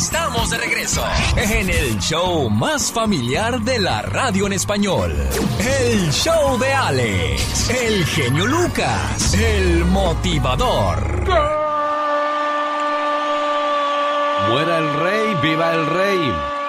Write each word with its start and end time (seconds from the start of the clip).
estamos 0.00 0.48
de 0.48 0.56
regreso 0.56 1.04
en 1.36 1.68
el 1.68 1.98
show 1.98 2.48
más 2.48 2.90
familiar 2.90 3.60
de 3.60 3.78
la 3.78 4.00
radio 4.00 4.46
en 4.46 4.54
español. 4.54 5.14
El 5.58 6.10
show 6.10 6.58
de 6.58 6.72
Alex, 6.72 7.68
el 7.68 8.06
genio 8.06 8.46
Lucas, 8.46 9.34
el 9.34 9.84
motivador. 9.84 11.28
Muera 14.48 14.78
el 14.78 14.94
rey, 15.00 15.34
viva 15.42 15.74
el 15.74 15.86
rey. 15.86 16.59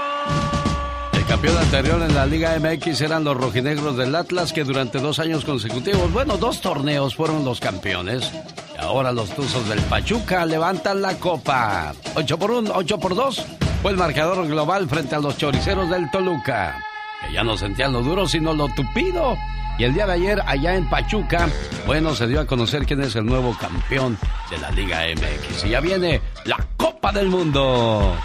Campeón 1.42 1.64
anterior 1.64 2.02
en 2.04 2.14
la 2.14 2.28
Liga 2.28 2.56
MX 2.60 3.02
eran 3.02 3.24
los 3.24 3.36
rojinegros 3.36 3.98
del 3.98 4.14
Atlas 4.14 4.54
que 4.54 4.64
durante 4.64 5.00
dos 5.00 5.18
años 5.18 5.44
consecutivos, 5.44 6.14
bueno, 6.14 6.38
dos 6.38 6.62
torneos 6.62 7.16
fueron 7.16 7.44
los 7.44 7.60
campeones. 7.60 8.32
Y 8.76 8.80
ahora 8.80 9.12
los 9.12 9.32
Tuzos 9.32 9.68
del 9.68 9.80
Pachuca 9.80 10.46
levantan 10.46 11.02
la 11.02 11.16
copa. 11.16 11.96
8 12.14 12.38
por 12.38 12.52
1, 12.52 12.72
8 12.76 13.00
por 13.00 13.16
2 13.16 13.46
fue 13.82 13.90
el 13.90 13.98
marcador 13.98 14.48
global 14.48 14.88
frente 14.88 15.16
a 15.16 15.20
los 15.20 15.36
choriceros 15.36 15.90
del 15.90 16.12
Toluca. 16.12 16.78
Que 17.26 17.34
ya 17.34 17.44
no 17.44 17.58
sentían 17.58 17.92
lo 17.92 18.04
duro, 18.04 18.28
sino 18.28 18.54
lo 18.54 18.68
tupido. 18.76 19.36
Y 19.80 19.86
el 19.86 19.96
día 19.96 20.06
de 20.06 20.14
ayer, 20.14 20.44
allá 20.46 20.76
en 20.76 20.88
Pachuca, 20.92 21.50
bueno, 21.88 22.14
se 22.14 22.28
dio 22.28 22.40
a 22.40 22.46
conocer 22.46 22.86
quién 22.86 23.02
es 23.02 23.16
el 23.16 23.26
nuevo 23.26 23.58
campeón 23.60 24.16
de 24.52 24.60
la 24.60 24.70
Liga 24.70 25.00
MX. 25.16 25.66
Y 25.66 25.70
ya 25.70 25.80
viene 25.80 26.22
la 26.46 26.64
Copa 26.78 27.12
del 27.12 27.30
Mundo. 27.30 28.16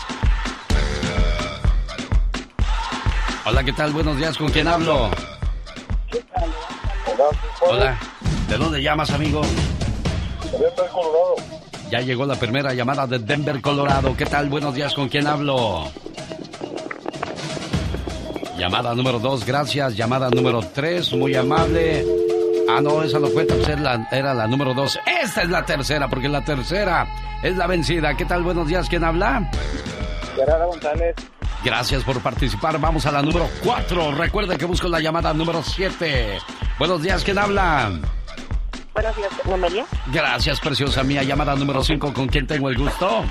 Hola, 3.48 3.62
¿qué 3.62 3.72
tal? 3.72 3.92
Buenos 3.92 4.16
días, 4.16 4.36
¿con 4.36 4.48
quién 4.48 4.66
hablo? 4.66 5.08
Hola, 7.60 7.96
¿de 8.48 8.56
dónde 8.56 8.82
llamas, 8.82 9.10
amigo? 9.10 9.40
Denver, 10.50 10.90
Colorado. 10.92 11.36
Ya 11.88 12.00
llegó 12.00 12.26
la 12.26 12.34
primera 12.34 12.74
llamada 12.74 13.06
de 13.06 13.20
Denver, 13.20 13.60
Colorado. 13.62 14.16
¿Qué 14.16 14.26
tal? 14.26 14.48
Buenos 14.48 14.74
días, 14.74 14.92
¿con 14.94 15.08
quién 15.08 15.28
hablo? 15.28 15.84
Llamada 18.58 18.96
número 18.96 19.20
dos, 19.20 19.46
gracias. 19.46 19.96
Llamada 19.96 20.28
número 20.28 20.60
tres, 20.74 21.12
muy 21.12 21.36
amable. 21.36 22.04
Ah, 22.68 22.80
no, 22.80 23.04
esa 23.04 23.20
no 23.20 23.28
cuenta, 23.28 23.54
pues 23.54 23.68
era 23.68 23.80
la, 23.80 24.08
era 24.10 24.34
la 24.34 24.48
número 24.48 24.74
dos. 24.74 24.98
Esta 25.22 25.42
es 25.42 25.50
la 25.50 25.64
tercera, 25.64 26.08
porque 26.08 26.28
la 26.28 26.44
tercera 26.44 27.06
es 27.44 27.56
la 27.56 27.68
vencida. 27.68 28.16
¿Qué 28.16 28.24
tal? 28.24 28.42
Buenos 28.42 28.66
días, 28.66 28.88
¿quién 28.88 29.04
habla? 29.04 29.48
Gerardo 30.34 30.66
González. 30.66 31.14
Gracias 31.64 32.04
por 32.04 32.20
participar. 32.20 32.78
Vamos 32.78 33.06
a 33.06 33.12
la 33.12 33.22
número 33.22 33.48
cuatro. 33.62 34.12
Recuerde 34.12 34.56
que 34.56 34.64
busco 34.64 34.88
la 34.88 35.00
llamada 35.00 35.32
número 35.34 35.62
siete. 35.62 36.38
Buenos 36.78 37.02
días, 37.02 37.24
¿quién 37.24 37.38
habla? 37.38 37.92
Buenos 38.94 39.16
días, 39.16 39.30
Nomelia. 39.44 39.86
Gracias, 40.06 40.60
preciosa 40.60 41.02
mía. 41.02 41.22
Llamada 41.22 41.54
número 41.54 41.82
cinco, 41.82 42.12
¿con 42.14 42.28
quién 42.28 42.46
tengo 42.46 42.68
el 42.70 42.78
gusto? 42.78 43.24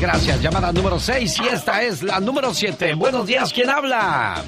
Gracias, 0.00 0.42
llamada 0.42 0.72
número 0.72 1.00
6 1.00 1.40
y 1.40 1.48
esta 1.48 1.82
es 1.82 2.02
la 2.02 2.20
número 2.20 2.52
7. 2.52 2.94
Buenos 2.94 3.26
días, 3.26 3.50
¿quién 3.52 3.70
habla? 3.70 4.44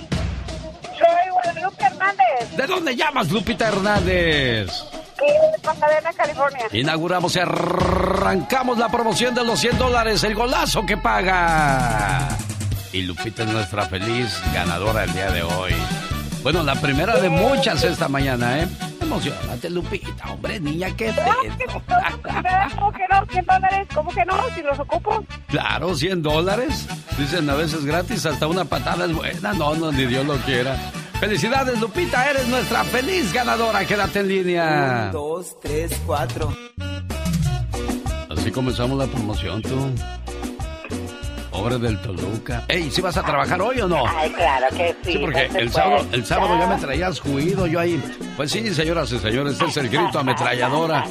Soy 0.83 1.31
Guadalupe 1.33 1.85
Hernández. 1.85 2.57
¿De 2.57 2.67
dónde 2.67 2.95
llamas, 2.95 3.31
Lupita 3.31 3.69
Hernández? 3.69 4.71
De 5.19 5.59
Pasadena, 5.59 6.13
California. 6.13 6.67
Inauguramos 6.73 7.35
y 7.35 7.41
arrancamos 7.41 8.79
la 8.79 8.89
promoción 8.89 9.35
de 9.35 9.45
los 9.45 9.59
100 9.59 9.79
dólares, 9.79 10.23
el 10.25 10.35
golazo 10.35 10.87
que 10.87 10.97
paga. 10.97 12.29
Y 12.93 13.03
Lupita 13.03 13.43
es 13.43 13.49
nuestra 13.49 13.87
feliz 13.87 14.41
ganadora 14.55 15.05
el 15.05 15.13
día 15.13 15.31
de 15.31 15.43
hoy. 15.43 15.75
Bueno, 16.43 16.63
la 16.63 16.77
primera 16.77 17.17
de 17.17 17.29
muchas 17.29 17.83
esta 17.83 18.09
mañana, 18.09 18.61
¿eh? 18.61 18.69
Emocionate, 19.01 19.69
Lupita, 19.71 20.31
hombre, 20.31 20.61
niña, 20.61 20.89
qué 20.97 21.13
pedo. 21.13 21.35
¿Cómo 22.77 22.93
que 22.93 23.05
no? 23.11 23.27
¿100 23.27 23.45
dólares? 23.45 23.89
¿Cómo 23.95 24.11
que 24.11 24.25
no? 24.25 24.37
Si 24.55 24.63
los 24.63 24.79
ocupo. 24.79 25.25
Claro, 25.49 25.95
100 25.95 26.23
dólares. 26.23 26.87
Dicen 27.19 27.51
a 27.51 27.55
veces 27.55 27.85
gratis, 27.85 28.25
hasta 28.25 28.47
una 28.47 28.65
patada 28.65 29.07
es 29.07 29.13
buena. 29.13 29.53
No, 29.55 29.75
no, 29.75 29.91
ni 29.91 30.07
Dios 30.07 30.25
lo 30.25 30.37
quiera. 30.39 30.77
Felicidades, 31.21 31.81
Lupita, 31.81 32.31
eres 32.31 32.47
nuestra 32.47 32.85
feliz 32.85 33.33
ganadora. 33.33 33.85
Quédate 33.85 34.21
en 34.21 34.29
línea. 34.29 35.05
Un, 35.07 35.13
dos, 35.13 35.59
tres, 35.61 35.93
cuatro. 36.07 36.57
Así 38.31 38.53
comenzamos 38.53 38.97
la 38.99 39.07
promoción, 39.07 39.61
tú. 39.61 39.77
Pobre 41.59 41.79
del 41.79 42.01
Toluca. 42.01 42.65
Ey, 42.69 42.89
¿sí 42.89 43.01
vas 43.01 43.17
a 43.17 43.23
trabajar 43.23 43.61
hoy 43.61 43.81
o 43.81 43.89
no? 43.89 44.05
Ay, 44.07 44.31
claro 44.31 44.67
que 44.77 44.95
sí. 45.03 45.13
Sí, 45.13 45.19
porque 45.19 45.49
por 45.51 45.61
el 45.61 45.71
sábado, 45.71 46.07
el 46.13 46.25
sábado 46.25 46.59
ya 46.59 46.67
me 46.69 46.77
traías 46.77 47.19
juido 47.21 47.67
yo 47.67 47.81
ahí. 47.81 48.01
Pues 48.37 48.53
sí, 48.53 48.73
señoras 48.73 49.11
y 49.11 49.19
señores, 49.19 49.55
este 49.55 49.65
es 49.65 49.77
el 49.79 49.89
grito 49.89 50.21
ametralladora. 50.21 51.05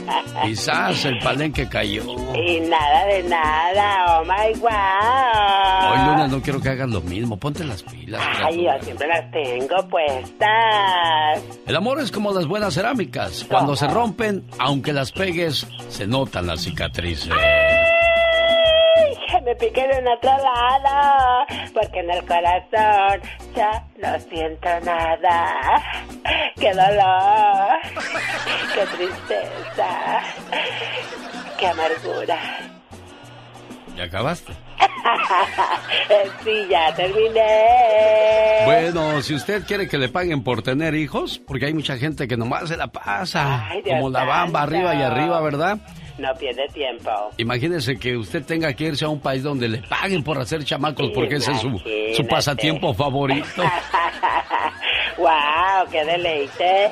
Quizás 0.43 1.03
el 1.03 1.19
palenque 1.19 1.67
cayó. 1.67 2.03
Y 2.33 2.61
nada 2.61 3.05
de 3.07 3.23
nada, 3.23 4.21
oh 4.21 4.23
my 4.23 4.57
wow. 4.59 5.91
Hoy 5.91 6.05
lunes 6.05 6.31
no 6.31 6.41
quiero 6.41 6.61
que 6.61 6.69
hagas 6.69 6.89
lo 6.89 7.01
mismo. 7.01 7.37
Ponte 7.37 7.65
las 7.65 7.83
pilas. 7.83 8.21
Ay, 8.45 8.63
yo 8.63 8.71
siempre 8.81 9.07
las 9.07 9.29
tengo 9.31 9.87
puestas. 9.89 11.43
El 11.65 11.75
amor 11.75 11.99
es 11.99 12.09
como 12.09 12.31
las 12.31 12.45
buenas 12.45 12.73
cerámicas. 12.73 13.45
Cuando 13.49 13.75
se 13.75 13.87
rompen, 13.87 14.45
aunque 14.59 14.93
las 14.93 15.11
pegues, 15.11 15.67
se 15.89 16.07
notan 16.07 16.47
las 16.47 16.61
cicatrices. 16.61 17.31
Ay, 17.31 17.66
que 19.27 19.41
me 19.45 19.55
piquen 19.55 19.91
en 19.91 20.07
otro 20.07 20.31
lado, 20.31 21.45
porque 21.73 21.99
en 21.99 22.11
el 22.11 22.25
corazón 22.25 23.21
ya 23.55 23.83
no 24.01 24.19
siento 24.19 24.69
nada. 24.83 25.81
¡Qué 26.55 26.71
dolor! 26.73 27.79
¡Qué 28.73 28.85
tristeza! 28.97 30.21
¡Qué 31.57 31.67
amargura! 31.67 32.37
¿Ya 33.95 34.03
acabaste? 34.03 34.53
sí, 36.43 36.67
ya 36.69 36.93
terminé. 36.93 38.61
Bueno, 38.65 39.21
si 39.23 39.33
usted 39.33 39.65
quiere 39.65 39.87
que 39.87 39.97
le 39.97 40.09
paguen 40.09 40.43
por 40.43 40.61
tener 40.61 40.93
hijos, 40.93 41.39
porque 41.39 41.65
hay 41.65 41.73
mucha 41.73 41.97
gente 41.97 42.27
que 42.27 42.37
nomás 42.37 42.69
se 42.69 42.77
la 42.77 42.87
pasa, 42.87 43.67
Ay, 43.69 43.81
como 43.81 44.11
la 44.11 44.23
bamba 44.23 44.61
arriba 44.61 44.93
y 44.93 45.01
arriba, 45.01 45.41
¿verdad? 45.41 45.79
No 46.17 46.33
pierde 46.35 46.67
tiempo. 46.73 47.11
Imagínese 47.37 47.97
que 47.97 48.17
usted 48.17 48.43
tenga 48.43 48.73
que 48.73 48.85
irse 48.85 49.05
a 49.05 49.09
un 49.09 49.19
país 49.19 49.43
donde 49.43 49.67
le 49.67 49.77
paguen 49.83 50.23
por 50.23 50.39
hacer 50.39 50.63
chamacos, 50.63 51.11
porque 51.13 51.35
ese 51.35 51.51
es 51.51 51.59
su, 51.59 51.79
su 52.15 52.27
pasatiempo 52.27 52.93
favorito. 52.93 53.63
¡Wow! 55.17 55.89
¡Qué 55.91 56.03
deleite! 56.03 56.91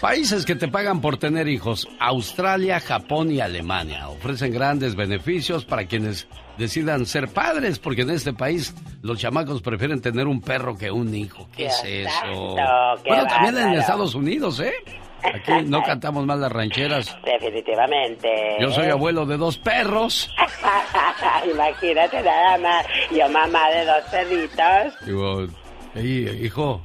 Países 0.00 0.44
que 0.44 0.54
te 0.54 0.68
pagan 0.68 1.00
por 1.00 1.16
tener 1.16 1.48
hijos, 1.48 1.88
Australia, 1.98 2.78
Japón 2.78 3.32
y 3.32 3.40
Alemania, 3.40 4.08
ofrecen 4.08 4.52
grandes 4.52 4.94
beneficios 4.94 5.64
para 5.64 5.86
quienes 5.86 6.28
decidan 6.56 7.04
ser 7.04 7.26
padres, 7.28 7.80
porque 7.80 8.02
en 8.02 8.10
este 8.10 8.32
país 8.32 8.74
los 9.02 9.18
chamacos 9.18 9.60
prefieren 9.60 10.00
tener 10.00 10.28
un 10.28 10.40
perro 10.40 10.76
que 10.76 10.92
un 10.92 11.12
hijo. 11.14 11.48
¿Qué 11.56 11.66
es 11.66 11.82
eso? 11.84 12.10
santo, 12.56 13.02
qué 13.02 13.10
bueno, 13.10 13.26
también 13.26 13.58
en. 13.58 13.74
Estados 13.74 14.14
Unidos, 14.14 14.60
¿eh? 14.60 14.74
Aquí 15.22 15.52
no 15.64 15.82
cantamos 15.82 16.24
más 16.26 16.38
las 16.38 16.52
rancheras. 16.52 17.16
Definitivamente. 17.24 18.56
Yo 18.60 18.70
soy 18.70 18.86
abuelo 18.86 19.26
de 19.26 19.36
dos 19.36 19.58
perros. 19.58 20.30
Imagínate 21.52 22.22
nada 22.22 22.58
más. 22.58 22.86
Yo 23.10 23.28
mamá 23.28 23.68
de 23.70 23.84
dos 23.84 24.02
perritos. 24.10 25.06
Digo, 25.06 25.46
"Ey, 25.94 26.44
hijo, 26.44 26.80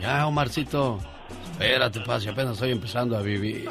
ya, 0.00 0.26
Omarcito, 0.26 0.98
espérate, 1.58 2.00
paz, 2.00 2.26
apenas 2.26 2.52
estoy 2.52 2.72
empezando 2.72 3.16
a 3.16 3.22
vivir. 3.22 3.66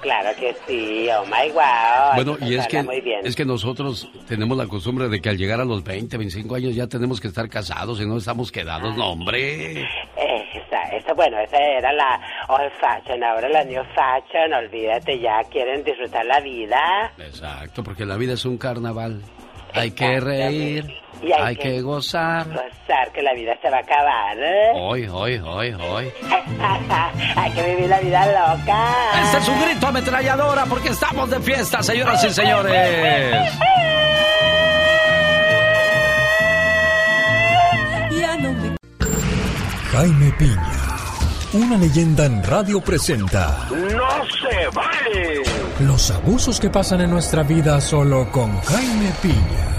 claro 0.00 0.30
que 0.38 0.54
sí. 0.66 1.08
Oh 1.10 1.24
my 1.24 1.50
wow. 1.52 2.14
Bueno, 2.14 2.36
Eso 2.36 2.46
y 2.46 2.56
es 2.56 2.66
que, 2.68 3.20
es 3.24 3.36
que 3.36 3.44
nosotros 3.44 4.08
tenemos 4.26 4.56
la 4.56 4.66
costumbre 4.66 5.08
de 5.08 5.20
que 5.20 5.30
al 5.30 5.38
llegar 5.38 5.60
a 5.60 5.64
los 5.64 5.82
20, 5.82 6.16
25 6.16 6.54
años 6.54 6.74
ya 6.74 6.86
tenemos 6.86 7.20
que 7.20 7.28
estar 7.28 7.48
casados 7.48 8.00
y 8.00 8.06
no 8.06 8.18
estamos 8.18 8.52
quedados, 8.52 8.96
no, 8.96 9.12
hombre. 9.12 9.82
Esa, 10.16 10.82
esa, 10.94 11.14
bueno, 11.14 11.38
esa 11.38 11.58
era 11.58 11.92
la 11.92 12.20
old 12.48 12.72
fashion, 12.80 13.22
ahora 13.24 13.48
la 13.48 13.64
new 13.64 13.82
fashion, 13.94 14.52
olvídate, 14.52 15.18
ya 15.18 15.40
quieren 15.50 15.82
disfrutar 15.84 16.26
la 16.26 16.40
vida. 16.40 17.12
Exacto, 17.18 17.82
porque 17.82 18.04
la 18.04 18.16
vida 18.16 18.34
es 18.34 18.44
un 18.44 18.58
carnaval. 18.58 19.22
Hay 19.74 19.90
que 19.92 20.20
reír, 20.20 20.86
Y 21.22 21.32
hay 21.32 21.42
hay 21.42 21.56
que- 21.56 21.62
que 21.62 21.80
gozar. 21.82 22.46
Gozar 22.48 23.12
que 23.12 23.22
la 23.22 23.32
vida 23.34 23.52
se 23.60 23.70
va 23.70 23.78
a 23.78 23.80
acabar. 23.80 24.36
¿eh? 24.38 24.70
Hoy, 24.74 25.06
hoy, 25.08 25.36
hoy, 25.38 25.72
hoy. 25.74 26.12
hay 27.36 27.50
que 27.52 27.62
vivir 27.62 27.88
la 27.88 28.00
vida 28.00 28.26
loca. 28.26 28.92
Este 29.24 29.38
es 29.38 29.48
un 29.48 29.60
grito 29.62 29.86
ametralladora 29.88 30.64
porque 30.66 30.90
estamos 30.90 31.30
de 31.30 31.40
fiesta, 31.40 31.82
señoras 31.82 32.22
y 32.24 32.30
señores. 32.30 32.72
Ya 38.20 38.36
no 38.38 38.52
me 38.52 38.76
Jaime 39.92 40.32
Piña, 40.38 40.72
una 41.54 41.76
leyenda 41.78 42.26
en 42.26 42.42
radio 42.44 42.80
presenta 42.80 43.66
¡No 43.70 44.08
se 44.26 44.68
vale! 44.74 45.42
los 45.80 46.10
abusos 46.10 46.60
que 46.60 46.70
pasan 46.70 47.00
en 47.00 47.10
nuestra 47.10 47.42
vida 47.42 47.80
solo 47.80 48.30
con 48.30 48.60
Jaime 48.62 49.10
Piña. 49.22 49.77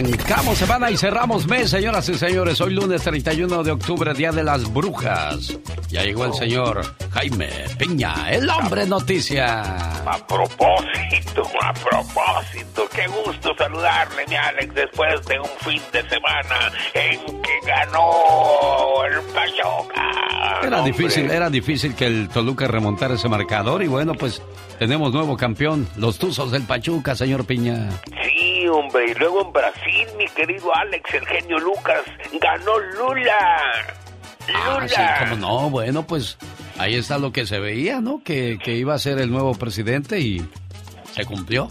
Arranca 0.00 0.20
Arrancamos 0.30 0.58
semana 0.58 0.90
y 0.90 0.96
cerramos 0.96 1.46
mes, 1.46 1.68
señoras 1.68 2.08
y 2.08 2.14
señores. 2.14 2.58
Hoy 2.62 2.72
lunes 2.72 3.02
31 3.02 3.62
de 3.62 3.70
octubre, 3.70 4.14
Día 4.14 4.32
de 4.32 4.42
las 4.42 4.72
Brujas. 4.72 5.58
Ya 5.88 6.02
llegó 6.02 6.24
el 6.24 6.32
señor 6.32 6.80
Jaime 7.10 7.48
Piña, 7.78 8.30
el 8.30 8.48
hombre 8.48 8.86
noticia. 8.86 9.60
A 9.60 10.26
propósito, 10.26 11.42
a 11.60 11.74
propósito, 11.74 12.88
qué 12.94 13.06
gusto 13.08 13.54
saludarle, 13.58 14.24
mi 14.26 14.36
Alex, 14.36 14.74
después 14.74 15.26
de 15.26 15.38
un 15.38 15.50
fin 15.58 15.82
de 15.92 16.08
semana 16.08 16.72
en 16.94 17.20
que 17.42 17.66
ganó 17.66 19.04
el 19.04 19.20
Pachuca. 19.34 20.66
Era 20.66 20.82
difícil, 20.82 21.30
era 21.30 21.50
difícil 21.50 21.94
que 21.94 22.06
el 22.06 22.28
Toluca 22.30 22.66
remontara 22.66 23.14
ese 23.14 23.28
marcador 23.28 23.82
y 23.82 23.86
bueno, 23.86 24.14
pues 24.14 24.40
tenemos 24.78 25.12
nuevo 25.12 25.36
campeón, 25.36 25.86
los 25.96 26.18
Tuzos 26.18 26.52
del 26.52 26.62
Pachuca, 26.62 27.14
señor 27.14 27.44
Piña. 27.44 27.90
Sí, 28.06 28.49
hombre, 28.68 29.10
y 29.10 29.14
luego 29.14 29.42
en 29.42 29.52
Brasil, 29.52 30.08
mi 30.16 30.26
querido 30.28 30.74
Alex, 30.74 31.14
el 31.14 31.26
genio 31.26 31.58
Lucas, 31.58 32.02
ganó 32.40 32.78
Lula. 32.78 33.84
Ah, 34.54 34.86
sí, 34.88 35.00
cómo 35.20 35.36
no, 35.36 35.70
bueno, 35.70 36.06
pues 36.06 36.38
ahí 36.78 36.96
está 36.96 37.18
lo 37.18 37.32
que 37.32 37.46
se 37.46 37.60
veía, 37.60 38.00
¿no? 38.00 38.22
Que, 38.24 38.58
que 38.62 38.74
iba 38.74 38.94
a 38.94 38.98
ser 38.98 39.18
el 39.18 39.30
nuevo 39.30 39.54
presidente 39.54 40.18
y 40.18 40.44
se 41.12 41.24
cumplió. 41.24 41.70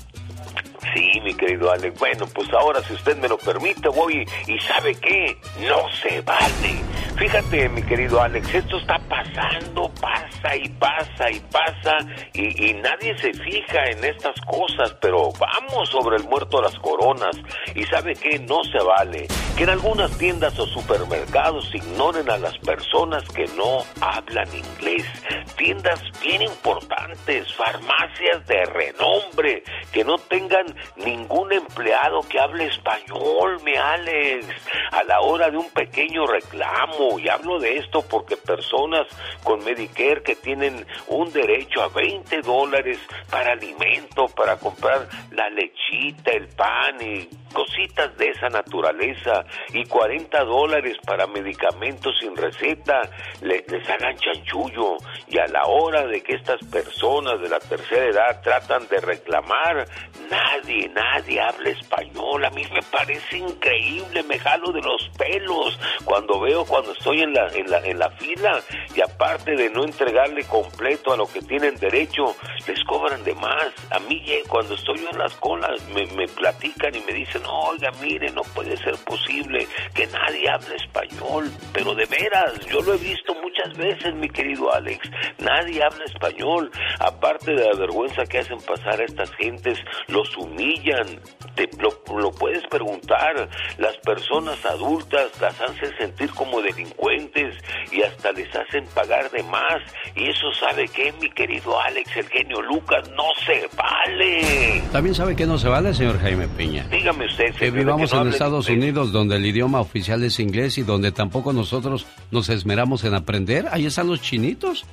Sí, 0.94 1.19
mi 1.21 1.33
querido 1.33 1.71
Alex. 1.71 2.00
Bueno, 2.00 2.25
pues 2.33 2.50
ahora, 2.53 2.81
si 2.83 2.94
usted 2.94 3.18
me 3.18 3.27
lo 3.27 3.38
permite, 3.38 3.89
voy 3.89 4.25
y 4.47 4.59
¿sabe 4.59 4.95
qué? 4.95 5.38
No 5.68 5.89
se 6.01 6.21
vale. 6.21 6.81
Fíjate, 7.19 7.68
mi 7.68 7.83
querido 7.83 8.21
Alex, 8.21 8.56
esto 8.56 8.77
está 8.77 8.98
pasando, 9.10 9.92
pasa 10.00 10.56
y 10.56 10.69
pasa 10.69 11.30
y 11.30 11.39
pasa 11.51 11.98
y, 12.33 12.74
nadie 12.75 13.18
se 13.18 13.33
fija 13.33 13.88
en 13.88 14.06
estas 14.06 14.39
cosas, 14.42 14.95
pero 15.01 15.30
vamos 15.38 15.89
sobre 15.89 16.16
el 16.16 16.24
muerto 16.24 16.60
a 16.60 16.63
las 16.63 16.80
coronas. 16.80 17.36
Y 17.75 17.83
¿sabe 17.83 18.13
qué? 18.13 18.39
No 18.39 18.63
se 18.63 18.81
vale. 18.81 19.27
Que 19.57 19.63
en 19.63 19.71
algunas 19.71 20.18
tiendas 20.18 20.57
o 20.60 20.66
supermercados 20.68 21.69
ignoren 21.75 22.30
a 22.30 22.38
las 22.38 22.57
personas 22.60 23.27
que 23.27 23.48
no 23.57 23.83
hablan 24.00 24.48
inglés. 24.56 25.06
Tiendas 25.57 26.01
bien 26.22 26.42
importantes, 26.42 27.54
farmacias 27.54 28.48
de 28.48 28.65
renombre, 28.65 29.63
que 29.92 30.06
no 30.06 30.18
tengan 30.18 30.74
ningún 30.95 31.51
empleado 31.51 32.22
que 32.30 32.39
hable 32.39 32.68
español, 32.68 33.60
mi 33.65 33.75
Alex, 33.75 34.45
a 34.92 35.04
la 35.04 35.19
hora 35.19 35.50
de 35.51 35.57
un 35.57 35.69
pequeño 35.72 36.25
reclamo. 36.25 37.08
Y 37.17 37.29
hablo 37.29 37.59
de 37.59 37.77
esto 37.77 38.03
porque 38.03 38.38
personas 38.38 39.07
con 39.44 39.63
Medicare 39.63 40.21
que 40.21 40.35
tienen 40.35 40.85
un 41.07 41.31
derecho 41.31 41.81
a 41.81 41.88
20 41.88 42.41
dólares 42.41 43.00
para 43.29 43.53
alimento, 43.53 44.27
para 44.27 44.57
comprar 44.57 45.07
la 45.31 45.50
lechita, 45.50 46.31
el 46.31 46.47
pan 46.50 47.01
y 47.01 47.29
cositas 47.54 48.16
de 48.18 48.30
esa 48.30 48.50
naturaleza 48.50 49.46
y 49.74 49.86
40 49.86 50.44
dólares 50.44 50.98
para 51.06 51.28
medicamentos 51.28 52.18
sin 52.19 52.36
receta, 52.36 53.01
les 53.42 53.90
hagan 53.90 54.18
chanchullo 54.18 54.98
y 55.28 55.38
a 55.38 55.48
la 55.48 55.66
hora 55.66 56.06
de 56.07 56.22
que 56.22 56.36
estas 56.36 56.60
personas 56.66 57.42
de 57.42 57.50
la 57.50 57.60
tercera 57.60 58.06
edad 58.06 58.42
tratan 58.42 58.88
de 58.88 59.00
reclamar, 59.01 59.86
nadie, 60.30 60.90
nadie 60.90 61.42
habla 61.42 61.69
español. 61.69 62.46
A 62.46 62.50
mí 62.51 62.63
me 62.74 62.81
parece 62.84 63.38
increíble, 63.38 64.24
me 64.24 64.40
jalo 64.40 64.72
de 64.72 64.81
los 64.81 65.10
pelos 65.18 65.80
cuando 66.06 66.40
veo, 66.40 66.66
cuando 66.66 66.92
estoy 66.92 67.22
en 67.22 67.34
la, 67.34 67.48
en 67.54 67.69
la, 67.69 67.80
en 67.80 68.00
la 68.00 68.10
fila 68.12 68.62
y 68.96 69.01
aparte 69.01 69.56
de 69.56 69.69
no 69.69 69.84
entregarle 69.84 70.44
completo 70.46 71.13
a 71.13 71.18
lo 71.18 71.28
que 71.28 71.42
tienen 71.42 71.75
derecho, 71.75 72.36
les 72.68 72.84
cobran 72.86 73.24
de 73.24 73.36
más. 73.36 73.68
A 73.92 74.00
mí 74.00 74.19
cuando 74.48 74.75
estoy 74.75 75.06
en 75.12 75.18
las 75.18 75.34
colas 75.36 75.81
me, 75.90 76.06
me 76.07 76.28
platican 76.28 76.96
y 76.96 77.01
me 77.01 77.13
dicen, 77.13 77.38
oiga, 77.45 77.91
mire, 78.01 78.31
no 78.31 78.41
puede 78.41 78.75
ser 78.77 78.95
posible 79.06 79.68
que 79.94 80.07
nadie 80.07 80.50
hable 80.50 80.75
español, 80.75 81.51
pero 81.74 81.95
de 81.95 82.06
veras, 82.06 82.53
yo 82.68 82.81
lo 82.81 82.94
he 82.94 82.97
visto 82.97 83.33
muchas 83.36 83.77
veces, 83.77 84.13
mi 84.15 84.30
querido 84.30 84.74
Alex, 84.74 85.09
nadie 85.39 85.83
habla 85.83 86.06
español, 86.06 86.71
aparte 87.00 87.53
de 87.53 87.65
la 87.65 87.77
vergüenza 87.77 88.24
que 88.24 88.39
hacen 88.39 88.59
pasar 88.62 89.00
a 89.01 89.06
estas 89.06 89.31
gentes, 89.36 89.80
los 90.07 90.36
humillan, 90.38 91.19
te, 91.56 91.69
lo, 91.80 92.31
puedes 92.31 92.65
preguntar, 92.68 93.50
las 93.77 93.97
personas 93.97 94.63
adultas 94.65 95.30
las 95.41 95.59
hacen 95.62 95.97
sentir 95.97 96.30
como 96.31 96.62
delincuentes 96.62 97.56
y 97.91 98.01
hasta 98.03 98.31
les 98.31 98.53
hacen 98.56 98.86
pagar 98.94 99.30
de 99.31 99.44
más, 99.44 99.81
y 100.15 100.30
eso 100.30 100.51
sabe 100.53 100.88
que, 100.88 101.12
mi 101.13 101.30
querido 101.31 101.80
Alex, 101.81 102.18
el 102.18 102.27
genio 102.30 102.62
Lucas, 102.62 103.09
no 103.12 103.25
se 103.45 103.68
vale. 103.75 104.81
También 104.91 105.15
sabe 105.15 105.36
que 105.36 105.45
no 105.45 105.57
se 105.57 105.68
vale, 105.68 105.94
señor 105.94 106.19
Jaime 106.19 106.47
Piña. 106.47 106.86
Dígame 106.89 107.28
usted. 107.29 107.53
Que 107.55 107.71
vivamos 107.71 108.13
en 108.13 108.27
Estados 108.27 108.69
Unidos 108.69 109.11
donde 109.11 109.37
el 109.37 109.45
idioma 109.45 109.79
oficial 109.79 110.23
es 110.23 110.39
inglés 110.39 110.77
y 110.77 110.83
donde 110.83 111.11
tampoco 111.11 111.53
nosotros 111.53 112.05
nos 112.31 112.49
esmeramos 112.49 113.03
en 113.03 113.13
aprender. 113.13 113.67
Ahí 113.71 113.85
están 113.85 114.07
los 114.07 114.21
chinitos. 114.21 114.85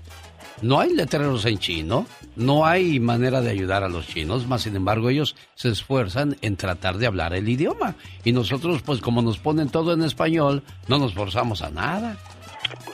No 0.62 0.80
hay 0.80 0.94
letreros 0.94 1.44
en 1.44 1.58
chino, 1.58 2.06
no 2.34 2.64
hay 2.64 2.98
manera 2.98 3.42
de 3.42 3.50
ayudar 3.50 3.84
a 3.84 3.90
los 3.90 4.06
chinos, 4.06 4.46
más 4.46 4.62
sin 4.62 4.74
embargo 4.74 5.10
ellos 5.10 5.36
se 5.54 5.68
esfuerzan 5.68 6.38
en 6.40 6.56
tratar 6.56 6.96
de 6.96 7.06
hablar 7.06 7.34
el 7.34 7.46
idioma. 7.46 7.94
Y 8.24 8.32
nosotros, 8.32 8.80
pues 8.80 9.02
como 9.02 9.20
nos 9.20 9.38
ponen 9.38 9.68
todo 9.68 9.92
en 9.92 10.02
español, 10.02 10.62
no 10.88 10.98
nos 10.98 11.12
forzamos 11.12 11.60
a 11.60 11.68
nada. 11.68 12.16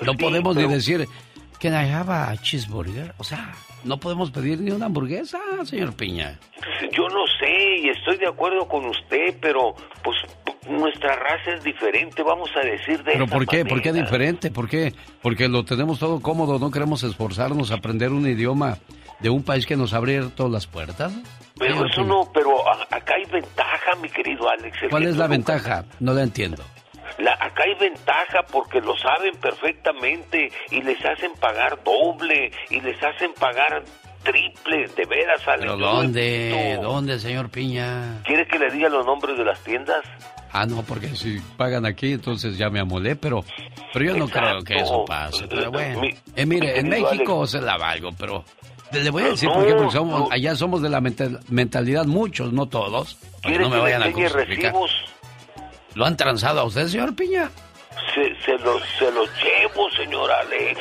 No 0.04 0.14
podemos 0.14 0.56
ni 0.56 0.66
decir, 0.66 1.06
¿can 1.60 1.72
I 1.72 1.88
have 1.88 2.12
a 2.12 2.36
cheeseburger? 2.42 3.14
O 3.18 3.24
sea, 3.24 3.54
no 3.84 3.98
podemos 3.98 4.30
pedir 4.30 4.60
ni 4.60 4.70
una 4.70 4.86
hamburguesa, 4.86 5.38
señor 5.64 5.94
Piña. 5.94 6.38
Yo 6.92 7.08
no 7.08 7.26
sé 7.38 7.78
y 7.78 7.88
estoy 7.88 8.16
de 8.18 8.28
acuerdo 8.28 8.66
con 8.68 8.84
usted, 8.86 9.36
pero 9.40 9.74
pues 10.02 10.16
nuestra 10.68 11.16
raza 11.16 11.54
es 11.56 11.64
diferente, 11.64 12.22
vamos 12.22 12.50
a 12.56 12.64
decir 12.64 13.02
de 13.02 13.12
¿Pero 13.12 13.26
por 13.26 13.46
qué? 13.46 13.64
¿Por 13.64 13.82
qué 13.82 13.92
diferente? 13.92 14.50
¿Por 14.50 14.68
qué? 14.68 14.92
Porque 15.20 15.48
lo 15.48 15.64
tenemos 15.64 15.98
todo 15.98 16.20
cómodo, 16.20 16.58
no 16.58 16.70
queremos 16.70 17.02
esforzarnos 17.02 17.70
a 17.70 17.74
aprender 17.74 18.10
un 18.10 18.26
idioma 18.26 18.78
de 19.20 19.30
un 19.30 19.42
país 19.42 19.66
que 19.66 19.76
nos 19.76 19.94
ha 19.94 19.98
abierto 19.98 20.48
las 20.48 20.66
puertas. 20.66 21.12
Pero 21.58 21.86
eso 21.86 22.02
no, 22.02 22.28
pero 22.32 22.50
acá 22.90 23.14
hay 23.14 23.30
ventaja, 23.30 23.94
mi 24.00 24.08
querido 24.08 24.48
Alex. 24.48 24.76
¿Cuál 24.90 25.04
es 25.04 25.16
la 25.16 25.28
ventaja? 25.28 25.84
No 26.00 26.12
la 26.12 26.22
entiendo. 26.22 26.62
La, 27.18 27.32
acá 27.32 27.64
hay 27.64 27.74
ventaja 27.74 28.42
porque 28.50 28.80
lo 28.80 28.96
saben 28.96 29.34
perfectamente 29.40 30.50
y 30.70 30.82
les 30.82 31.04
hacen 31.04 31.32
pagar 31.40 31.82
doble 31.84 32.50
y 32.70 32.80
les 32.80 33.02
hacen 33.02 33.32
pagar 33.34 33.82
triple, 34.22 34.86
de 34.96 35.04
veras, 35.06 35.46
Alex. 35.46 35.60
¿Pero 35.60 35.76
dónde? 35.76 36.78
¿Dónde, 36.80 37.18
señor 37.18 37.50
Piña? 37.50 38.22
¿Quiere 38.24 38.46
que 38.46 38.58
le 38.58 38.70
diga 38.70 38.88
los 38.88 39.04
nombres 39.04 39.36
de 39.36 39.44
las 39.44 39.62
tiendas? 39.62 40.04
Ah, 40.52 40.66
no, 40.66 40.82
porque 40.82 41.08
si 41.16 41.40
pagan 41.56 41.86
aquí, 41.86 42.12
entonces 42.12 42.58
ya 42.58 42.68
me 42.68 42.80
amolé, 42.80 43.16
pero, 43.16 43.42
pero 43.92 44.04
yo 44.04 44.16
no 44.16 44.28
creo 44.28 44.62
que 44.62 44.76
eso 44.76 45.04
pase. 45.06 45.46
Pero 45.48 45.70
bueno, 45.70 46.02
eh, 46.36 46.46
mire, 46.46 46.78
en 46.78 46.88
México 46.90 47.46
se 47.46 47.60
la 47.60 47.78
valgo, 47.78 48.10
pero 48.18 48.44
le 48.92 49.10
voy 49.10 49.22
a 49.22 49.28
decir 49.30 49.48
por 49.48 49.66
qué, 49.66 49.74
porque 49.74 49.92
somos, 49.92 50.30
allá 50.30 50.54
somos 50.54 50.82
de 50.82 50.90
la 50.90 51.00
mentalidad 51.00 52.04
muchos, 52.04 52.52
no 52.52 52.66
todos. 52.66 53.16
¿Quiere 53.42 53.64
no 53.64 53.70
me 53.70 53.78
vayan 53.78 54.02
a 54.02 54.06
recibos? 54.06 54.90
¿Lo 55.94 56.06
han 56.06 56.16
transado 56.16 56.60
a 56.60 56.64
usted, 56.64 56.88
señor 56.88 57.14
Piña? 57.14 57.50
Se, 58.14 58.34
se, 58.44 58.58
los, 58.58 58.82
se 58.98 59.10
los 59.12 59.28
llevo, 59.42 59.90
señor 59.90 60.30
Alex. 60.30 60.80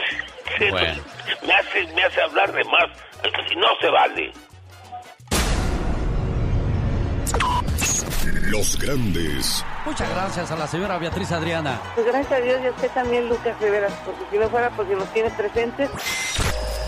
bueno. 0.71 1.01
me, 1.45 1.53
hace, 1.53 1.87
me 1.93 2.03
hace 2.03 2.21
hablar 2.21 2.51
de 2.51 2.63
más. 2.65 2.85
No 3.57 3.67
se 3.79 3.89
vale. 3.89 4.33
Los 8.49 8.77
grandes. 8.79 9.63
Muchas 9.85 10.09
gracias 10.11 10.51
a 10.51 10.55
la 10.55 10.67
señora 10.67 10.97
Beatriz 10.97 11.31
Adriana. 11.31 11.79
Pues 11.95 12.05
gracias 12.05 12.31
a 12.31 12.41
Dios 12.41 12.61
y 12.63 12.67
a 12.67 12.71
usted 12.71 12.91
también, 12.91 13.27
Lucas 13.27 13.59
Rivera, 13.59 13.87
porque 14.05 14.21
si 14.29 14.37
no 14.37 14.49
fuera 14.49 14.69
porque 14.69 14.95
los 14.95 15.11
tiene 15.11 15.29
presentes. 15.31 15.89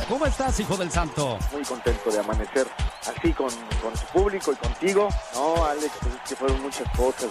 ¿Cómo 0.07 0.25
estás, 0.25 0.59
hijo 0.59 0.77
del 0.77 0.91
santo? 0.91 1.39
Muy 1.51 1.63
contento 1.63 2.11
de 2.11 2.19
amanecer 2.19 2.67
así 3.07 3.33
con, 3.33 3.49
con 3.81 3.93
tu 3.93 4.05
público 4.13 4.53
y 4.53 4.55
contigo. 4.55 5.09
No, 5.33 5.65
Alex, 5.65 5.91
pues 6.01 6.15
es 6.15 6.29
que 6.29 6.35
fueron 6.35 6.61
muchas 6.61 6.89
cosas, 6.95 7.29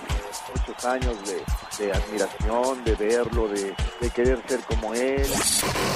muchos 0.54 0.84
años 0.84 1.16
de, 1.78 1.92
admiración, 1.92 2.84
de 2.84 2.94
verlo, 2.94 3.48
de, 3.48 3.74
querer 4.10 4.42
ser 4.46 4.60
como 4.60 4.94
él. 4.94 5.24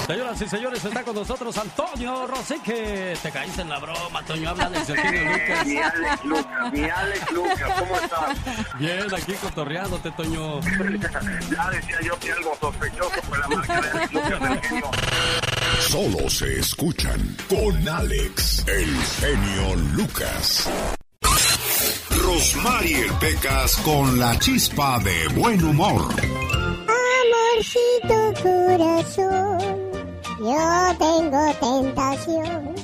Señoras 0.07 0.41
y 0.41 0.47
señores, 0.47 0.83
está 0.83 1.03
con 1.03 1.15
nosotros 1.15 1.57
Antonio 1.57 2.27
Rosique. 2.27 3.15
Te 3.21 3.31
caíste 3.31 3.61
en 3.61 3.69
la 3.69 3.79
broma, 3.79 4.19
Antonio. 4.19 4.49
Habla 4.49 4.69
de 4.69 4.85
Sergio 4.85 5.11
Lucas. 5.11 5.65
Mi 5.65 5.77
Alex 5.77 6.23
Lucas, 6.23 6.73
mi 6.73 6.89
Alex 6.89 7.31
Lucas, 7.31 7.73
¿cómo 7.79 7.95
estás? 7.95 8.37
Bien, 8.79 9.13
aquí 9.13 9.33
cotorreándote, 9.57 10.11
Toño. 10.11 10.61
ya 10.61 11.69
decía 11.71 11.97
yo 12.03 12.19
que 12.19 12.31
algo 12.31 12.55
sospechoso 12.61 13.21
fue 13.23 13.39
la 13.39 13.47
marca 13.47 13.81
de 13.81 13.89
del 14.19 14.61
genio. 14.61 14.91
Solo 15.79 16.29
se 16.29 16.59
escuchan 16.59 17.35
con 17.49 17.89
Alex, 17.89 18.63
el 18.67 18.95
genio 19.19 19.75
Lucas. 19.95 20.69
Rosmarie 22.23 23.05
Pecas 23.19 23.77
con 23.77 24.19
la 24.19 24.37
chispa 24.37 24.99
de 24.99 25.27
buen 25.29 25.63
humor. 25.63 26.13
Amorcito 27.49 28.43
corazón, 28.43 29.59
yo 30.39 30.95
tengo 30.99 31.53
tentación 31.59 32.75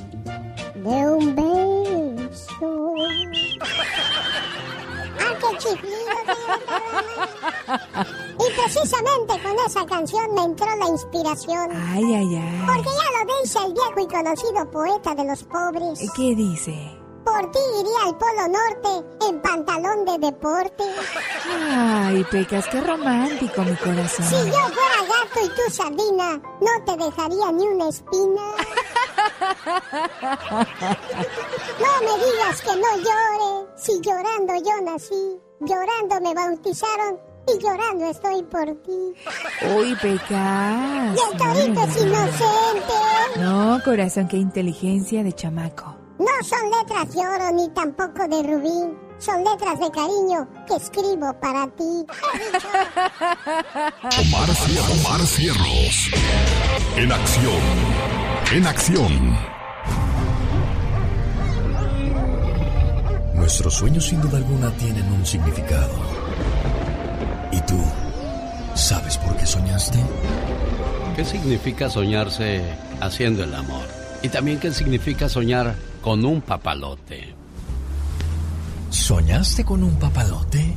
de 0.74 1.08
un 1.08 1.36
beso. 1.36 2.94
¡Ah, 6.08 6.36
qué 7.96 8.44
Y 8.44 8.62
precisamente 8.62 9.42
con 9.42 9.56
esa 9.66 9.86
canción 9.86 10.34
me 10.34 10.44
entró 10.44 10.76
la 10.76 10.88
inspiración. 10.88 11.72
Ay, 11.72 12.04
ay, 12.16 12.36
ay. 12.36 12.64
Porque 12.66 12.90
ya 12.90 13.26
lo 13.26 13.42
dice 13.42 13.60
el 13.66 13.74
viejo 13.74 14.00
y 14.00 14.08
conocido 14.08 14.72
poeta 14.72 15.16
de 15.16 15.26
los 15.26 15.44
pobres. 15.44 16.12
¿Qué 16.16 16.36
dice? 16.36 17.04
Por 17.24 17.52
ti 17.52 17.60
iría 17.80 18.04
al 18.06 18.18
Polo 18.18 18.48
Norte 18.50 19.28
en 19.30 19.42
pantalón 19.42 20.06
de 20.06 20.28
deporte. 20.28 20.84
Ay, 21.72 22.24
Pecas, 22.30 22.66
qué 22.70 22.82
romántico, 22.82 23.62
mi 23.62 23.76
corazón. 23.78 24.26
Si 24.26 24.36
yo 24.36 24.52
fuera 24.52 25.00
gato 25.08 25.40
y 25.42 25.48
tú 25.50 25.72
sardina, 25.72 26.42
no 26.60 26.86
te 26.86 26.98
dejaría 27.02 27.52
ni 27.54 27.68
una 27.68 27.88
espina. 27.88 28.42
No 31.80 31.92
me 32.02 32.14
digas 32.26 32.62
que 32.62 32.76
no 32.76 32.98
llore, 32.98 33.68
si 33.76 34.00
llorando 34.02 34.54
yo 34.56 34.82
nací, 34.84 35.40
llorando 35.60 36.22
me 36.22 36.34
bautizaron 36.34 37.20
y 37.48 37.58
llorando 37.62 38.06
estoy 38.06 38.44
por 38.44 38.66
ti. 38.84 39.14
Uy, 39.76 39.96
Pecas. 40.02 41.16
Y 41.16 41.32
el 41.32 41.38
torito 41.38 41.82
es 41.84 42.02
inocente. 42.02 42.94
No, 43.38 43.82
corazón, 43.84 44.28
qué 44.28 44.38
inteligencia 44.38 45.24
de 45.24 45.34
chamaco. 45.34 45.96
No 46.20 46.44
son 46.44 46.70
letras 46.70 47.14
de 47.14 47.28
oro 47.28 47.52
ni 47.54 47.70
tampoco 47.70 48.28
de 48.28 48.44
rubí. 48.44 48.98
Son 49.18 49.44
letras 49.44 49.80
de 49.80 49.90
cariño 49.92 50.48
que 50.68 50.76
escribo 50.76 51.34
para 51.40 51.68
ti. 51.68 52.06
Omar. 54.20 54.50
Omar 54.92 55.22
Cierros. 55.26 56.12
En 56.98 57.12
acción. 57.12 57.93
En 58.54 58.68
acción. 58.68 59.36
Nuestros 63.34 63.74
sueños 63.74 64.06
sin 64.06 64.22
duda 64.22 64.38
alguna 64.38 64.70
tienen 64.74 65.12
un 65.12 65.26
significado. 65.26 65.96
¿Y 67.52 67.60
tú 67.62 67.84
sabes 68.76 69.18
por 69.18 69.36
qué 69.38 69.48
soñaste? 69.48 69.98
¿Qué 71.16 71.26
significa 71.26 71.90
soñarse 71.90 72.62
haciendo 73.02 73.44
el 73.44 73.56
amor? 73.56 73.88
Y 74.22 74.30
también 74.30 74.60
qué 74.60 74.72
significa 74.72 75.28
soñar 75.28 75.74
con 76.04 76.24
un 76.24 76.40
papalote. 76.42 77.34
¿Soñaste 78.92 79.66
con 79.66 79.82
un 79.82 79.96
papalote? 79.96 80.76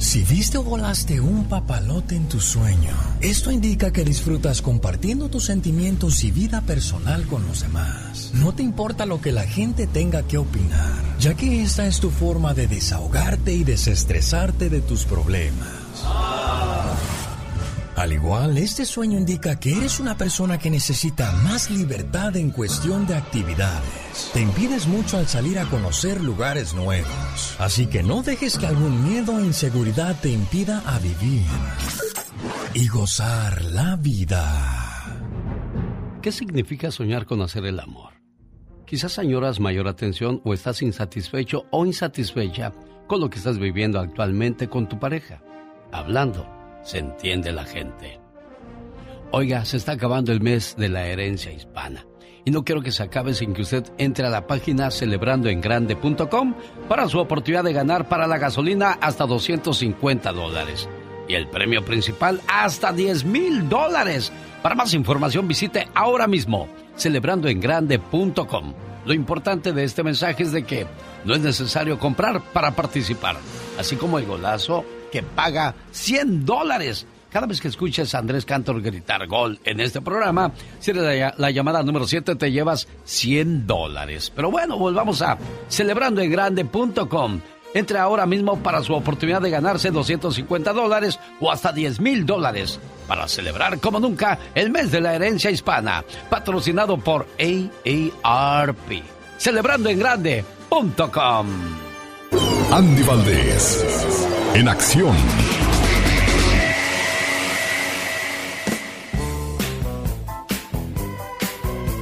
Si 0.00 0.22
viste 0.22 0.56
o 0.56 0.62
volaste 0.62 1.20
un 1.20 1.44
papalote 1.44 2.16
en 2.16 2.26
tu 2.26 2.40
sueño, 2.40 2.96
esto 3.20 3.50
indica 3.50 3.92
que 3.92 4.02
disfrutas 4.02 4.62
compartiendo 4.62 5.28
tus 5.28 5.44
sentimientos 5.44 6.24
y 6.24 6.30
vida 6.30 6.62
personal 6.62 7.26
con 7.26 7.46
los 7.46 7.60
demás. 7.60 8.30
No 8.32 8.54
te 8.54 8.62
importa 8.62 9.04
lo 9.04 9.20
que 9.20 9.30
la 9.30 9.44
gente 9.44 9.86
tenga 9.86 10.22
que 10.22 10.38
opinar, 10.38 11.18
ya 11.20 11.34
que 11.34 11.62
esta 11.62 11.86
es 11.86 12.00
tu 12.00 12.08
forma 12.08 12.54
de 12.54 12.66
desahogarte 12.66 13.52
y 13.52 13.62
desestresarte 13.62 14.70
de 14.70 14.80
tus 14.80 15.04
problemas. 15.04 15.68
Al 18.00 18.14
igual, 18.14 18.56
este 18.56 18.86
sueño 18.86 19.18
indica 19.18 19.60
que 19.60 19.76
eres 19.76 20.00
una 20.00 20.16
persona 20.16 20.58
que 20.58 20.70
necesita 20.70 21.32
más 21.44 21.70
libertad 21.70 22.34
en 22.34 22.50
cuestión 22.50 23.06
de 23.06 23.14
actividades. 23.14 24.30
Te 24.32 24.40
impides 24.40 24.86
mucho 24.86 25.18
al 25.18 25.28
salir 25.28 25.58
a 25.58 25.66
conocer 25.66 26.18
lugares 26.24 26.72
nuevos. 26.72 27.56
Así 27.58 27.88
que 27.88 28.02
no 28.02 28.22
dejes 28.22 28.56
que 28.56 28.66
algún 28.66 29.04
miedo 29.04 29.34
o 29.34 29.40
inseguridad 29.40 30.18
te 30.18 30.30
impida 30.30 30.82
a 30.86 30.98
vivir 30.98 31.44
y 32.72 32.88
gozar 32.88 33.66
la 33.66 33.96
vida. 33.96 35.20
¿Qué 36.22 36.32
significa 36.32 36.90
soñar 36.90 37.26
con 37.26 37.42
hacer 37.42 37.66
el 37.66 37.78
amor? 37.80 38.14
Quizás 38.86 39.18
añoras 39.18 39.60
mayor 39.60 39.88
atención 39.88 40.40
o 40.46 40.54
estás 40.54 40.80
insatisfecho 40.80 41.66
o 41.70 41.84
insatisfecha 41.84 42.72
con 43.06 43.20
lo 43.20 43.28
que 43.28 43.36
estás 43.36 43.58
viviendo 43.58 44.00
actualmente 44.00 44.70
con 44.70 44.88
tu 44.88 44.98
pareja. 44.98 45.42
Hablando 45.92 46.59
se 46.82 46.98
entiende 46.98 47.52
la 47.52 47.64
gente. 47.64 48.20
Oiga, 49.32 49.64
se 49.64 49.76
está 49.76 49.92
acabando 49.92 50.32
el 50.32 50.40
mes 50.40 50.74
de 50.76 50.88
la 50.88 51.06
herencia 51.06 51.52
hispana. 51.52 52.04
Y 52.44 52.50
no 52.50 52.64
quiero 52.64 52.82
que 52.82 52.90
se 52.90 53.02
acabe 53.02 53.34
sin 53.34 53.52
que 53.52 53.62
usted 53.62 53.84
entre 53.98 54.26
a 54.26 54.30
la 54.30 54.46
página 54.46 54.90
celebrandoengrande.com 54.90 56.54
para 56.88 57.08
su 57.08 57.18
oportunidad 57.18 57.64
de 57.64 57.72
ganar 57.72 58.08
para 58.08 58.26
la 58.26 58.38
gasolina 58.38 58.98
hasta 59.00 59.26
250 59.26 60.32
dólares. 60.32 60.88
Y 61.28 61.34
el 61.34 61.48
premio 61.48 61.84
principal 61.84 62.40
hasta 62.48 62.92
10 62.92 63.24
mil 63.24 63.68
dólares. 63.68 64.32
Para 64.62 64.74
más 64.74 64.94
información 64.94 65.46
visite 65.46 65.86
ahora 65.94 66.26
mismo 66.26 66.68
celebrandoengrande.com. 66.96 68.74
Lo 69.04 69.14
importante 69.14 69.72
de 69.72 69.84
este 69.84 70.02
mensaje 70.02 70.42
es 70.42 70.52
de 70.52 70.64
que 70.64 70.86
no 71.24 71.34
es 71.34 71.40
necesario 71.40 71.98
comprar 71.98 72.40
para 72.52 72.72
participar. 72.72 73.36
Así 73.78 73.96
como 73.96 74.18
el 74.18 74.26
golazo 74.26 74.84
que 75.10 75.22
paga 75.22 75.74
100 75.90 76.44
dólares. 76.44 77.06
Cada 77.30 77.46
vez 77.46 77.60
que 77.60 77.68
escuches 77.68 78.14
a 78.14 78.18
Andrés 78.18 78.44
Cantor 78.44 78.82
gritar 78.82 79.26
gol 79.28 79.60
en 79.64 79.80
este 79.80 80.00
programa, 80.00 80.52
si 80.80 80.90
eres 80.90 81.02
la, 81.02 81.34
la 81.36 81.50
llamada 81.50 81.82
número 81.82 82.06
7 82.06 82.34
te 82.34 82.50
llevas 82.50 82.88
100 83.04 83.66
dólares. 83.66 84.32
Pero 84.34 84.50
bueno, 84.50 84.78
volvamos 84.78 85.22
a 85.22 85.38
celebrandoengrande.com. 85.68 87.40
Entre 87.72 87.98
ahora 87.98 88.26
mismo 88.26 88.60
para 88.60 88.82
su 88.82 88.94
oportunidad 88.94 89.40
de 89.40 89.50
ganarse 89.50 89.92
250 89.92 90.72
dólares 90.72 91.20
o 91.38 91.52
hasta 91.52 91.72
10 91.72 92.00
mil 92.00 92.26
dólares 92.26 92.80
para 93.10 93.28
celebrar 93.28 93.80
como 93.80 93.98
nunca 93.98 94.38
el 94.54 94.70
mes 94.70 94.92
de 94.92 95.00
la 95.00 95.14
herencia 95.14 95.50
hispana, 95.50 96.04
patrocinado 96.28 96.98
por 96.98 97.26
AARP. 97.38 99.02
Celebrandoengrande.com. 99.38 101.79
Andy 102.72 103.02
Valdés. 103.02 103.84
En 104.54 104.68
acción. 104.68 105.16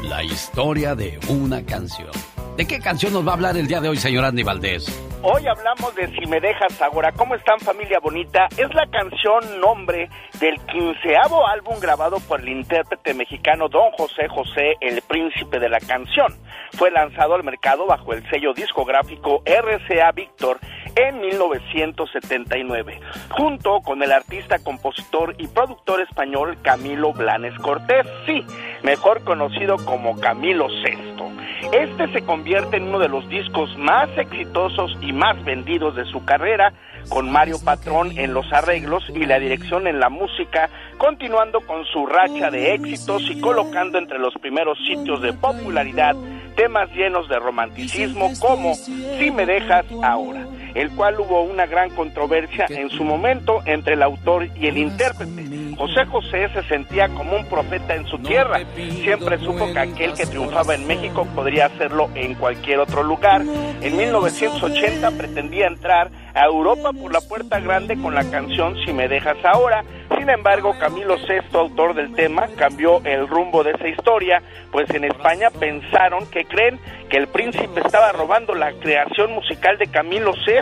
La 0.03 0.23
historia 0.23 0.95
de 0.95 1.19
una 1.29 1.65
canción. 1.65 2.11
¿De 2.59 2.67
qué 2.67 2.81
canción 2.81 3.13
nos 3.13 3.25
va 3.25 3.31
a 3.31 3.35
hablar 3.35 3.57
el 3.57 3.69
día 3.69 3.81
de 3.81 3.89
hoy, 3.89 3.99
señor 3.99 4.25
Andy 4.25 4.43
Valdés? 4.43 4.91
Hoy 5.23 5.47
hablamos 5.47 5.95
de 5.95 6.09
Si 6.09 6.27
me 6.27 6.41
dejas 6.41 6.83
ahora. 6.83 7.13
¿Cómo 7.13 7.37
están 7.37 7.61
familia 7.61 8.01
bonita? 8.01 8.49
Es 8.57 8.75
la 8.75 8.85
canción 8.91 9.61
nombre 9.61 10.11
del 10.41 10.59
quinceavo 10.63 11.47
álbum 11.47 11.79
grabado 11.79 12.19
por 12.19 12.41
el 12.41 12.49
intérprete 12.49 13.15
mexicano 13.15 13.69
Don 13.69 13.93
José 13.93 14.27
José, 14.27 14.75
el 14.81 15.01
príncipe 15.03 15.61
de 15.61 15.69
la 15.69 15.79
canción. 15.79 16.35
Fue 16.73 16.91
lanzado 16.91 17.37
al 17.37 17.45
mercado 17.45 17.87
bajo 17.87 18.13
el 18.13 18.29
sello 18.29 18.53
discográfico 18.55 19.41
RCA 19.47 20.11
Victor 20.11 20.59
en 20.97 21.21
1979, 21.21 23.01
junto 23.31 23.83
con 23.83 24.03
el 24.03 24.11
artista, 24.11 24.59
compositor 24.59 25.37
y 25.39 25.47
productor 25.47 26.01
español 26.01 26.59
Camilo 26.63 27.13
Blanes 27.13 27.57
Cortés, 27.61 28.05
sí, 28.27 28.45
mejor 28.83 29.23
conocido 29.23 29.77
como 29.85 30.19
Camilo 30.19 30.67
Sesto. 30.83 31.28
Este 31.73 32.13
se 32.13 32.23
convierte 32.23 32.77
en 32.77 32.85
uno 32.85 32.99
de 32.99 33.09
los 33.09 33.29
discos 33.29 33.77
más 33.79 34.09
exitosos 34.17 34.97
y 35.01 35.13
más 35.13 35.43
vendidos 35.45 35.97
de 35.97 36.05
su 36.07 36.25
carrera, 36.25 36.73
con 37.09 37.31
Mario 37.31 37.57
Patrón 37.65 38.17
en 38.17 38.35
los 38.35 38.53
arreglos 38.53 39.05
y 39.15 39.25
la 39.27 39.39
dirección 39.39 39.87
en 39.87 40.01
la 40.01 40.09
música, 40.09 40.71
continuando 40.99 41.61
con 41.61 41.85
su 41.87 42.07
racha 42.07 42.51
de 42.51 42.75
éxitos 42.75 43.23
y 43.31 43.41
colocando 43.41 43.99
entre 43.99 44.19
los 44.19 44.35
primeros 44.35 44.79
sitios 44.87 45.21
de 45.23 45.33
popularidad 45.33 46.15
temas 46.59 46.91
llenos 46.91 47.29
de 47.29 47.39
romanticismo 47.39 48.33
como 48.41 48.75
Si 48.75 49.31
me 49.31 49.47
dejas 49.47 49.87
ahora, 50.03 50.45
el 50.75 50.91
cual 50.91 51.21
hubo 51.21 51.43
una 51.43 51.67
gran 51.67 51.91
controversia 51.91 52.67
en 52.69 52.91
su 52.91 53.05
momento 53.05 53.63
entre 53.65 53.95
el 53.95 54.03
autor 54.03 54.49
y 54.57 54.67
el 54.67 54.79
intérprete. 54.79 55.49
José 55.77 56.07
José 56.07 56.49
se 56.53 56.63
sentía 56.65 57.09
como 57.09 57.37
un 57.37 57.47
profeta 57.47 57.95
en 57.95 58.05
su 58.07 58.19
tierra, 58.19 58.61
siempre 58.75 59.39
supo 59.39 59.73
que 59.73 59.79
aquel 59.79 60.13
que 60.15 60.27
triunfaba 60.27 60.75
en 60.75 60.87
México 60.89 61.25
podría 61.37 61.67
hacerlo 61.67 62.11
en 62.17 62.35
cualquier 62.35 62.81
otro 62.81 63.05
lugar. 63.05 63.43
En 63.81 63.97
1980 63.97 65.11
pretendía 65.13 65.69
entrar 65.69 66.11
a 66.35 66.45
Europa 66.47 66.93
por 66.93 67.13
la 67.13 67.21
puerta 67.21 67.61
grande 67.61 67.97
con 67.97 68.15
la 68.15 68.29
canción 68.31 68.77
Si 68.85 68.93
me 68.93 69.09
dejas 69.09 69.37
ahora. 69.45 69.85
Sin 70.17 70.29
embargo, 70.31 70.75
Camilo 70.79 71.17
VI, 71.17 71.57
autor 71.57 71.95
del 71.95 72.15
tema, 72.15 72.49
cambió 72.57 73.01
el 73.05 73.29
rumbo 73.29 73.63
de 73.63 73.73
esa 73.73 73.89
historia, 73.89 74.43
pues 74.73 74.91
en 74.91 75.05
España 75.05 75.49
pensaron 75.51 76.27
que 76.27 76.45
creen 76.45 76.81
que 77.09 77.19
el 77.19 77.29
príncipe 77.29 77.81
estaba 77.85 78.13
robando 78.13 78.55
la 78.55 78.73
creación 78.73 79.33
musical 79.33 79.79
de 79.79 79.87
Camilo 79.87 80.33
VI 80.33 80.58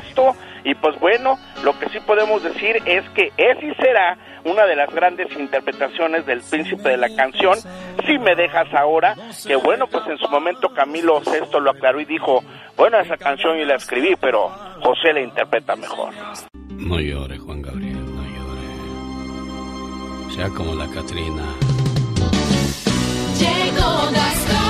y 0.65 0.75
pues 0.75 0.99
bueno, 0.99 1.39
lo 1.63 1.79
que 1.79 1.89
sí 1.91 1.99
podemos 2.01 2.43
decir 2.43 2.77
es 2.87 3.09
que 3.11 3.33
es 3.37 3.63
y 3.63 3.73
será 3.75 4.19
una 4.45 4.67
de 4.67 4.75
las 4.77 4.93
grandes 4.93 5.29
interpretaciones 5.39 6.27
del 6.27 6.41
príncipe 6.41 6.91
de 6.91 6.97
la 6.97 7.09
canción, 7.15 7.59
Si 8.07 8.19
me 8.19 8.35
dejas 8.37 8.73
ahora, 8.75 9.15
que 9.47 9.57
bueno, 9.57 9.87
pues 9.87 10.07
en 10.07 10.19
su 10.19 10.29
momento 10.29 10.69
Camilo 10.69 11.21
VI 11.21 11.61
lo 11.61 11.71
aclaró 11.71 12.01
y 12.01 12.05
dijo, 12.05 12.43
bueno, 12.77 12.99
esa 13.01 13.17
canción 13.17 13.59
yo 13.59 13.65
la 13.65 13.77
escribí, 13.77 14.15
pero 14.21 14.49
José 14.83 15.13
la 15.13 15.23
interpreta 15.23 15.75
mejor. 15.77 16.13
No 16.71 17.01
llore, 17.01 17.39
Juan 17.39 17.63
Gabriel, 17.63 18.05
no 18.15 18.23
llore. 18.23 18.67
Sea 20.35 20.49
como 20.51 20.75
la 20.75 20.87
Catrina. 20.89 21.43
Llegó 23.39 24.11
Gastón. 24.13 24.66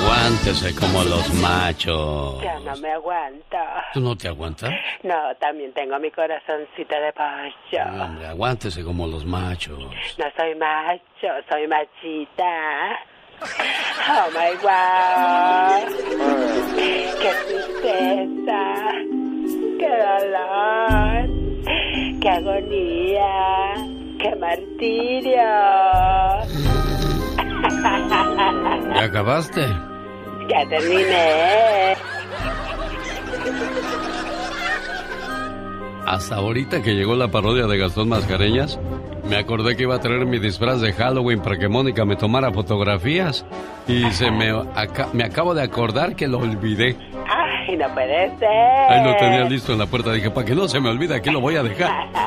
Aguántese 0.00 0.74
como 0.74 1.02
los 1.04 1.34
machos. 1.34 2.42
Ya 2.42 2.58
no 2.60 2.76
me 2.76 2.92
aguanto. 2.92 3.56
¿Tú 3.94 4.00
no 4.00 4.16
te 4.16 4.28
aguantas? 4.28 4.70
No, 5.02 5.34
también 5.40 5.72
tengo 5.72 5.98
mi 5.98 6.10
corazoncito 6.10 6.94
de 6.94 7.12
pollo. 7.12 7.84
No, 7.92 8.04
hombre, 8.04 8.26
aguántese 8.26 8.84
como 8.84 9.06
los 9.06 9.24
machos. 9.24 9.78
No 10.18 10.24
soy 10.36 10.54
macho, 10.54 11.28
soy 11.50 11.66
machita. 11.66 12.98
Oh 13.40 14.30
my 14.32 14.54
god. 14.62 15.88
Qué 16.76 17.32
tristeza. 17.46 18.62
Qué 19.78 19.88
dolor. 19.88 21.28
Qué 22.20 22.28
agonía. 22.28 23.74
Qué 24.18 24.34
martirio. 24.36 25.48
¿Ya 28.94 29.04
acabaste? 29.04 29.66
Ya 30.48 30.68
terminé. 30.68 31.96
Hasta 36.06 36.36
ahorita 36.36 36.82
que 36.82 36.94
llegó 36.94 37.14
la 37.16 37.28
parodia 37.28 37.66
de 37.66 37.76
Gastón 37.76 38.08
Mascareñas, 38.08 38.78
me 39.28 39.36
acordé 39.36 39.76
que 39.76 39.82
iba 39.84 39.94
a 39.96 40.00
traer 40.00 40.24
mi 40.26 40.38
disfraz 40.38 40.80
de 40.80 40.92
Halloween 40.92 41.40
para 41.40 41.58
que 41.58 41.68
Mónica 41.68 42.04
me 42.04 42.16
tomara 42.16 42.50
fotografías. 42.52 43.44
Y 43.86 44.10
se 44.12 44.30
me, 44.30 44.50
aca- 44.50 45.08
me 45.12 45.24
acabo 45.24 45.54
de 45.54 45.62
acordar 45.62 46.16
que 46.16 46.26
lo 46.28 46.38
olvidé. 46.38 46.96
Ay, 47.28 47.76
no 47.76 47.92
puede 47.94 48.36
ser. 48.38 48.48
Ahí 48.48 49.04
lo 49.04 49.16
tenía 49.16 49.44
listo 49.44 49.72
en 49.72 49.78
la 49.78 49.86
puerta. 49.86 50.12
Dije, 50.12 50.30
para 50.30 50.46
que 50.46 50.54
no 50.54 50.66
se 50.68 50.80
me 50.80 50.88
olvide, 50.90 51.14
aquí 51.16 51.30
lo 51.30 51.40
voy 51.40 51.56
a 51.56 51.62
dejar. 51.62 52.08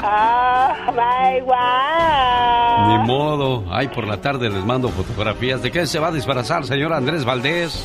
Oh 0.00 0.92
my 0.92 1.40
god. 1.40 2.88
Ni 2.88 3.06
modo. 3.06 3.64
Ay, 3.70 3.88
por 3.88 4.06
la 4.06 4.20
tarde 4.20 4.48
les 4.48 4.64
mando 4.64 4.88
fotografías. 4.88 5.62
¿De 5.62 5.70
qué 5.70 5.86
se 5.86 5.98
va 5.98 6.08
a 6.08 6.12
disfrazar, 6.12 6.64
señor 6.64 6.92
Andrés 6.92 7.24
Valdés? 7.24 7.84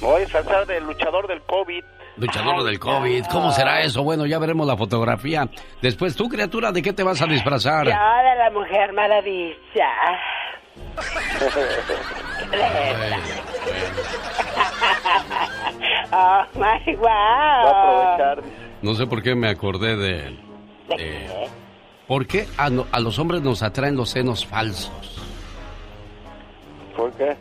Voy 0.00 0.16
a 0.16 0.18
disfrazar 0.20 0.66
del 0.66 0.84
luchador 0.84 1.26
del 1.28 1.40
COVID. 1.42 1.82
Luchador 2.16 2.62
del 2.64 2.78
COVID. 2.78 3.24
¿Cómo 3.30 3.50
será 3.52 3.80
eso? 3.82 4.02
Bueno, 4.04 4.26
ya 4.26 4.38
veremos 4.38 4.66
la 4.66 4.76
fotografía. 4.76 5.48
Después, 5.82 6.14
tú, 6.14 6.28
criatura, 6.28 6.70
¿de 6.72 6.82
qué 6.82 6.92
te 6.92 7.02
vas 7.02 7.20
a 7.22 7.26
disfrazar? 7.26 7.86
Yo 7.86 7.90
de 7.90 8.36
la 8.38 8.50
Mujer 8.52 8.92
Maravilla. 8.92 9.88
oh 16.12 16.44
my 16.54 16.94
wow. 16.96 18.42
No 18.82 18.94
sé 18.94 19.06
por 19.06 19.22
qué 19.22 19.34
me 19.34 19.48
acordé 19.48 19.96
de... 19.96 20.38
de- 20.96 21.48
¿Por 22.06 22.26
qué 22.26 22.46
a, 22.58 22.68
no- 22.68 22.86
a 22.92 23.00
los 23.00 23.18
hombres 23.18 23.40
nos 23.40 23.62
atraen 23.62 23.96
los 23.96 24.10
senos 24.10 24.44
falsos? 24.46 24.90
¿Por 26.94 27.10
qué? 27.12 27.34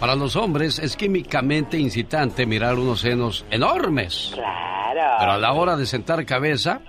Para 0.00 0.14
los 0.14 0.36
hombres 0.36 0.78
es 0.78 0.96
químicamente 0.96 1.76
incitante 1.76 2.46
mirar 2.46 2.74
unos 2.74 3.00
senos 3.00 3.44
enormes. 3.50 4.30
Claro. 4.34 5.16
Pero 5.18 5.32
a 5.32 5.38
la 5.38 5.52
hora 5.52 5.76
de 5.76 5.86
sentar 5.86 6.24
cabeza, 6.24 6.80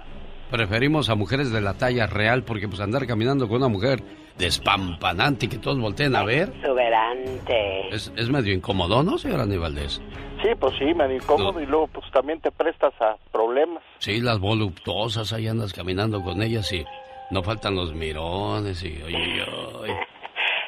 preferimos 0.51 1.09
a 1.09 1.15
mujeres 1.15 1.51
de 1.51 1.59
la 1.61 1.73
talla 1.73 2.05
real 2.05 2.43
porque 2.43 2.67
pues 2.67 2.79
andar 2.81 3.07
caminando 3.07 3.47
con 3.47 3.57
una 3.57 3.67
mujer 3.67 4.03
despampanante 4.37 5.47
y 5.47 5.49
que 5.49 5.57
todos 5.57 5.79
volteen 5.79 6.15
a 6.15 6.23
ver 6.23 6.49
Exuberante. 6.61 7.89
es, 7.93 8.13
es 8.15 8.29
medio 8.29 8.53
incómodo, 8.53 9.03
¿no, 9.03 9.17
señor 9.17 9.41
Aníbaldez? 9.41 9.99
Sí, 10.41 10.49
pues 10.57 10.73
sí, 10.77 10.93
medio 10.93 11.17
incómodo 11.17 11.59
y 11.59 11.65
luego 11.65 11.87
pues 11.87 12.05
también 12.11 12.39
te 12.39 12.51
prestas 12.51 12.93
a 13.01 13.17
problemas. 13.31 13.83
Sí, 13.97 14.21
las 14.21 14.39
voluptuosas, 14.39 15.33
ahí 15.33 15.47
andas 15.47 15.73
caminando 15.73 16.21
con 16.21 16.41
ellas 16.41 16.71
y 16.71 16.85
no 17.31 17.43
faltan 17.43 17.75
los 17.75 17.93
mirones 17.93 18.81
y 18.83 19.01
oye, 19.01 19.43
oye, 19.81 19.97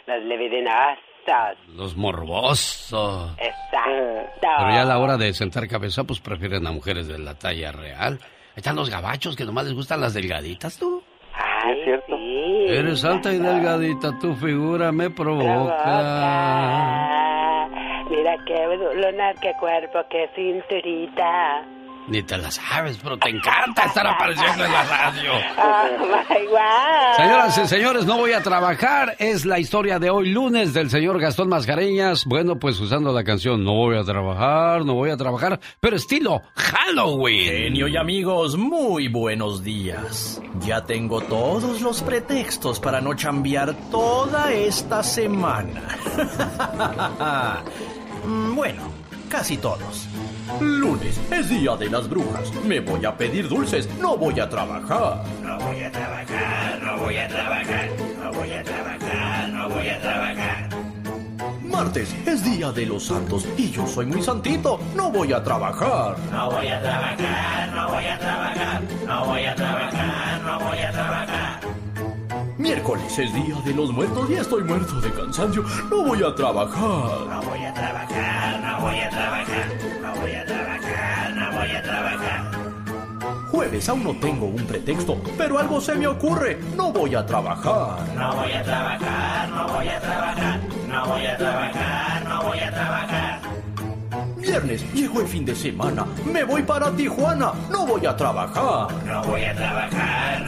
Los 0.08 0.24
los 1.76 1.96
morbosos. 1.96 3.32
Exacto. 3.38 4.32
Pero 4.42 4.70
ya 4.72 4.82
a 4.82 4.86
la 4.86 4.98
hora 5.00 5.18
de 5.18 5.34
sentar 5.34 5.68
cabeza, 5.68 6.04
pues 6.04 6.20
prefieren 6.20 6.66
a 6.68 6.72
mujeres 6.72 7.08
de 7.08 7.20
la 7.20 7.36
talla 7.36 7.72
real. 7.72 8.20
Ahí 8.22 8.58
están 8.58 8.76
los 8.76 8.90
gabachos 8.90 9.36
que 9.36 9.46
nomás 9.46 9.66
les 9.66 9.74
gustan 9.74 10.02
las 10.02 10.14
delgaditas, 10.14 10.78
tú. 10.78 11.02
Ay, 11.34 11.80
es 11.80 11.86
cierto. 11.86 12.16
sí. 12.18 12.66
Eres 12.68 13.04
alta 13.06 13.32
y 13.32 13.38
delgadita, 13.40 14.18
tu 14.20 14.36
figura 14.36 14.92
me 14.92 15.10
provoca. 15.10 15.84
Provoca. 15.84 17.68
Mira 18.10 18.36
qué 18.46 18.68
lunar, 18.96 19.36
qué 19.42 19.54
cuerpo, 19.60 20.00
qué 20.10 20.30
cinturita. 20.36 21.64
Ni 22.12 22.22
te 22.24 22.38
la 22.38 22.52
sabes, 22.52 23.00
pero 23.02 23.18
te 23.18 23.30
encanta 23.30 23.86
estar 23.86 24.06
apareciendo 24.06 24.66
en 24.66 24.72
la 24.74 24.84
radio. 24.84 25.32
Oh 25.58 26.06
my 26.08 26.46
wow. 26.48 27.16
Señoras 27.16 27.58
y 27.58 27.68
señores, 27.70 28.06
no 28.06 28.18
voy 28.18 28.34
a 28.34 28.44
trabajar. 28.44 29.16
Es 29.18 29.46
la 29.46 29.60
historia 29.60 29.98
de 29.98 30.10
hoy 30.10 30.30
lunes 30.30 30.74
del 30.74 30.90
señor 30.90 31.22
Gastón 31.22 31.48
Mascareñas. 31.48 32.26
Bueno, 32.26 32.60
pues 32.60 32.78
usando 32.82 33.14
la 33.14 33.24
canción 33.24 33.64
No 33.64 33.76
voy 33.76 33.98
a 33.98 34.04
trabajar, 34.04 34.84
no 34.84 34.96
voy 34.96 35.10
a 35.10 35.16
trabajar, 35.16 35.62
pero 35.80 35.96
estilo 35.96 36.42
Halloween. 36.56 37.50
Genio 37.50 37.88
y 37.88 37.96
amigos, 37.96 38.58
muy 38.58 39.08
buenos 39.08 39.64
días. 39.64 40.42
Ya 40.66 40.84
tengo 40.84 41.22
todos 41.22 41.80
los 41.80 42.02
pretextos 42.04 42.82
para 42.82 43.00
no 43.00 43.14
chambear 43.14 43.74
toda 43.90 44.52
esta 44.52 45.02
semana. 45.02 45.82
Mm, 48.24 48.54
bueno, 48.56 48.84
casi 49.32 49.58
todos. 49.58 50.08
Lunes 50.60 51.20
es 51.32 51.50
día 51.50 51.76
de 51.78 51.90
las 51.90 52.10
brujas. 52.10 52.54
Me 52.66 52.82
voy 52.82 53.06
a 53.06 53.16
pedir 53.16 53.48
dulces, 53.48 53.88
no 53.98 54.18
voy 54.18 54.38
a 54.40 54.50
trabajar. 54.50 55.24
No 55.42 55.58
voy 55.58 55.82
a 55.82 55.92
trabajar, 55.92 56.82
no 56.84 56.98
voy 56.98 57.16
a 57.16 57.28
trabajar, 57.30 57.90
no 58.22 58.34
voy 58.34 58.52
a 58.52 58.64
trabajar, 58.64 59.50
no 59.50 59.70
voy 59.70 59.88
a 59.88 60.02
trabajar. 60.02 60.70
Martes 61.64 62.14
es 62.26 62.44
día 62.44 62.72
de 62.74 62.86
los 62.86 63.06
santos 63.06 63.48
y 63.58 63.72
yo 63.72 63.88
soy 63.88 64.06
muy 64.06 64.22
santito, 64.22 64.80
no 64.94 65.10
voy 65.10 65.32
a 65.32 65.42
trabajar. 65.42 66.18
No 66.30 66.52
voy 66.52 66.68
a 66.68 66.82
trabajar, 66.82 67.74
no 67.74 67.88
voy 67.88 68.06
a 68.06 68.20
trabajar, 68.20 68.82
no 69.08 69.26
voy 69.26 69.46
a 69.46 69.56
trabajar, 69.56 70.42
no 70.44 70.60
voy 70.60 70.80
a 70.80 70.92
trabajar. 70.92 71.71
Miércoles 72.62 73.18
es 73.18 73.34
día 73.34 73.56
de 73.66 73.74
los 73.74 73.92
muertos 73.92 74.30
y 74.30 74.36
estoy 74.36 74.64
muerto 74.64 75.02
de 75.02 75.12
cansancio, 75.12 75.66
no 75.90 76.04
voy 76.04 76.22
a 76.22 76.36
trabajar. 76.36 77.26
No 77.28 77.42
voy 77.42 77.66
a 77.66 77.74
trabajar, 77.74 78.62
no 78.62 78.82
voy 78.82 79.00
a 79.00 79.10
trabajar, 79.10 79.66
no 80.00 80.22
voy 80.22 80.32
a 80.32 80.46
trabajar, 80.46 81.36
no 81.36 81.52
voy 81.60 81.72
a 81.72 81.82
trabajar. 81.82 82.52
Jueves 83.50 83.90
aún 83.90 84.04
no 84.04 84.14
tengo 84.14 84.46
un 84.46 84.64
pretexto, 84.68 85.20
pero 85.40 85.58
algo 85.58 85.82
se 85.82 85.96
me 85.96 86.06
ocurre, 86.06 86.60
no 86.78 86.94
voy 86.94 87.16
a 87.16 87.26
trabajar. 87.26 87.98
No 88.16 88.36
voy 88.36 88.52
a 88.52 88.62
trabajar, 88.62 89.50
no 89.50 89.68
voy 89.68 89.88
a 89.88 90.00
trabajar, 90.00 90.60
no 90.88 91.06
voy 91.08 91.26
a 91.26 91.38
trabajar, 91.38 92.24
no 92.26 92.44
voy 92.44 92.60
a 92.60 92.72
trabajar. 92.72 93.42
Viernes, 94.38 94.94
llegó 94.94 95.22
el 95.22 95.28
fin 95.28 95.46
de 95.46 95.56
semana, 95.56 96.06
me 96.26 96.44
voy 96.44 96.62
para 96.62 96.92
Tijuana, 96.92 97.54
no 97.72 97.88
voy 97.88 98.06
a 98.06 98.16
trabajar. 98.16 98.88
No 99.06 99.24
voy 99.24 99.44
a 99.46 99.56
trabajar, 99.56 100.41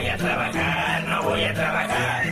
voy 0.00 0.08
a 0.08 0.16
trabajar, 0.16 1.04
no 1.08 1.22
voy 1.24 1.44
a 1.44 1.54
trabajar. 1.54 2.24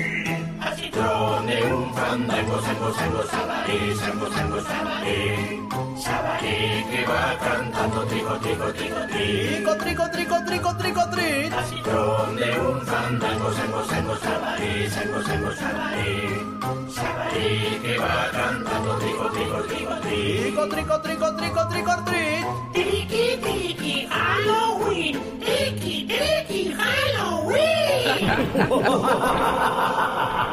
Así 0.60 0.90
trone 0.90 1.62
un 1.64 1.94
fandango, 1.94 2.62
sango, 2.62 2.94
sango, 2.94 3.22
sabaré, 3.24 3.94
sango, 3.96 4.30
sango, 4.32 4.60
sabaré. 4.62 5.60
Sabaré 5.98 6.86
que 6.90 7.04
va 7.04 7.36
cantando 7.38 8.04
trigo, 8.06 8.38
trigo, 8.38 8.72
trigo, 8.72 8.96
trigo. 9.06 9.76
Trigo, 9.76 9.76
trigo, 9.76 10.10
trigo, 10.10 10.74
trigo, 10.78 11.08
trigo, 11.08 11.58
Así 11.58 11.76
trone 11.82 12.60
un 12.60 12.80
fandango, 12.86 13.52
sango, 13.52 13.84
sango, 13.84 14.16
sabaré, 14.16 14.90
sango, 14.90 15.22
sango, 15.22 15.52
sabaré. 15.52 16.46
Sabaré 16.88 17.80
que 17.82 17.98
va 17.98 18.30
cantando 18.32 18.98
trigo, 18.98 19.30
trigo, 19.30 19.62
trigo, 19.62 19.94
trigo. 20.00 20.40
Trigo, 20.40 20.68
trigo, 20.68 21.00
trigo, 21.02 21.36
trigo, 21.36 21.68
trigo, 21.68 22.04
trigo. 22.04 22.70
Triqui, 22.72 23.38
triqui, 23.42 24.08
aló. 24.10 24.77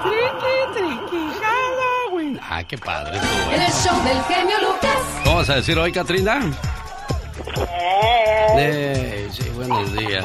Triqui, 0.03 0.57
triqui, 0.73 1.23
Halloween. 1.41 2.39
Ah, 2.49 2.63
qué 2.63 2.77
padre. 2.77 3.19
En 3.51 3.61
el 3.61 3.71
show 3.71 3.95
del 4.03 4.21
genio 4.23 4.57
Lucas. 4.61 4.97
¿Cómo 5.23 5.37
vas 5.37 5.49
a 5.49 5.55
decir 5.55 5.77
hoy, 5.77 5.91
Katrina? 5.91 6.39
Eh, 8.57 9.27
sí, 9.31 9.43
buenos 9.55 9.91
días. 9.93 10.23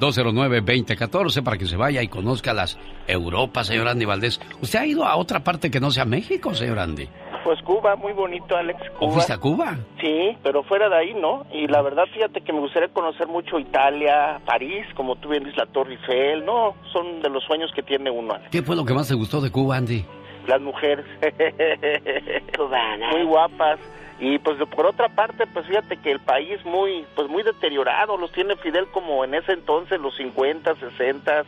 626-209-2014 0.00 1.42
para 1.42 1.56
que 1.56 1.66
se 1.66 1.76
vaya 1.76 2.02
y 2.02 2.08
conozca 2.08 2.52
las 2.52 2.78
Europas, 3.06 3.66
señor 3.66 3.88
Andy 3.88 4.04
Valdés. 4.04 4.40
¿Usted 4.60 4.78
ha 4.78 4.86
ido 4.86 5.04
a 5.04 5.16
otra 5.16 5.40
parte 5.40 5.70
que 5.70 5.80
no 5.80 5.90
sea 5.90 6.04
México, 6.04 6.54
señor 6.54 6.78
Andy? 6.78 7.08
Pues 7.44 7.62
Cuba, 7.62 7.96
muy 7.96 8.12
bonito, 8.12 8.56
Alex. 8.56 8.78
¿O 9.00 9.10
fuiste 9.10 9.32
a 9.32 9.38
Cuba? 9.38 9.78
Sí, 10.00 10.36
pero 10.42 10.62
fuera 10.64 10.88
de 10.88 10.96
ahí, 10.96 11.14
¿no? 11.14 11.46
Y 11.52 11.66
la 11.66 11.80
verdad, 11.80 12.04
fíjate 12.12 12.42
que 12.42 12.52
me 12.52 12.60
gustaría 12.60 12.88
conocer 12.88 13.26
mucho 13.26 13.58
Italia, 13.58 14.40
París, 14.44 14.84
como 14.94 15.16
tú 15.16 15.30
bien 15.30 15.44
dices, 15.44 15.56
la 15.56 15.66
Torre 15.66 15.92
Eiffel, 15.94 16.44
¿no? 16.44 16.74
Son 16.92 17.22
de 17.22 17.30
los 17.30 17.42
sueños 17.44 17.70
que 17.74 17.82
tiene 17.82 18.10
uno. 18.10 18.34
Alex. 18.34 18.50
¿Qué 18.50 18.62
fue 18.62 18.76
lo 18.76 18.84
que 18.84 18.92
más 18.92 19.08
te 19.08 19.14
gustó 19.14 19.40
de 19.40 19.50
Cuba, 19.50 19.76
Andy? 19.76 20.04
Las 20.46 20.60
mujeres. 20.60 21.06
Cubanas. 22.56 23.12
Muy 23.14 23.24
guapas. 23.24 23.78
Y 24.20 24.38
pues 24.38 24.58
por 24.74 24.86
otra 24.86 25.08
parte, 25.08 25.46
pues 25.46 25.66
fíjate 25.66 25.96
que 25.98 26.10
el 26.10 26.20
país 26.20 26.64
muy, 26.64 27.06
pues 27.14 27.28
muy 27.28 27.42
deteriorado, 27.42 28.16
los 28.16 28.32
tiene 28.32 28.56
Fidel 28.56 28.88
como 28.88 29.24
en 29.24 29.34
ese 29.34 29.52
entonces, 29.52 30.00
los 30.00 30.16
50, 30.16 30.74
60, 30.74 31.44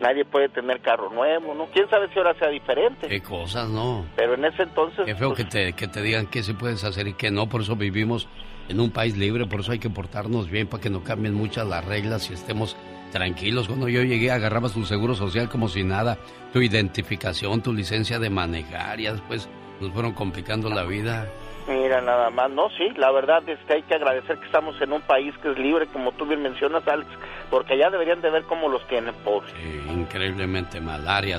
nadie 0.00 0.24
puede 0.24 0.48
tener 0.48 0.80
carro 0.80 1.10
nuevo, 1.10 1.54
¿no? 1.54 1.66
¿Quién 1.66 1.88
sabe 1.88 2.08
si 2.12 2.18
ahora 2.18 2.34
sea 2.34 2.48
diferente? 2.48 3.08
Qué 3.08 3.20
cosas, 3.22 3.68
¿no? 3.68 4.06
Pero 4.14 4.34
en 4.34 4.44
ese 4.44 4.62
entonces... 4.62 5.04
Qué 5.04 5.14
feo 5.14 5.30
pues, 5.34 5.44
que 5.44 5.50
te, 5.50 5.72
que 5.72 5.88
te 5.88 6.02
digan 6.02 6.26
qué 6.26 6.42
se 6.42 6.54
puedes 6.54 6.84
hacer 6.84 7.08
y 7.08 7.14
qué 7.14 7.30
no. 7.30 7.48
Por 7.48 7.62
eso 7.62 7.74
vivimos 7.74 8.28
en 8.68 8.78
un 8.78 8.90
país 8.90 9.16
libre, 9.16 9.46
por 9.46 9.60
eso 9.60 9.72
hay 9.72 9.78
que 9.78 9.90
portarnos 9.90 10.48
bien 10.48 10.68
para 10.68 10.82
que 10.82 10.90
no 10.90 11.02
cambien 11.02 11.34
muchas 11.34 11.66
las 11.66 11.84
reglas 11.84 12.30
y 12.30 12.34
estemos 12.34 12.76
tranquilos. 13.12 13.66
Cuando 13.66 13.88
yo 13.88 14.02
llegué 14.02 14.30
agarrabas 14.30 14.72
tu 14.72 14.84
seguro 14.84 15.14
social 15.14 15.48
como 15.48 15.68
si 15.68 15.84
nada, 15.84 16.18
tu 16.52 16.60
identificación, 16.60 17.62
tu 17.62 17.72
licencia 17.72 18.18
de 18.18 18.30
manejar 18.30 19.00
y 19.00 19.04
después 19.04 19.48
nos 19.80 19.92
fueron 19.92 20.12
complicando 20.12 20.70
la 20.70 20.84
vida. 20.84 21.28
Mira, 21.68 22.00
nada 22.00 22.30
más, 22.30 22.50
no, 22.50 22.68
sí, 22.70 22.88
la 22.96 23.12
verdad 23.12 23.48
es 23.48 23.58
que 23.66 23.74
hay 23.74 23.82
que 23.82 23.94
agradecer 23.94 24.36
que 24.38 24.46
estamos 24.46 24.74
en 24.80 24.92
un 24.92 25.00
país 25.02 25.32
que 25.38 25.52
es 25.52 25.58
libre, 25.58 25.86
como 25.86 26.10
tú 26.12 26.26
bien 26.26 26.42
mencionas, 26.42 26.86
Alex, 26.88 27.08
porque 27.50 27.74
allá 27.74 27.90
deberían 27.90 28.20
de 28.20 28.30
ver 28.30 28.42
cómo 28.44 28.68
los 28.68 28.84
tienen 28.88 29.14
pobres. 29.24 29.52
Eh, 29.58 29.82
increíblemente 29.92 30.80
mal. 30.80 31.06
Área 31.06 31.38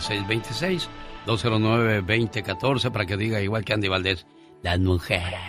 626-209-2014 1.25 2.91
para 2.91 3.05
que 3.05 3.17
diga 3.17 3.41
igual 3.41 3.65
que 3.65 3.73
Andy 3.73 3.89
Valdés, 3.89 4.25
las 4.61 4.79
mujeres. 4.79 5.39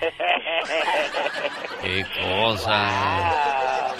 Qué 1.82 2.06
cosa. 2.22 3.92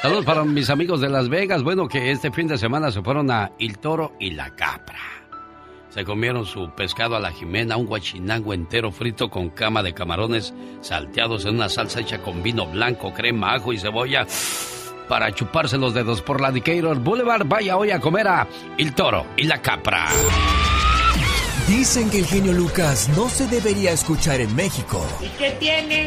Saludos 0.00 0.24
para 0.24 0.44
mis 0.44 0.70
amigos 0.70 1.00
de 1.00 1.08
Las 1.08 1.28
Vegas. 1.28 1.62
Bueno, 1.64 1.88
que 1.88 2.12
este 2.12 2.30
fin 2.30 2.46
de 2.46 2.58
semana 2.58 2.90
se 2.92 3.02
fueron 3.02 3.30
a 3.30 3.50
El 3.58 3.78
Toro 3.78 4.12
y 4.20 4.30
la 4.32 4.50
Capra. 4.54 5.23
Se 5.94 6.04
comieron 6.04 6.44
su 6.44 6.70
pescado 6.70 7.14
a 7.14 7.20
la 7.20 7.30
jimena, 7.30 7.76
un 7.76 7.86
guachinango 7.86 8.52
entero 8.52 8.90
frito 8.90 9.30
con 9.30 9.50
cama 9.50 9.80
de 9.80 9.94
camarones 9.94 10.52
salteados 10.80 11.44
en 11.44 11.54
una 11.54 11.68
salsa 11.68 12.00
hecha 12.00 12.20
con 12.20 12.42
vino 12.42 12.66
blanco, 12.66 13.14
crema, 13.14 13.54
ajo 13.54 13.72
y 13.72 13.78
cebolla 13.78 14.26
para 15.08 15.32
chuparse 15.32 15.78
los 15.78 15.94
dedos 15.94 16.20
por 16.20 16.40
la 16.40 16.50
Decatur 16.50 16.98
Boulevard. 16.98 17.46
Vaya 17.46 17.76
hoy 17.76 17.92
a 17.92 18.00
comer 18.00 18.26
a 18.26 18.48
El 18.76 18.92
Toro 18.92 19.24
y 19.36 19.44
la 19.44 19.62
Capra. 19.62 20.08
Dicen 21.68 22.10
que 22.10 22.18
el 22.18 22.26
genio 22.26 22.52
Lucas 22.52 23.08
no 23.16 23.28
se 23.28 23.46
debería 23.46 23.92
escuchar 23.92 24.40
en 24.40 24.52
México. 24.56 25.06
¿Y 25.20 25.28
qué 25.38 25.52
tiene? 25.60 26.06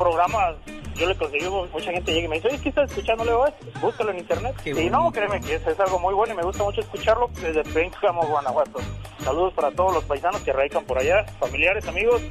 Programas, 0.00 0.56
yo 0.94 1.06
le 1.06 1.14
conseguí, 1.14 1.46
mucha 1.46 1.92
gente 1.92 2.10
llega 2.10 2.24
y 2.24 2.28
me 2.28 2.36
dice, 2.36 2.48
oye, 2.48 2.58
¿qué 2.62 2.70
estás 2.70 2.88
escuchando 2.90 3.22
luego? 3.22 3.44
Búscalo 3.82 4.12
en 4.12 4.20
internet. 4.20 4.54
y 4.64 4.88
no, 4.88 5.12
créeme 5.12 5.42
que 5.42 5.56
es, 5.56 5.66
es 5.66 5.78
algo 5.78 5.98
muy 5.98 6.14
bueno 6.14 6.32
y 6.32 6.36
me 6.38 6.42
gusta 6.42 6.64
mucho 6.64 6.80
escucharlo 6.80 7.28
desde 7.38 7.62
Pénjamo, 7.64 8.22
Guanajuato. 8.22 8.80
Saludos 9.22 9.52
para 9.52 9.70
todos 9.72 9.92
los 9.92 10.04
paisanos 10.04 10.40
que 10.40 10.54
radican 10.54 10.84
por 10.84 10.96
allá, 10.96 11.26
familiares, 11.38 11.86
amigos 11.86 12.22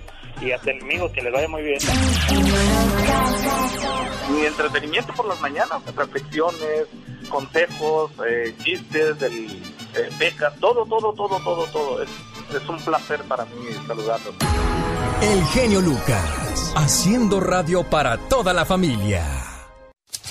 y 0.41 0.51
hasta 0.51 0.71
enemigos, 0.71 1.11
que 1.11 1.21
les 1.21 1.31
vaya 1.31 1.47
muy 1.47 1.61
bien. 1.61 1.77
Mi 4.31 4.45
entretenimiento 4.45 5.13
por 5.13 5.27
las 5.27 5.39
mañanas, 5.39 5.95
reflexiones, 5.95 6.87
consejos, 7.29 8.11
eh, 8.27 8.55
chistes, 8.63 9.19
del, 9.19 9.61
eh, 9.95 10.09
becas, 10.17 10.55
todo, 10.59 10.87
todo, 10.87 11.13
todo, 11.13 11.39
todo, 11.43 11.65
todo. 11.67 12.01
Es, 12.01 12.09
es 12.57 12.69
un 12.69 12.79
placer 12.79 13.23
para 13.23 13.45
mí 13.45 13.67
saludarlos. 13.87 14.35
El 15.21 15.43
genio 15.45 15.81
Lucas, 15.81 16.73
haciendo 16.75 17.39
radio 17.39 17.83
para 17.83 18.17
toda 18.17 18.53
la 18.53 18.65
familia. 18.65 19.23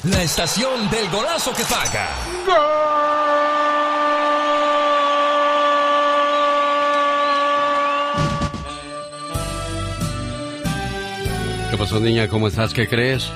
La 0.05 0.23
estación 0.23 0.89
del 0.91 1.11
golazo 1.11 1.53
que 1.53 1.65
paga. 1.65 2.09
¿Qué 11.71 11.77
pasó, 11.77 12.01
niña? 12.01 12.29
¿Cómo 12.29 12.49
estás? 12.49 12.73
¿Qué 12.73 12.89
crees? 12.89 13.29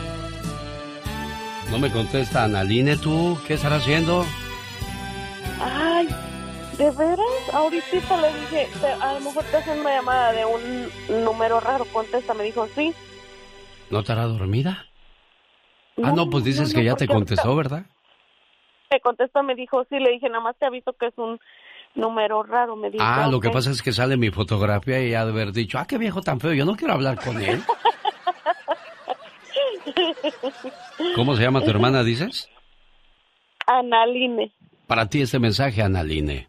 No 1.71 1.79
me 1.79 1.91
contesta 1.91 2.45
Analine, 2.45 2.97
¿tú? 2.97 3.39
¿Qué 3.47 3.55
estará 3.55 3.77
haciendo? 3.77 4.25
Ay, 5.61 6.09
¿de 6.83 6.91
veras? 6.91 7.49
Ahorita 7.53 8.21
le 8.21 8.41
dije, 8.41 8.69
"Te- 8.81 8.93
a 9.05 9.15
lo 9.15 9.21
mejor 9.21 9.45
te 9.45 9.57
hacen 9.57 9.81
una 9.81 9.97
llamada 9.97 10.33
de 10.33 10.45
un 10.45 11.25
número 11.25 11.61
raro, 11.61 11.85
contesta, 11.93 12.35
me 12.35 12.45
dijo, 12.45 12.67
sí. 12.75 12.93
¿No 13.91 14.01
estará 14.01 14.25
dormida? 14.25 14.87
ah, 16.03 16.13
no, 16.13 16.29
pues 16.29 16.45
dices 16.45 16.75
no, 16.75 16.81
que 16.81 16.85
ya 16.85 16.97
te 16.97 17.07
contestó, 17.07 17.55
¿verdad? 17.55 17.85
Me 18.91 19.01
contesta, 19.01 19.43
me 19.43 19.55
dijo, 19.55 19.85
sí, 19.89 19.99
le 19.99 20.11
dije, 20.11 20.29
nada 20.29 20.43
más 20.43 20.57
te 20.59 20.67
aviso 20.67 20.93
que 20.95 21.07
es 21.07 21.15
un 21.17 21.39
número 21.95 22.43
raro, 22.43 22.75
me 22.75 22.91
dijo. 22.91 23.05
Ah, 23.05 23.29
lo 23.31 23.41
que 23.41 23.51
pasa 23.51 23.71
es 23.71 23.83
que 23.83 23.93
sale 23.93 24.17
mi 24.17 24.31
fotografía 24.31 25.07
y 25.07 25.15
ha 25.15 25.25
de 25.25 25.31
haber 25.31 25.53
dicho, 25.53 25.79
ah, 25.79 25.87
qué 25.87 25.99
viejo 25.99 26.23
tan 26.23 26.41
feo, 26.41 26.53
yo 26.53 26.65
no 26.65 26.75
quiero 26.75 26.95
hablar 26.95 27.23
con 27.23 27.41
él. 27.41 27.63
¿Cómo 31.15 31.37
se 31.37 31.43
llama 31.43 31.63
tu 31.63 31.71
hermana, 31.71 32.03
dices? 32.03 32.49
Analine. 33.67 34.53
Para 34.89 35.09
ti 35.09 35.23
este 35.23 35.39
mensaje, 35.39 35.83
Analine. 35.83 36.49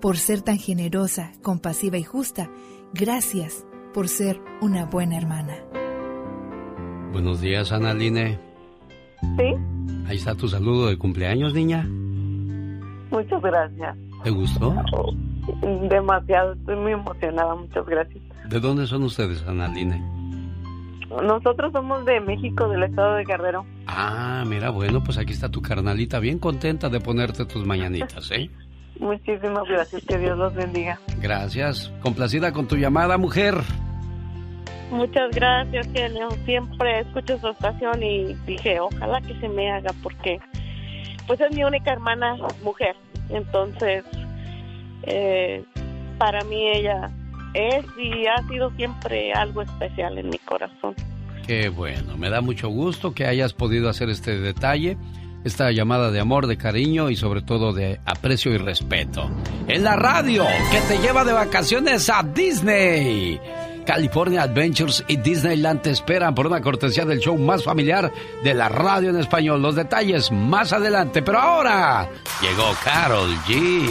Por 0.00 0.16
ser 0.16 0.42
tan 0.42 0.58
generosa, 0.58 1.32
compasiva 1.42 1.96
y 1.98 2.04
justa, 2.04 2.50
gracias 2.94 3.66
por 3.94 4.08
ser 4.08 4.40
una 4.60 4.86
buena 4.86 5.16
hermana. 5.16 5.54
Buenos 7.12 7.40
días, 7.40 7.72
Analine. 7.72 8.38
Sí, 9.20 9.54
Ahí 10.06 10.16
está 10.16 10.34
tu 10.34 10.48
saludo 10.48 10.88
de 10.88 10.96
cumpleaños, 10.96 11.52
niña. 11.52 11.86
muchas 13.10 13.42
gracias. 13.42 13.96
¿Te 14.24 14.30
gustó? 14.30 14.74
Demasiado, 15.88 16.52
estoy 16.54 16.76
muy 16.76 16.92
emocionada, 16.92 17.54
muchas 17.54 17.84
gracias. 17.86 18.22
¿De 18.48 18.60
dónde 18.60 18.86
son 18.86 19.02
ustedes, 19.02 19.42
Analine? 19.46 20.02
Nosotros 21.22 21.72
somos 21.72 22.04
de 22.04 22.20
México, 22.20 22.68
del 22.68 22.82
estado 22.84 23.16
de 23.16 23.24
Guerrero. 23.24 23.64
Ah, 23.86 24.44
mira, 24.46 24.70
bueno, 24.70 25.02
pues 25.02 25.16
aquí 25.18 25.32
está 25.32 25.48
tu 25.50 25.62
carnalita, 25.62 26.18
bien 26.20 26.38
contenta 26.38 26.88
de 26.90 27.00
ponerte 27.00 27.44
tus 27.46 27.64
mañanitas, 27.66 28.30
¿eh? 28.30 28.50
Muchísimas 28.98 29.68
gracias, 29.68 30.04
que 30.04 30.18
Dios 30.18 30.36
los 30.36 30.54
bendiga. 30.54 30.98
Gracias. 31.20 31.92
Complacida 32.00 32.52
con 32.52 32.66
tu 32.66 32.76
llamada, 32.76 33.16
mujer. 33.16 33.54
Muchas 34.90 35.30
gracias, 35.34 35.86
genio. 35.92 36.28
Siempre 36.44 37.00
escucho 37.00 37.38
su 37.38 37.48
estación 37.48 38.02
y 38.02 38.34
dije, 38.46 38.80
ojalá 38.80 39.20
que 39.20 39.38
se 39.38 39.48
me 39.48 39.70
haga 39.70 39.92
porque 40.02 40.40
pues 41.26 41.40
es 41.40 41.54
mi 41.54 41.62
única 41.62 41.92
hermana 41.92 42.36
mujer. 42.62 42.96
Entonces, 43.28 44.04
eh, 45.02 45.62
para 46.16 46.42
mí 46.44 46.68
ella 46.74 47.10
es 47.54 47.84
y 47.98 48.26
ha 48.26 48.42
sido 48.48 48.70
siempre 48.76 49.32
algo 49.32 49.62
especial 49.62 50.18
en 50.18 50.30
mi 50.30 50.38
corazón. 50.38 50.94
Qué 51.46 51.68
bueno, 51.68 52.16
me 52.16 52.30
da 52.30 52.40
mucho 52.40 52.68
gusto 52.68 53.14
que 53.14 53.26
hayas 53.26 53.52
podido 53.52 53.88
hacer 53.88 54.10
este 54.10 54.38
detalle, 54.38 54.96
esta 55.48 55.72
llamada 55.72 56.10
de 56.10 56.20
amor, 56.20 56.46
de 56.46 56.56
cariño 56.56 57.10
y 57.10 57.16
sobre 57.16 57.42
todo 57.42 57.72
de 57.72 58.00
aprecio 58.06 58.52
y 58.52 58.58
respeto. 58.58 59.28
En 59.66 59.82
la 59.82 59.96
radio, 59.96 60.46
que 60.70 60.80
te 60.82 61.02
lleva 61.02 61.24
de 61.24 61.32
vacaciones 61.32 62.08
a 62.08 62.22
Disney. 62.22 63.40
California 63.84 64.42
Adventures 64.42 65.02
y 65.08 65.16
Disneyland 65.16 65.80
te 65.80 65.90
esperan 65.90 66.34
por 66.34 66.46
una 66.46 66.60
cortesía 66.60 67.06
del 67.06 67.20
show 67.20 67.38
más 67.38 67.64
familiar 67.64 68.12
de 68.44 68.52
la 68.52 68.68
radio 68.68 69.08
en 69.08 69.18
español. 69.18 69.62
Los 69.62 69.76
detalles 69.76 70.30
más 70.30 70.74
adelante, 70.74 71.22
pero 71.22 71.38
ahora 71.38 72.06
llegó 72.42 72.70
Carol 72.84 73.34
G. 73.46 73.88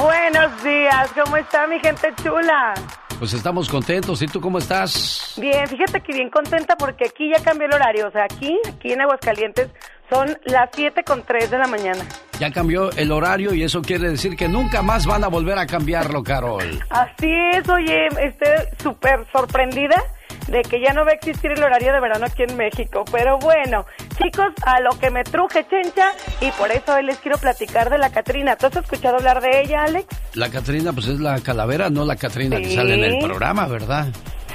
Buenos 0.00 0.62
días, 0.62 1.10
¿cómo 1.20 1.36
está 1.36 1.66
mi 1.66 1.80
gente 1.80 2.14
chula? 2.22 2.74
Pues 3.18 3.34
estamos 3.34 3.68
contentos. 3.68 4.20
¿Y 4.22 4.26
tú 4.26 4.40
cómo 4.40 4.58
estás? 4.58 5.34
Bien, 5.36 5.66
fíjate 5.66 6.00
que 6.00 6.12
bien 6.12 6.30
contenta 6.30 6.76
porque 6.76 7.06
aquí 7.06 7.30
ya 7.32 7.40
cambió 7.42 7.68
el 7.68 7.74
horario. 7.74 8.08
O 8.08 8.10
sea, 8.10 8.24
aquí, 8.24 8.58
aquí 8.68 8.92
en 8.92 9.00
Aguascalientes 9.00 9.68
son 10.12 10.36
las 10.44 10.68
7 10.74 11.04
con 11.04 11.22
3 11.22 11.50
de 11.50 11.58
la 11.58 11.66
mañana. 11.66 12.04
Ya 12.38 12.50
cambió 12.50 12.90
el 12.92 13.10
horario 13.12 13.54
y 13.54 13.62
eso 13.62 13.80
quiere 13.80 14.10
decir 14.10 14.36
que 14.36 14.46
nunca 14.46 14.82
más 14.82 15.06
van 15.06 15.24
a 15.24 15.28
volver 15.28 15.58
a 15.58 15.66
cambiarlo, 15.66 16.22
Carol. 16.22 16.84
Así 16.90 17.32
es, 17.52 17.66
oye, 17.68 18.08
estoy 18.20 18.66
súper 18.82 19.26
sorprendida 19.32 19.96
de 20.48 20.62
que 20.62 20.80
ya 20.80 20.92
no 20.92 21.04
va 21.04 21.12
a 21.12 21.14
existir 21.14 21.52
el 21.52 21.62
horario 21.62 21.92
de 21.92 22.00
verano 22.00 22.26
aquí 22.26 22.42
en 22.42 22.56
México. 22.56 23.04
Pero 23.10 23.38
bueno, 23.38 23.86
chicos, 24.18 24.52
a 24.66 24.80
lo 24.80 24.90
que 24.98 25.10
me 25.10 25.24
truje, 25.24 25.66
chencha, 25.68 26.12
y 26.40 26.50
por 26.52 26.70
eso 26.70 26.94
hoy 26.94 27.04
les 27.04 27.18
quiero 27.18 27.38
platicar 27.38 27.88
de 27.88 27.96
la 27.96 28.10
Catrina. 28.10 28.56
¿Tú 28.56 28.66
has 28.66 28.76
escuchado 28.76 29.16
hablar 29.16 29.40
de 29.40 29.62
ella, 29.62 29.84
Alex? 29.84 30.06
La 30.34 30.50
Catrina, 30.50 30.92
pues 30.92 31.06
es 31.06 31.20
la 31.20 31.40
calavera, 31.40 31.88
no 31.88 32.04
la 32.04 32.16
Catrina 32.16 32.58
que 32.58 32.74
sale 32.74 32.94
en 32.94 33.04
el 33.04 33.18
programa, 33.24 33.66
¿verdad? 33.66 34.08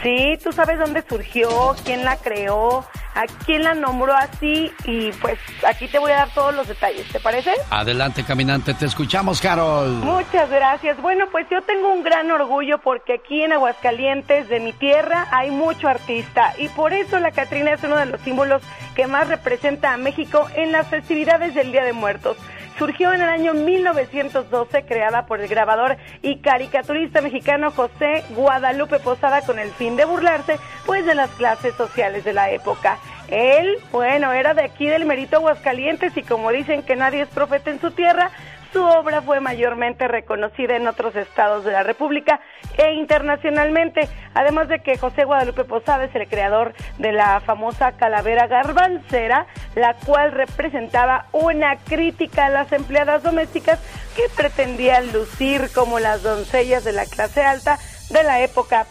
Sí, 0.07 0.39
tú 0.41 0.53
sabes 0.53 0.79
dónde 0.79 1.03
surgió, 1.05 1.75
quién 1.83 2.05
la 2.05 2.15
creó, 2.15 2.85
a 3.13 3.25
quién 3.45 3.63
la 3.63 3.73
nombró 3.73 4.15
así 4.15 4.71
y 4.85 5.11
pues 5.11 5.37
aquí 5.67 5.89
te 5.89 5.99
voy 5.99 6.13
a 6.13 6.19
dar 6.19 6.29
todos 6.29 6.55
los 6.55 6.65
detalles, 6.65 7.05
¿te 7.11 7.19
parece? 7.19 7.51
Adelante, 7.71 8.23
caminante, 8.23 8.73
te 8.73 8.85
escuchamos, 8.85 9.41
Carol. 9.41 9.89
Muchas 9.89 10.49
gracias. 10.49 11.01
Bueno, 11.01 11.25
pues 11.29 11.45
yo 11.51 11.61
tengo 11.63 11.91
un 11.91 12.03
gran 12.03 12.31
orgullo 12.31 12.77
porque 12.77 13.15
aquí 13.15 13.43
en 13.43 13.51
Aguascalientes, 13.51 14.47
de 14.47 14.61
mi 14.61 14.71
tierra, 14.71 15.27
hay 15.31 15.51
mucho 15.51 15.89
artista 15.89 16.53
y 16.57 16.69
por 16.69 16.93
eso 16.93 17.19
la 17.19 17.31
Catrina 17.31 17.73
es 17.73 17.83
uno 17.83 17.97
de 17.97 18.05
los 18.05 18.21
símbolos 18.21 18.61
que 18.95 19.07
más 19.07 19.27
representa 19.27 19.93
a 19.93 19.97
México 19.97 20.47
en 20.55 20.71
las 20.71 20.87
festividades 20.87 21.53
del 21.53 21.73
Día 21.73 21.83
de 21.83 21.91
Muertos 21.91 22.37
surgió 22.77 23.13
en 23.13 23.21
el 23.21 23.29
año 23.29 23.53
1912, 23.53 24.85
creada 24.85 25.25
por 25.25 25.41
el 25.41 25.47
grabador 25.47 25.97
y 26.21 26.37
caricaturista 26.37 27.21
mexicano 27.21 27.71
José 27.71 28.23
Guadalupe 28.29 28.99
Posada 28.99 29.41
con 29.41 29.59
el 29.59 29.71
fin 29.71 29.95
de 29.95 30.05
burlarse 30.05 30.57
pues 30.85 31.05
de 31.05 31.15
las 31.15 31.29
clases 31.31 31.75
sociales 31.75 32.23
de 32.23 32.33
la 32.33 32.51
época. 32.51 32.97
Él, 33.29 33.77
bueno, 33.91 34.31
era 34.31 34.53
de 34.53 34.63
aquí 34.63 34.87
del 34.87 35.05
Merito 35.05 35.37
Aguascalientes 35.37 36.15
y 36.15 36.23
como 36.23 36.51
dicen 36.51 36.83
que 36.83 36.95
nadie 36.95 37.21
es 37.21 37.27
profeta 37.27 37.71
en 37.71 37.81
su 37.81 37.91
tierra, 37.91 38.31
su 38.71 38.83
obra 38.83 39.21
fue 39.21 39.39
mayormente 39.39 40.07
reconocida 40.07 40.75
en 40.75 40.87
otros 40.87 41.15
estados 41.15 41.63
de 41.65 41.71
la 41.71 41.83
República 41.83 42.39
e 42.77 42.93
internacionalmente, 42.93 44.07
además 44.33 44.67
de 44.67 44.79
que 44.79 44.97
José 44.97 45.23
Guadalupe 45.23 45.63
Posada 45.63 46.05
es 46.05 46.15
el 46.15 46.27
creador 46.27 46.73
de 46.97 47.11
la 47.11 47.39
famosa 47.41 47.93
calavera 47.93 48.47
garbancera, 48.47 49.47
la 49.75 49.93
cual 49.93 50.31
representaba 50.31 51.27
una 51.31 51.77
crítica 51.77 52.45
a 52.45 52.49
las 52.49 52.71
empleadas 52.71 53.23
domésticas 53.23 53.79
que 54.15 54.23
pretendían 54.35 55.11
lucir 55.11 55.69
como 55.73 55.99
las 55.99 56.23
doncellas 56.23 56.83
de 56.83 56.93
la 56.93 57.05
clase 57.05 57.43
alta 57.43 57.77
de 58.09 58.23
la 58.23 58.41
época 58.41 58.85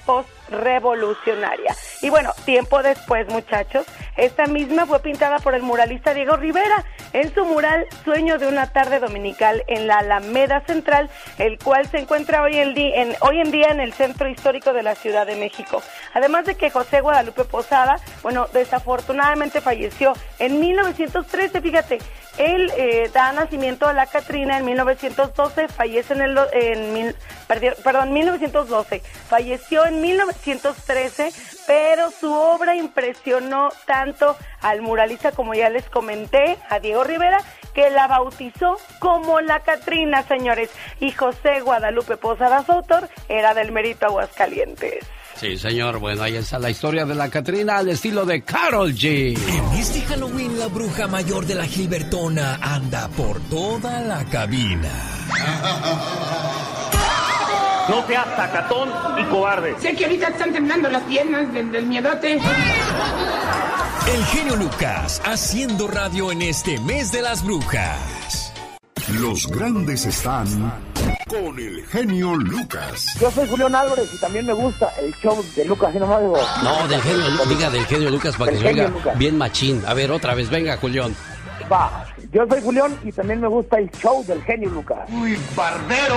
post-revolucionaria. 0.47 1.75
Y 2.03 2.11
bueno, 2.11 2.33
tiempo 2.45 2.83
después, 2.83 3.29
muchachos, 3.29 3.87
esta 4.17 4.47
misma 4.47 4.87
fue 4.87 5.01
pintada 5.01 5.39
por 5.39 5.55
el 5.55 5.63
muralista 5.63 6.15
Diego 6.15 6.37
Rivera 6.37 6.85
en 7.13 7.33
su 7.35 7.45
mural 7.45 7.87
Sueño 8.05 8.39
de 8.39 8.47
una 8.47 8.73
tarde 8.73 8.99
dominical 8.99 9.63
en 9.67 9.87
la 9.87 9.99
Alameda 9.99 10.61
Central, 10.61 11.11
el 11.39 11.59
cual 11.59 11.87
se 11.89 11.99
encuentra 11.99 12.43
hoy 12.43 12.57
en, 12.57 12.77
en, 12.77 13.17
hoy 13.21 13.41
en 13.41 13.51
día 13.51 13.69
en 13.69 13.81
el 13.81 13.93
centro 13.93 14.29
histórico 14.29 14.73
de 14.73 14.83
la 14.83 14.95
Ciudad 14.95 15.27
de 15.27 15.37
México. 15.37 15.83
Además 16.15 16.47
de 16.47 16.55
que 16.55 16.71
José 16.71 17.01
Guadalupe 17.01 17.45
Posada, 17.45 17.97
bueno, 18.23 18.47
desafortunadamente 18.53 19.61
falleció 19.61 20.15
en 20.39 20.61
1913, 20.61 21.61
fíjate, 21.61 21.99
él 22.39 22.71
eh, 22.77 23.11
da 23.13 23.33
nacimiento 23.33 23.87
a 23.87 23.93
la 23.93 24.07
Catrina 24.07 24.59
en 24.59 24.65
1912, 24.65 25.69
fallece 25.69 26.15
en 26.15 26.21
el 26.23 26.39
en 26.53 27.15
perdón, 27.83 28.13
1912, 28.13 29.01
falleció 29.29 29.87
en 29.87 30.01
1913, 30.01 31.31
pero 31.67 32.11
su 32.11 32.33
obra 32.33 32.75
impresionó 32.75 33.71
tanto 33.87 34.37
al 34.61 34.83
muralista 34.83 35.33
como 35.33 35.55
ya 35.55 35.71
les 35.71 35.89
comenté, 35.89 36.59
a 36.69 36.81
Diego 36.81 37.05
Rivera, 37.05 37.39
que 37.75 37.91
la 37.91 38.07
bautizó 38.07 38.79
como 38.99 39.41
la 39.41 39.61
Catrina, 39.61 40.23
señores, 40.23 40.71
y 40.99 41.13
José 41.13 41.61
Guadalupe 41.61 42.17
Posada, 42.17 42.65
autor, 42.67 43.09
era 43.29 43.55
del 43.55 43.71
Mérito 43.73 44.07
Aguascalientes. 44.07 45.07
Sí, 45.41 45.59
señor. 45.59 45.99
Bueno, 45.99 46.23
ahí 46.23 46.37
está 46.37 46.59
la 46.59 46.71
historia 46.71 47.05
de 47.05 47.15
la 47.15 47.29
Catrina 47.29 47.79
al 47.79 47.89
estilo 47.89 48.25
de 48.25 48.43
Carol 48.43 48.95
G. 48.95 49.37
En 49.39 49.79
este 49.79 50.01
Halloween, 50.03 50.59
la 50.59 50.67
bruja 50.69 51.07
mayor 51.09 51.45
de 51.47 51.55
la 51.55 51.67
Gilbertona 51.67 52.59
anda 52.63 53.09
por 53.09 53.41
toda 53.43 54.01
la 54.01 54.25
cabina. 54.25 54.91
No 57.89 58.05
seas 58.05 58.27
sacatón 58.35 58.89
y 59.17 59.25
cobarde. 59.27 59.77
Sé 59.81 59.95
que 59.95 60.07
ahorita 60.07 60.27
están 60.27 60.53
temblando 60.53 60.89
las 60.89 61.05
piernas 61.05 61.53
del, 61.53 61.71
del 61.71 61.87
miedote. 61.87 62.33
El 64.13 64.25
genio 64.27 64.57
Lucas 64.57 65.23
haciendo 65.25 65.87
radio 65.87 66.33
en 66.33 66.43
este 66.43 66.81
mes 66.81 67.13
de 67.13 67.23
las 67.23 67.45
brujas. 67.45 68.46
Los 69.09 69.47
grandes 69.47 70.05
están 70.05 70.47
con 71.29 71.57
el 71.61 71.87
genio 71.87 72.35
Lucas. 72.35 73.17
Yo 73.21 73.31
soy 73.31 73.47
Julián 73.49 73.73
Álvarez 73.73 74.13
y 74.13 74.19
también 74.19 74.45
me 74.47 74.53
gusta 74.53 74.91
el 75.01 75.15
show 75.15 75.45
de 75.55 75.65
Lucas 75.65 75.95
y 75.95 75.99
nomás 75.99 76.23
digo. 76.23 76.37
No, 76.65 76.89
del 76.89 77.01
genio, 77.01 77.25
diga 77.49 77.71
del 77.71 77.87
genio 77.87 78.11
Lucas 78.11 78.37
para 78.37 78.51
que 78.51 78.59
se 78.59 78.67
oiga 78.67 78.93
bien 79.17 79.39
machín. 79.39 79.81
A 79.87 79.95
ver, 79.95 80.11
otra 80.11 80.35
vez, 80.35 80.51
venga, 80.51 80.77
Julián. 80.79 81.15
Va, 81.73 82.05
yo 82.33 82.47
soy 82.49 82.61
Julián 82.61 82.99
y 83.05 83.13
también 83.13 83.41
me 83.41 83.47
gusta 83.47 83.79
el 83.79 83.89
show 83.93 84.25
del 84.27 84.43
genio 84.43 84.71
Lucas. 84.71 85.09
Uy, 85.13 85.39
barbero. 85.55 86.17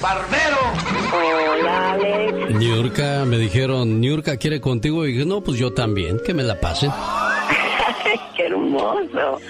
¡Barbero! 0.00 0.58
Hola, 1.12 1.92
Alex. 1.92 2.54
Niurka, 2.54 3.24
me 3.26 3.38
dijeron, 3.38 4.00
Niurka 4.00 4.36
quiere 4.36 4.60
contigo. 4.60 5.06
Y 5.06 5.12
dije, 5.12 5.26
no, 5.26 5.42
pues 5.42 5.58
yo 5.58 5.72
también, 5.72 6.18
que 6.24 6.32
me 6.34 6.42
la 6.42 6.60
pasen. 6.60 6.90
¡Qué 8.36 8.46
hermoso! 8.46 9.40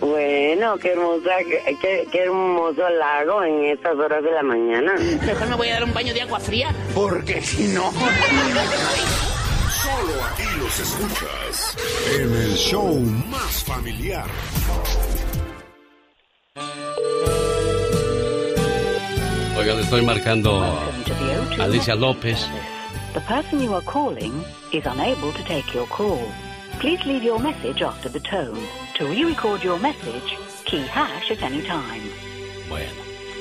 Bueno, 0.00 0.78
qué 0.78 0.92
hermosa, 0.92 1.30
qué, 1.46 2.08
qué, 2.10 2.22
hermoso 2.22 2.88
lago 2.88 3.44
en 3.44 3.66
estas 3.66 3.96
horas 3.96 4.22
de 4.24 4.30
la 4.30 4.42
mañana. 4.42 4.94
Mejor 5.26 5.48
me 5.48 5.56
voy 5.56 5.68
a 5.68 5.74
dar 5.74 5.84
un 5.84 5.92
baño 5.92 6.14
de 6.14 6.22
agua 6.22 6.40
fría. 6.40 6.74
Porque 6.94 7.42
si 7.42 7.68
no... 7.68 7.92
Solo 9.70 10.24
aquí 10.24 10.42
los 10.58 10.80
escuchas 10.80 11.76
en 12.14 12.34
el 12.34 12.54
show 12.54 12.94
más 13.30 13.64
familiar. 13.64 14.26
Oiga, 19.58 19.74
le 19.74 19.82
estoy 19.82 20.02
marcando 20.02 20.60
a 20.60 20.78
Alicia 21.58 21.94
López. 21.94 22.48
The 23.12 23.20
person 23.20 23.60
you 23.60 23.74
are 23.74 23.84
calling 23.84 24.32
is 24.72 24.86
unable 24.86 25.32
to 25.32 25.44
take 25.44 25.74
your 25.74 25.86
call. 25.88 26.20
Please 26.80 27.04
leave 27.04 27.22
your 27.22 27.38
message 27.38 27.82
after 27.82 28.08
the 28.10 28.20
tone. 28.20 28.58
To 28.96 29.04
re-record 29.04 29.62
your 29.62 29.78
message, 29.78 30.38
key 30.64 30.80
hash 30.86 31.30
at 31.30 31.42
any 31.42 31.60
time. 31.60 32.00
Bueno, 32.70 32.88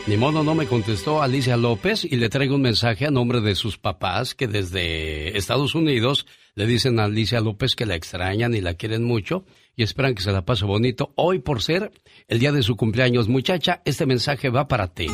ni 0.08 0.17
modo 0.17 0.43
no 0.43 0.56
me 0.56 0.67
contestó 0.67 1.21
Alicia 1.21 1.56
López 1.56 2.04
y 2.04 2.17
le 2.17 2.28
traigo 2.28 2.56
un 2.56 2.62
mensaje 2.63 3.06
a 3.06 3.12
nombre 3.12 3.39
de 3.39 3.56
sus 3.56 3.78
papás 3.78 4.36
que 4.36 4.49
desde 4.49 5.38
Estados 5.38 5.73
Unidos 5.73 6.28
le 6.56 6.65
dicen 6.65 6.99
a 6.99 7.06
Alicia 7.06 7.39
López 7.39 7.78
que 7.78 7.86
la 7.86 7.95
extrañan 7.95 8.54
y 8.56 8.60
la 8.60 8.73
quieren 8.73 9.06
mucho 9.06 9.45
y 9.78 9.84
esperan 9.84 10.15
que 10.15 10.21
se 10.21 10.34
la 10.34 10.43
pase 10.43 10.65
bonito. 10.65 11.13
Hoy 11.15 11.39
por 11.39 11.62
ser 11.62 11.93
el 12.28 12.39
día 12.39 12.52
de 12.52 12.62
su 12.62 12.75
cumpleaños, 12.75 13.30
muchacha, 13.30 13.82
este 13.86 14.06
mensaje 14.06 14.49
va 14.49 14.67
para 14.67 14.89
ti. 14.89 15.08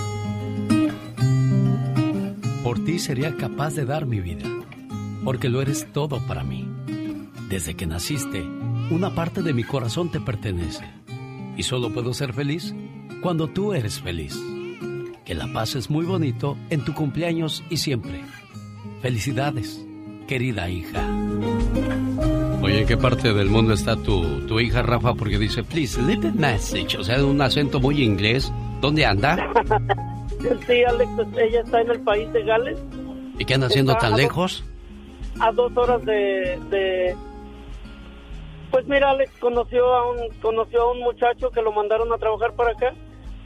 Por 2.63 2.83
ti 2.83 2.97
sería 2.97 3.37
capaz 3.37 3.75
de 3.75 3.85
dar 3.85 4.07
mi 4.07 4.19
vida, 4.19 4.49
porque 5.23 5.47
lo 5.47 5.61
eres 5.61 5.85
todo 5.93 6.25
para 6.25 6.43
mí. 6.43 6.74
Desde 7.55 7.73
que 7.73 7.85
naciste, 7.87 8.43
una 8.91 9.11
parte 9.15 9.41
de 9.41 9.53
mi 9.53 9.63
corazón 9.63 10.11
te 10.11 10.19
pertenece. 10.19 10.83
Y 11.55 11.63
solo 11.63 11.89
puedo 11.89 12.13
ser 12.13 12.33
feliz 12.33 12.75
cuando 13.21 13.47
tú 13.47 13.71
eres 13.71 14.01
feliz. 14.01 14.37
Que 15.23 15.35
la 15.35 15.47
pases 15.53 15.89
muy 15.89 16.05
bonito 16.05 16.57
en 16.69 16.83
tu 16.83 16.93
cumpleaños 16.93 17.63
y 17.69 17.77
siempre. 17.77 18.25
Felicidades, 19.01 19.81
querida 20.27 20.69
hija. 20.69 21.01
Oye, 22.61 22.81
¿en 22.81 22.87
qué 22.87 22.97
parte 22.97 23.31
del 23.33 23.49
mundo 23.49 23.71
está 23.71 23.95
tu, 23.95 24.41
tu 24.47 24.59
hija, 24.59 24.81
Rafa? 24.81 25.13
Porque 25.13 25.39
dice, 25.39 25.63
please, 25.63 26.01
leave 26.01 26.29
the 26.29 26.37
message. 26.37 26.97
O 26.97 27.05
sea, 27.05 27.23
un 27.23 27.39
acento 27.41 27.79
muy 27.79 28.03
inglés. 28.03 28.51
¿Dónde 28.81 29.05
anda? 29.05 29.37
Sí, 30.67 30.83
Alex, 30.85 31.09
ella 31.41 31.61
está 31.61 31.81
en 31.81 31.89
el 31.91 31.99
país 32.01 32.33
de 32.33 32.43
Gales. 32.43 32.77
¿Y 33.39 33.45
qué 33.45 33.53
anda 33.53 33.67
haciendo 33.67 33.93
Está 33.93 34.01
tan 34.07 34.09
a 34.09 34.17
dos- 34.17 34.21
lejos? 34.21 34.63
A 35.39 35.51
dos 35.53 35.71
horas 35.77 36.03
de, 36.05 36.59
de... 36.69 37.15
Pues 38.75 38.87
mira, 38.89 39.11
Alex 39.11 39.31
conoció 39.39 39.85
a 39.95 40.11
un 40.11 40.17
conoció 40.41 40.81
a 40.81 40.91
un 40.91 40.99
muchacho 40.99 41.49
que 41.49 41.61
lo 41.61 41.71
mandaron 41.71 42.11
a 42.11 42.17
trabajar 42.17 42.53
para 42.57 42.71
acá. 42.71 42.93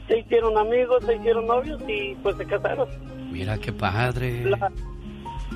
Se 0.08 0.18
hicieron 0.18 0.58
amigos, 0.58 1.04
se 1.06 1.14
hicieron 1.14 1.46
novios 1.46 1.80
y 1.86 2.16
pues 2.16 2.36
se 2.36 2.44
casaron. 2.46 2.88
Mira 3.30 3.56
qué 3.56 3.72
padre. 3.72 4.44
La, 4.46 4.72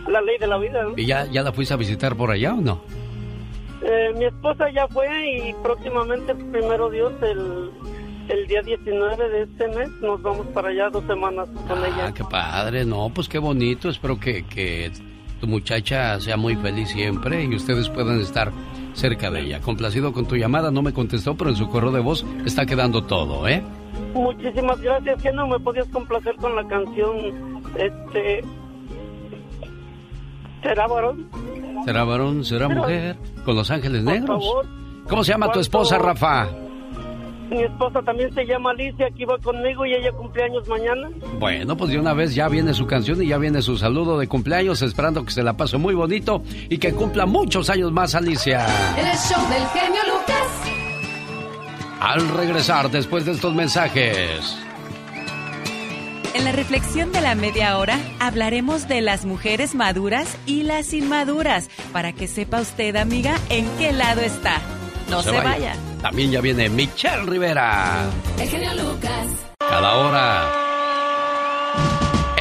la 0.07 0.21
ley 0.21 0.39
de 0.39 0.47
la 0.47 0.59
vida. 0.59 0.85
¿no? 0.85 0.93
¿Y 0.97 1.07
ya, 1.07 1.25
ya 1.25 1.43
la 1.43 1.53
fuiste 1.53 1.75
a 1.75 1.77
visitar 1.77 2.15
por 2.15 2.31
allá 2.31 2.55
o 2.55 2.61
no? 2.61 2.83
Eh, 3.83 4.13
mi 4.17 4.27
esposa 4.27 4.71
ya 4.71 4.87
fue 4.87 5.09
y 5.49 5.53
próximamente, 5.55 6.37
primero 6.37 6.89
Dios, 6.89 7.13
el, 7.23 7.73
el 8.29 8.47
día 8.47 8.63
19 8.63 9.29
de 9.29 9.43
este 9.43 9.67
mes 9.67 9.91
nos 10.01 10.23
vamos 10.23 10.47
para 10.55 10.69
allá 10.69 10.89
dos 10.91 11.03
semanas 11.07 11.49
con 11.67 11.83
ah, 11.83 11.89
ella. 11.89 12.15
qué 12.15 12.23
padre, 12.23 12.85
no, 12.85 13.11
pues 13.13 13.29
qué 13.29 13.39
bonito. 13.39 13.89
Espero 13.89 14.21
que, 14.21 14.47
que 14.47 14.93
tu 15.41 15.49
muchacha 15.49 16.21
sea 16.21 16.37
muy 16.37 16.55
feliz 16.55 16.91
siempre 16.91 17.43
y 17.43 17.57
ustedes 17.57 17.89
puedan 17.89 18.21
estar 18.21 18.53
cerca 18.95 19.31
de 19.31 19.41
ella. 19.41 19.61
Complacido 19.61 20.13
con 20.13 20.27
tu 20.27 20.37
llamada, 20.37 20.71
no 20.71 20.83
me 20.83 20.93
contestó, 20.93 21.37
pero 21.37 21.51
en 21.51 21.57
su 21.57 21.69
correo 21.69 21.93
de 21.93 22.01
voz 22.01 22.25
está 22.45 22.65
quedando 22.65 23.05
todo, 23.05 23.47
¿eh? 23.47 23.63
Muchísimas 24.15 24.81
gracias. 24.81 25.23
que 25.23 25.33
no 25.33 25.47
me 25.47 25.59
podías 25.61 25.87
complacer 25.89 26.35
con 26.37 26.57
la 26.57 26.67
canción? 26.67 27.17
Este. 27.77 28.43
¿Será 30.63 30.87
varón? 30.87 31.29
¿Será 31.85 32.05
varón? 32.05 32.45
¿Será 32.45 32.69
mujer? 32.69 33.17
¿Con 33.45 33.57
Los 33.57 33.71
Ángeles 33.71 34.03
Negros? 34.03 34.43
favor. 34.45 34.67
¿Cómo 35.09 35.23
se 35.23 35.33
llama 35.33 35.53
tu 35.53 35.61
esposa, 35.61 35.99
Rafa? 35.99 36.49
Mi 37.51 37.63
esposa 37.63 38.03
también 38.03 38.33
se 38.35 38.45
llama 38.47 38.71
Alicia, 38.71 39.07
aquí 39.07 39.25
va 39.25 39.39
conmigo 39.39 39.85
y 39.85 39.95
ella 39.95 40.13
cumpleaños 40.13 40.67
mañana. 40.67 41.11
Bueno, 41.39 41.77
pues 41.77 41.91
de 41.91 41.99
una 41.99 42.15
vez 42.15 42.35
ya 42.35 42.49
viene 42.49 42.75
su 42.75 42.87
canción 42.87 43.23
y 43.23 43.29
ya 43.29 43.39
viene 43.39 43.63
su 43.63 43.77
saludo 43.77 44.19
de 44.19 44.27
cumpleaños, 44.27 44.83
esperando 44.83 45.25
que 45.25 45.31
se 45.31 45.43
la 45.43 45.57
pase 45.57 45.77
muy 45.77 45.95
bonito 45.95 46.43
y 46.69 46.79
que 46.79 46.93
cumpla 46.93 47.27
muchos 47.27 47.71
años 47.71 47.93
más, 47.93 48.15
Alicia. 48.15 48.67
El 48.97 49.17
show 49.17 49.49
del 49.49 49.67
genio 49.69 50.01
Lucas. 50.07 50.71
Al 52.01 52.29
regresar 52.37 52.91
después 52.91 53.25
de 53.25 53.33
estos 53.33 53.55
mensajes. 53.55 54.59
En 56.35 56.45
la 56.45 56.53
reflexión 56.53 57.13
de 57.13 57.21
la 57.21 57.37
media 57.37 57.79
hora 57.79 57.97
hablaremos 58.19 58.89
de 58.89 59.01
las 59.01 59.25
mujeres 59.25 59.75
maduras 59.77 60.37
y 60.47 60.65
las 60.65 60.93
inmaduras, 60.93 61.71
para 61.93 62.13
que 62.13 62.27
sepa 62.27 62.61
usted, 62.61 62.97
amiga, 62.97 63.37
en 63.51 63.67
qué 63.79 63.93
lado 63.93 64.21
está. 64.21 64.61
No, 65.09 65.23
se, 65.23 65.31
vaya. 65.31 65.77
También 66.03 66.31
ya 66.31 66.41
viene 66.41 66.69
Michelle 66.69 67.25
Rivera. 67.25 68.05
El 68.39 68.49
genio 68.49 68.71
Lucas. 68.75 69.27
Cada 69.59 69.95
hora. 69.97 70.65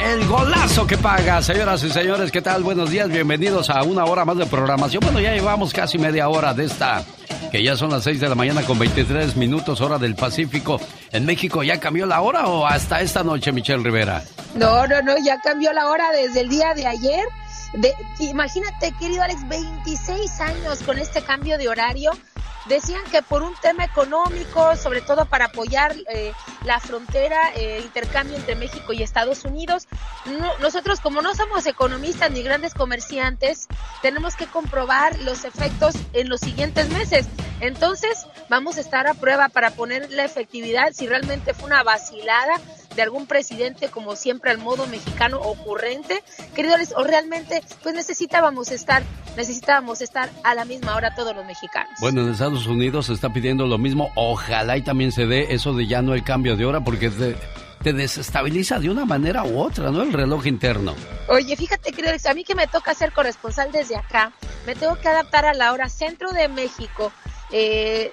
El 0.04 0.26
golazo 0.26 0.86
que 0.86 0.98
paga, 0.98 1.40
señoras 1.40 1.82
y 1.82 1.90
señores, 1.90 2.30
¿qué 2.30 2.42
tal? 2.42 2.62
Buenos 2.62 2.90
días, 2.90 3.08
bienvenidos 3.08 3.70
a 3.70 3.82
una 3.82 4.04
hora 4.04 4.24
más 4.24 4.36
de 4.36 4.44
programación. 4.44 5.00
Bueno, 5.02 5.18
ya 5.18 5.32
llevamos 5.32 5.72
casi 5.72 5.96
media 5.96 6.28
hora 6.28 6.52
de 6.52 6.66
esta, 6.66 7.02
que 7.50 7.62
ya 7.62 7.74
son 7.74 7.90
las 7.90 8.04
6 8.04 8.20
de 8.20 8.28
la 8.28 8.34
mañana 8.34 8.62
con 8.62 8.78
23 8.78 9.34
minutos 9.36 9.80
hora 9.80 9.96
del 9.96 10.14
Pacífico. 10.14 10.78
¿En 11.10 11.24
México 11.24 11.62
ya 11.62 11.80
cambió 11.80 12.04
la 12.04 12.20
hora 12.20 12.46
o 12.48 12.66
hasta 12.66 13.00
esta 13.00 13.22
noche, 13.24 13.50
Michelle 13.50 13.82
Rivera? 13.82 14.22
No, 14.54 14.86
no, 14.86 15.00
no, 15.00 15.14
ya 15.24 15.38
cambió 15.40 15.72
la 15.72 15.88
hora 15.88 16.10
desde 16.12 16.40
el 16.40 16.48
día 16.50 16.74
de 16.74 16.86
ayer. 16.86 17.24
De, 17.74 17.92
imagínate, 18.20 18.92
querido 19.00 19.22
Alex, 19.22 19.48
26 19.48 20.40
años 20.40 20.82
con 20.84 20.98
este 20.98 21.22
cambio 21.22 21.58
de 21.58 21.68
horario 21.68 22.12
decían 22.66 23.02
que 23.10 23.22
por 23.22 23.42
un 23.42 23.54
tema 23.60 23.84
económico, 23.84 24.76
sobre 24.76 25.00
todo 25.00 25.26
para 25.26 25.46
apoyar 25.46 25.94
eh, 26.08 26.32
la 26.64 26.80
frontera, 26.80 27.52
eh, 27.54 27.80
intercambio 27.82 28.36
entre 28.36 28.54
México 28.54 28.92
y 28.92 29.02
Estados 29.02 29.44
Unidos, 29.44 29.86
nosotros 30.60 31.00
como 31.00 31.20
no 31.20 31.34
somos 31.34 31.66
economistas 31.66 32.30
ni 32.30 32.42
grandes 32.42 32.74
comerciantes, 32.74 33.68
tenemos 34.02 34.36
que 34.36 34.46
comprobar 34.46 35.18
los 35.20 35.44
efectos 35.44 35.94
en 36.12 36.28
los 36.28 36.40
siguientes 36.40 36.88
meses. 36.90 37.26
Entonces, 37.60 38.26
vamos 38.48 38.78
a 38.78 38.80
estar 38.80 39.06
a 39.06 39.14
prueba 39.14 39.48
para 39.48 39.70
poner 39.70 40.10
la 40.10 40.24
efectividad 40.24 40.92
si 40.92 41.06
realmente 41.06 41.54
fue 41.54 41.66
una 41.66 41.82
vacilada 41.82 42.60
de 42.96 43.02
algún 43.02 43.26
presidente 43.26 43.88
como 43.88 44.16
siempre 44.16 44.50
al 44.50 44.58
modo 44.58 44.86
mexicano 44.86 45.40
ocurrente, 45.40 46.22
queridos, 46.54 46.94
o 46.96 47.04
realmente 47.04 47.62
pues 47.82 47.94
necesitábamos 47.94 48.70
estar, 48.70 49.02
necesitábamos 49.36 50.00
estar 50.00 50.30
a 50.42 50.54
la 50.54 50.64
misma 50.64 50.96
hora 50.96 51.14
todos 51.14 51.34
los 51.34 51.44
mexicanos. 51.46 51.92
Bueno, 52.00 52.22
en 52.22 52.30
Estados 52.30 52.66
Unidos 52.66 53.06
se 53.06 53.12
está 53.12 53.32
pidiendo 53.32 53.66
lo 53.66 53.78
mismo, 53.78 54.10
ojalá 54.14 54.76
y 54.76 54.82
también 54.82 55.12
se 55.12 55.26
dé 55.26 55.54
eso 55.54 55.74
de 55.74 55.86
ya 55.86 56.02
no 56.02 56.14
el 56.14 56.24
cambio 56.24 56.56
de 56.56 56.64
hora 56.64 56.80
porque 56.82 57.10
te, 57.10 57.36
te 57.82 57.92
desestabiliza 57.92 58.78
de 58.78 58.90
una 58.90 59.04
manera 59.04 59.44
u 59.44 59.60
otra, 59.60 59.90
¿no? 59.90 60.02
El 60.02 60.12
reloj 60.12 60.46
interno. 60.46 60.94
Oye, 61.28 61.56
fíjate, 61.56 61.92
queridos, 61.92 62.24
a 62.26 62.34
mí 62.34 62.44
que 62.44 62.54
me 62.54 62.66
toca 62.66 62.94
ser 62.94 63.12
corresponsal 63.12 63.72
desde 63.72 63.96
acá, 63.96 64.32
me 64.66 64.74
tengo 64.74 64.96
que 64.96 65.08
adaptar 65.08 65.44
a 65.44 65.54
la 65.54 65.72
hora 65.72 65.88
centro 65.88 66.32
de 66.32 66.48
México 66.48 67.12
eh, 67.56 68.12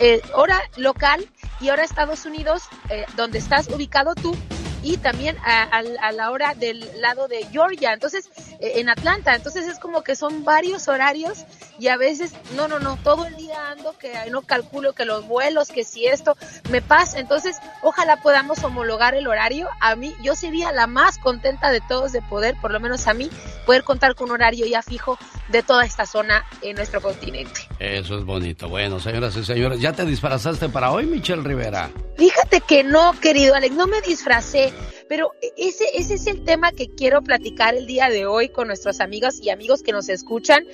eh, 0.00 0.22
hora 0.32 0.62
local 0.76 1.28
y 1.60 1.68
hora 1.68 1.84
Estados 1.84 2.24
Unidos, 2.24 2.62
eh, 2.88 3.04
donde 3.16 3.38
estás 3.38 3.68
ubicado 3.68 4.14
tú, 4.14 4.34
y 4.82 4.96
también 4.96 5.36
a, 5.44 5.82
la 6.12 6.30
hora 6.30 6.54
del 6.54 6.88
lado 7.00 7.28
de 7.28 7.44
Georgia, 7.50 7.92
entonces 7.92 8.30
eh, 8.60 8.74
en 8.76 8.88
Atlanta, 8.88 9.34
entonces 9.34 9.66
es 9.66 9.78
como 9.78 10.02
que 10.02 10.16
son 10.16 10.44
varios 10.44 10.88
horarios 10.88 11.44
y 11.78 11.88
a 11.88 11.96
veces, 11.96 12.32
no, 12.54 12.68
no, 12.68 12.78
no, 12.78 12.96
todo 12.96 13.26
el 13.26 13.36
día 13.36 13.70
ando 13.70 13.96
que 13.98 14.12
no 14.30 14.42
calculo 14.42 14.94
que 14.94 15.04
los 15.04 15.26
vuelos, 15.26 15.68
que 15.68 15.84
si 15.84 16.06
esto 16.06 16.36
me 16.70 16.80
pasa, 16.80 17.18
entonces 17.18 17.58
ojalá 17.82 18.22
podamos 18.22 18.62
homologar 18.64 19.14
el 19.14 19.26
horario, 19.26 19.68
a 19.80 19.94
mí 19.96 20.14
yo 20.22 20.34
sería 20.34 20.72
la 20.72 20.86
más 20.86 21.18
contenta 21.18 21.70
de 21.70 21.80
todos 21.80 22.12
de 22.12 22.22
poder, 22.22 22.56
por 22.60 22.70
lo 22.70 22.80
menos 22.80 23.06
a 23.06 23.14
mí, 23.14 23.30
poder 23.66 23.84
contar 23.84 24.14
con 24.14 24.28
un 24.28 24.36
horario 24.36 24.64
ya 24.64 24.82
fijo 24.82 25.18
de 25.48 25.62
toda 25.62 25.84
esta 25.84 26.06
zona 26.06 26.46
en 26.62 26.76
nuestro 26.76 27.02
continente. 27.02 27.67
Eso 27.78 28.18
es 28.18 28.24
bonito. 28.24 28.68
Bueno, 28.68 28.98
señoras 28.98 29.36
y 29.36 29.44
señores, 29.44 29.80
¿ya 29.80 29.92
te 29.92 30.04
disfrazaste 30.04 30.68
para 30.68 30.90
hoy, 30.90 31.06
Michelle 31.06 31.42
Rivera? 31.42 31.90
Fíjate 32.16 32.60
que 32.60 32.82
no, 32.82 33.12
querido 33.20 33.54
Alex, 33.54 33.76
no 33.76 33.86
me 33.86 34.00
disfracé, 34.00 34.72
pero 35.08 35.30
ese, 35.56 35.84
ese 35.94 36.14
es 36.14 36.26
el 36.26 36.42
tema 36.42 36.72
que 36.72 36.88
quiero 36.88 37.22
platicar 37.22 37.76
el 37.76 37.86
día 37.86 38.08
de 38.08 38.26
hoy 38.26 38.48
con 38.48 38.66
nuestros 38.66 39.00
amigos 39.00 39.38
y 39.40 39.50
amigos 39.50 39.84
que 39.84 39.92
nos 39.92 40.08
escuchan, 40.08 40.64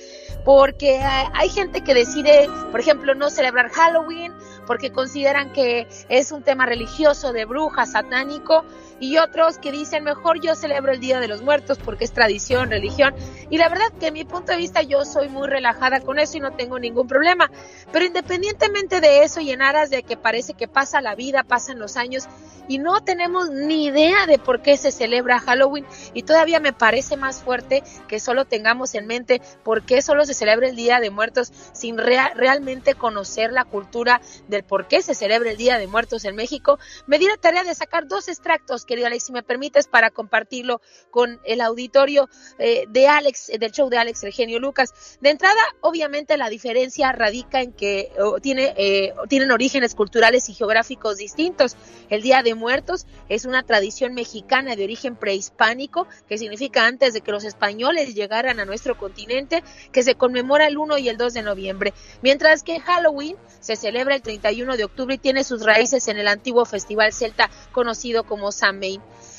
porque 0.43 0.99
hay 0.99 1.49
gente 1.49 1.81
que 1.81 1.93
decide, 1.93 2.49
por 2.71 2.79
ejemplo, 2.79 3.13
no 3.13 3.29
celebrar 3.29 3.69
Halloween 3.69 4.33
porque 4.65 4.91
consideran 4.91 5.53
que 5.53 5.87
es 6.09 6.31
un 6.31 6.43
tema 6.43 6.65
religioso 6.65 7.33
de 7.33 7.45
bruja, 7.45 7.85
satánico, 7.85 8.65
y 8.99 9.17
otros 9.17 9.57
que 9.57 9.71
dicen 9.71 10.03
mejor 10.03 10.41
yo 10.41 10.55
celebro 10.55 10.91
el 10.91 10.99
Día 10.99 11.19
de 11.19 11.27
los 11.27 11.41
Muertos 11.41 11.77
porque 11.83 12.05
es 12.05 12.13
tradición, 12.13 12.69
religión. 12.69 13.13
Y 13.49 13.57
la 13.57 13.69
verdad 13.69 13.91
que 13.99 14.11
mi 14.11 14.23
punto 14.23 14.51
de 14.51 14.57
vista 14.57 14.81
yo 14.81 15.05
soy 15.05 15.29
muy 15.29 15.47
relajada 15.47 15.99
con 15.99 16.19
eso 16.19 16.37
y 16.37 16.39
no 16.39 16.53
tengo 16.53 16.79
ningún 16.79 17.07
problema. 17.07 17.51
Pero 17.91 18.05
independientemente 18.05 19.01
de 19.01 19.23
eso 19.23 19.41
y 19.41 19.51
en 19.51 19.61
aras 19.61 19.89
de 19.89 20.03
que 20.03 20.17
parece 20.17 20.53
que 20.53 20.67
pasa 20.67 21.01
la 21.01 21.15
vida, 21.15 21.43
pasan 21.43 21.79
los 21.79 21.97
años 21.97 22.27
y 22.67 22.77
no 22.79 23.03
tenemos 23.03 23.49
ni 23.49 23.85
idea 23.85 24.25
de 24.25 24.39
por 24.39 24.61
qué 24.61 24.77
se 24.77 24.91
celebra 24.91 25.39
Halloween 25.39 25.85
y 26.13 26.23
todavía 26.23 26.59
me 26.59 26.73
parece 26.73 27.17
más 27.17 27.41
fuerte 27.41 27.83
que 28.07 28.19
solo 28.19 28.45
tengamos 28.45 28.95
en 28.95 29.07
mente 29.07 29.41
por 29.63 29.83
qué 29.83 30.01
solo 30.01 30.25
se 30.25 30.33
celebra 30.33 30.67
el 30.67 30.75
Día 30.75 30.99
de 30.99 31.09
Muertos 31.09 31.51
sin 31.73 31.97
realmente 31.97 32.95
conocer 32.95 33.51
la 33.51 33.65
cultura 33.65 34.21
del 34.47 34.63
por 34.63 34.87
qué 34.87 35.01
se 35.01 35.15
celebra 35.15 35.51
el 35.51 35.57
Día 35.57 35.77
de 35.77 35.87
Muertos 35.87 36.25
en 36.25 36.35
México. 36.35 36.79
Me 37.07 37.19
di 37.19 37.27
la 37.27 37.37
tarea 37.37 37.63
de 37.63 37.75
sacar 37.75 38.07
dos 38.07 38.27
extractos 38.27 38.84
querido 38.85 39.07
Alex, 39.07 39.25
si 39.25 39.31
me 39.31 39.43
permites, 39.43 39.87
para 39.87 40.11
compartirlo 40.11 40.81
con 41.11 41.39
el 41.43 41.61
auditorio 41.61 42.29
eh, 42.59 42.85
de 42.89 43.07
Alex, 43.07 43.51
del 43.59 43.71
show 43.71 43.89
de 43.89 43.97
Alex 43.97 44.23
Regenio 44.23 44.59
Lucas. 44.59 45.17
De 45.21 45.29
entrada, 45.29 45.61
obviamente, 45.81 46.37
la 46.37 46.49
diferencia 46.49 47.11
radica 47.11 47.61
en 47.61 47.73
que 47.73 48.11
tiene, 48.41 48.73
eh, 48.77 49.13
tienen 49.29 49.51
orígenes 49.51 49.95
culturales 49.95 50.49
y 50.49 50.53
geográficos 50.53 51.17
distintos. 51.17 51.75
El 52.09 52.21
Día 52.21 52.43
de 52.43 52.55
Muertos 52.55 53.05
es 53.29 53.45
una 53.45 53.63
tradición 53.63 54.13
mexicana 54.13 54.75
de 54.75 54.83
origen 54.83 55.15
prehispánico, 55.15 56.07
que 56.27 56.37
significa 56.37 56.85
antes 56.85 57.13
de 57.13 57.21
que 57.21 57.31
los 57.31 57.43
españoles 57.43 58.15
llegaran 58.15 58.59
a 58.59 58.65
nuestro 58.65 58.97
continente, 58.97 59.63
que 59.91 60.03
se 60.03 60.15
conmemora 60.15 60.67
el 60.67 60.77
1 60.77 60.97
y 60.97 61.09
el 61.09 61.17
2 61.17 61.33
de 61.33 61.41
noviembre. 61.41 61.93
Mientras 62.21 62.63
que 62.63 62.79
Halloween 62.79 63.35
se 63.59 63.75
celebra 63.75 64.15
el 64.15 64.21
31 64.21 64.77
de 64.77 64.83
octubre 64.83 65.15
y 65.15 65.17
tiene 65.17 65.43
sus 65.43 65.63
raíces 65.65 66.07
en 66.07 66.17
el 66.17 66.27
antiguo 66.27 66.65
festival 66.65 67.13
celta 67.13 67.49
conocido 67.71 68.23
como 68.23 68.51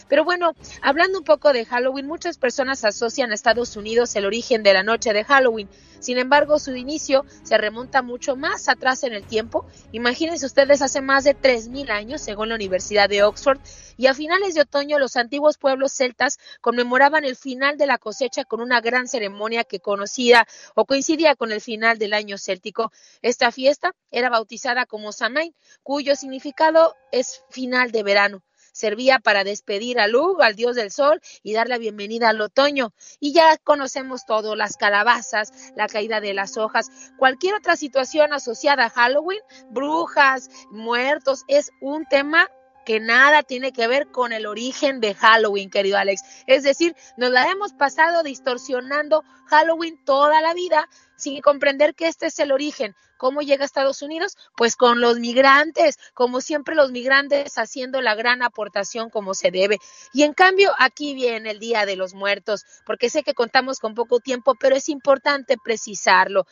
Pero 0.08 0.24
bueno, 0.24 0.52
hablando 0.82 1.18
un 1.18 1.24
poco 1.24 1.52
de 1.52 1.64
Halloween, 1.64 2.06
muchas 2.06 2.38
personas 2.38 2.84
asocian 2.84 3.30
a 3.30 3.34
Estados 3.34 3.76
Unidos 3.76 4.14
el 4.14 4.24
origen 4.24 4.62
de 4.62 4.72
la 4.72 4.82
noche 4.82 5.12
de 5.12 5.24
Halloween. 5.24 5.68
Sin 5.98 6.18
embargo, 6.18 6.58
su 6.58 6.76
inicio 6.76 7.24
se 7.42 7.58
remonta 7.58 8.02
mucho 8.02 8.36
más 8.36 8.68
atrás 8.68 9.02
en 9.02 9.12
el 9.12 9.24
tiempo. 9.24 9.66
Imagínense 9.92 10.46
ustedes 10.46 10.82
hace 10.82 11.00
más 11.00 11.24
de 11.24 11.34
3.000 11.34 11.90
años, 11.90 12.20
según 12.20 12.50
la 12.50 12.54
Universidad 12.54 13.08
de 13.08 13.24
Oxford, 13.24 13.58
y 13.96 14.06
a 14.06 14.14
finales 14.14 14.54
de 14.54 14.60
otoño 14.60 14.98
los 14.98 15.16
antiguos 15.16 15.58
pueblos 15.58 15.92
celtas 15.92 16.38
conmemoraban 16.60 17.24
el 17.24 17.34
final 17.34 17.76
de 17.76 17.86
la 17.86 17.98
cosecha 17.98 18.44
con 18.44 18.60
una 18.60 18.80
gran 18.80 19.08
ceremonia 19.08 19.64
que 19.64 19.80
conocía 19.80 20.46
o 20.74 20.84
coincidía 20.84 21.34
con 21.34 21.50
el 21.50 21.60
final 21.60 21.98
del 21.98 22.12
año 22.12 22.38
céltico. 22.38 22.92
Esta 23.22 23.50
fiesta 23.50 23.94
era 24.10 24.28
bautizada 24.28 24.86
como 24.86 25.12
Samain, 25.12 25.54
cuyo 25.82 26.14
significado 26.14 26.94
es 27.10 27.42
final 27.50 27.90
de 27.90 28.02
verano 28.04 28.42
servía 28.76 29.18
para 29.18 29.42
despedir 29.42 29.98
a 29.98 30.06
Lug, 30.06 30.42
al 30.42 30.54
dios 30.54 30.76
del 30.76 30.90
sol, 30.90 31.20
y 31.42 31.54
dar 31.54 31.68
la 31.68 31.78
bienvenida 31.78 32.28
al 32.28 32.40
otoño. 32.40 32.92
Y 33.20 33.32
ya 33.32 33.56
conocemos 33.56 34.26
todo, 34.26 34.54
las 34.54 34.76
calabazas, 34.76 35.72
la 35.76 35.88
caída 35.88 36.20
de 36.20 36.34
las 36.34 36.56
hojas, 36.58 36.88
cualquier 37.18 37.54
otra 37.54 37.76
situación 37.76 38.32
asociada 38.32 38.86
a 38.86 38.90
Halloween, 38.90 39.40
brujas, 39.70 40.50
muertos, 40.70 41.44
es 41.48 41.70
un 41.80 42.04
tema 42.06 42.50
que 42.86 43.00
nada 43.00 43.42
tiene 43.42 43.72
que 43.72 43.88
ver 43.88 44.06
con 44.06 44.32
el 44.32 44.46
origen 44.46 45.00
de 45.00 45.14
Halloween, 45.14 45.68
querido 45.68 45.98
Alex. 45.98 46.22
Es 46.46 46.62
decir, 46.62 46.96
nos 47.18 47.30
la 47.30 47.50
hemos 47.50 47.74
pasado 47.74 48.22
distorsionando 48.22 49.24
Halloween 49.46 50.02
toda 50.04 50.40
la 50.40 50.54
vida 50.54 50.88
sin 51.16 51.42
comprender 51.42 51.94
que 51.94 52.06
este 52.06 52.26
es 52.26 52.38
el 52.38 52.52
origen. 52.52 52.94
¿Cómo 53.16 53.40
llega 53.40 53.64
a 53.64 53.66
Estados 53.66 54.02
Unidos? 54.02 54.36
Pues 54.56 54.76
con 54.76 55.00
los 55.00 55.18
migrantes, 55.18 55.98
como 56.14 56.40
siempre 56.40 56.74
los 56.74 56.92
migrantes 56.92 57.56
haciendo 57.58 58.02
la 58.02 58.14
gran 58.14 58.42
aportación 58.42 59.10
como 59.10 59.34
se 59.34 59.50
debe. 59.50 59.78
Y 60.12 60.22
en 60.22 60.34
cambio, 60.34 60.72
aquí 60.78 61.14
viene 61.14 61.50
el 61.50 61.58
Día 61.58 61.86
de 61.86 61.96
los 61.96 62.14
Muertos, 62.14 62.64
porque 62.84 63.10
sé 63.10 63.22
que 63.22 63.34
contamos 63.34 63.80
con 63.80 63.94
poco 63.94 64.20
tiempo, 64.20 64.54
pero 64.54 64.76
es 64.76 64.88
importante 64.88 65.56
precisarlo. 65.56 66.46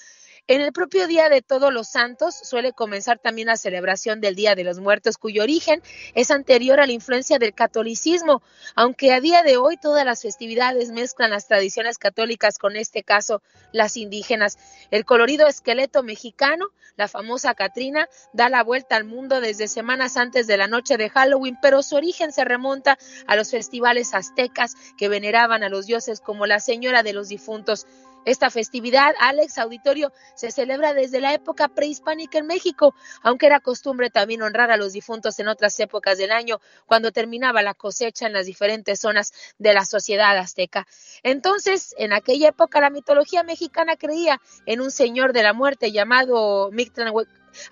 En 0.47 0.61
el 0.61 0.75
propio 0.75 1.07
Día 1.07 1.31
de 1.31 1.41
Todos 1.41 1.73
los 1.73 1.89
Santos 1.89 2.35
suele 2.35 2.75
comenzar 2.75 3.19
también 3.19 3.49
la 3.49 3.57
celebración 3.57 4.21
del 4.21 4.35
Día 4.35 4.55
de 4.55 4.63
los 4.63 4.79
Muertos, 4.79 5.17
cuyo 5.17 5.43
origen 5.43 5.83
es 6.15 6.31
anterior 6.31 6.81
a 6.81 6.87
la 6.87 6.93
influencia 6.93 7.39
del 7.39 7.55
catolicismo, 7.55 8.43
aunque 8.75 9.15
a 9.15 9.23
día 9.23 9.43
de 9.43 9.57
hoy 9.57 9.79
todas 9.79 10.05
las 10.05 10.21
festividades 10.21 10.91
mezclan 10.91 11.31
las 11.31 11.49
tradiciones 11.49 11.97
católicas 11.97 12.59
con 12.59 12.77
este 12.77 13.03
caso 13.03 13.41
las 13.73 13.97
indígenas. 13.97 14.59
El 14.91 15.07
colorido 15.07 15.47
esqueleto 15.47 16.03
mexicano, 16.03 16.67
la 16.97 17.09
famosa 17.09 17.55
Catrina, 17.55 18.11
da 18.35 18.51
la 18.51 18.63
vuelta 18.63 18.97
al 18.97 19.05
mundo 19.05 19.41
desde 19.41 19.67
semanas 19.67 20.19
antes 20.19 20.47
de 20.47 20.59
la 20.59 20.67
noche 20.67 20.99
de 20.99 21.09
Halloween, 21.09 21.57
pero 21.63 21.83
su 21.83 21.97
origen 21.97 22.33
se 22.33 22.45
remonta 22.45 22.99
a 23.27 23.35
los 23.35 23.51
festivales 23.51 24.13
aztecas 24.13 24.75
que 24.99 25.09
veneraban 25.09 25.63
a 25.63 25.71
los 25.71 25.87
dioses 25.87 26.21
como 26.21 26.45
la 26.45 26.61
Señora 26.61 27.03
de 27.03 27.15
los 27.15 27.31
Difuntos. 27.31 27.87
Esta 28.25 28.51
festividad, 28.51 29.15
Alex 29.21 29.59
Auditorio, 29.59 30.13
se 30.35 30.51
celebra 30.51 30.95
desde 30.95 31.21
la 31.21 31.35
época 31.35 31.69
prehispánica 31.69 32.39
en 32.39 32.47
México, 32.47 32.95
aunque 33.23 33.47
era 33.47 33.61
costumbre 33.61 34.11
también 34.11 34.43
honrar 34.43 34.71
a 34.71 34.77
los 34.77 34.93
difuntos 34.93 35.39
en 35.39 35.49
otras 35.49 35.79
épocas 35.81 36.19
del 36.19 36.33
año, 36.33 36.61
cuando 36.87 37.13
terminaba 37.13 37.63
la 37.63 37.75
cosecha 37.75 38.27
en 38.27 38.33
las 38.33 38.47
diferentes 38.47 39.01
zonas 39.01 39.33
de 39.59 39.75
la 39.75 39.85
sociedad 39.85 40.37
azteca. 40.37 40.87
Entonces, 41.23 41.95
en 41.99 42.13
aquella 42.13 42.49
época 42.49 42.81
la 42.81 42.91
mitología 42.91 43.43
mexicana 43.43 43.97
creía 43.97 44.41
en 44.67 44.81
un 44.81 44.91
señor 44.91 45.33
de 45.33 45.43
la 45.43 45.53
muerte 45.53 45.93
llamado 45.93 46.71
Mictlan, 46.73 47.13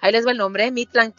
ahí 0.00 0.12
les 0.12 0.26
va 0.26 0.32
el 0.32 0.38
nombre, 0.38 0.66
¿eh? 0.66 0.70
Mictlan 0.70 1.12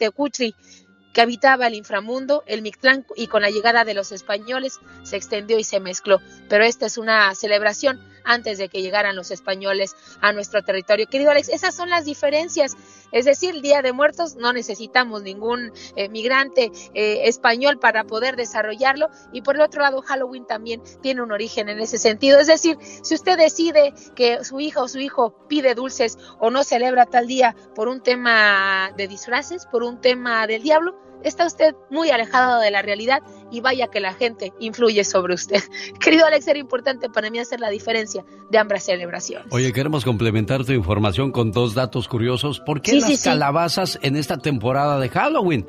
que 1.14 1.20
habitaba 1.22 1.68
el 1.68 1.74
inframundo, 1.74 2.42
el 2.46 2.60
Mictlán, 2.60 3.06
y 3.16 3.28
con 3.28 3.42
la 3.42 3.50
llegada 3.50 3.84
de 3.84 3.94
los 3.94 4.12
españoles 4.12 4.80
se 5.04 5.16
extendió 5.16 5.58
y 5.58 5.64
se 5.64 5.80
mezcló. 5.80 6.20
Pero 6.48 6.64
esta 6.64 6.86
es 6.86 6.98
una 6.98 7.32
celebración 7.36 8.00
antes 8.24 8.58
de 8.58 8.68
que 8.68 8.82
llegaran 8.82 9.16
los 9.16 9.30
españoles 9.30 9.96
a 10.20 10.32
nuestro 10.32 10.62
territorio. 10.62 11.06
Querido 11.06 11.30
Alex, 11.30 11.48
esas 11.48 11.74
son 11.74 11.90
las 11.90 12.04
diferencias. 12.04 12.76
Es 13.12 13.26
decir, 13.26 13.54
el 13.54 13.62
Día 13.62 13.82
de 13.82 13.92
Muertos 13.92 14.34
no 14.36 14.52
necesitamos 14.52 15.22
ningún 15.22 15.72
eh, 15.94 16.08
migrante 16.08 16.72
eh, 16.94 17.28
español 17.28 17.78
para 17.78 18.04
poder 18.04 18.36
desarrollarlo. 18.36 19.08
Y 19.32 19.42
por 19.42 19.54
el 19.54 19.60
otro 19.62 19.82
lado, 19.82 20.02
Halloween 20.02 20.46
también 20.46 20.82
tiene 21.00 21.22
un 21.22 21.30
origen 21.30 21.68
en 21.68 21.78
ese 21.78 21.98
sentido. 21.98 22.40
Es 22.40 22.48
decir, 22.48 22.76
si 22.80 23.14
usted 23.14 23.38
decide 23.38 23.94
que 24.16 24.44
su 24.44 24.60
hija 24.60 24.82
o 24.82 24.88
su 24.88 24.98
hijo 24.98 25.46
pide 25.48 25.74
dulces 25.74 26.18
o 26.40 26.50
no 26.50 26.64
celebra 26.64 27.06
tal 27.06 27.26
día 27.26 27.54
por 27.74 27.88
un 27.88 28.02
tema 28.02 28.92
de 28.96 29.06
disfraces, 29.06 29.66
por 29.66 29.82
un 29.82 30.00
tema 30.00 30.46
del 30.46 30.62
diablo, 30.62 31.03
está 31.24 31.46
usted 31.46 31.74
muy 31.90 32.10
alejado 32.10 32.60
de 32.60 32.70
la 32.70 32.82
realidad 32.82 33.22
y 33.50 33.60
vaya 33.60 33.88
que 33.88 34.00
la 34.00 34.12
gente 34.12 34.52
influye 34.60 35.02
sobre 35.04 35.34
usted. 35.34 35.62
Querido 36.00 36.26
Alex, 36.26 36.46
era 36.46 36.58
importante 36.58 37.08
para 37.08 37.30
mí 37.30 37.38
hacer 37.38 37.60
la 37.60 37.70
diferencia 37.70 38.24
de 38.50 38.58
ambas 38.58 38.84
celebraciones. 38.84 39.48
Oye, 39.50 39.72
queremos 39.72 40.04
complementar 40.04 40.64
tu 40.64 40.72
información 40.72 41.32
con 41.32 41.50
dos 41.50 41.74
datos 41.74 42.08
curiosos. 42.08 42.60
¿Por 42.60 42.80
qué 42.80 42.94
las 43.00 43.22
calabazas 43.22 43.98
en 44.02 44.16
esta 44.16 44.38
temporada 44.38 45.00
de 45.00 45.08
Halloween? 45.08 45.66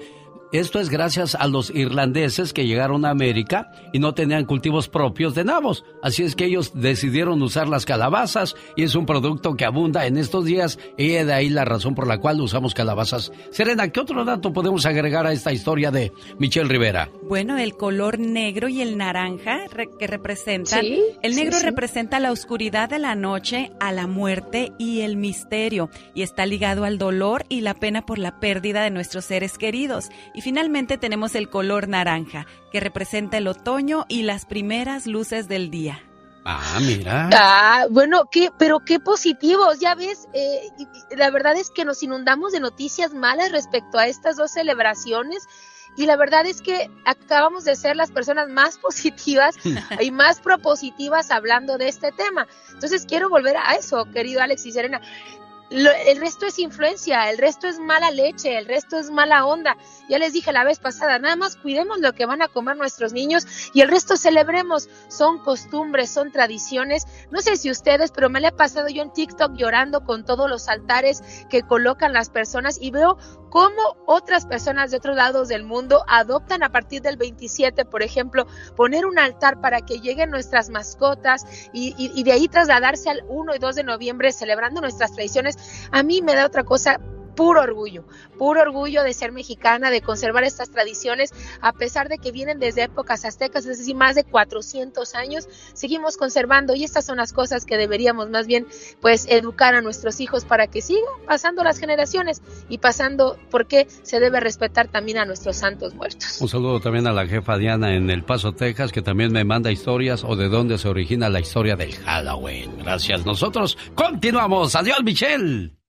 Esto 0.55 0.79
es 0.79 0.89
gracias 0.89 1.35
a 1.35 1.49
los 1.49 1.69
irlandeses 1.69 2.53
que 2.53 2.65
llegaron 2.65 3.03
a 3.03 3.09
América 3.09 3.73
y 3.91 3.99
no 3.99 4.13
tenían 4.13 4.45
cultivos 4.45 4.87
propios 4.87 5.35
de 5.35 5.43
nabos. 5.43 5.83
Así 6.01 6.23
es 6.23 6.33
que 6.33 6.45
ellos 6.45 6.71
decidieron 6.73 7.41
usar 7.41 7.67
las 7.67 7.85
calabazas 7.85 8.55
y 8.77 8.83
es 8.83 8.95
un 8.95 9.05
producto 9.05 9.55
que 9.55 9.65
abunda 9.65 10.07
en 10.07 10.15
estos 10.15 10.45
días 10.45 10.79
y 10.97 11.09
de 11.09 11.33
ahí 11.33 11.49
la 11.49 11.65
razón 11.65 11.93
por 11.93 12.07
la 12.07 12.19
cual 12.19 12.39
usamos 12.39 12.73
calabazas. 12.73 13.33
Serena, 13.51 13.89
¿qué 13.89 13.99
otro 13.99 14.23
dato 14.23 14.53
podemos 14.53 14.85
agregar 14.85 15.27
a 15.27 15.33
esta 15.33 15.51
historia 15.51 15.91
de 15.91 16.13
Michelle 16.39 16.69
Rivera? 16.69 17.09
Bueno, 17.27 17.57
el 17.57 17.75
color 17.75 18.17
negro 18.17 18.69
y 18.69 18.79
el 18.79 18.97
naranja 18.97 19.65
que 19.99 20.07
representan. 20.07 20.85
el 21.21 21.35
negro 21.35 21.59
representa 21.59 22.21
la 22.21 22.31
oscuridad 22.31 22.87
de 22.87 22.99
la 22.99 23.15
noche, 23.15 23.71
a 23.81 23.91
la 23.91 24.07
muerte 24.07 24.71
y 24.77 25.01
el 25.01 25.17
misterio 25.17 25.89
y 26.13 26.21
está 26.21 26.45
ligado 26.45 26.85
al 26.85 26.97
dolor 26.97 27.43
y 27.49 27.59
la 27.59 27.73
pena 27.73 28.05
por 28.05 28.19
la 28.19 28.39
pérdida 28.39 28.83
de 28.83 28.91
nuestros 28.91 29.25
seres 29.25 29.57
queridos. 29.57 30.09
Y 30.33 30.44
finalmente 30.45 30.99
tenemos 30.99 31.33
el 31.33 31.49
color 31.49 31.87
naranja, 31.87 32.45
que 32.71 32.79
representa 32.79 33.37
el 33.37 33.47
otoño 33.47 34.05
y 34.07 34.21
las 34.21 34.45
primeras 34.45 35.07
luces 35.07 35.47
del 35.47 35.71
día. 35.71 36.03
Ah, 36.45 36.77
mira. 36.79 37.31
Ah, 37.33 37.87
bueno, 37.89 38.29
qué, 38.31 38.51
pero 38.59 38.81
qué 38.85 38.99
positivos, 38.99 39.79
ya 39.79 39.95
ves, 39.95 40.27
eh, 40.33 40.69
la 41.17 41.31
verdad 41.31 41.57
es 41.57 41.71
que 41.71 41.83
nos 41.83 42.03
inundamos 42.03 42.51
de 42.51 42.59
noticias 42.59 43.11
malas 43.15 43.51
respecto 43.51 43.97
a 43.97 44.05
estas 44.05 44.35
dos 44.37 44.51
celebraciones 44.51 45.47
y 45.97 46.05
la 46.05 46.15
verdad 46.15 46.45
es 46.45 46.61
que 46.61 46.91
acabamos 47.05 47.63
de 47.63 47.75
ser 47.75 47.95
las 47.95 48.11
personas 48.11 48.47
más 48.47 48.77
positivas 48.87 49.55
y 49.99 50.11
más 50.11 50.41
propositivas 50.41 51.31
hablando 51.31 51.79
de 51.79 51.87
este 51.87 52.11
tema. 52.11 52.45
Entonces 52.71 53.07
quiero 53.07 53.29
volver 53.29 53.57
a 53.57 53.73
eso, 53.73 54.05
querido 54.13 54.43
Alex 54.43 54.63
y 54.67 54.71
Serena 54.71 55.01
el 55.69 56.19
resto 56.19 56.45
es 56.45 56.59
influencia, 56.59 57.29
el 57.29 57.37
resto 57.37 57.67
es 57.67 57.79
mala 57.79 58.11
leche, 58.11 58.57
el 58.57 58.65
resto 58.65 58.97
es 58.97 59.09
mala 59.09 59.45
onda. 59.45 59.75
Ya 60.07 60.19
les 60.19 60.33
dije 60.33 60.51
la 60.51 60.63
vez 60.63 60.79
pasada, 60.79 61.17
nada 61.17 61.35
más 61.35 61.55
cuidemos 61.55 61.99
lo 61.99 62.13
que 62.13 62.25
van 62.25 62.41
a 62.41 62.47
comer 62.47 62.77
nuestros 62.77 63.13
niños 63.13 63.71
y 63.73 63.81
el 63.81 63.89
resto 63.89 64.17
celebremos. 64.17 64.89
Son 65.07 65.39
costumbres, 65.39 66.11
son 66.11 66.31
tradiciones. 66.31 67.05
No 67.31 67.41
sé 67.41 67.57
si 67.57 67.71
ustedes, 67.71 68.11
pero 68.11 68.29
me 68.29 68.39
le 68.39 68.49
he 68.49 68.51
pasado 68.51 68.89
yo 68.89 69.01
en 69.01 69.11
TikTok 69.11 69.53
llorando 69.55 70.03
con 70.03 70.23
todos 70.23 70.49
los 70.49 70.67
altares 70.67 71.23
que 71.49 71.63
colocan 71.63 72.13
las 72.13 72.29
personas 72.29 72.77
y 72.79 72.91
veo 72.91 73.17
cómo 73.49 73.97
otras 74.05 74.45
personas 74.45 74.91
de 74.91 74.97
otros 74.97 75.15
lados 75.15 75.47
del 75.47 75.63
mundo 75.63 76.03
adoptan 76.07 76.61
a 76.61 76.71
partir 76.71 77.01
del 77.01 77.15
27, 77.15 77.85
por 77.85 78.03
ejemplo, 78.03 78.47
poner 78.75 79.05
un 79.05 79.17
altar 79.17 79.61
para 79.61 79.81
que 79.81 79.99
lleguen 79.99 80.29
nuestras 80.29 80.69
mascotas 80.69 81.45
y, 81.71 81.95
y 81.97 82.23
de 82.23 82.31
ahí 82.33 82.47
trasladarse 82.49 83.09
al 83.09 83.23
1 83.29 83.55
y 83.55 83.59
2 83.59 83.75
de 83.75 83.83
noviembre 83.83 84.33
celebrando 84.33 84.81
nuestras 84.81 85.13
tradiciones. 85.13 85.54
A 85.91 86.03
mí 86.03 86.21
me 86.21 86.35
da 86.35 86.45
otra 86.45 86.63
cosa 86.63 86.99
puro 87.35 87.61
orgullo, 87.61 88.03
puro 88.37 88.61
orgullo 88.61 89.03
de 89.03 89.13
ser 89.13 89.31
mexicana, 89.31 89.89
de 89.89 90.01
conservar 90.01 90.43
estas 90.43 90.69
tradiciones, 90.69 91.33
a 91.61 91.73
pesar 91.73 92.09
de 92.09 92.17
que 92.17 92.31
vienen 92.31 92.59
desde 92.59 92.83
épocas 92.83 93.25
aztecas, 93.25 93.65
es 93.65 93.79
decir, 93.79 93.95
más 93.95 94.15
de 94.15 94.23
400 94.23 95.15
años, 95.15 95.47
seguimos 95.73 96.17
conservando 96.17 96.75
y 96.75 96.83
estas 96.83 97.05
son 97.05 97.17
las 97.17 97.33
cosas 97.33 97.65
que 97.65 97.77
deberíamos 97.77 98.29
más 98.29 98.47
bien 98.47 98.67
pues 99.01 99.25
educar 99.29 99.75
a 99.75 99.81
nuestros 99.81 100.19
hijos 100.19 100.45
para 100.45 100.67
que 100.67 100.81
sigan 100.81 101.03
pasando 101.27 101.63
las 101.63 101.79
generaciones 101.79 102.41
y 102.69 102.77
pasando 102.77 103.37
porque 103.51 103.87
se 104.03 104.19
debe 104.19 104.39
respetar 104.39 104.87
también 104.87 105.17
a 105.17 105.25
nuestros 105.25 105.57
santos 105.57 105.93
muertos. 105.93 106.39
Un 106.41 106.49
saludo 106.49 106.79
también 106.79 107.07
a 107.07 107.13
la 107.13 107.27
jefa 107.27 107.57
Diana 107.57 107.95
en 107.95 108.09
El 108.09 108.23
Paso, 108.23 108.53
Texas, 108.53 108.91
que 108.91 109.01
también 109.01 109.31
me 109.31 109.43
manda 109.43 109.71
historias 109.71 110.23
o 110.23 110.35
de 110.35 110.49
dónde 110.49 110.77
se 110.77 110.87
origina 110.87 111.29
la 111.29 111.39
historia 111.39 111.75
del 111.75 111.93
Halloween. 111.95 112.71
Gracias. 112.79 113.25
Nosotros 113.25 113.77
continuamos. 113.95 114.75
Adiós, 114.75 115.03
Michelle. 115.03 115.84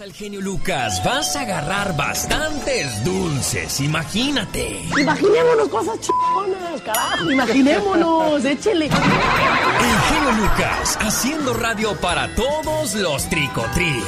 Al 0.00 0.12
genio 0.12 0.40
Lucas, 0.40 1.02
vas 1.02 1.34
a 1.34 1.40
agarrar 1.40 1.96
bastantes 1.96 3.04
dulces, 3.04 3.80
imagínate. 3.80 4.84
Imaginémonos 4.96 5.68
cosas 5.68 5.98
chingonas, 5.98 6.80
carajo, 6.82 7.28
imaginémonos, 7.32 8.44
échele. 8.44 8.84
El 8.84 8.92
genio 8.92 10.32
Lucas, 10.40 10.96
haciendo 11.00 11.52
radio 11.52 11.96
para 12.00 12.32
todos 12.36 12.94
los 12.94 13.28
tricotris. 13.28 14.04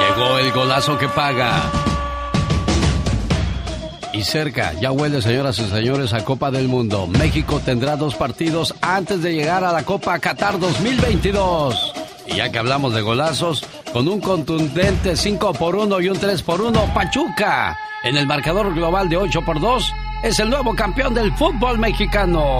Llegó 0.00 0.38
el 0.38 0.52
golazo 0.52 0.96
que 0.96 1.08
paga. 1.08 1.93
Y 4.14 4.22
cerca, 4.22 4.72
ya 4.74 4.92
huele, 4.92 5.20
señoras 5.20 5.58
y 5.58 5.68
señores, 5.68 6.12
a 6.12 6.24
Copa 6.24 6.52
del 6.52 6.68
Mundo. 6.68 7.08
México 7.08 7.60
tendrá 7.64 7.96
dos 7.96 8.14
partidos 8.14 8.72
antes 8.80 9.20
de 9.24 9.34
llegar 9.34 9.64
a 9.64 9.72
la 9.72 9.82
Copa 9.82 10.16
Qatar 10.20 10.60
2022. 10.60 11.92
Y 12.28 12.36
ya 12.36 12.52
que 12.52 12.60
hablamos 12.60 12.94
de 12.94 13.00
golazos, 13.00 13.66
con 13.92 14.06
un 14.06 14.20
contundente 14.20 15.16
5 15.16 15.54
por 15.54 15.74
1 15.74 16.00
y 16.00 16.08
un 16.10 16.16
3 16.16 16.42
por 16.42 16.60
1, 16.60 16.94
Pachuca, 16.94 17.76
en 18.04 18.16
el 18.16 18.28
marcador 18.28 18.72
global 18.72 19.08
de 19.08 19.16
8 19.16 19.42
por 19.44 19.58
2, 19.58 19.92
es 20.22 20.38
el 20.38 20.48
nuevo 20.48 20.76
campeón 20.76 21.12
del 21.12 21.34
fútbol 21.34 21.78
mexicano. 21.78 22.58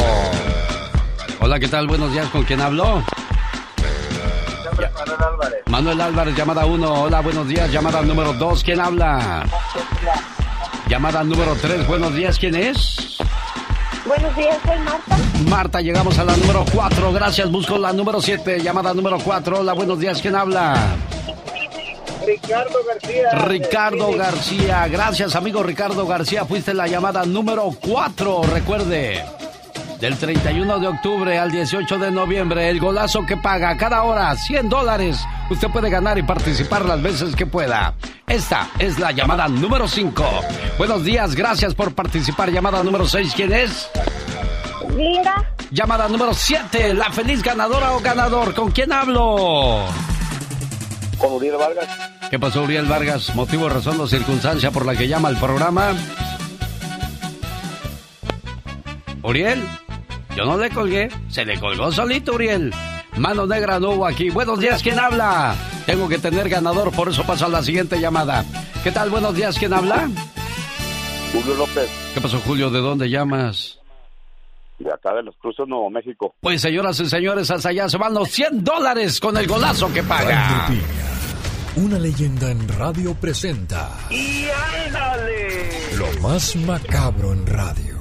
Hola, 1.40 1.61
¿qué 1.61 1.68
tal? 1.68 1.86
Buenos 1.86 2.12
días, 2.12 2.26
¿con 2.30 2.42
quién 2.42 2.61
habló? 2.61 3.05
Manuel 4.92 5.22
Álvarez. 5.22 5.62
Manuel 5.66 6.00
Álvarez, 6.00 6.36
llamada 6.36 6.66
1. 6.66 7.02
Hola, 7.02 7.20
buenos 7.20 7.46
días. 7.46 7.70
Llamada 7.70 8.02
número 8.02 8.32
2. 8.32 8.64
¿Quién 8.64 8.80
habla? 8.80 9.44
Llamada 10.95 11.24
número 11.24 11.57
3, 11.61 11.88
buenos 11.88 12.14
días, 12.14 12.38
¿quién 12.38 12.55
es? 12.55 13.18
Buenos 14.07 14.36
días, 14.36 14.57
soy 14.64 14.78
Marta. 14.78 15.16
Marta, 15.51 15.80
llegamos 15.80 16.16
a 16.20 16.24
la 16.24 16.36
número 16.36 16.64
4. 16.72 17.12
Gracias, 17.12 17.51
busco 17.51 17.76
la 17.78 17.92
número 17.92 18.20
7. 18.20 18.61
Llamada 18.61 18.95
número 18.95 19.18
4. 19.18 19.59
Hola, 19.59 19.72
buenos 19.72 19.99
días. 19.99 20.22
¿Quién 20.22 20.36
habla? 20.36 20.95
Ricardo 22.24 22.78
García. 22.86 23.30
Ricardo 23.32 24.12
García. 24.12 24.86
Gracias, 24.86 25.34
amigo 25.34 25.64
Ricardo 25.64 26.07
García. 26.07 26.45
Fuiste 26.45 26.72
la 26.72 26.86
llamada 26.86 27.24
número 27.24 27.72
4. 27.84 28.42
Recuerde. 28.53 29.24
Del 30.05 30.18
31 30.18 30.80
de 30.80 30.86
octubre 30.86 31.38
al 31.38 31.50
18 31.50 31.98
de 31.98 32.11
noviembre, 32.11 32.68
el 32.68 32.78
golazo 32.78 33.24
que 33.24 33.38
paga 33.38 33.74
cada 33.78 34.02
hora 34.02 34.36
100 34.36 34.68
dólares. 34.68 35.24
Usted 35.48 35.68
puede 35.68 35.88
ganar 35.88 36.18
y 36.18 36.22
participar 36.22 36.84
las 36.84 37.00
veces 37.00 37.34
que 37.34 37.46
pueda. 37.46 37.94
Esta 38.26 38.68
es 38.78 38.98
la 38.98 39.12
llamada 39.12 39.48
número 39.48 39.88
5. 39.88 40.22
Buenos 40.76 41.05
días, 41.05 41.34
gracias 41.34 41.74
por 41.74 41.94
participar. 41.94 42.50
Llamada 42.50 42.82
número 42.82 43.09
6, 43.09 43.32
¿quién 43.34 43.55
es? 43.55 43.88
Linda. 44.94 45.50
Llamada 45.70 46.07
número 46.07 46.34
7, 46.34 46.92
la 46.92 47.11
feliz 47.11 47.42
ganadora 47.42 47.92
o 47.92 48.00
ganador. 48.00 48.52
¿Con 48.52 48.72
quién 48.72 48.92
hablo? 48.92 49.86
Con 51.16 51.32
Uriel 51.32 51.57
Vargas. 51.57 51.88
¿Qué 52.28 52.38
pasó, 52.38 52.64
Uriel 52.64 52.84
Vargas? 52.84 53.34
¿Motivo, 53.34 53.70
razón 53.70 53.98
o 53.98 54.07
circunstancia 54.07 54.70
por 54.70 54.84
la 54.84 54.96
que 54.96 55.09
llama 55.09 55.28
al 55.28 55.40
programa? 55.40 55.94
Uriel, 59.22 59.66
yo 60.37 60.45
no 60.45 60.57
le 60.59 60.70
colgué, 60.70 61.09
se 61.28 61.45
le 61.45 61.59
colgó 61.59 61.91
solito, 61.93 62.35
Uriel. 62.35 62.72
Mano 63.16 63.47
negra 63.47 63.78
no 63.78 63.91
hubo 63.91 64.07
aquí. 64.07 64.30
Buenos 64.30 64.59
días, 64.59 64.82
¿quién 64.82 64.99
habla? 64.99 65.55
Tengo 65.87 66.09
que 66.09 66.18
tener 66.18 66.49
ganador, 66.49 66.91
por 66.93 67.09
eso 67.09 67.24
paso 67.24 67.47
a 67.47 67.49
la 67.49 67.62
siguiente 67.62 68.01
llamada. 68.01 68.45
¿Qué 68.82 68.91
tal? 68.91 69.11
Buenos 69.11 69.35
días, 69.35 69.59
¿quién 69.59 69.72
habla? 69.72 70.09
Julio 71.32 71.55
López. 71.55 71.89
¿Qué 72.14 72.20
pasó, 72.20 72.39
Julio? 72.41 72.70
¿De 72.70 72.80
dónde 72.80 73.09
llamas? 73.09 73.78
De 74.78 74.93
acá 74.93 75.14
de 75.14 75.22
los 75.22 75.37
Cruces, 75.37 75.66
Nuevo 75.68 75.89
México. 75.91 76.35
Pues, 76.41 76.61
señoras 76.61 76.99
y 77.01 77.07
señores, 77.07 77.51
hasta 77.51 77.68
allá 77.68 77.89
se 77.89 77.97
van 77.97 78.14
los 78.14 78.28
100 78.30 78.64
dólares 78.64 79.20
con 79.20 79.37
el 79.37 79.47
golazo 79.47 79.93
que 79.93 80.03
paga. 80.03 80.68
Una 81.76 81.99
leyenda 81.99 82.51
en 82.51 82.68
radio 82.68 83.14
presenta. 83.14 83.91
¡Y 84.11 84.47
ándale! 84.87 85.70
Lo 85.97 86.20
más 86.20 86.55
macabro 86.57 87.32
en 87.32 87.47
radio. 87.47 87.95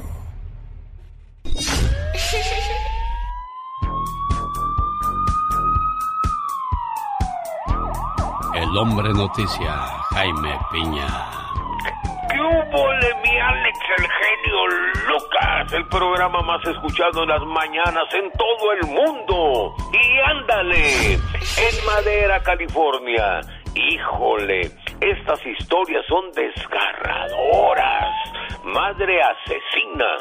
El 8.74 8.80
hombre 8.80 9.14
noticia, 9.14 9.72
Jaime 10.16 10.58
Piña. 10.72 11.06
¿Qué 12.28 12.40
hubo, 12.42 12.88
mi 13.24 13.40
Alex, 13.40 13.80
el 14.00 14.08
genio 14.10 14.68
Lucas? 15.10 15.74
El 15.74 15.86
programa 15.90 16.42
más 16.42 16.68
escuchado 16.68 17.22
en 17.22 17.30
las 17.30 17.44
mañanas 17.44 18.12
en 18.16 18.32
todo 18.32 18.72
el 18.72 18.88
mundo. 18.88 19.76
Y 19.94 20.20
ándale, 20.28 21.14
en 21.14 21.86
Madera, 21.86 22.42
California. 22.42 23.42
Híjole, 23.76 24.62
estas 25.02 25.46
historias 25.46 26.06
son 26.08 26.32
desgarradoras. 26.32 28.14
Madre 28.64 29.22
asesina 29.22 30.18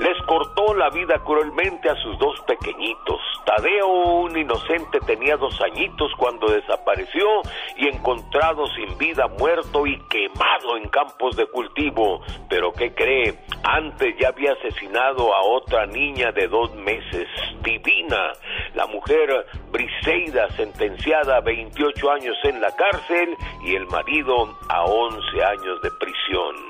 les 0.00 0.16
cortó 0.22 0.74
la 0.74 0.88
vida 0.88 1.18
cruelmente 1.18 1.90
a 1.90 1.94
sus 1.96 2.18
dos 2.18 2.40
pequeñitos. 2.46 3.20
Tadeo, 3.44 3.86
un 3.86 4.36
inocente, 4.36 4.98
tenía 5.00 5.36
dos 5.36 5.60
añitos 5.60 6.10
cuando 6.16 6.50
desapareció 6.50 7.42
y 7.76 7.86
encontrado 7.86 8.66
sin 8.68 8.96
vida, 8.96 9.28
muerto 9.38 9.86
y 9.86 9.98
quemado 10.08 10.78
en 10.78 10.88
campos 10.88 11.36
de 11.36 11.46
cultivo. 11.46 12.22
Pero 12.48 12.72
¿qué 12.72 12.94
cree? 12.94 13.34
Antes 13.62 14.16
ya 14.18 14.28
había 14.28 14.52
asesinado 14.52 15.34
a 15.34 15.42
otra 15.42 15.84
niña 15.86 16.32
de 16.32 16.48
dos 16.48 16.74
meses, 16.76 17.28
Divina, 17.62 18.32
la 18.80 18.86
mujer 18.86 19.28
Briseida, 19.70 20.48
sentenciada 20.56 21.36
a 21.36 21.40
28 21.42 22.10
años 22.12 22.36
en 22.44 22.62
la 22.62 22.74
cárcel 22.74 23.36
y 23.62 23.74
el 23.74 23.86
marido 23.88 24.56
a 24.70 24.84
11 24.84 25.44
años 25.44 25.82
de 25.82 25.90
prisión. 26.00 26.69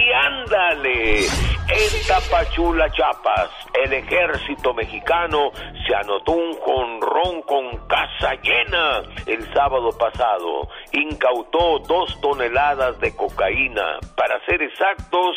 Y 0.00 0.12
ándale, 0.12 1.18
en 1.18 2.06
Tapachula, 2.08 2.90
Chiapas, 2.90 3.50
el 3.84 3.92
ejército 3.92 4.72
mexicano 4.72 5.52
se 5.86 5.94
anotó 5.94 6.32
un 6.32 6.54
jonrón 6.54 7.42
con 7.42 7.86
casa 7.86 8.32
llena 8.42 9.02
el 9.26 9.46
sábado 9.52 9.90
pasado. 9.98 10.70
Incautó 10.92 11.80
dos 11.80 12.18
toneladas 12.22 12.98
de 13.00 13.14
cocaína, 13.14 13.98
para 14.16 14.42
ser 14.46 14.62
exactos, 14.62 15.36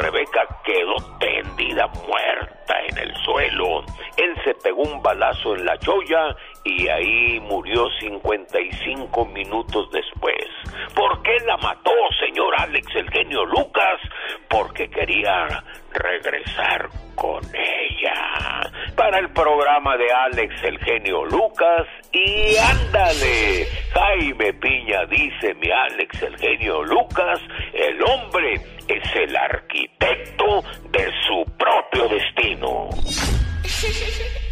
Rebeca 0.00 0.46
quedó 0.64 0.94
tendida 1.18 1.86
muerta 1.88 2.74
en 2.88 2.96
el 2.96 3.14
suelo. 3.22 3.84
Él 4.16 4.34
se 4.44 4.54
pegó 4.54 4.82
un 4.82 5.02
balazo 5.02 5.54
en 5.54 5.66
la 5.66 5.78
cholla 5.78 6.34
y 6.64 6.88
ahí 6.88 7.40
murió 7.40 7.88
55 8.00 9.24
minutos 9.26 9.90
después. 9.92 10.44
¿Por 10.94 11.22
qué 11.22 11.36
la 11.46 11.56
mató, 11.58 11.92
señor 12.18 12.54
Alex, 12.58 12.86
el 12.94 13.10
genio 13.10 13.44
Lucas? 13.46 14.00
Porque 14.48 14.88
quería 14.90 15.62
regresar 15.92 16.88
con 17.14 17.42
ella. 17.54 18.70
Para 18.96 19.18
el 19.18 19.30
programa 19.30 19.96
de 19.96 20.12
Alex, 20.12 20.54
el 20.64 20.78
genio 20.80 21.24
Lucas, 21.24 21.86
y 22.12 22.56
ándale, 22.56 23.66
Jaime 23.92 24.52
Piña 24.54 25.06
dice 25.06 25.54
mi 25.54 25.70
Alex, 25.70 26.22
el 26.22 26.36
genio 26.38 26.82
Lucas, 26.82 27.40
el 27.72 28.02
hombre 28.04 28.54
es 28.88 29.16
el 29.16 29.36
arquitecto 29.36 30.62
de 30.90 31.10
su 31.26 31.44
propio 31.56 32.08
destino. 32.08 32.90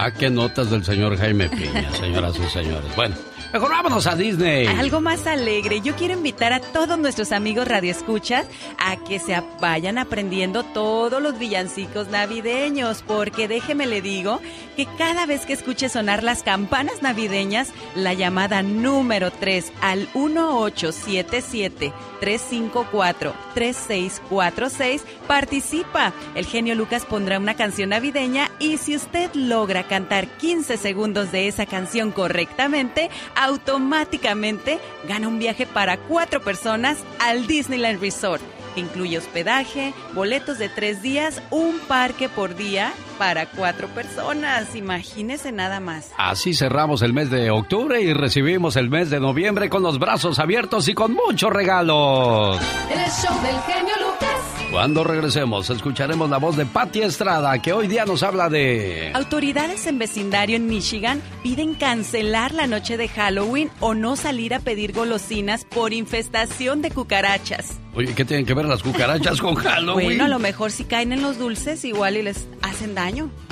Ah, 0.00 0.12
qué 0.12 0.30
notas 0.30 0.70
del 0.70 0.84
señor 0.84 1.18
Jaime 1.18 1.48
Piña, 1.48 1.92
señoras 1.92 2.36
y 2.38 2.48
señores. 2.50 2.94
Bueno, 2.94 3.16
mejor 3.52 3.70
vámonos 3.70 4.06
a 4.06 4.14
Disney. 4.14 4.66
Algo 4.66 5.00
más 5.00 5.26
alegre. 5.26 5.80
Yo 5.80 5.94
quiero 5.96 6.14
invitar 6.14 6.52
a 6.52 6.60
todos 6.60 6.98
nuestros 6.98 7.32
amigos 7.32 7.66
radioescuchas 7.68 8.46
a 8.78 8.96
que 8.96 9.18
se 9.18 9.40
vayan 9.60 9.98
aprendiendo 9.98 10.64
todos 10.64 11.22
los 11.22 11.38
villancicos 11.38 12.08
navideños, 12.08 13.02
porque 13.06 13.48
déjeme 13.48 13.86
le 13.86 14.02
digo 14.02 14.40
que 14.76 14.86
cada 14.98 15.26
vez 15.26 15.46
que 15.46 15.52
escuche 15.52 15.88
sonar 15.88 16.22
las 16.22 16.42
campanas 16.42 17.02
navideñas, 17.02 17.72
la 17.94 18.14
llamada 18.14 18.62
número 18.62 19.30
3 19.30 19.72
al 19.80 20.08
1877 20.14 21.92
354 22.20 23.34
3646 23.54 25.04
participa. 25.26 26.12
El 26.34 26.46
genio 26.46 26.74
Lucas 26.74 27.04
pondrá 27.04 27.38
una 27.38 27.54
canción 27.54 27.90
navideña 27.90 28.50
y 28.58 28.78
si 28.78 28.96
usted 28.96 29.30
logra 29.34 29.84
cantar 29.84 30.28
15 30.38 30.76
segundos 30.76 31.32
de 31.32 31.48
esa 31.48 31.66
canción 31.66 32.10
correctamente, 32.10 33.10
automáticamente 33.38 34.80
gana 35.06 35.28
un 35.28 35.38
viaje 35.38 35.64
para 35.66 35.96
cuatro 35.96 36.42
personas 36.42 36.98
al 37.20 37.46
Disneyland 37.46 38.00
Resort. 38.00 38.42
que 38.74 38.80
Incluye 38.80 39.18
hospedaje, 39.18 39.94
boletos 40.12 40.58
de 40.58 40.68
tres 40.68 41.02
días, 41.02 41.40
un 41.50 41.78
parque 41.80 42.28
por 42.28 42.54
día 42.54 42.92
para 43.18 43.46
cuatro 43.46 43.88
personas. 43.88 44.74
Imagínese 44.74 45.52
nada 45.52 45.80
más. 45.80 46.12
Así 46.16 46.54
cerramos 46.54 47.02
el 47.02 47.12
mes 47.12 47.30
de 47.30 47.50
octubre 47.50 48.00
y 48.00 48.12
recibimos 48.12 48.76
el 48.76 48.88
mes 48.88 49.10
de 49.10 49.20
noviembre 49.20 49.68
con 49.68 49.82
los 49.82 49.98
brazos 49.98 50.38
abiertos 50.38 50.88
y 50.88 50.94
con 50.94 51.12
muchos 51.12 51.52
regalos. 51.52 52.58
El 52.90 53.10
show 53.10 53.42
del 53.42 53.60
genio 53.62 53.94
Lucas. 54.00 54.28
Cuando 54.70 55.02
regresemos, 55.02 55.70
escucharemos 55.70 56.28
la 56.28 56.36
voz 56.36 56.54
de 56.56 56.66
Patti 56.66 57.00
Estrada, 57.00 57.58
que 57.60 57.72
hoy 57.72 57.88
día 57.88 58.04
nos 58.04 58.22
habla 58.22 58.50
de... 58.50 59.10
Autoridades 59.14 59.86
en 59.86 59.98
vecindario 59.98 60.56
en 60.56 60.66
Michigan 60.66 61.22
piden 61.42 61.74
cancelar 61.74 62.52
la 62.52 62.66
noche 62.66 62.98
de 62.98 63.08
Halloween 63.08 63.70
o 63.80 63.94
no 63.94 64.14
salir 64.14 64.52
a 64.52 64.60
pedir 64.60 64.92
golosinas 64.92 65.64
por 65.64 65.94
infestación 65.94 66.82
de 66.82 66.90
cucarachas. 66.90 67.80
Oye, 67.94 68.14
¿qué 68.14 68.26
tienen 68.26 68.44
que 68.44 68.52
ver 68.54 68.66
las 68.66 68.82
cucarachas 68.82 69.40
con 69.40 69.54
Halloween? 69.54 70.06
Bueno, 70.18 70.24
a 70.26 70.28
lo 70.28 70.38
mejor 70.38 70.70
si 70.70 70.84
caen 70.84 71.12
en 71.12 71.22
los 71.22 71.38
dulces, 71.38 71.84
igual 71.84 72.16
y 72.16 72.22
les 72.22 72.46
hacen 72.62 72.94
daño. 72.94 73.07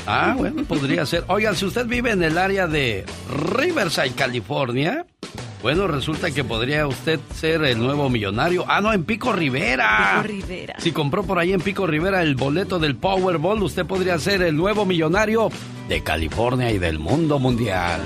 Ah, 0.07 0.35
bueno, 0.37 0.65
podría 0.65 1.05
ser. 1.07 1.25
Oigan, 1.29 1.57
si 1.57 1.65
usted 1.65 1.87
vive 1.87 2.11
en 2.11 2.23
el 2.23 2.39
área 2.39 2.67
de 2.67 3.05
Riverside, 3.57 4.13
California, 4.13 5.07
bueno, 5.63 5.89
resulta 5.89 6.31
que 6.31 6.45
podría 6.45 6.87
usted 6.87 7.19
ser 7.35 7.65
el 7.65 7.79
nuevo 7.79 8.09
millonario. 8.09 8.65
Ah, 8.69 8.81
no, 8.81 8.93
en 8.93 9.05
Pico 9.05 9.33
Rivera. 9.33 10.21
Pico 10.23 10.33
Rivera. 10.33 10.75
Si 10.79 10.93
compró 10.93 11.25
por 11.25 11.39
ahí 11.39 11.53
en 11.53 11.61
Pico 11.61 11.87
Rivera 11.87 12.23
el 12.23 12.37
boleto 12.37 12.79
del 12.79 12.95
Powerball, 12.95 13.63
usted 13.63 13.85
podría 13.85 14.19
ser 14.19 14.43
el 14.43 14.55
nuevo 14.55 14.85
millonario 14.85 15.51
de 15.89 16.03
California 16.03 16.71
y 16.71 16.79
del 16.79 16.99
mundo 16.99 17.39
mundial. 17.39 18.01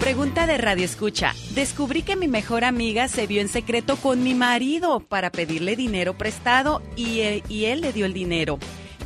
Pregunta 0.00 0.46
de 0.46 0.58
Radio 0.58 0.84
Escucha. 0.84 1.34
Descubrí 1.54 2.02
que 2.02 2.16
mi 2.16 2.28
mejor 2.28 2.64
amiga 2.64 3.08
se 3.08 3.26
vio 3.26 3.40
en 3.40 3.48
secreto 3.48 3.96
con 3.96 4.22
mi 4.22 4.34
marido 4.34 5.00
para 5.00 5.30
pedirle 5.30 5.76
dinero 5.76 6.16
prestado 6.18 6.82
y, 6.96 7.20
eh, 7.20 7.42
y 7.48 7.64
él 7.64 7.80
le 7.80 7.92
dio 7.92 8.06
el 8.06 8.12
dinero. 8.12 8.58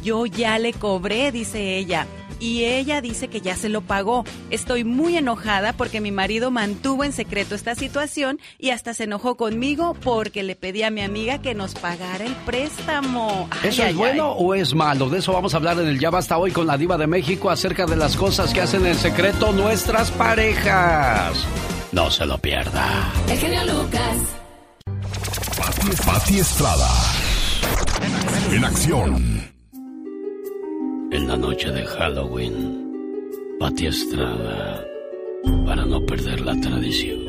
Yo 0.06 0.24
ya 0.24 0.60
le 0.60 0.72
cobré, 0.72 1.32
dice 1.32 1.78
ella 1.78 2.06
y 2.38 2.62
ella 2.62 3.00
dice 3.00 3.26
que 3.26 3.40
ya 3.40 3.56
se 3.56 3.68
lo 3.68 3.80
pagó. 3.80 4.24
Estoy 4.50 4.84
muy 4.84 5.16
enojada 5.16 5.72
porque 5.72 6.00
mi 6.00 6.12
marido 6.12 6.52
mantuvo 6.52 7.02
en 7.02 7.12
secreto 7.12 7.56
esta 7.56 7.74
situación 7.74 8.38
y 8.56 8.70
hasta 8.70 8.94
se 8.94 9.02
enojó 9.02 9.36
conmigo 9.36 9.96
porque 10.04 10.44
le 10.44 10.54
pedí 10.54 10.84
a 10.84 10.92
mi 10.92 11.00
amiga 11.00 11.42
que 11.42 11.54
nos 11.56 11.74
pagara 11.74 12.24
el 12.24 12.36
préstamo. 12.36 13.48
Ay, 13.50 13.70
¿Eso 13.70 13.82
ay, 13.82 13.90
es 13.90 13.96
bueno 13.96 14.30
ay. 14.30 14.36
o 14.38 14.54
es 14.54 14.74
malo? 14.74 15.10
De 15.10 15.18
eso 15.18 15.32
vamos 15.32 15.54
a 15.54 15.56
hablar 15.56 15.76
en 15.80 15.88
el 15.88 15.98
Ya 15.98 16.10
Basta 16.10 16.38
hoy 16.38 16.52
con 16.52 16.68
la 16.68 16.78
Diva 16.78 16.96
de 16.96 17.08
México 17.08 17.50
acerca 17.50 17.84
de 17.84 17.96
las 17.96 18.16
cosas 18.16 18.54
que 18.54 18.60
hacen 18.60 18.86
en 18.86 18.94
secreto 18.94 19.50
nuestras 19.50 20.12
parejas. 20.12 21.44
No 21.90 22.12
se 22.12 22.26
lo 22.26 22.38
pierda. 22.38 23.12
El 23.28 23.38
genio 23.38 23.64
Lucas. 23.64 24.18
Pati, 25.58 25.88
Pati 26.06 26.38
Estrada. 26.38 26.90
En 28.52 28.64
acción. 28.64 29.55
En 31.10 31.28
la 31.28 31.36
noche 31.36 31.70
de 31.70 31.84
Halloween, 31.84 32.92
Pati 33.60 33.86
Estrada, 33.86 34.84
para 35.64 35.84
no 35.84 36.04
perder 36.04 36.40
la 36.40 36.54
tradición, 36.60 37.20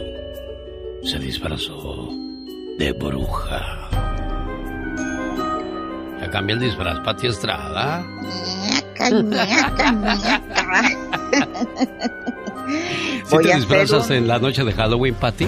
se 1.03 1.19
disfrazó 1.19 2.09
de 2.79 2.91
bruja. 2.93 3.89
Ya 6.19 6.29
cambié 6.31 6.55
el 6.55 6.61
disfraz, 6.61 6.99
Pati 7.01 7.27
Estrada. 7.27 8.03
¿Sí 12.67 13.35
Voy 13.35 13.43
te 13.43 13.53
a 13.53 13.55
hacer 13.57 13.67
disfrazas 13.69 14.09
un- 14.09 14.15
en 14.15 14.27
la 14.27 14.39
noche 14.39 14.63
de 14.63 14.73
Halloween, 14.73 15.15
Pati? 15.15 15.47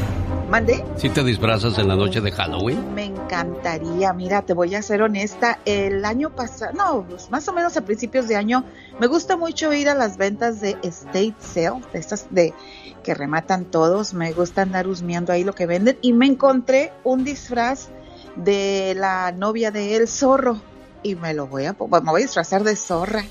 ¿Mande? 0.49 0.83
¿Sí 0.97 1.09
te 1.09 1.23
disfrazas 1.23 1.77
en 1.77 1.87
la 1.87 1.95
noche 1.95 2.21
de 2.21 2.31
Halloween? 2.31 2.93
Me 2.95 3.05
encantaría, 3.05 4.13
mira, 4.13 4.41
te 4.41 4.53
voy 4.53 4.73
a 4.73 4.81
ser 4.81 5.01
honesta, 5.03 5.59
el 5.65 6.03
año 6.05 6.31
pasado, 6.31 6.71
no, 6.73 7.05
pues, 7.07 7.29
más 7.29 7.47
o 7.47 7.53
menos 7.53 7.77
a 7.77 7.81
principios 7.81 8.27
de 8.27 8.35
año, 8.35 8.63
me 8.99 9.05
gusta 9.07 9.37
mucho 9.37 9.71
ir 9.73 9.89
a 9.89 9.95
las 9.95 10.17
ventas 10.17 10.59
de 10.59 10.75
estate 10.81 11.35
sale, 11.39 11.81
de 11.93 11.99
estas 11.99 12.27
de 12.31 12.53
que 13.03 13.13
rematan 13.13 13.65
todos, 13.65 14.13
me 14.15 14.31
gusta 14.33 14.63
andar 14.63 14.87
husmeando 14.87 15.31
ahí 15.31 15.43
lo 15.43 15.53
que 15.53 15.67
venden 15.67 15.97
y 16.01 16.13
me 16.13 16.25
encontré 16.25 16.91
un 17.03 17.23
disfraz 17.23 17.89
de 18.35 18.93
la 18.97 19.31
novia 19.31 19.69
de 19.71 19.95
El 19.97 20.07
Zorro 20.07 20.59
y 21.03 21.15
me 21.15 21.33
lo 21.33 21.47
voy 21.47 21.65
a, 21.65 21.73
me 21.73 22.11
voy 22.11 22.21
a 22.21 22.25
disfrazar 22.25 22.63
de 22.63 22.75
zorra. 22.75 23.23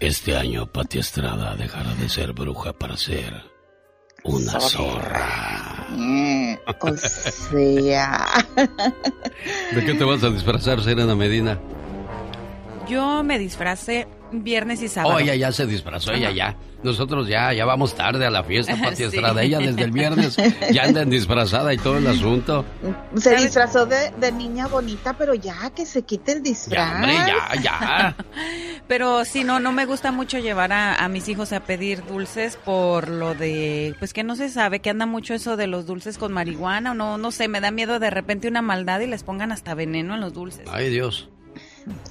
Este 0.00 0.36
año, 0.36 0.66
Pati 0.66 0.98
Estrada 0.98 1.54
dejará 1.56 1.94
de 1.94 2.08
ser 2.08 2.32
bruja 2.32 2.72
para 2.72 2.96
ser 2.96 3.32
una 4.24 4.60
zorra. 4.60 5.86
Eh, 5.96 6.58
o 6.80 6.96
sea, 6.96 8.26
¿De 9.74 9.84
qué 9.84 9.94
te 9.94 10.04
vas 10.04 10.22
a 10.24 10.30
disfrazar, 10.30 10.82
Serena 10.82 11.14
Medina? 11.14 11.58
Yo 12.88 13.22
me 13.22 13.38
disfracé 13.38 14.06
viernes 14.42 14.82
y 14.82 14.88
sábado. 14.88 15.16
Oh, 15.16 15.18
ella 15.18 15.34
ya 15.34 15.52
se 15.52 15.66
disfrazó, 15.66 16.12
ella 16.12 16.30
ya. 16.30 16.56
Nosotros 16.82 17.26
ya, 17.28 17.52
ya 17.54 17.64
vamos 17.64 17.94
tarde 17.94 18.26
a 18.26 18.30
la 18.30 18.44
fiesta, 18.44 18.76
Pati 18.76 18.96
Sí. 18.96 19.02
Estrada. 19.04 19.42
Ella 19.42 19.58
desde 19.58 19.82
el 19.84 19.90
viernes 19.90 20.36
ya 20.72 20.84
anda 20.84 21.02
en 21.02 21.10
disfrazada 21.10 21.72
y 21.72 21.78
todo 21.78 21.96
el 21.98 22.06
asunto. 22.06 22.64
se 23.16 23.36
disfrazó 23.36 23.86
de, 23.86 24.10
de 24.18 24.32
niña 24.32 24.66
bonita, 24.66 25.14
pero 25.16 25.34
ya 25.34 25.70
que 25.74 25.86
se 25.86 26.02
quite 26.02 26.32
el 26.32 26.42
disfraz. 26.42 26.94
Hombre, 26.96 27.14
ya, 27.14 27.60
ya. 27.62 28.16
Pero 28.86 29.24
sí, 29.24 29.44
no, 29.44 29.60
no 29.60 29.72
me 29.72 29.86
gusta 29.86 30.12
mucho 30.12 30.38
llevar 30.38 30.72
a, 30.72 30.94
a 30.96 31.08
mis 31.08 31.26
hijos 31.30 31.54
a 31.54 31.60
pedir 31.60 32.04
dulces 32.04 32.56
por 32.62 33.08
lo 33.08 33.34
de, 33.34 33.94
pues 33.98 34.12
que 34.12 34.22
no 34.24 34.36
se 34.36 34.50
sabe, 34.50 34.80
que 34.80 34.90
anda 34.90 35.06
mucho 35.06 35.32
eso 35.32 35.56
de 35.56 35.66
los 35.66 35.86
dulces 35.86 36.18
con 36.18 36.32
marihuana 36.34 36.90
o 36.90 36.94
no, 36.94 37.16
no 37.16 37.30
sé, 37.30 37.48
me 37.48 37.62
da 37.62 37.70
miedo 37.70 37.98
de 37.98 38.10
repente 38.10 38.46
una 38.46 38.60
maldad 38.60 39.00
y 39.00 39.06
les 39.06 39.22
pongan 39.22 39.52
hasta 39.52 39.72
veneno 39.74 40.14
en 40.14 40.20
los 40.20 40.34
dulces. 40.34 40.66
Ay, 40.70 40.90
Dios. 40.90 41.30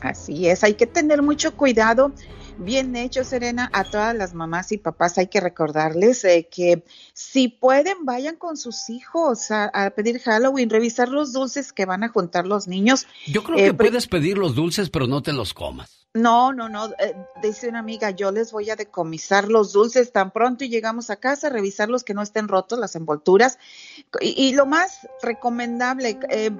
Así 0.02 0.48
es, 0.48 0.64
hay 0.64 0.76
que 0.76 0.86
tener 0.88 1.22
mucho 1.22 1.56
cuidado. 1.56 2.14
Bien 2.58 2.96
hecho, 2.96 3.24
Serena. 3.24 3.70
A 3.74 3.84
todas 3.86 4.14
las 4.16 4.34
mamás 4.34 4.72
y 4.72 4.78
papás 4.78 5.18
hay 5.18 5.28
que 5.28 5.40
recordarles 5.40 6.24
eh, 6.26 6.48
que 6.52 6.84
si 7.14 7.48
pueden, 7.48 8.06
vayan 8.06 8.36
con 8.36 8.58
sus 8.58 8.90
hijos 8.90 9.50
a, 9.50 9.66
a 9.74 9.90
pedir 9.92 10.20
Halloween, 10.20 10.70
revisar 10.70 11.10
los 11.10 11.34
dulces 11.34 11.74
que 11.74 11.86
van 11.86 12.04
a 12.04 12.10
juntar 12.10 12.46
los 12.46 12.68
niños. 12.68 13.08
Yo 13.26 13.44
creo 13.44 13.58
Eh, 13.58 13.64
que 13.66 13.74
pri- 13.74 13.88
puedes 13.88 14.08
pedir 14.08 14.38
los 14.38 14.54
dulces, 14.54 14.90
pero 14.92 15.08
no 15.08 15.24
te 15.24 15.34
los 15.34 15.54
comas. 15.54 15.90
No, 16.16 16.54
no, 16.54 16.70
no. 16.70 16.90
eh, 17.00 17.16
dice 17.42 17.68
una 17.68 17.80
amiga, 17.80 18.12
yo 18.12 18.32
les 18.32 18.52
voy 18.52 18.70
a 18.70 18.76
decomisar 18.76 19.48
los 19.50 19.74
dulces 19.74 20.12
tan 20.12 20.30
pronto 20.30 20.64
y 20.64 20.70
llegamos 20.70 21.10
a 21.10 21.16
casa, 21.16 21.50
revisar 21.50 21.90
los 21.90 22.04
que 22.04 22.14
no 22.14 22.22
estén 22.22 22.48
rotos, 22.48 22.78
las 22.78 22.96
envolturas. 22.96 23.58
Y, 24.22 24.36
y 24.50 24.54
lo 24.54 24.68
más 24.68 25.00
recomendable, 25.24 26.20
eh, 26.30 26.52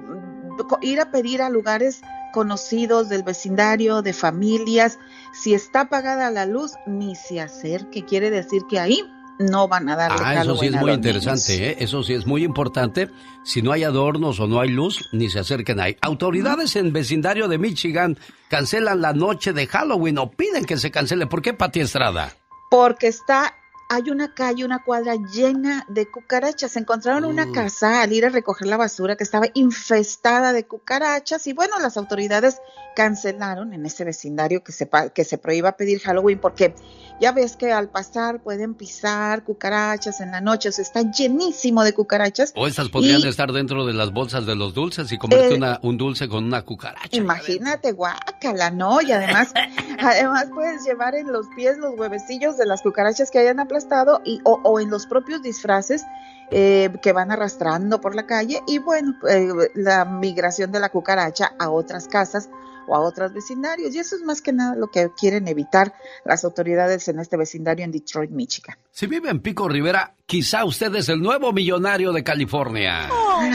co- 0.68 0.78
ir 0.82 1.00
a 1.00 1.12
pedir 1.12 1.40
a 1.40 1.50
lugares 1.50 2.00
conocidos 2.34 3.08
del 3.08 3.22
vecindario, 3.22 4.02
de 4.02 4.12
familias. 4.12 4.98
Si 5.32 5.54
está 5.54 5.82
apagada 5.82 6.30
la 6.30 6.44
luz, 6.44 6.72
ni 6.86 7.14
se 7.14 7.40
acerque. 7.40 8.04
Quiere 8.04 8.30
decir 8.30 8.62
que 8.68 8.80
ahí 8.80 9.02
no 9.38 9.68
van 9.68 9.88
a 9.88 9.96
darle 9.96 10.18
Ah, 10.20 10.42
eso 10.42 10.56
sí 10.56 10.66
es 10.66 10.74
muy 10.74 10.90
interesante. 10.90 11.70
¿eh? 11.70 11.76
Eso 11.78 12.02
sí 12.02 12.12
es 12.12 12.26
muy 12.26 12.44
importante. 12.44 13.08
Si 13.44 13.62
no 13.62 13.70
hay 13.70 13.84
adornos 13.84 14.40
o 14.40 14.48
no 14.48 14.60
hay 14.60 14.68
luz, 14.68 15.08
ni 15.12 15.30
se 15.30 15.38
acerquen 15.38 15.78
ahí. 15.78 15.96
Autoridades 16.02 16.74
en 16.76 16.92
vecindario 16.92 17.46
de 17.46 17.58
Michigan 17.58 18.18
cancelan 18.48 19.00
la 19.00 19.12
noche 19.12 19.52
de 19.52 19.66
Halloween 19.68 20.18
o 20.18 20.30
piden 20.30 20.64
que 20.64 20.76
se 20.76 20.90
cancele. 20.90 21.26
¿Por 21.28 21.40
qué, 21.40 21.54
Pati 21.54 21.80
Estrada? 21.80 22.34
porque 22.74 23.06
está 23.06 23.54
hay 23.88 24.10
una 24.10 24.34
calle, 24.34 24.64
una 24.64 24.82
cuadra 24.82 25.14
llena 25.14 25.84
de 25.88 26.10
cucarachas. 26.10 26.76
Encontraron 26.76 27.24
una 27.24 27.52
casa 27.52 28.02
al 28.02 28.12
ir 28.12 28.24
a 28.26 28.30
recoger 28.30 28.66
la 28.66 28.76
basura 28.76 29.16
que 29.16 29.24
estaba 29.24 29.46
infestada 29.54 30.52
de 30.52 30.66
cucarachas 30.66 31.46
y 31.46 31.52
bueno, 31.52 31.78
las 31.78 31.96
autoridades 31.96 32.60
cancelaron 32.94 33.72
en 33.74 33.84
ese 33.86 34.04
vecindario 34.04 34.62
que 34.62 34.72
se, 34.72 34.88
que 35.14 35.24
se 35.24 35.38
prohíba 35.38 35.72
pedir 35.72 36.00
Halloween 36.00 36.38
porque 36.38 36.74
ya 37.20 37.32
ves 37.32 37.56
que 37.56 37.72
al 37.72 37.88
pasar 37.88 38.40
pueden 38.42 38.74
pisar 38.74 39.44
cucarachas 39.44 40.20
en 40.20 40.30
la 40.32 40.40
noche, 40.40 40.68
o 40.68 40.72
sea, 40.72 40.82
está 40.82 41.02
llenísimo 41.12 41.84
de 41.84 41.92
cucarachas. 41.92 42.52
O 42.56 42.66
estas 42.66 42.88
podrían 42.88 43.20
Y- 43.20 43.28
estar 43.28 43.52
dentro 43.52 43.86
de 43.86 43.92
las 43.92 44.12
bolsas 44.12 44.46
de 44.46 44.56
los 44.56 44.74
dulces 44.74 45.10
y 45.12 45.18
comerte 45.18 45.54
Eh, 45.54 45.56
una- 45.56 45.78
un 45.82 45.96
dulce 45.96 46.28
con 46.28 46.44
una 46.44 46.62
cucaracha. 46.62 47.16
Imagínate, 47.16 47.92
guácala, 47.92 48.70
¿no? 48.70 49.00
Y 49.00 49.12
además, 49.12 49.52
además 50.00 50.46
puedes 50.52 50.84
llevar 50.84 51.14
en 51.14 51.32
los 51.32 51.46
pies 51.54 51.78
los 51.78 51.98
huevecillos 51.98 52.56
de 52.56 52.66
las 52.66 52.82
cucarachas 52.82 53.30
que 53.30 53.38
hayan 53.38 53.60
aplastado 53.60 54.20
y, 54.24 54.40
o, 54.44 54.60
o 54.64 54.80
en 54.80 54.90
los 54.90 55.06
propios 55.06 55.42
disfraces 55.42 56.02
eh, 56.50 56.90
que 57.02 57.12
van 57.12 57.30
arrastrando 57.30 58.00
por 58.00 58.14
la 58.14 58.26
calle 58.26 58.60
y 58.66 58.78
bueno, 58.78 59.14
eh, 59.28 59.48
la 59.74 60.04
migración 60.04 60.72
de 60.72 60.80
la 60.80 60.88
cucaracha 60.90 61.52
a 61.58 61.70
otras 61.70 62.06
casas 62.08 62.48
o 62.86 62.94
a 62.94 63.00
otros 63.00 63.32
vecindarios. 63.32 63.94
Y 63.94 63.98
eso 63.98 64.16
es 64.16 64.22
más 64.22 64.40
que 64.40 64.52
nada 64.52 64.74
lo 64.74 64.88
que 64.88 65.10
quieren 65.16 65.48
evitar 65.48 65.94
las 66.24 66.44
autoridades 66.44 67.08
en 67.08 67.18
este 67.20 67.36
vecindario 67.36 67.84
en 67.84 67.92
Detroit, 67.92 68.30
Michigan. 68.30 68.76
Si 68.90 69.06
vive 69.06 69.30
en 69.30 69.40
Pico 69.40 69.68
Rivera, 69.68 70.14
quizá 70.26 70.64
usted 70.64 70.94
es 70.94 71.08
el 71.08 71.20
nuevo 71.20 71.52
millonario 71.52 72.12
de 72.12 72.22
California. 72.22 73.08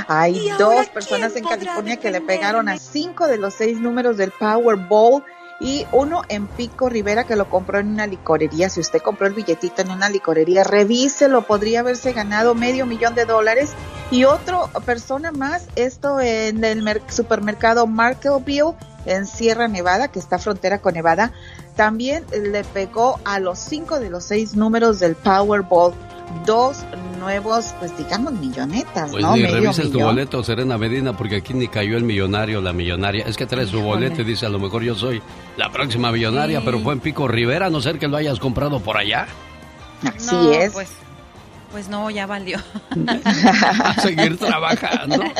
Hay 0.08 0.50
dos 0.58 0.88
personas 0.90 1.36
en 1.36 1.44
California 1.44 1.98
que 1.98 2.12
le 2.12 2.22
pegaron 2.22 2.70
a 2.70 2.78
cinco 2.78 3.28
de 3.28 3.38
los 3.38 3.54
seis 3.54 3.80
números 3.80 4.18
del 4.18 4.32
Powerball 4.32 5.24
y 5.60 5.86
uno 5.91 6.22
en 6.30 6.47
Pico 6.47 6.89
Rivera 6.89 7.26
que 7.26 7.36
lo 7.36 7.49
compró 7.49 7.80
en 7.80 7.89
una 7.89 8.07
licorería. 8.07 8.70
Si 8.70 8.80
usted 8.80 9.01
compró 9.01 9.28
el 9.28 9.34
billetito 9.34 9.82
en 9.82 9.91
una 9.91 10.10
licorería, 10.10 10.64
revíselo, 10.64 11.41
podría 11.41 11.82
haberse 11.82 12.14
ganado 12.14 12.55
medio 12.55 12.86
millón 12.86 13.16
de 13.16 13.26
dólares. 13.26 13.72
Y 14.12 14.24
otra 14.24 14.68
persona 14.86 15.32
más, 15.32 15.68
esto 15.76 16.22
en 16.22 16.64
el 16.64 17.01
supermercado 17.10 17.88
Marketville 17.88 18.74
en 19.05 19.26
Sierra 19.26 19.68
Nevada, 19.68 20.10
que 20.10 20.20
está 20.20 20.38
frontera 20.38 20.80
con 20.80 20.93
Nevada, 20.93 21.34
también 21.76 22.26
le 22.32 22.64
pegó 22.64 23.20
a 23.26 23.39
los 23.39 23.60
cinco 23.60 23.99
de 23.99 24.10
los 24.10 24.24
seis 24.24 24.55
números 24.55 24.99
del 24.99 25.16
Powerball 25.16 25.93
dos 26.46 26.86
nuevos, 27.20 27.74
pues 27.80 27.96
digamos, 27.98 28.34
millonetas, 28.34 29.12
pues 29.12 29.24
¿no? 29.24 29.36
Ni 29.36 29.46
revises 29.46 29.92
tu 29.92 30.00
boleto, 30.00 30.44
Serena 30.44 30.78
Medina, 30.78 31.16
porque 31.16 31.38
aquí 31.38 31.54
ni 31.54 31.68
cayó 31.68 31.98
el 31.98 32.04
millonario, 32.04 32.62
la 32.62 32.74
millonaria. 32.74 33.26
Es 33.26 33.38
que 33.38 33.46
trae 33.46 33.66
su 33.66 33.82
boleto 33.82 34.22
y 34.22 34.26
dice, 34.26 34.46
a 34.46 34.50
lo 34.50 34.60
mejor 34.60 34.84
yo 34.84 34.96
soy 34.96 35.22
la 35.58 35.72
próxima 35.72 36.12
millonaria, 36.12 36.62
pero 36.64 36.80
fue 36.80 36.94
en 36.94 37.00
Pico 37.00 37.28
Rivera, 37.28 37.68
a 37.68 37.70
no 37.70 37.82
ser 37.82 38.00
que 38.00 38.08
lo 38.08 38.18
hayas 38.18 38.40
comprado 38.40 38.80
por 38.80 38.98
allá. 38.98 39.28
Así 40.04 40.36
es. 40.54 40.72
Pues, 40.72 40.90
pues 41.72 41.90
no, 41.90 42.10
ya 42.10 42.26
valió. 42.26 42.58
a 43.84 43.94
seguir 44.02 44.38
trabajando. 44.38 45.24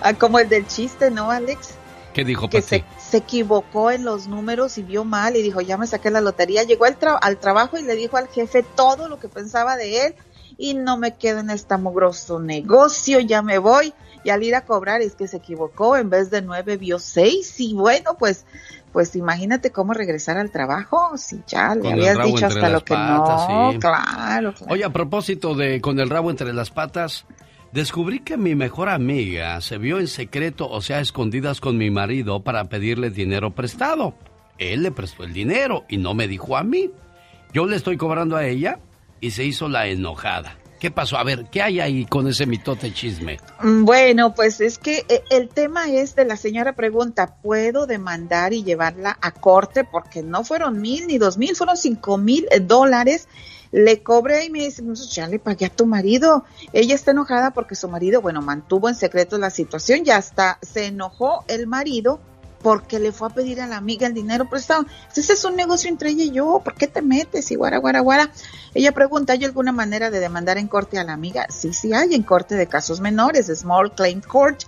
Ah, 0.00 0.12
como 0.14 0.40
el 0.40 0.48
del 0.48 0.66
chiste, 0.66 1.08
¿no, 1.08 1.30
Alex? 1.30 1.76
¿Qué 2.12 2.24
dijo 2.24 2.48
Que 2.48 2.60
se, 2.60 2.84
se, 3.14 3.18
equivocó 3.18 3.90
en 3.90 4.04
los 4.04 4.26
números 4.26 4.78
y 4.78 4.82
vio 4.82 5.04
mal 5.04 5.36
y 5.36 5.42
dijo, 5.42 5.60
ya 5.60 5.76
me 5.76 5.86
saqué 5.86 6.10
la 6.10 6.20
lotería. 6.20 6.62
Llegó 6.64 6.84
al, 6.84 6.96
al 7.20 7.38
trabajo 7.38 7.78
y 7.78 7.82
le 7.82 7.94
dijo 7.94 8.16
al 8.16 8.28
jefe 8.28 8.64
todo 8.74 9.08
lo 9.08 9.18
que 9.18 9.28
pensaba 9.28 9.76
de 9.76 10.06
él 10.06 10.14
y 10.56 10.74
no 10.74 10.96
me 10.96 11.14
quedo 11.14 11.40
en 11.40 11.50
este 11.50 11.76
mugroso 11.76 12.38
negocio, 12.38 13.20
ya 13.20 13.42
me 13.42 13.58
voy. 13.58 13.92
Y 14.24 14.30
al 14.30 14.42
ir 14.42 14.54
a 14.54 14.64
cobrar 14.64 15.02
es 15.02 15.14
que 15.14 15.28
se 15.28 15.36
equivocó, 15.36 15.96
en 15.96 16.08
vez 16.08 16.30
de 16.30 16.40
nueve 16.40 16.76
vio 16.76 16.98
seis 16.98 17.60
y 17.60 17.74
bueno, 17.74 18.16
pues 18.18 18.46
pues 18.92 19.16
imagínate 19.16 19.72
cómo 19.72 19.92
regresar 19.92 20.38
al 20.38 20.52
trabajo 20.52 21.18
si 21.18 21.42
ya 21.48 21.74
le 21.74 21.92
habías 21.92 22.24
dicho 22.24 22.46
hasta 22.46 22.68
lo 22.68 22.84
que 22.84 22.94
no. 22.94 23.74
Claro, 23.80 24.54
claro. 24.54 24.54
Oye, 24.68 24.84
a 24.84 24.90
propósito 24.90 25.56
de 25.56 25.80
con 25.80 25.98
el 25.98 26.08
rabo 26.08 26.30
entre 26.30 26.52
las 26.52 26.70
patas, 26.70 27.26
Descubrí 27.74 28.20
que 28.20 28.36
mi 28.36 28.54
mejor 28.54 28.88
amiga 28.88 29.60
se 29.60 29.78
vio 29.78 29.98
en 29.98 30.06
secreto, 30.06 30.70
o 30.70 30.80
sea, 30.80 31.00
escondidas 31.00 31.60
con 31.60 31.76
mi 31.76 31.90
marido 31.90 32.44
para 32.44 32.66
pedirle 32.66 33.10
dinero 33.10 33.52
prestado. 33.52 34.14
Él 34.58 34.84
le 34.84 34.92
prestó 34.92 35.24
el 35.24 35.32
dinero 35.32 35.84
y 35.88 35.96
no 35.96 36.14
me 36.14 36.28
dijo 36.28 36.56
a 36.56 36.62
mí. 36.62 36.92
Yo 37.52 37.66
le 37.66 37.74
estoy 37.74 37.96
cobrando 37.96 38.36
a 38.36 38.46
ella 38.46 38.78
y 39.20 39.32
se 39.32 39.42
hizo 39.42 39.68
la 39.68 39.88
enojada. 39.88 40.56
¿Qué 40.78 40.92
pasó? 40.92 41.16
A 41.16 41.24
ver, 41.24 41.46
¿qué 41.50 41.62
hay 41.62 41.80
ahí 41.80 42.04
con 42.04 42.28
ese 42.28 42.46
mitote 42.46 42.94
chisme? 42.94 43.40
Bueno, 43.60 44.36
pues 44.36 44.60
es 44.60 44.78
que 44.78 45.04
eh, 45.08 45.24
el 45.30 45.48
tema 45.48 45.90
es 45.90 46.14
de 46.14 46.26
la 46.26 46.36
señora 46.36 46.74
pregunta, 46.74 47.38
¿puedo 47.42 47.88
demandar 47.88 48.52
y 48.52 48.62
llevarla 48.62 49.18
a 49.20 49.32
corte? 49.32 49.82
Porque 49.82 50.22
no 50.22 50.44
fueron 50.44 50.80
mil 50.80 51.08
ni 51.08 51.18
dos 51.18 51.38
mil, 51.38 51.56
fueron 51.56 51.76
cinco 51.76 52.18
mil 52.18 52.46
dólares 52.68 53.26
le 53.74 54.04
cobré 54.04 54.44
y 54.44 54.50
me 54.50 54.60
dice, 54.60 54.84
pues 54.84 55.10
ya 55.10 55.26
le 55.26 55.40
pagué 55.40 55.66
a 55.66 55.68
tu 55.68 55.84
marido. 55.84 56.44
Ella 56.72 56.94
está 56.94 57.10
enojada 57.10 57.50
porque 57.50 57.74
su 57.74 57.88
marido, 57.88 58.22
bueno, 58.22 58.40
mantuvo 58.40 58.88
en 58.88 58.94
secreto 58.94 59.36
la 59.36 59.50
situación, 59.50 60.04
ya 60.04 60.16
hasta 60.16 60.60
se 60.62 60.86
enojó 60.86 61.44
el 61.48 61.66
marido 61.66 62.20
porque 62.62 63.00
le 63.00 63.10
fue 63.10 63.26
a 63.26 63.30
pedir 63.34 63.60
a 63.60 63.66
la 63.66 63.76
amiga 63.76 64.06
el 64.06 64.14
dinero 64.14 64.48
prestado. 64.48 64.86
Ese 65.16 65.32
es 65.32 65.44
un 65.44 65.56
negocio 65.56 65.90
entre 65.90 66.10
ella 66.10 66.22
y 66.22 66.30
yo, 66.30 66.62
¿por 66.64 66.76
qué 66.76 66.86
te 66.86 67.02
metes? 67.02 67.50
Y 67.50 67.56
guara, 67.56 67.78
guara, 67.78 67.98
guara. 67.98 68.30
Ella 68.74 68.92
pregunta, 68.92 69.32
¿hay 69.32 69.44
alguna 69.44 69.72
manera 69.72 70.08
de 70.08 70.20
demandar 70.20 70.56
en 70.56 70.68
corte 70.68 71.00
a 71.00 71.04
la 71.04 71.12
amiga? 71.12 71.48
Sí, 71.50 71.72
sí 71.72 71.92
hay 71.92 72.14
en 72.14 72.22
corte 72.22 72.54
de 72.54 72.68
casos 72.68 73.00
menores, 73.00 73.48
Small 73.48 73.92
Claim 73.92 74.20
Court. 74.20 74.62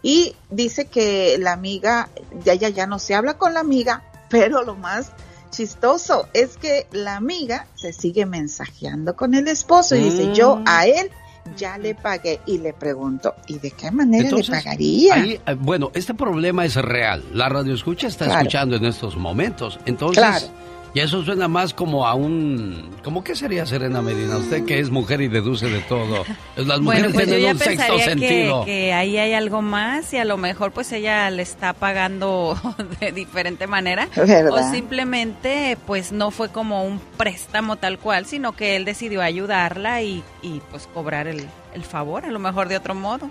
Y 0.00 0.34
dice 0.48 0.86
que 0.86 1.36
la 1.38 1.52
amiga, 1.52 2.08
ya 2.42 2.54
ella 2.54 2.70
ya 2.70 2.86
no 2.86 2.98
se 2.98 3.14
habla 3.14 3.36
con 3.36 3.52
la 3.52 3.60
amiga, 3.60 4.02
pero 4.30 4.62
lo 4.62 4.76
más 4.76 5.12
chistoso 5.50 6.28
es 6.32 6.56
que 6.56 6.86
la 6.92 7.16
amiga 7.16 7.66
se 7.74 7.92
sigue 7.92 8.26
mensajeando 8.26 9.16
con 9.16 9.34
el 9.34 9.48
esposo 9.48 9.96
y 9.96 10.00
dice, 10.00 10.34
yo 10.34 10.62
a 10.66 10.86
él 10.86 11.10
ya 11.56 11.78
le 11.78 11.94
pagué 11.94 12.40
y 12.46 12.58
le 12.58 12.72
pregunto, 12.72 13.34
¿y 13.46 13.58
de 13.58 13.70
qué 13.70 13.90
manera 13.90 14.30
le 14.30 14.44
pagaría? 14.44 15.16
Eh, 15.18 15.40
bueno, 15.58 15.90
este 15.94 16.14
problema 16.14 16.64
es 16.64 16.74
real. 16.76 17.22
La 17.32 17.48
radio 17.48 17.74
escucha 17.74 18.08
está 18.08 18.26
escuchando 18.26 18.76
en 18.76 18.84
estos 18.84 19.16
momentos. 19.16 19.78
Entonces, 19.86 20.50
y 20.96 21.00
eso 21.00 21.22
suena 21.22 21.46
más 21.46 21.74
como 21.74 22.06
a 22.06 22.14
un... 22.14 22.96
¿Cómo 23.04 23.22
que 23.22 23.36
sería 23.36 23.66
Serena 23.66 24.00
Medina? 24.00 24.38
Usted 24.38 24.64
que 24.64 24.80
es 24.80 24.88
mujer 24.88 25.20
y 25.20 25.28
deduce 25.28 25.68
de 25.68 25.80
todo. 25.80 26.24
Las 26.56 26.80
mujeres 26.80 27.12
pues 27.12 27.26
tienen 27.26 27.50
un 27.50 27.58
sexto 27.58 27.98
sentido. 27.98 28.64
Que, 28.64 28.94
ahí 28.94 29.18
hay 29.18 29.34
algo 29.34 29.60
más 29.60 30.14
y 30.14 30.16
a 30.16 30.24
lo 30.24 30.38
mejor 30.38 30.72
pues 30.72 30.90
ella 30.92 31.28
le 31.28 31.42
está 31.42 31.74
pagando 31.74 32.58
de 33.00 33.12
diferente 33.12 33.66
manera. 33.66 34.08
O 34.50 34.70
simplemente 34.70 35.76
pues 35.86 36.12
no 36.12 36.30
fue 36.30 36.48
como 36.48 36.82
un 36.82 36.98
préstamo 37.18 37.76
tal 37.76 37.98
cual, 37.98 38.24
sino 38.24 38.52
que 38.52 38.74
él 38.74 38.86
decidió 38.86 39.20
ayudarla 39.20 40.00
y, 40.00 40.24
y 40.40 40.62
pues 40.70 40.88
cobrar 40.94 41.26
el, 41.26 41.46
el 41.74 41.84
favor, 41.84 42.24
a 42.24 42.30
lo 42.30 42.38
mejor 42.38 42.68
de 42.68 42.78
otro 42.78 42.94
modo. 42.94 43.28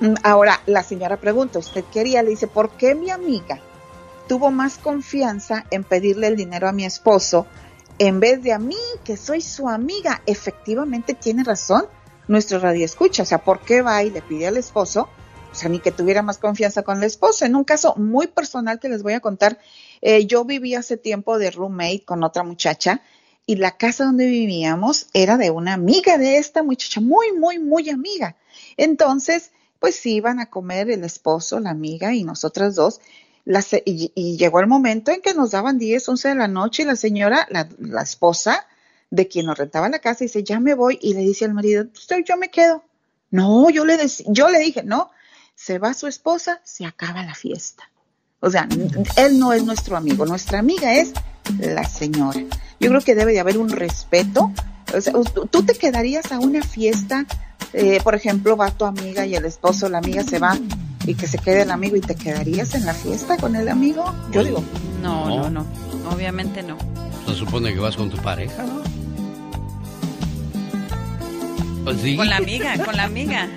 Mm, 0.00 0.16
ahora, 0.22 0.60
la 0.66 0.82
señora 0.82 1.16
pregunta, 1.16 1.60
¿usted 1.60 1.82
quería? 1.90 2.22
Le 2.22 2.28
dice, 2.28 2.46
¿por 2.46 2.72
qué 2.72 2.94
mi 2.94 3.08
amiga 3.08 3.58
tuvo 4.26 4.50
más 4.50 4.78
confianza 4.78 5.64
en 5.70 5.84
pedirle 5.84 6.28
el 6.28 6.36
dinero 6.36 6.68
a 6.68 6.72
mi 6.72 6.84
esposo 6.84 7.46
en 7.98 8.20
vez 8.20 8.42
de 8.42 8.52
a 8.52 8.58
mí, 8.58 8.76
que 9.04 9.16
soy 9.16 9.40
su 9.40 9.68
amiga. 9.68 10.22
Efectivamente 10.26 11.14
tiene 11.14 11.44
razón 11.44 11.86
nuestro 12.28 12.58
radio 12.58 12.84
escucha. 12.84 13.22
O 13.22 13.26
sea, 13.26 13.38
¿por 13.38 13.60
qué 13.60 13.82
va 13.82 14.02
y 14.02 14.10
le 14.10 14.22
pide 14.22 14.46
al 14.46 14.56
esposo? 14.56 15.08
O 15.50 15.54
sea, 15.54 15.70
ni 15.70 15.78
que 15.78 15.92
tuviera 15.92 16.22
más 16.22 16.38
confianza 16.38 16.82
con 16.82 16.98
el 16.98 17.04
esposo. 17.04 17.46
En 17.46 17.56
un 17.56 17.64
caso 17.64 17.94
muy 17.96 18.26
personal 18.26 18.78
que 18.78 18.88
les 18.88 19.02
voy 19.02 19.14
a 19.14 19.20
contar, 19.20 19.58
eh, 20.02 20.26
yo 20.26 20.44
viví 20.44 20.74
hace 20.74 20.96
tiempo 20.96 21.38
de 21.38 21.50
roommate 21.50 22.04
con 22.04 22.22
otra 22.24 22.42
muchacha 22.42 23.00
y 23.46 23.56
la 23.56 23.76
casa 23.76 24.04
donde 24.04 24.26
vivíamos 24.26 25.06
era 25.14 25.36
de 25.38 25.50
una 25.50 25.72
amiga 25.72 26.18
de 26.18 26.36
esta 26.36 26.62
muchacha, 26.62 27.00
muy, 27.00 27.32
muy, 27.32 27.58
muy 27.58 27.88
amiga. 27.88 28.36
Entonces, 28.76 29.52
pues 29.78 30.04
iban 30.04 30.40
a 30.40 30.50
comer 30.50 30.90
el 30.90 31.04
esposo, 31.04 31.60
la 31.60 31.70
amiga 31.70 32.12
y 32.12 32.24
nosotras 32.24 32.74
dos 32.74 33.00
y, 33.84 34.36
llegó 34.36 34.60
el 34.60 34.66
momento 34.66 35.12
en 35.12 35.20
que 35.20 35.34
nos 35.34 35.52
daban 35.52 35.78
10, 35.78 36.08
11 36.08 36.28
de 36.28 36.34
la 36.34 36.48
noche 36.48 36.82
y 36.82 36.86
la 36.86 36.96
señora, 36.96 37.46
la, 37.50 38.02
esposa 38.02 38.66
de 39.10 39.28
quien 39.28 39.46
nos 39.46 39.56
rentaba 39.56 39.88
la 39.88 40.00
casa, 40.00 40.24
dice, 40.24 40.42
ya 40.42 40.58
me 40.58 40.74
voy 40.74 40.98
y 41.00 41.14
le 41.14 41.20
dice 41.20 41.44
al 41.44 41.54
marido, 41.54 41.86
yo 42.26 42.36
me 42.36 42.50
quedo. 42.50 42.84
No, 43.30 43.70
yo 43.70 43.84
le, 43.84 43.98
yo 44.26 44.50
le 44.50 44.58
dije, 44.58 44.82
no, 44.82 45.10
se 45.54 45.78
va 45.78 45.94
su 45.94 46.06
esposa, 46.06 46.60
se 46.64 46.84
acaba 46.84 47.22
la 47.22 47.34
fiesta. 47.34 47.90
O 48.40 48.50
sea, 48.50 48.68
él 49.16 49.38
no 49.38 49.52
es 49.52 49.64
nuestro 49.64 49.96
amigo, 49.96 50.26
nuestra 50.26 50.58
amiga 50.58 50.94
es 50.94 51.12
la 51.58 51.84
señora. 51.84 52.40
Yo 52.80 52.90
creo 52.90 53.00
que 53.00 53.14
debe 53.14 53.32
de 53.32 53.40
haber 53.40 53.58
un 53.58 53.70
respeto. 53.70 54.52
O 54.94 55.00
sea, 55.00 55.12
tú 55.50 55.64
te 55.64 55.74
quedarías 55.74 56.32
a 56.32 56.38
una 56.38 56.62
fiesta, 56.62 57.26
eh, 57.72 58.00
por 58.02 58.14
ejemplo, 58.14 58.56
va 58.56 58.70
tu 58.70 58.84
amiga 58.84 59.24
y 59.24 59.34
el 59.34 59.44
esposo, 59.44 59.88
la 59.88 59.98
amiga 59.98 60.22
se 60.22 60.38
va 60.38 60.58
y 61.06 61.14
que 61.14 61.26
se 61.26 61.38
quede 61.38 61.62
el 61.62 61.70
amigo 61.70 61.96
y 61.96 62.00
te 62.00 62.14
quedarías 62.14 62.74
en 62.74 62.84
la 62.84 62.94
fiesta 62.94 63.36
con 63.36 63.56
el 63.56 63.68
amigo? 63.68 64.12
Yo 64.32 64.44
digo. 64.44 64.62
No, 65.02 65.28
no, 65.28 65.50
no, 65.50 65.66
obviamente 66.12 66.62
no. 66.62 66.76
Se 67.26 67.34
supone 67.34 67.72
que 67.72 67.80
vas 67.80 67.96
con 67.96 68.10
tu 68.10 68.16
pareja, 68.18 68.64
¿no? 68.64 68.82
Pues 71.84 72.00
sí. 72.00 72.16
Con 72.16 72.28
la 72.28 72.38
amiga, 72.38 72.76
con 72.84 72.96
la 72.96 73.04
amiga. 73.04 73.48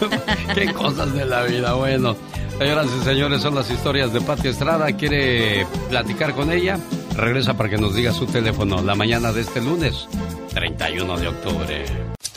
Qué 0.54 0.72
cosas 0.72 1.12
de 1.14 1.24
la 1.24 1.44
vida, 1.44 1.74
bueno. 1.74 2.16
Señoras 2.58 2.86
y 3.00 3.04
señores, 3.04 3.42
son 3.42 3.54
las 3.54 3.70
historias 3.70 4.12
de 4.12 4.20
Pati 4.20 4.48
Estrada. 4.48 4.90
¿Quiere 4.92 5.66
platicar 5.88 6.34
con 6.34 6.50
ella? 6.50 6.78
Regresa 7.14 7.56
para 7.56 7.68
que 7.68 7.78
nos 7.78 7.94
diga 7.94 8.12
su 8.12 8.26
teléfono 8.26 8.82
la 8.82 8.94
mañana 8.94 9.32
de 9.32 9.42
este 9.42 9.60
lunes, 9.60 10.08
31 10.54 11.18
de 11.18 11.28
octubre. 11.28 11.84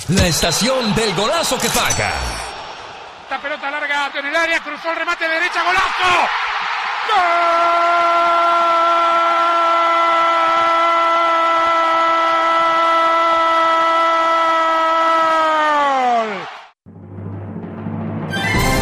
La 0.09 0.27
estación 0.27 0.93
del 0.95 1.15
golazo 1.15 1.57
que 1.57 1.69
paga. 1.69 2.58
Esta 3.29 3.43
pelota 3.43 3.69
larga 3.69 4.09
en 4.15 4.25
el 4.25 4.35
área, 4.35 4.59
cruzó 4.59 4.89
el 4.89 4.95
remate 4.95 5.29
derecha, 5.29 5.61
golazo. 5.63 6.27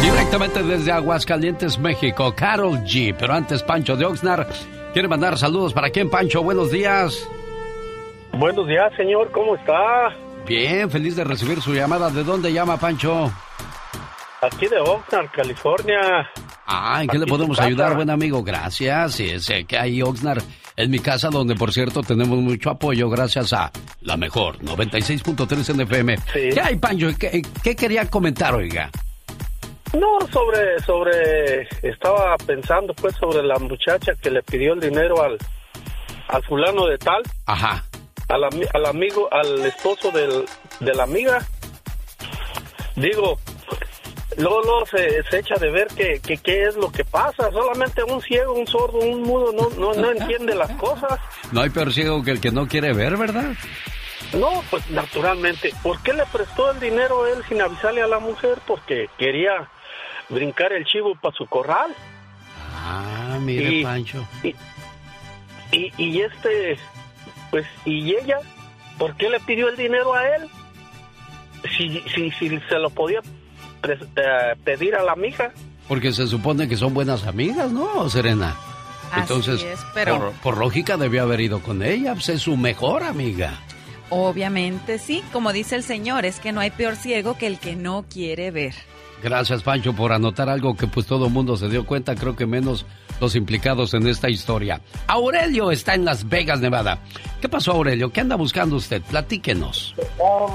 Directamente 0.00 0.62
desde 0.62 0.92
Aguascalientes, 0.92 1.78
México, 1.78 2.34
Carol 2.34 2.78
G. 2.84 3.14
Pero 3.18 3.34
antes, 3.34 3.62
Pancho 3.62 3.96
de 3.96 4.06
Oxnar 4.06 4.46
quiere 4.94 5.08
mandar 5.08 5.36
saludos 5.36 5.74
para 5.74 5.90
quién, 5.90 6.08
Pancho. 6.08 6.42
Buenos 6.42 6.70
días. 6.70 7.28
Buenos 8.32 8.66
días, 8.66 8.90
señor. 8.96 9.30
¿Cómo 9.30 9.56
está? 9.56 10.16
Bien, 10.46 10.90
feliz 10.90 11.16
de 11.16 11.24
recibir 11.24 11.60
su 11.60 11.74
llamada. 11.74 12.08
¿De 12.08 12.24
dónde 12.24 12.50
llama, 12.50 12.78
Pancho? 12.78 13.30
Aquí 14.40 14.68
de 14.68 14.78
Oxnard, 14.78 15.30
California. 15.30 16.30
Ah, 16.66 17.00
¿en 17.02 17.08
qué 17.08 17.18
le 17.18 17.26
podemos 17.26 17.58
ayudar, 17.58 17.96
buen 17.96 18.10
amigo? 18.10 18.42
Gracias. 18.44 19.14
Sí, 19.14 19.40
sé 19.40 19.64
que 19.64 19.76
hay 19.76 20.00
Oxnard 20.00 20.42
en 20.76 20.90
mi 20.90 21.00
casa, 21.00 21.28
donde 21.28 21.56
por 21.56 21.72
cierto 21.72 22.02
tenemos 22.02 22.38
mucho 22.38 22.70
apoyo 22.70 23.10
gracias 23.10 23.52
a 23.52 23.72
la 24.02 24.16
mejor 24.16 24.58
96.3 24.60 25.74
NFM. 25.74 26.16
Sí. 26.32 26.50
¿Qué 26.54 26.60
hay, 26.60 26.76
Pancho? 26.76 27.08
¿Qué, 27.18 27.42
¿Qué, 27.64 27.74
quería 27.74 28.08
comentar, 28.08 28.54
oiga? 28.54 28.90
No, 29.92 30.18
sobre, 30.30 30.78
sobre, 30.80 31.62
estaba 31.82 32.36
pensando 32.36 32.94
pues 32.94 33.16
sobre 33.16 33.42
la 33.42 33.58
muchacha 33.58 34.12
que 34.20 34.30
le 34.30 34.42
pidió 34.42 34.74
el 34.74 34.80
dinero 34.80 35.20
al, 35.22 35.36
al 36.28 36.44
fulano 36.44 36.86
de 36.86 36.98
tal. 36.98 37.22
Ajá. 37.46 37.84
Al, 38.28 38.44
al 38.44 38.86
amigo, 38.86 39.28
al 39.32 39.64
esposo 39.66 40.12
del, 40.12 40.44
de 40.78 40.94
la 40.94 41.04
amiga. 41.04 41.44
digo, 42.94 43.38
luego, 44.38 44.62
luego 44.62 44.86
se, 44.86 45.22
se 45.24 45.38
echa 45.40 45.54
de 45.56 45.70
ver 45.70 45.88
que, 45.88 46.20
que 46.20 46.38
qué 46.38 46.64
es 46.64 46.76
lo 46.76 46.90
que 46.90 47.04
pasa. 47.04 47.50
Solamente 47.52 48.02
un 48.04 48.20
ciego, 48.22 48.54
un 48.54 48.66
sordo, 48.66 48.98
un 48.98 49.22
mudo 49.22 49.52
no, 49.52 49.68
no, 49.78 49.94
no 50.00 50.10
entiende 50.12 50.54
las 50.54 50.70
cosas. 50.72 51.20
No 51.52 51.60
hay 51.60 51.70
peor 51.70 51.92
ciego 51.92 52.22
que 52.24 52.30
el 52.32 52.40
que 52.40 52.50
no 52.50 52.66
quiere 52.66 52.92
ver, 52.92 53.16
¿verdad? 53.16 53.52
No, 54.32 54.62
pues 54.70 54.88
naturalmente. 54.90 55.72
¿Por 55.82 56.02
qué 56.02 56.12
le 56.12 56.24
prestó 56.26 56.70
el 56.70 56.80
dinero 56.80 57.26
él 57.26 57.42
sin 57.48 57.60
avisarle 57.62 58.02
a 58.02 58.06
la 58.06 58.18
mujer? 58.18 58.58
Porque 58.66 59.08
quería 59.18 59.68
brincar 60.28 60.72
el 60.72 60.84
chivo 60.84 61.14
para 61.20 61.34
su 61.34 61.46
corral. 61.46 61.94
Ah, 62.74 63.38
mire, 63.40 63.70
Y- 63.72 63.82
Pancho. 63.82 64.26
Y, 64.42 64.54
y, 65.72 65.92
y 65.96 66.20
este, 66.20 66.78
pues, 67.50 67.66
y 67.84 68.14
ella, 68.14 68.38
¿por 68.98 69.14
qué 69.16 69.28
le 69.30 69.40
pidió 69.40 69.68
el 69.68 69.76
dinero 69.76 70.14
a 70.14 70.26
él? 70.36 70.48
Si, 71.76 72.00
si, 72.14 72.30
si 72.32 72.60
se 72.68 72.78
lo 72.78 72.90
podía 72.90 73.20
pedir 74.64 74.94
a 74.94 75.02
la 75.02 75.12
amiga. 75.12 75.52
Porque 75.88 76.12
se 76.12 76.26
supone 76.26 76.68
que 76.68 76.76
son 76.76 76.92
buenas 76.94 77.26
amigas, 77.26 77.70
¿no, 77.72 78.08
Serena? 78.10 78.54
Así 79.10 79.20
Entonces, 79.22 79.62
es, 79.62 79.80
pero- 79.94 80.18
por, 80.18 80.32
por 80.32 80.56
lógica 80.58 80.96
debió 80.96 81.22
haber 81.22 81.40
ido 81.40 81.60
con 81.60 81.82
ella, 81.82 82.12
pues 82.14 82.28
es 82.28 82.42
su 82.42 82.56
mejor 82.56 83.02
amiga. 83.02 83.58
Obviamente 84.10 84.98
sí, 84.98 85.22
como 85.32 85.52
dice 85.52 85.76
el 85.76 85.82
señor, 85.82 86.24
es 86.24 86.40
que 86.40 86.52
no 86.52 86.60
hay 86.60 86.70
peor 86.70 86.96
ciego 86.96 87.36
que 87.38 87.46
el 87.46 87.58
que 87.58 87.76
no 87.76 88.04
quiere 88.10 88.50
ver. 88.50 88.74
Gracias, 89.22 89.62
Pancho, 89.62 89.94
por 89.94 90.12
anotar 90.12 90.48
algo 90.48 90.76
que 90.76 90.86
pues 90.86 91.04
todo 91.06 91.26
el 91.26 91.32
mundo 91.32 91.56
se 91.56 91.68
dio 91.68 91.84
cuenta, 91.84 92.14
creo 92.14 92.36
que 92.36 92.46
menos 92.46 92.86
los 93.20 93.34
implicados 93.34 93.92
en 93.94 94.06
esta 94.06 94.30
historia. 94.30 94.80
Aurelio 95.08 95.70
está 95.72 95.94
en 95.94 96.04
Las 96.04 96.28
Vegas, 96.28 96.60
Nevada. 96.60 97.00
¿Qué 97.40 97.48
pasó, 97.48 97.72
Aurelio? 97.72 98.10
¿Qué 98.12 98.20
anda 98.20 98.36
buscando 98.36 98.76
usted? 98.76 99.02
Platíquenos. 99.02 99.94
Um, 100.18 100.52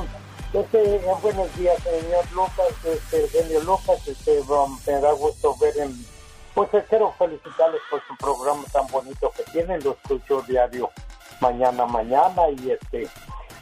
este, 0.54 1.02
buenos 1.22 1.56
días, 1.58 1.82
señor 1.84 2.32
Lucas, 2.32 2.68
este, 2.86 3.28
genio 3.30 3.62
Lucas, 3.62 4.08
este, 4.08 4.42
me 4.88 5.00
da 5.00 5.12
gusto 5.14 5.56
ver 5.58 5.78
en, 5.78 6.06
pues 6.54 6.70
quiero 6.90 7.12
felicitarles 7.14 7.82
por 7.90 8.02
su 8.08 8.16
programa 8.18 8.64
tan 8.72 8.88
bonito 8.88 9.32
que 9.36 9.44
tienen, 9.52 9.84
lo 9.84 9.92
escucho 9.92 10.42
diario, 10.44 10.92
mañana, 11.40 11.86
mañana, 11.86 12.50
y 12.50 12.72
este, 12.72 13.08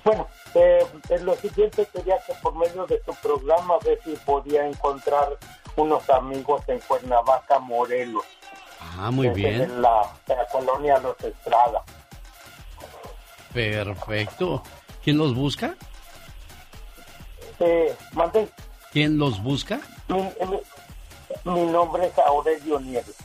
bueno, 0.03 0.27
eh, 0.55 0.85
en 1.09 1.25
lo 1.25 1.35
siguiente 1.35 1.87
quería 1.93 2.17
que 2.25 2.33
por 2.41 2.55
medio 2.55 2.85
de 2.87 3.01
su 3.05 3.13
programa 3.15 3.77
ver 3.85 3.99
si 4.03 4.15
podía 4.25 4.67
encontrar 4.67 5.37
unos 5.75 6.09
amigos 6.09 6.61
en 6.67 6.79
Cuernavaca, 6.79 7.59
Morelos. 7.59 8.25
Ah, 8.97 9.11
muy 9.11 9.29
bien. 9.29 9.61
En 9.61 9.81
la, 9.81 10.11
en 10.27 10.37
la 10.37 10.47
colonia 10.47 10.97
Los 10.99 11.19
Estrada. 11.23 11.83
Perfecto. 13.53 14.63
¿Quién 15.03 15.17
los 15.17 15.33
busca? 15.35 15.75
Mandé, 18.14 18.47
¿Quién 18.91 19.18
los 19.18 19.41
busca? 19.43 19.80
mi, 20.07 20.22
mi- 20.24 21.51
mi 21.53 21.62
nombre 21.72 22.07
es 22.07 22.18
Aurelio 22.20 22.80
Nieves. 22.80 23.16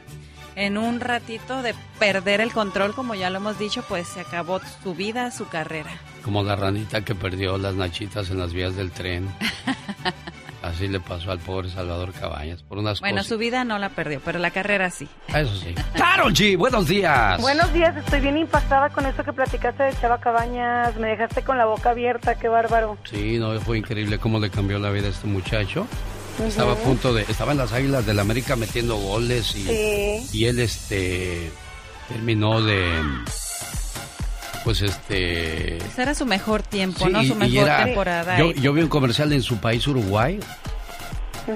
En 0.54 0.76
un 0.76 1.00
ratito 1.00 1.62
de 1.62 1.74
perder 1.98 2.40
el 2.40 2.52
control, 2.52 2.94
como 2.94 3.14
ya 3.14 3.30
lo 3.30 3.38
hemos 3.38 3.58
dicho, 3.58 3.82
pues 3.88 4.06
se 4.06 4.20
acabó 4.20 4.60
su 4.82 4.94
vida, 4.94 5.30
su 5.30 5.48
carrera. 5.48 5.90
Como 6.22 6.42
la 6.42 6.56
ranita 6.56 7.02
que 7.02 7.14
perdió 7.14 7.56
las 7.58 7.74
nachitas 7.74 8.30
en 8.30 8.38
las 8.38 8.52
vías 8.52 8.76
del 8.76 8.90
tren. 8.90 9.28
Así 10.62 10.86
le 10.86 11.00
pasó 11.00 11.32
al 11.32 11.40
pobre 11.40 11.68
Salvador 11.70 12.12
Cabañas 12.12 12.62
por 12.62 12.78
unas 12.78 13.00
Bueno, 13.00 13.16
cosas. 13.16 13.26
su 13.30 13.36
vida 13.38 13.64
no 13.64 13.78
la 13.80 13.88
perdió, 13.88 14.20
pero 14.24 14.38
la 14.38 14.52
carrera 14.52 14.90
sí. 14.90 15.08
Eso 15.34 15.56
sí. 15.56 15.74
Carol 15.96 16.32
G, 16.32 16.56
buenos 16.56 16.86
días. 16.86 17.40
Buenos 17.40 17.72
días, 17.72 17.96
estoy 17.96 18.20
bien 18.20 18.36
impactada 18.38 18.90
con 18.90 19.04
eso 19.06 19.24
que 19.24 19.32
platicaste 19.32 19.82
de 19.82 19.92
Chava 20.00 20.20
Cabañas. 20.20 20.94
Me 20.98 21.08
dejaste 21.08 21.42
con 21.42 21.58
la 21.58 21.64
boca 21.64 21.90
abierta, 21.90 22.36
qué 22.38 22.46
bárbaro. 22.48 22.96
Sí, 23.10 23.38
no, 23.38 23.58
fue 23.60 23.78
increíble 23.78 24.18
cómo 24.18 24.38
le 24.38 24.50
cambió 24.50 24.78
la 24.78 24.90
vida 24.90 25.08
a 25.08 25.10
este 25.10 25.26
muchacho. 25.26 25.88
Ujú. 26.38 26.48
Estaba 26.48 26.72
a 26.72 26.76
punto 26.76 27.12
de, 27.14 27.22
estaba 27.22 27.52
en 27.52 27.58
las 27.58 27.72
Águilas 27.72 28.04
del 28.06 28.18
América 28.18 28.56
metiendo 28.56 28.96
goles 28.96 29.54
y, 29.54 29.64
Sí. 29.64 30.28
y 30.38 30.44
él 30.46 30.58
este 30.60 31.50
terminó 32.08 32.60
de 32.62 32.84
pues 34.64 34.80
este 34.80 35.76
Ese 35.78 36.02
era 36.02 36.14
su 36.14 36.24
mejor 36.26 36.62
tiempo, 36.62 37.04
sí, 37.06 37.10
¿no? 37.12 37.22
y- 37.22 37.28
Su 37.28 37.34
mejor 37.34 37.64
era- 37.64 37.84
temporada. 37.84 38.38
Yo, 38.38 38.72
vi 38.72 38.82
un 38.82 38.88
comercial 38.88 39.32
en 39.32 39.42
su 39.42 39.56
país 39.58 39.86
Uruguay. 39.86 40.38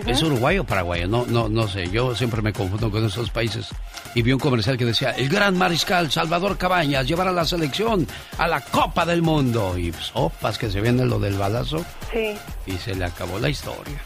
¿Es 0.05 0.21
Uruguay 0.21 0.59
o 0.59 0.65
Paraguay? 0.65 1.07
No, 1.07 1.25
no, 1.29 1.49
no 1.49 1.69
sé. 1.69 1.89
Yo 1.91 2.13
siempre 2.17 2.43
me 2.43 2.53
confundo 2.53 2.91
con 2.91 3.07
esos 3.07 3.31
países. 3.31 3.69
Y 4.17 4.23
vi 4.23 4.33
un 4.33 4.41
comercial 4.41 4.77
que 4.77 4.85
decía, 4.85 5.11
el 5.13 5.29
gran 5.29 5.57
mariscal 5.57 6.11
Salvador 6.11 6.59
Cabañas 6.59 7.07
llevará 7.07 7.31
a 7.31 7.33
la 7.33 7.45
selección 7.45 8.05
a 8.37 8.49
la 8.49 8.61
Copa 8.63 9.07
del 9.07 9.23
Mundo. 9.23 9.79
Y 9.79 9.93
sopas 9.93 10.59
que 10.59 10.71
se 10.73 10.81
viene 10.81 11.05
lo 11.05 11.21
del 11.21 11.35
balazo 11.35 11.85
Sí. 12.13 12.35
y 12.67 12.73
se 12.79 12.97
le 12.97 13.05
acabó 13.05 13.39
la 13.39 13.49
historia. 13.49 14.01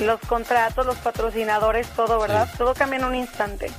Los 0.00 0.20
contratos, 0.20 0.86
los 0.86 0.96
patrocinadores, 0.96 1.86
todo, 1.88 2.18
¿verdad? 2.18 2.48
Todo 2.56 2.74
cambia 2.74 2.98
en 2.98 3.04
un 3.04 3.14
instante. 3.14 3.70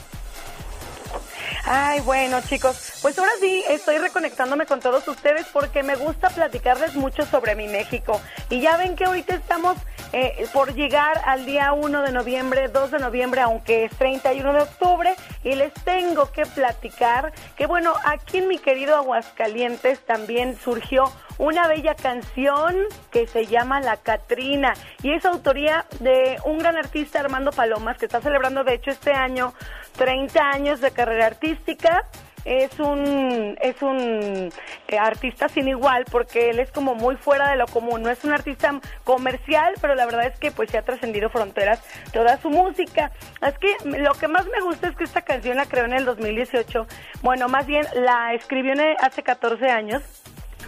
Ay, 1.65 2.01
bueno, 2.01 2.39
chicos, 2.41 2.93
pues 3.01 3.17
ahora 3.17 3.31
sí 3.39 3.63
estoy 3.69 3.97
reconectándome 3.97 4.65
con 4.65 4.79
todos 4.79 5.07
ustedes 5.07 5.45
porque 5.51 5.83
me 5.83 5.95
gusta 5.95 6.29
platicarles 6.29 6.95
mucho 6.95 7.25
sobre 7.25 7.55
mi 7.55 7.67
México. 7.67 8.21
Y 8.49 8.61
ya 8.61 8.77
ven 8.77 8.95
que 8.95 9.05
ahorita 9.05 9.35
estamos 9.35 9.77
eh, 10.13 10.45
por 10.53 10.73
llegar 10.73 11.21
al 11.25 11.45
día 11.45 11.71
1 11.71 12.01
de 12.01 12.11
noviembre, 12.11 12.67
2 12.67 12.91
de 12.91 12.99
noviembre, 12.99 13.41
aunque 13.41 13.85
es 13.85 13.95
31 13.95 14.53
de 14.53 14.61
octubre, 14.61 15.15
y 15.43 15.55
les 15.55 15.73
tengo 15.73 16.31
que 16.31 16.45
platicar 16.45 17.31
que, 17.55 17.65
bueno, 17.65 17.93
aquí 18.03 18.39
en 18.39 18.47
mi 18.47 18.57
querido 18.57 18.95
Aguascalientes 18.95 20.05
también 20.05 20.57
surgió 20.61 21.11
una 21.37 21.67
bella 21.67 21.95
canción 21.95 22.75
que 23.09 23.25
se 23.25 23.47
llama 23.47 23.79
La 23.79 23.97
Catrina 23.97 24.73
y 25.01 25.11
es 25.11 25.25
autoría 25.25 25.85
de 25.99 26.37
un 26.45 26.59
gran 26.59 26.77
artista 26.77 27.19
Armando 27.19 27.51
Palomas 27.51 27.97
que 27.97 28.05
está 28.05 28.21
celebrando 28.21 28.63
de 28.63 28.75
hecho 28.75 28.91
este 28.91 29.13
año 29.13 29.53
30 29.95 30.49
años 30.49 30.81
de 30.81 30.91
carrera 30.91 31.27
artística 31.27 32.05
es 32.45 32.79
un 32.79 33.55
es 33.61 33.81
un 33.81 34.51
eh, 34.87 34.97
artista 34.97 35.47
sin 35.47 35.67
igual 35.67 36.05
porque 36.09 36.49
él 36.49 36.59
es 36.59 36.71
como 36.71 36.95
muy 36.95 37.15
fuera 37.15 37.49
de 37.49 37.55
lo 37.55 37.67
común. 37.67 38.01
No 38.01 38.09
es 38.09 38.23
un 38.23 38.31
artista 38.31 38.79
comercial, 39.03 39.75
pero 39.79 39.95
la 39.95 40.05
verdad 40.05 40.25
es 40.25 40.39
que 40.39 40.51
pues 40.51 40.71
se 40.71 40.77
ha 40.77 40.81
trascendido 40.81 41.29
fronteras 41.29 41.81
toda 42.11 42.37
su 42.41 42.49
música. 42.49 43.11
Es 43.45 43.57
que 43.57 43.75
lo 43.85 44.13
que 44.13 44.27
más 44.27 44.45
me 44.47 44.61
gusta 44.61 44.87
es 44.87 44.95
que 44.95 45.03
esta 45.03 45.21
canción 45.21 45.57
la 45.57 45.65
creó 45.65 45.85
en 45.85 45.93
el 45.93 46.05
2018. 46.05 46.87
Bueno, 47.21 47.47
más 47.47 47.65
bien 47.65 47.85
la 47.95 48.33
escribió 48.33 48.71
hace 48.99 49.23
14 49.23 49.69
años. 49.69 50.01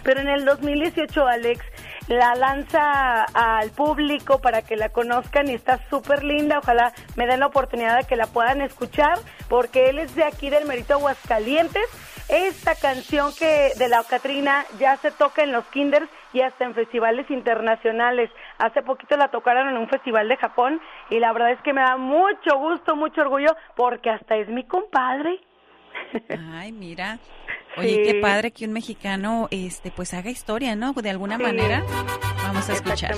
Pero 0.04 0.20
en 0.20 0.28
el 0.28 0.44
2018, 0.44 1.26
Alex, 1.26 1.64
la 2.08 2.34
lanza 2.34 3.24
al 3.24 3.70
público 3.70 4.38
para 4.38 4.62
que 4.62 4.76
la 4.76 4.90
conozcan 4.90 5.48
y 5.48 5.54
está 5.54 5.80
súper 5.88 6.22
linda. 6.22 6.58
Ojalá 6.58 6.92
me 7.16 7.26
den 7.26 7.40
la 7.40 7.46
oportunidad 7.46 7.96
de 7.96 8.04
que 8.04 8.16
la 8.16 8.26
puedan 8.26 8.60
escuchar, 8.60 9.18
porque 9.48 9.88
él 9.88 9.98
es 9.98 10.14
de 10.14 10.24
aquí 10.24 10.50
del 10.50 10.66
Merito 10.66 10.94
Aguascalientes. 10.94 11.84
Esta 12.28 12.74
canción 12.74 13.32
que 13.38 13.72
de 13.78 13.88
la 13.88 14.02
Catrina 14.02 14.64
ya 14.78 14.96
se 14.96 15.10
toca 15.10 15.42
en 15.42 15.52
los 15.52 15.64
kinders 15.66 16.08
y 16.32 16.40
hasta 16.40 16.64
en 16.64 16.74
festivales 16.74 17.30
internacionales. 17.30 18.30
Hace 18.58 18.82
poquito 18.82 19.16
la 19.16 19.28
tocaron 19.28 19.68
en 19.68 19.76
un 19.76 19.88
festival 19.88 20.28
de 20.28 20.36
Japón 20.36 20.80
y 21.10 21.20
la 21.20 21.32
verdad 21.32 21.52
es 21.52 21.60
que 21.60 21.72
me 21.72 21.82
da 21.82 21.96
mucho 21.96 22.58
gusto, 22.58 22.96
mucho 22.96 23.22
orgullo, 23.22 23.54
porque 23.76 24.10
hasta 24.10 24.36
es 24.36 24.48
mi 24.48 24.64
compadre. 24.64 25.40
Ay, 26.52 26.72
mira. 26.72 27.18
Oye, 27.76 27.88
Sí. 27.88 28.00
qué 28.04 28.20
padre 28.20 28.52
que 28.52 28.64
un 28.66 28.72
mexicano 28.72 29.48
este 29.50 29.90
pues 29.90 30.14
haga 30.14 30.30
historia, 30.30 30.76
¿no? 30.76 30.92
De 30.92 31.10
alguna 31.10 31.36
Sí. 31.38 31.42
manera. 31.42 31.82
Vamos 32.44 32.68
a 32.68 32.72
escuchar. 32.74 33.14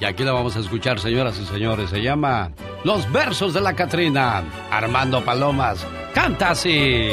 Y 0.00 0.04
aquí 0.04 0.24
la 0.24 0.32
vamos 0.32 0.56
a 0.56 0.60
escuchar, 0.60 0.98
señoras 0.98 1.38
y 1.38 1.44
señores. 1.46 1.90
Se 1.90 2.02
llama 2.02 2.50
Los 2.82 3.10
versos 3.12 3.54
de 3.54 3.60
la 3.60 3.74
Catrina. 3.74 4.42
Armando 4.70 5.24
Palomas. 5.24 5.86
Canta 6.12 6.50
así. 6.50 7.10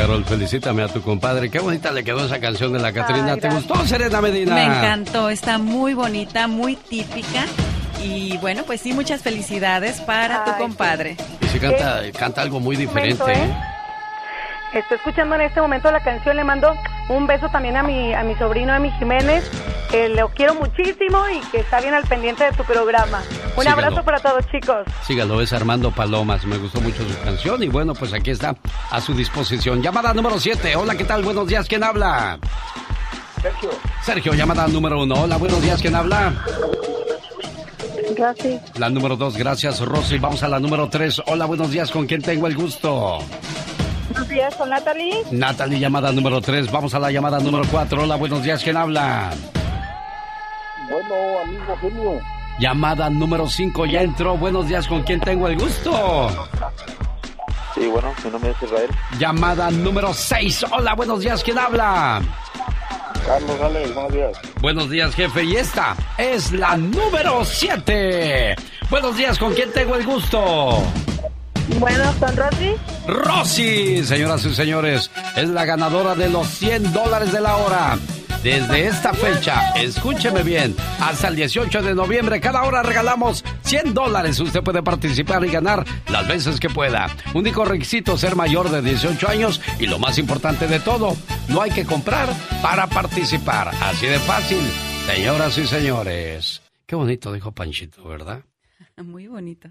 Carol, 0.00 0.24
felicítame 0.24 0.82
a 0.82 0.88
tu 0.88 1.02
compadre. 1.02 1.50
Qué 1.50 1.58
bonita 1.58 1.92
le 1.92 2.02
quedó 2.02 2.24
esa 2.24 2.40
canción 2.40 2.72
de 2.72 2.78
la 2.78 2.90
Catrina. 2.90 3.36
¿Te 3.36 3.50
gustó, 3.50 3.86
Serena 3.86 4.22
Medina? 4.22 4.54
Me 4.54 4.64
encantó, 4.64 5.28
está 5.28 5.58
muy 5.58 5.92
bonita, 5.92 6.46
muy 6.46 6.74
típica. 6.74 7.44
Y 8.02 8.38
bueno, 8.38 8.62
pues 8.64 8.80
sí, 8.80 8.94
muchas 8.94 9.20
felicidades 9.20 10.00
para 10.00 10.42
tu 10.46 10.52
compadre. 10.56 11.18
Y 11.42 11.46
si 11.48 11.60
canta, 11.60 12.00
canta 12.18 12.40
algo 12.40 12.60
muy 12.60 12.76
diferente. 12.76 13.22
momento, 13.22 13.42
¿eh? 13.42 13.54
¿eh? 14.72 14.78
Estoy 14.78 14.96
escuchando 14.96 15.34
en 15.34 15.42
este 15.42 15.60
momento 15.60 15.90
la 15.90 16.02
canción, 16.02 16.34
le 16.34 16.44
mando 16.44 16.74
un 17.10 17.26
beso 17.26 17.48
también 17.48 17.76
a 17.76 17.82
mi, 17.82 18.14
a 18.14 18.22
mi 18.22 18.36
sobrino 18.36 18.72
Emi 18.74 18.90
Jiménez, 18.92 19.44
que 19.90 20.08
lo 20.08 20.28
quiero 20.28 20.54
muchísimo 20.54 21.18
y 21.28 21.40
que 21.50 21.58
está 21.58 21.80
bien 21.80 21.92
al 21.92 22.04
pendiente 22.04 22.44
de 22.44 22.52
tu 22.52 22.62
programa. 22.64 23.20
Un 23.56 23.62
Sígalo. 23.64 23.70
abrazo 23.86 24.04
para 24.04 24.20
todos 24.20 24.46
chicos. 24.46 24.86
Sígalo, 25.04 25.40
es 25.40 25.52
Armando 25.52 25.90
Palomas. 25.90 26.44
Me 26.46 26.56
gustó 26.56 26.80
mucho 26.80 27.02
su 27.06 27.18
canción 27.22 27.62
y 27.64 27.68
bueno, 27.68 27.94
pues 27.94 28.12
aquí 28.12 28.30
está 28.30 28.54
a 28.90 29.00
su 29.00 29.12
disposición. 29.14 29.82
Llamada 29.82 30.14
número 30.14 30.38
7. 30.38 30.76
Hola, 30.76 30.94
¿qué 30.94 31.04
tal? 31.04 31.22
Buenos 31.24 31.48
días, 31.48 31.66
¿quién 31.68 31.82
habla? 31.82 32.38
Sergio. 33.42 33.70
Sergio, 34.02 34.34
llamada 34.34 34.68
número 34.68 35.02
1. 35.02 35.14
Hola, 35.22 35.36
buenos 35.36 35.60
días, 35.62 35.80
¿quién 35.82 35.96
habla? 35.96 36.32
Gracias. 38.16 38.78
La 38.78 38.88
número 38.88 39.16
2, 39.16 39.36
gracias, 39.36 39.80
Rosy. 39.80 40.18
Vamos 40.18 40.42
a 40.44 40.48
la 40.48 40.60
número 40.60 40.88
3. 40.88 41.22
Hola, 41.26 41.46
buenos 41.46 41.70
días, 41.72 41.90
¿con 41.90 42.06
quién 42.06 42.22
tengo 42.22 42.46
el 42.46 42.54
gusto? 42.54 43.18
Buenos 44.10 44.28
días, 44.28 44.54
con 44.56 44.68
Natalie. 44.68 45.22
Natalie, 45.30 45.78
llamada 45.78 46.10
número 46.10 46.40
3. 46.40 46.70
Vamos 46.72 46.92
a 46.94 46.98
la 46.98 47.12
llamada 47.12 47.38
número 47.38 47.64
4. 47.70 48.02
Hola, 48.02 48.16
buenos 48.16 48.42
días, 48.42 48.60
¿quién 48.62 48.76
habla? 48.76 49.30
Bueno, 50.90 51.14
amigo 51.44 51.76
genio. 51.80 52.20
Llamada 52.58 53.08
número 53.08 53.48
5, 53.48 53.86
ya 53.86 54.02
entró. 54.02 54.36
Buenos 54.36 54.66
días, 54.66 54.88
¿con 54.88 55.04
quién 55.04 55.20
tengo 55.20 55.46
el 55.46 55.56
gusto? 55.56 56.28
Sí, 57.74 57.86
bueno, 57.86 58.12
mi 58.24 58.30
nombre 58.30 58.50
es 58.50 58.62
Israel. 58.62 58.90
Llamada 59.20 59.70
número 59.70 60.12
6. 60.12 60.66
Hola, 60.72 60.94
buenos 60.94 61.20
días, 61.20 61.44
¿quién 61.44 61.58
habla? 61.58 62.20
Carlos 63.24 63.60
Alex, 63.60 63.94
buenos 63.94 64.12
días. 64.12 64.38
Buenos 64.60 64.90
días, 64.90 65.14
jefe. 65.14 65.44
Y 65.44 65.54
esta 65.54 65.94
es 66.18 66.50
la 66.50 66.76
número 66.76 67.44
7. 67.44 68.56
Buenos 68.90 69.16
días, 69.16 69.38
¿con 69.38 69.54
quién 69.54 69.72
tengo 69.72 69.94
el 69.94 70.04
gusto? 70.04 70.82
Bueno, 71.78 72.12
con 72.18 72.36
Rosy. 72.36 72.74
Rosy, 73.06 74.04
señoras 74.04 74.44
y 74.44 74.54
señores, 74.54 75.10
es 75.36 75.48
la 75.48 75.64
ganadora 75.64 76.14
de 76.14 76.28
los 76.28 76.46
100 76.46 76.92
dólares 76.92 77.32
de 77.32 77.40
la 77.40 77.56
hora. 77.56 77.98
Desde 78.42 78.86
esta 78.86 79.12
fecha, 79.12 79.70
escúcheme 79.76 80.42
bien, 80.42 80.74
hasta 80.98 81.28
el 81.28 81.36
18 81.36 81.82
de 81.82 81.94
noviembre, 81.94 82.40
cada 82.40 82.62
hora 82.62 82.82
regalamos 82.82 83.44
100 83.64 83.92
dólares. 83.92 84.40
Usted 84.40 84.62
puede 84.62 84.82
participar 84.82 85.44
y 85.44 85.50
ganar 85.50 85.84
las 86.08 86.26
veces 86.26 86.58
que 86.58 86.70
pueda. 86.70 87.08
Único 87.34 87.66
requisito, 87.66 88.16
ser 88.16 88.36
mayor 88.36 88.70
de 88.70 88.80
18 88.80 89.28
años 89.28 89.60
y 89.78 89.86
lo 89.86 89.98
más 89.98 90.16
importante 90.16 90.66
de 90.68 90.80
todo, 90.80 91.16
no 91.48 91.60
hay 91.60 91.70
que 91.70 91.84
comprar 91.84 92.30
para 92.62 92.86
participar. 92.86 93.68
Así 93.82 94.06
de 94.06 94.18
fácil, 94.20 94.62
señoras 95.06 95.58
y 95.58 95.66
señores. 95.66 96.62
Qué 96.86 96.96
bonito 96.96 97.32
dijo 97.32 97.52
Panchito, 97.52 98.04
¿verdad? 98.08 98.40
Muy 98.96 99.26
bonito. 99.28 99.68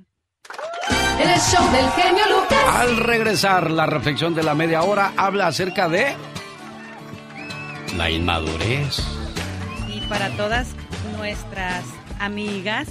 En 1.19 1.29
el 1.29 1.39
show 1.39 1.71
del 1.71 1.89
genio 1.91 2.23
Lucas. 2.29 2.59
Al 2.75 2.97
regresar, 2.97 3.71
la 3.71 3.85
reflexión 3.85 4.33
de 4.35 4.43
la 4.43 4.55
media 4.55 4.83
hora 4.83 5.13
habla 5.17 5.47
acerca 5.47 5.89
de 5.89 6.15
la 7.97 8.09
inmadurez. 8.09 9.03
Y 9.87 10.01
para 10.01 10.29
todas 10.37 10.69
nuestras 11.17 11.83
amigas, 12.19 12.87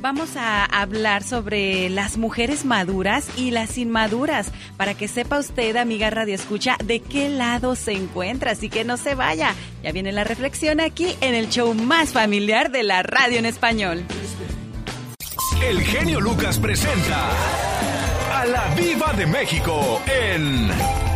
vamos 0.00 0.36
a 0.36 0.64
hablar 0.64 1.22
sobre 1.22 1.88
las 1.88 2.18
mujeres 2.18 2.64
maduras 2.64 3.26
y 3.36 3.50
las 3.50 3.78
inmaduras, 3.78 4.52
para 4.76 4.94
que 4.94 5.08
sepa 5.08 5.38
usted, 5.38 5.76
amiga 5.76 6.10
Radio 6.10 6.34
Escucha, 6.34 6.76
de 6.84 7.00
qué 7.00 7.30
lado 7.30 7.74
se 7.74 7.92
encuentra, 7.92 8.52
así 8.52 8.68
que 8.68 8.84
no 8.84 8.96
se 8.96 9.14
vaya. 9.14 9.54
Ya 9.82 9.92
viene 9.92 10.12
la 10.12 10.24
reflexión 10.24 10.80
aquí 10.80 11.16
en 11.20 11.34
el 11.34 11.48
show 11.48 11.72
más 11.74 12.12
familiar 12.12 12.70
de 12.70 12.82
la 12.82 13.02
radio 13.02 13.38
en 13.38 13.46
español. 13.46 14.04
El 15.68 15.80
genio 15.80 16.20
Lucas 16.20 16.58
presenta 16.58 17.30
a 18.32 18.44
la 18.44 18.74
Viva 18.74 19.12
de 19.14 19.26
México 19.26 20.02
en 20.06 20.68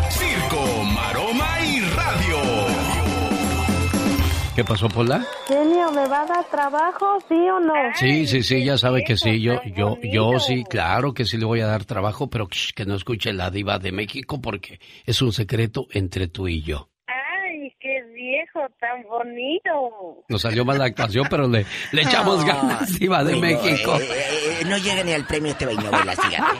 Circo, 0.08 0.84
Maroma 0.84 1.60
y 1.60 1.80
Radio. 1.80 2.38
¿Qué 4.56 4.64
pasó, 4.64 4.88
Pola? 4.88 5.24
Genio, 5.46 5.92
¿me 5.92 6.08
va 6.08 6.22
a 6.22 6.26
dar 6.26 6.44
trabajo, 6.50 7.18
sí 7.28 7.34
o 7.34 7.60
no? 7.60 7.74
Sí, 7.94 8.26
sí, 8.26 8.42
sí, 8.42 8.64
ya 8.64 8.78
sabe 8.78 9.04
que 9.04 9.18
sí. 9.18 9.40
Yo, 9.40 9.60
yo, 9.76 9.98
yo 10.02 10.40
sí, 10.40 10.64
claro 10.64 11.12
que 11.12 11.26
sí 11.26 11.36
le 11.36 11.44
voy 11.44 11.60
a 11.60 11.66
dar 11.66 11.84
trabajo, 11.84 12.30
pero 12.30 12.48
que 12.48 12.86
no 12.86 12.94
escuche 12.94 13.34
la 13.34 13.50
diva 13.50 13.78
de 13.78 13.92
México 13.92 14.40
porque 14.40 14.80
es 15.04 15.20
un 15.20 15.32
secreto 15.32 15.86
entre 15.92 16.26
tú 16.26 16.48
y 16.48 16.62
yo. 16.62 16.88
Viejo 18.38 18.60
tan 18.78 19.02
bonito. 19.08 20.22
Nos 20.28 20.40
salió 20.42 20.64
mal 20.64 20.78
la 20.78 20.84
actuación, 20.84 21.26
pero 21.28 21.48
le, 21.48 21.66
le 21.90 22.02
echamos 22.02 22.44
ganas, 22.44 22.96
diva 22.98 23.24
de 23.24 23.34
Bueno, 23.34 23.60
México. 23.62 23.96
eh, 23.98 24.08
eh, 24.60 24.64
no 24.66 24.76
llega 24.78 25.02
ni 25.02 25.12
al 25.12 25.26
premio 25.26 25.56
TV 25.56 25.72
y 25.74 25.76
novelas, 25.76 26.16
fíjate. 26.20 26.58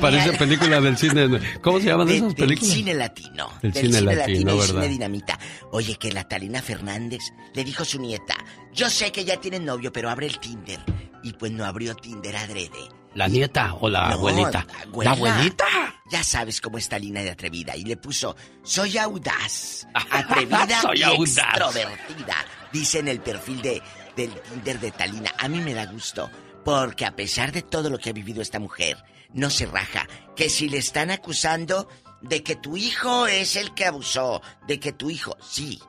Parece 0.00 0.32
película 0.38 0.80
del 0.80 0.96
cine. 0.96 1.28
¿Cómo 1.60 1.78
se 1.78 1.86
llaman 1.88 2.06
De- 2.06 2.16
esas 2.16 2.28
del 2.28 2.36
películas? 2.36 2.74
cine 2.74 2.94
latino. 2.94 3.48
Del 3.60 3.72
Del 3.72 3.82
cine 3.82 3.98
cine 3.98 4.14
latino, 4.14 4.34
latino 4.38 4.56
¿verdad? 4.56 4.66
cine 4.74 4.88
dinamita. 4.88 5.38
Oye, 5.72 5.96
que 5.96 6.10
la 6.12 6.24
Talina 6.26 6.62
Fernández 6.62 7.20
le 7.54 7.64
dijo 7.64 7.82
a 7.82 7.86
su 7.86 8.00
nieta, 8.00 8.34
yo 8.72 8.88
sé 8.88 9.12
que 9.12 9.24
ya 9.26 9.36
tienen 9.36 9.66
novio, 9.66 9.92
pero 9.92 10.08
abre 10.08 10.26
el 10.26 10.38
Tinder. 10.38 10.78
Y 11.22 11.34
pues 11.34 11.52
no 11.52 11.66
abrió 11.66 11.94
Tinder 11.96 12.34
adrede. 12.34 12.70
¿La 13.14 13.26
nieta 13.28 13.74
o 13.80 13.88
la 13.88 14.08
No, 14.08 14.14
abuelita? 14.14 14.66
abuela. 14.84 15.10
¿La 15.10 15.16
abuelita? 15.16 15.64
Ya 16.10 16.22
sabes 16.24 16.60
cómo 16.60 16.78
está 16.78 16.98
Lina 16.98 17.20
de 17.22 17.30
atrevida. 17.30 17.76
Y 17.76 17.84
le 17.84 17.96
puso, 17.96 18.36
soy 18.62 18.98
audaz, 18.98 19.86
atrevida 20.10 20.80
Soy 20.80 20.98
y 21.00 21.02
audaz. 21.02 21.38
extrovertida. 21.38 22.36
Dice 22.72 22.98
en 23.00 23.08
el 23.08 23.20
perfil 23.20 23.60
de, 23.62 23.82
del 24.16 24.32
Tinder 24.40 24.78
de 24.80 24.90
Talina. 24.92 25.32
A 25.38 25.48
mí 25.48 25.60
me 25.60 25.74
da 25.74 25.86
gusto. 25.86 26.30
Porque 26.64 27.06
a 27.06 27.16
pesar 27.16 27.52
de 27.52 27.62
todo 27.62 27.88
lo 27.90 27.98
que 27.98 28.10
ha 28.10 28.12
vivido 28.12 28.42
esta 28.42 28.58
mujer, 28.60 29.02
no 29.32 29.50
se 29.50 29.66
raja. 29.66 30.06
Que 30.36 30.48
si 30.50 30.68
le 30.68 30.78
están 30.78 31.10
acusando 31.10 31.88
de 32.20 32.42
que 32.42 32.54
tu 32.56 32.76
hijo 32.76 33.26
es 33.26 33.56
el 33.56 33.72
que 33.74 33.86
abusó, 33.86 34.42
de 34.66 34.78
que 34.78 34.92
tu 34.92 35.10
hijo, 35.10 35.36
sí. 35.40 35.80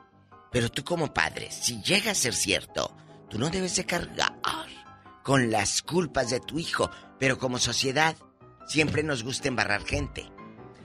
Pero 0.50 0.70
tú 0.70 0.82
como 0.82 1.12
padre, 1.12 1.50
si 1.50 1.82
llega 1.82 2.12
a 2.12 2.14
ser 2.14 2.34
cierto, 2.34 2.96
tú 3.28 3.38
no 3.38 3.48
debes 3.50 3.76
de 3.76 3.84
cargar 3.86 4.34
con 5.22 5.50
las 5.50 5.82
culpas 5.82 6.30
de 6.30 6.40
tu 6.40 6.58
hijo. 6.58 6.90
Pero 7.22 7.38
como 7.38 7.60
sociedad, 7.60 8.16
siempre 8.66 9.04
nos 9.04 9.22
gusta 9.22 9.46
embarrar 9.46 9.84
gente. 9.84 10.28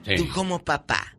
Sí. 0.04 0.14
Tú 0.14 0.28
como 0.28 0.64
papá, 0.64 1.16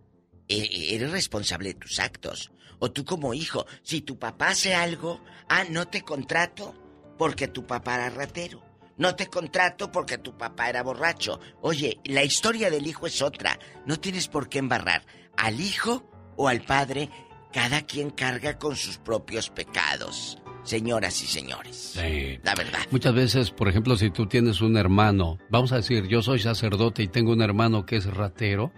e- 0.48 0.96
eres 0.96 1.12
responsable 1.12 1.74
de 1.74 1.80
tus 1.82 2.00
actos. 2.00 2.54
O 2.80 2.90
tú 2.90 3.04
como 3.04 3.34
hijo, 3.34 3.66
si 3.84 4.00
tu 4.00 4.18
papá 4.18 4.52
hace 4.52 4.74
algo, 4.74 5.22
ah, 5.50 5.66
no 5.70 5.90
te 5.90 6.04
contrato 6.04 6.74
porque 7.18 7.50
tu 7.50 7.68
papá 7.68 7.96
era 7.96 8.10
ratero. 8.12 8.64
No 8.96 9.18
te 9.18 9.28
contrato 9.28 9.92
porque 9.92 10.20
tu 10.20 10.38
papá 10.38 10.70
era 10.70 10.84
borracho. 10.84 11.42
Oye, 11.60 12.00
la 12.06 12.24
historia 12.24 12.70
del 12.70 12.88
hijo 12.88 13.06
es 13.06 13.22
otra. 13.22 13.60
No 13.86 14.00
tienes 14.00 14.30
por 14.30 14.48
qué 14.48 14.60
embarrar 14.60 15.06
al 15.36 15.60
hijo 15.60 16.10
o 16.38 16.48
al 16.48 16.62
padre. 16.62 17.10
Cada 17.52 17.82
quien 17.82 18.10
carga 18.12 18.58
con 18.58 18.78
sus 18.78 19.00
propios 19.00 19.50
pecados. 19.50 20.38
Señoras 20.70 21.22
y 21.24 21.28
señores. 21.28 21.96
Sí. 21.96 22.40
La 22.44 22.54
verdad. 22.54 22.80
Muchas 22.92 23.14
veces, 23.14 23.52
por 23.52 23.68
ejemplo, 23.68 23.98
si 23.98 24.12
tú 24.12 24.28
tienes 24.28 24.62
un 24.62 24.78
hermano, 24.78 25.40
vamos 25.50 25.72
a 25.72 25.78
decir, 25.78 26.08
yo 26.08 26.22
soy 26.22 26.40
sacerdote 26.40 27.04
y 27.04 27.08
tengo 27.08 27.32
un 27.32 27.42
hermano 27.42 27.86
que 27.86 27.96
es 27.96 28.06
ratero, 28.06 28.72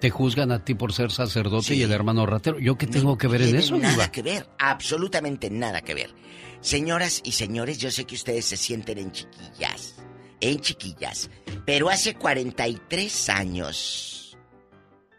te 0.00 0.10
juzgan 0.10 0.52
a 0.52 0.64
ti 0.64 0.74
por 0.74 0.92
ser 0.92 1.10
sacerdote 1.10 1.74
y 1.74 1.82
el 1.82 1.90
hermano 1.90 2.26
ratero. 2.26 2.58
¿Yo 2.60 2.78
qué 2.78 2.86
tengo 2.86 3.18
que 3.18 3.26
ver 3.26 3.42
en 3.42 3.56
eso, 3.56 3.76
nada 3.76 4.12
que 4.12 4.22
ver, 4.22 4.48
absolutamente 4.58 5.50
nada 5.50 5.80
que 5.80 5.94
ver. 5.94 6.14
Señoras 6.60 7.20
y 7.24 7.32
señores, 7.32 7.78
yo 7.78 7.90
sé 7.90 8.04
que 8.04 8.14
ustedes 8.14 8.44
se 8.44 8.56
sienten 8.56 8.98
en 8.98 9.10
chiquillas, 9.10 9.96
en 10.40 10.60
chiquillas, 10.60 11.30
pero 11.64 11.90
hace 11.90 12.14
43 12.14 13.28
años 13.30 14.38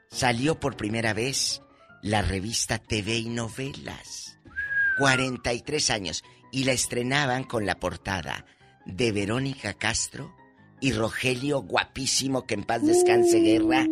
salió 0.10 0.60
por 0.60 0.78
primera 0.78 1.14
vez 1.14 1.62
la 2.02 2.22
revista 2.22 2.78
TV 2.78 3.18
y 3.18 3.30
Novelas. 3.30 4.27
43 4.98 5.90
años 5.92 6.24
y 6.52 6.64
la 6.64 6.72
estrenaban 6.74 7.44
con 7.44 7.66
la 7.66 7.80
portada 7.80 8.46
de 8.86 9.12
Verónica 9.12 9.74
Castro 9.74 10.34
y 10.80 10.94
Rogelio 10.94 11.62
guapísimo 11.62 12.46
que 12.46 12.54
en 12.54 12.64
paz 12.64 12.84
descanse 12.86 13.40
guerra. 13.40 13.86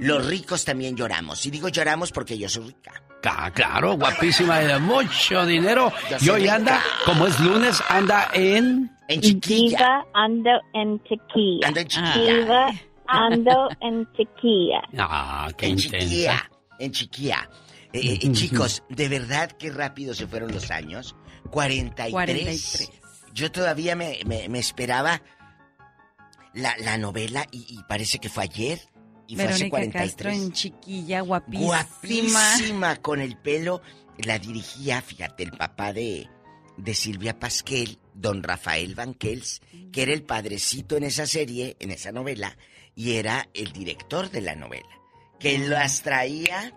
Los 0.00 0.26
ricos 0.26 0.64
también 0.64 0.96
lloramos. 0.96 1.44
Y 1.46 1.50
digo 1.50 1.68
lloramos 1.68 2.12
porque 2.12 2.38
yo 2.38 2.48
soy 2.48 2.68
rica. 2.68 3.02
Ah, 3.24 3.50
claro, 3.52 3.96
guapísima, 3.96 4.58
de 4.60 4.78
mucho 4.78 5.44
dinero. 5.44 5.92
Ya 6.08 6.18
Y 6.20 6.28
hoy 6.28 6.42
rica. 6.42 6.54
anda, 6.54 6.80
como 7.04 7.26
es 7.26 7.38
lunes, 7.40 7.82
anda 7.88 8.28
en... 8.32 8.90
En 9.08 9.20
chiquilla. 9.20 9.78
Diva, 9.78 10.06
ando 10.14 10.50
en 10.74 11.02
chiquilla. 11.02 11.66
Ando 11.68 11.80
en 11.80 11.88
chiquilla. 11.88 12.34
Diva, 12.34 12.70
ando 13.06 13.68
en 13.80 14.12
chiquilla. 14.12 14.80
Ah, 14.98 15.48
qué 15.56 15.66
en 15.66 15.72
intensa. 15.72 15.98
chiquilla. 15.98 16.50
En 16.78 16.92
chiquilla. 16.92 17.50
Eh, 17.98 18.18
eh, 18.22 18.32
chicos, 18.32 18.82
de 18.88 19.08
verdad 19.08 19.50
qué 19.58 19.70
rápido 19.70 20.14
se 20.14 20.26
fueron 20.26 20.52
los 20.52 20.70
años. 20.70 21.16
43. 21.50 22.12
43. 22.12 22.90
Yo 23.34 23.50
todavía 23.52 23.94
me, 23.96 24.18
me- 24.26 24.48
me 24.48 24.58
esperaba 24.58 25.22
la, 26.54 26.76
la 26.78 26.98
novela 26.98 27.46
y, 27.50 27.66
y 27.68 27.82
parece 27.88 28.18
que 28.18 28.28
fue 28.28 28.44
ayer. 28.44 28.80
Y 29.26 29.36
fue 29.36 29.44
hace 29.44 29.64
Verónica 29.64 29.70
43. 29.98 30.10
Castro 30.10 30.30
en 30.30 30.52
chiquilla, 30.52 31.20
guapísima. 31.20 31.66
Guapísima 31.66 32.96
con 32.96 33.20
el 33.20 33.36
pelo. 33.36 33.82
La 34.24 34.38
dirigía, 34.38 35.00
fíjate, 35.02 35.44
el 35.44 35.52
papá 35.52 35.92
de, 35.92 36.28
de 36.76 36.94
Silvia 36.94 37.38
Pasquel, 37.38 37.98
don 38.14 38.42
Rafael 38.42 38.94
Banquels, 38.94 39.60
que 39.92 40.02
era 40.02 40.12
el 40.12 40.24
padrecito 40.24 40.96
en 40.96 41.04
esa 41.04 41.26
serie, 41.26 41.76
en 41.78 41.90
esa 41.92 42.10
novela, 42.10 42.56
y 42.96 43.12
era 43.12 43.48
el 43.54 43.72
director 43.72 44.28
de 44.30 44.40
la 44.40 44.56
novela, 44.56 44.88
que 45.38 45.56
las 45.58 46.02
traía 46.02 46.72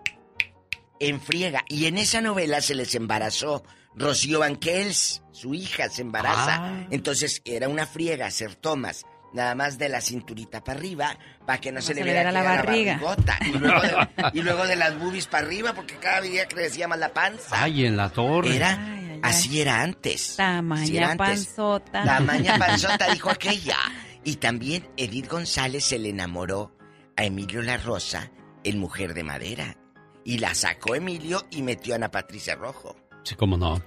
en 1.08 1.20
friega. 1.20 1.64
Y 1.68 1.86
en 1.86 1.98
esa 1.98 2.20
novela 2.20 2.60
se 2.60 2.74
les 2.74 2.94
embarazó 2.94 3.64
Rocío 3.94 4.38
Banquels, 4.40 5.22
su 5.32 5.54
hija 5.54 5.88
se 5.88 6.02
embaraza. 6.02 6.56
Ah. 6.60 6.86
Entonces 6.90 7.42
era 7.44 7.68
una 7.68 7.86
friega 7.86 8.26
hacer 8.26 8.54
tomas. 8.54 9.04
Nada 9.34 9.54
más 9.54 9.78
de 9.78 9.88
la 9.88 10.02
cinturita 10.02 10.62
para 10.62 10.78
arriba, 10.78 11.16
para 11.46 11.58
que 11.58 11.72
no, 11.72 11.80
se, 11.80 11.94
le 11.94 12.00
se 12.00 12.04
le 12.04 12.12
viera 12.12 12.30
la 12.32 12.42
barriga. 12.42 12.98
barrigota. 12.98 13.38
Y 13.40 13.52
luego, 13.52 13.80
de, 13.80 14.08
y 14.34 14.42
luego 14.42 14.66
de 14.66 14.76
las 14.76 14.98
boobies 14.98 15.26
para 15.26 15.46
arriba, 15.46 15.72
porque 15.72 15.96
cada 15.96 16.20
día 16.20 16.46
crecía 16.46 16.86
más 16.86 16.98
la 16.98 17.14
panza. 17.14 17.62
Ay, 17.62 17.86
en 17.86 17.96
la 17.96 18.10
torre. 18.10 18.54
Era, 18.54 18.78
así 19.22 19.58
era 19.60 19.80
antes. 19.80 20.36
Tamaña 20.36 20.82
Así 20.82 20.96
era 20.98 21.10
antes. 21.12 21.26
panzota. 21.28 22.04
Tamaña 22.04 22.58
panzota, 22.58 23.10
dijo 23.10 23.30
aquella. 23.30 23.78
Y 24.22 24.36
también 24.36 24.86
Edith 24.98 25.28
González 25.30 25.82
se 25.84 25.98
le 25.98 26.10
enamoró 26.10 26.76
a 27.16 27.24
Emilio 27.24 27.62
La 27.62 27.78
Rosa, 27.78 28.30
el 28.64 28.76
mujer 28.76 29.14
de 29.14 29.24
madera. 29.24 29.76
Y 30.24 30.38
la 30.38 30.54
sacó 30.54 30.94
Emilio 30.94 31.42
y 31.50 31.62
metió 31.62 31.94
a 31.94 31.96
Ana 31.96 32.10
Patricia 32.10 32.54
Rojo. 32.54 32.96
Sí, 33.24 33.36
cómo 33.36 33.56
no. 33.56 33.80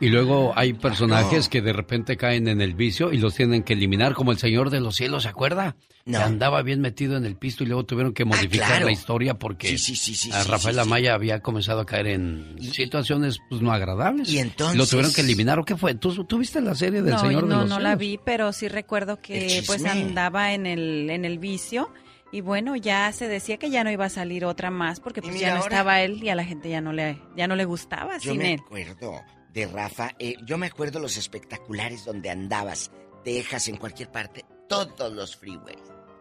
Y 0.00 0.08
luego 0.08 0.52
hay 0.54 0.74
personajes 0.74 1.48
que 1.48 1.62
de 1.62 1.72
repente 1.72 2.18
caen 2.18 2.46
en 2.46 2.60
el 2.60 2.74
vicio 2.74 3.10
y 3.10 3.16
los 3.16 3.34
tienen 3.34 3.62
que 3.62 3.72
eliminar, 3.72 4.12
como 4.12 4.32
el 4.32 4.38
Señor 4.38 4.68
de 4.68 4.80
los 4.80 4.96
Cielos, 4.96 5.22
¿se 5.22 5.30
acuerda? 5.30 5.76
No. 6.04 6.18
Que 6.18 6.24
andaba 6.24 6.60
bien 6.62 6.82
metido 6.82 7.16
en 7.16 7.24
el 7.24 7.36
pisto 7.36 7.64
y 7.64 7.68
luego 7.68 7.86
tuvieron 7.86 8.12
que 8.12 8.26
modificar 8.26 8.66
claro. 8.68 8.86
la 8.86 8.92
historia 8.92 9.38
porque 9.38 9.68
Sí, 9.68 9.78
sí, 9.78 9.96
sí, 9.96 10.14
sí, 10.14 10.30
a 10.30 10.42
Rafael 10.44 10.74
sí, 10.74 10.82
sí. 10.82 10.86
Amaya 10.86 11.14
había 11.14 11.40
comenzado 11.40 11.80
a 11.80 11.86
caer 11.86 12.08
en 12.08 12.56
situaciones 12.60 13.38
pues 13.48 13.62
no 13.62 13.72
agradables. 13.72 14.28
Y 14.28 14.38
entonces- 14.40 14.76
Lo 14.76 14.86
tuvieron 14.86 15.12
que 15.14 15.22
eliminar. 15.22 15.58
¿O 15.58 15.64
qué 15.64 15.76
fue? 15.76 15.94
¿Tú, 15.94 16.24
tú 16.24 16.36
viste 16.38 16.60
la 16.60 16.74
serie 16.74 17.00
del 17.00 17.14
no, 17.14 17.20
Señor 17.20 17.44
de 17.44 17.48
no, 17.48 17.60
los 17.60 17.68
no 17.70 17.76
Cielos? 17.76 17.82
la 17.82 17.96
vi, 17.96 18.18
pero 18.22 18.52
sí 18.52 18.68
recuerdo 18.68 19.20
que 19.22 19.62
pues 19.66 19.84
andaba 19.86 20.52
en 20.52 20.66
el, 20.66 21.08
en 21.08 21.24
el 21.24 21.38
vicio. 21.38 21.88
Y 22.32 22.40
bueno, 22.40 22.74
ya 22.76 23.12
se 23.12 23.28
decía 23.28 23.58
que 23.58 23.70
ya 23.70 23.84
no 23.84 23.90
iba 23.90 24.06
a 24.06 24.08
salir 24.08 24.44
otra 24.46 24.70
más 24.70 24.98
porque 25.00 25.20
pues 25.22 25.38
ya 25.38 25.50
no 25.50 25.56
ahora. 25.62 25.76
estaba 25.76 26.00
él 26.00 26.22
y 26.24 26.30
a 26.30 26.34
la 26.34 26.44
gente 26.44 26.70
ya 26.70 26.80
no 26.80 26.92
le, 26.92 27.18
ya 27.36 27.46
no 27.46 27.54
le 27.56 27.64
gustaba 27.66 28.16
Yo 28.18 28.32
sin 28.32 28.38
me 28.38 28.54
él. 28.54 28.60
acuerdo 28.64 29.20
de 29.52 29.66
Rafa, 29.66 30.12
eh, 30.18 30.34
yo 30.46 30.56
me 30.56 30.66
acuerdo 30.66 30.98
los 30.98 31.18
espectaculares 31.18 32.06
donde 32.06 32.30
andabas, 32.30 32.90
Texas, 33.22 33.68
en 33.68 33.76
cualquier 33.76 34.10
parte, 34.10 34.46
todos 34.68 35.12
los 35.12 35.36
freeways. 35.36 35.78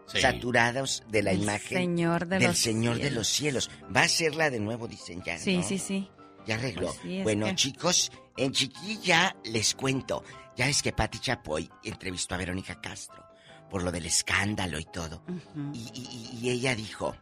Sí. 0.07 0.19
Saturados 0.19 1.03
de 1.07 1.23
la 1.23 1.31
El 1.31 1.43
imagen 1.43 1.77
Señor 1.77 2.27
de 2.27 2.39
del 2.39 2.47
los 2.49 2.57
Señor 2.57 2.97
de 2.99 3.11
los 3.11 3.27
Cielos. 3.29 3.69
Va 3.95 4.01
a 4.01 4.07
serla 4.09 4.49
de 4.49 4.59
nuevo, 4.59 4.89
dicen 4.89 5.21
ya. 5.23 5.37
Sí, 5.37 5.57
¿no? 5.57 5.63
sí, 5.63 5.77
sí. 5.77 6.09
Ya 6.45 6.55
arregló. 6.55 6.93
Bueno, 7.23 7.45
que- 7.45 7.55
chicos, 7.55 8.11
en 8.35 8.51
chiquilla 8.51 9.33
les 9.45 9.73
cuento. 9.75 10.25
Ya 10.57 10.67
es 10.67 10.83
que 10.83 10.91
Patti 10.91 11.19
Chapoy 11.19 11.69
entrevistó 11.85 12.35
a 12.35 12.39
Verónica 12.39 12.81
Castro 12.81 13.23
por 13.71 13.81
lo 13.83 13.91
del 13.91 14.05
escándalo 14.05 14.77
y 14.77 14.85
todo. 14.85 15.23
y, 15.73 15.79
y- 15.93 16.39
y 16.41 16.49
ella 16.51 16.75
dijo: 16.75 17.15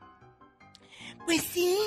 Pues 1.25 1.43
sí, 1.43 1.77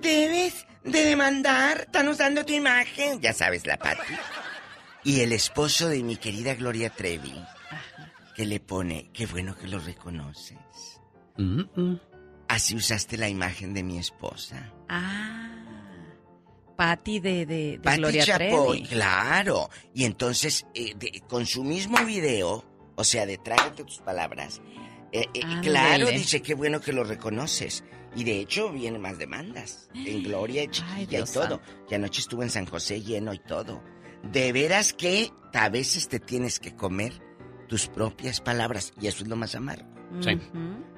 debes 0.00 0.66
de 0.84 1.04
demandar. 1.06 1.80
Están 1.80 2.06
usando 2.08 2.44
tu 2.44 2.52
imagen. 2.52 3.20
Ya 3.20 3.32
sabes, 3.32 3.66
la 3.66 3.76
Patti. 3.78 4.12
Y 5.02 5.20
el 5.22 5.32
esposo 5.32 5.88
de 5.88 6.02
mi 6.02 6.16
querida 6.16 6.54
Gloria 6.54 6.90
Trevi, 6.90 7.34
que 8.36 8.44
le 8.46 8.60
pone: 8.60 9.10
Qué 9.12 9.26
bueno 9.26 9.56
que 9.56 9.66
lo 9.66 9.78
reconoces. 9.80 10.58
Así 12.48 12.76
usaste 12.76 13.16
la 13.16 13.28
imagen 13.28 13.72
de 13.74 13.82
mi 13.82 13.98
esposa. 13.98 14.72
Ah, 14.88 15.46
Patty 16.76 17.20
de, 17.20 17.46
de, 17.46 17.80
Gloria 17.82 18.24
Chapoy, 18.24 18.82
Trevi. 18.82 18.88
claro. 18.88 19.70
Y 19.94 20.04
entonces, 20.04 20.66
eh, 20.74 20.94
de- 20.96 21.22
con 21.28 21.46
su 21.46 21.62
mismo 21.64 22.04
video, 22.04 22.64
o 23.00 23.04
sea, 23.04 23.26
de 23.26 23.38
trágate 23.38 23.84
tus 23.84 23.98
palabras, 23.98 24.60
eh, 25.12 25.26
eh, 25.34 25.40
claro, 25.62 26.08
dice 26.08 26.40
qué 26.42 26.54
bueno 26.54 26.80
que 26.80 26.92
lo 26.92 27.02
reconoces. 27.04 27.82
Y 28.14 28.24
de 28.24 28.40
hecho, 28.40 28.72
vienen 28.72 29.00
más 29.00 29.18
demandas. 29.18 29.88
En 29.94 30.24
Gloria, 30.24 30.64
y 30.64 30.68
Chiquilla 30.68 31.20
y 31.20 31.24
todo. 31.24 31.60
Que 31.88 31.94
anoche 31.94 32.20
estuvo 32.20 32.42
en 32.42 32.50
San 32.50 32.66
José 32.66 33.00
lleno 33.02 33.32
y 33.32 33.38
todo. 33.38 33.82
De 34.24 34.52
veras 34.52 34.92
que 34.92 35.30
a 35.54 35.68
veces 35.68 36.08
te 36.08 36.18
tienes 36.18 36.58
que 36.58 36.74
comer 36.74 37.12
tus 37.68 37.86
propias 37.86 38.40
palabras. 38.40 38.92
Y 39.00 39.06
eso 39.06 39.22
es 39.22 39.28
lo 39.28 39.36
más 39.36 39.54
amargo. 39.54 39.88
Sí. 40.20 40.30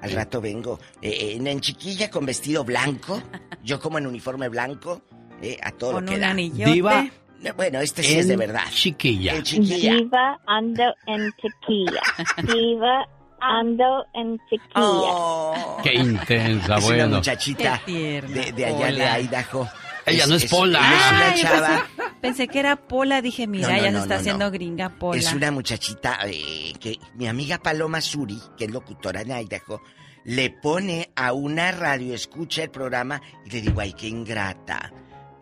Al 0.01 0.11
rato 0.11 0.41
vengo 0.41 0.79
eh, 1.03 1.33
en, 1.35 1.45
en 1.45 1.59
chiquilla 1.59 2.09
con 2.09 2.25
vestido 2.25 2.63
blanco, 2.63 3.21
yo 3.63 3.79
como 3.79 3.99
en 3.99 4.07
uniforme 4.07 4.49
blanco, 4.49 5.03
eh, 5.39 5.57
a 5.61 5.71
todo 5.71 5.93
Con 5.93 6.05
lo 6.05 6.09
que 6.09 6.15
un 6.15 6.21
da. 6.21 6.29
anillote. 6.31 6.71
Diva 6.71 7.11
Bueno, 7.55 7.79
este 7.81 8.03
sí 8.03 8.19
es 8.19 8.27
de 8.27 8.37
verdad. 8.37 8.63
Chiquilla. 8.71 9.35
En 9.35 9.43
chiquilla. 9.43 9.93
Diva, 9.95 10.39
ando 10.47 10.83
en 11.07 11.31
chiquilla. 11.41 12.01
Diva, 12.53 13.07
ando 13.39 14.05
en 14.13 14.37
chiquilla. 14.49 14.75
Oh. 14.75 15.77
Qué 15.83 15.93
intensa, 15.95 16.77
es 16.77 16.83
bueno. 16.83 17.05
una 17.07 17.15
muchachita 17.17 17.81
de, 17.85 18.51
de 18.55 18.65
allá 18.65 18.85
de 18.87 18.91
Pola. 18.93 19.19
Idaho. 19.19 19.69
Ella 20.05 20.27
no 20.27 20.35
es 20.35 20.45
Pola. 20.45 20.79
es 20.79 21.11
una 21.11 21.27
Ay, 21.29 21.41
chava. 21.41 21.67
pensé, 21.95 22.13
pensé 22.21 22.47
que 22.49 22.59
era 22.59 22.75
Pola, 22.75 23.21
dije, 23.21 23.47
mira, 23.47 23.69
No, 23.69 23.75
no, 23.77 23.83
ya 23.83 23.91
no, 23.91 23.97
se 23.99 24.03
está 24.03 24.15
no, 24.15 24.19
haciendo 24.21 24.45
no. 24.45 24.51
gringa 24.51 24.89
Pola. 24.89 25.19
Es 25.19 25.33
una 25.33 25.51
muchachita 25.51 26.19
eh, 26.25 26.73
que 26.79 26.99
mi 27.15 27.27
amiga 27.27 27.57
Paloma 27.59 28.01
Suri, 28.01 28.37
que 28.57 28.65
es 28.65 28.71
locutora 28.71 29.21
en 29.21 29.31
Idaho, 29.31 29.81
le 30.25 30.49
pone 30.49 31.09
a 31.15 31.33
una 31.33 31.71
radio, 31.71 32.13
escucha 32.13 32.63
el 32.63 32.69
programa 32.69 33.21
y 33.45 33.49
le 33.49 33.61
digo, 33.61 33.79
ay, 33.81 33.93
qué 33.93 34.07
ingrata. 34.07 34.91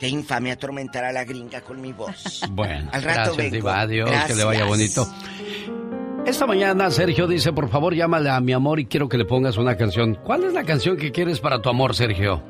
Qué 0.02 0.08
infame 0.08 0.52
atormentar 0.52 1.04
a 1.04 1.12
la 1.12 1.24
gringa 1.24 1.62
con 1.62 1.80
mi 1.80 1.94
voz. 1.94 2.42
Bueno, 2.50 2.90
Al 2.92 3.04
rato 3.04 3.36
gracias, 3.36 3.38
vengo. 3.38 3.56
Diva. 3.58 3.82
Adiós, 3.82 4.10
que 4.10 4.34
le 4.34 4.44
vaya 4.44 4.66
Gracias. 4.66 4.96
bonito. 4.96 6.26
Esta 6.26 6.48
mañana 6.48 6.90
Sergio 6.90 7.28
dice, 7.28 7.54
por 7.54 7.70
favor, 7.70 7.94
llámale 7.94 8.32
a 8.32 8.40
mi 8.40 8.52
amor 8.52 8.80
y 8.80 8.88
quiero 8.88 9.08
que 9.08 9.20
le 9.20 9.26
pongas 9.26 9.58
una 9.58 9.78
canción. 9.78 10.16
¿Cuál 10.16 10.46
es 10.46 10.54
la 10.54 10.64
canción 10.64 10.98
que 10.98 11.12
quieres 11.12 11.40
para 11.40 11.62
tu 11.62 11.70
amor, 11.70 11.94
Sergio? 11.94 12.42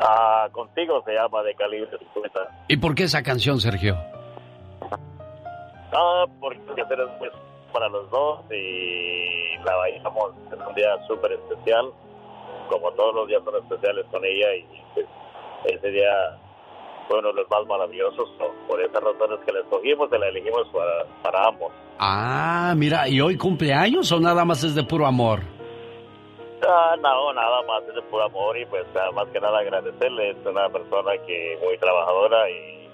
Ah, 0.00 0.48
contigo 0.52 1.02
se 1.04 1.12
llama 1.12 1.42
de 1.42 1.56
calibre 1.56 1.90
50. 2.14 2.40
¿Y 2.68 2.76
por 2.76 2.94
qué 2.94 3.02
esa 3.02 3.24
canción, 3.24 3.60
Sergio? 3.60 3.98
Ah, 5.92 6.24
porque 6.38 6.82
hacer 6.82 7.00
es 7.00 7.08
pues, 7.18 7.32
para 7.72 7.88
los 7.88 8.08
dos 8.12 8.44
y 8.52 9.56
la 9.64 9.74
bailamos 9.74 10.34
en 10.52 10.62
un 10.62 10.74
día 10.76 11.04
súper 11.08 11.32
especial, 11.32 11.86
como 12.70 12.92
todos 12.92 13.12
los 13.16 13.26
días 13.26 13.42
son 13.44 13.56
especiales 13.56 14.06
con 14.12 14.24
ella 14.24 14.54
y 14.54 14.64
pues, 14.94 15.06
ese 15.64 15.88
día 15.90 16.38
fue 17.08 17.18
uno 17.18 17.28
de 17.28 17.34
los 17.34 17.50
más 17.50 17.66
maravillosos. 17.66 18.30
¿no? 18.38 18.46
Por 18.68 18.80
esas 18.80 19.02
razones 19.02 19.38
que 19.46 19.52
la 19.52 19.60
escogimos, 19.60 20.08
se 20.10 20.18
la 20.18 20.28
elegimos 20.28 20.66
para, 20.72 21.04
para 21.22 21.48
ambos. 21.48 21.72
Ah, 21.98 22.74
mira, 22.76 23.08
¿y 23.08 23.20
hoy 23.20 23.36
cumpleaños 23.36 24.10
o 24.12 24.20
nada 24.20 24.44
más 24.44 24.64
es 24.64 24.74
de 24.74 24.82
puro 24.82 25.06
amor? 25.06 25.40
Ah, 26.66 26.96
no, 27.00 27.32
nada 27.34 27.62
más 27.68 27.82
es 27.88 27.94
de 27.94 28.02
puro 28.02 28.24
amor 28.24 28.56
y 28.58 28.64
pues 28.66 28.84
más 29.14 29.28
que 29.28 29.40
nada 29.40 29.58
agradecerle. 29.58 30.30
Es 30.30 30.36
una 30.46 30.68
persona 30.70 31.12
que 31.26 31.58
muy 31.62 31.76
trabajadora 31.78 32.48
y, 32.50 32.88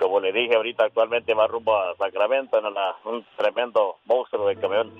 como 0.00 0.18
le 0.20 0.32
dije 0.32 0.56
ahorita, 0.56 0.84
actualmente 0.86 1.32
va 1.32 1.46
rumbo 1.46 1.76
a 1.76 1.94
Sacramento 1.96 2.58
en 2.58 2.66
una- 2.66 2.96
un 3.04 3.24
tremendo 3.36 3.96
monstruo 4.06 4.48
de 4.48 4.56
camión. 4.56 4.90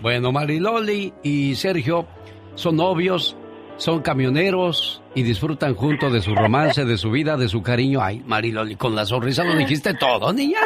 Bueno, 0.00 0.30
Mariloli 0.32 1.12
y 1.22 1.54
Sergio 1.54 2.06
son 2.54 2.76
novios, 2.76 3.36
son 3.78 4.02
camioneros 4.02 5.02
y 5.14 5.22
disfrutan 5.22 5.74
junto 5.74 6.10
de 6.10 6.20
su 6.20 6.34
romance, 6.34 6.84
de 6.84 6.98
su 6.98 7.10
vida, 7.10 7.36
de 7.36 7.48
su 7.48 7.62
cariño. 7.62 8.00
Ay, 8.02 8.22
Mariloli, 8.26 8.76
con 8.76 8.94
la 8.94 9.06
sonrisa 9.06 9.44
lo 9.44 9.54
dijiste 9.54 9.94
todo, 9.94 10.32
niña. 10.32 10.58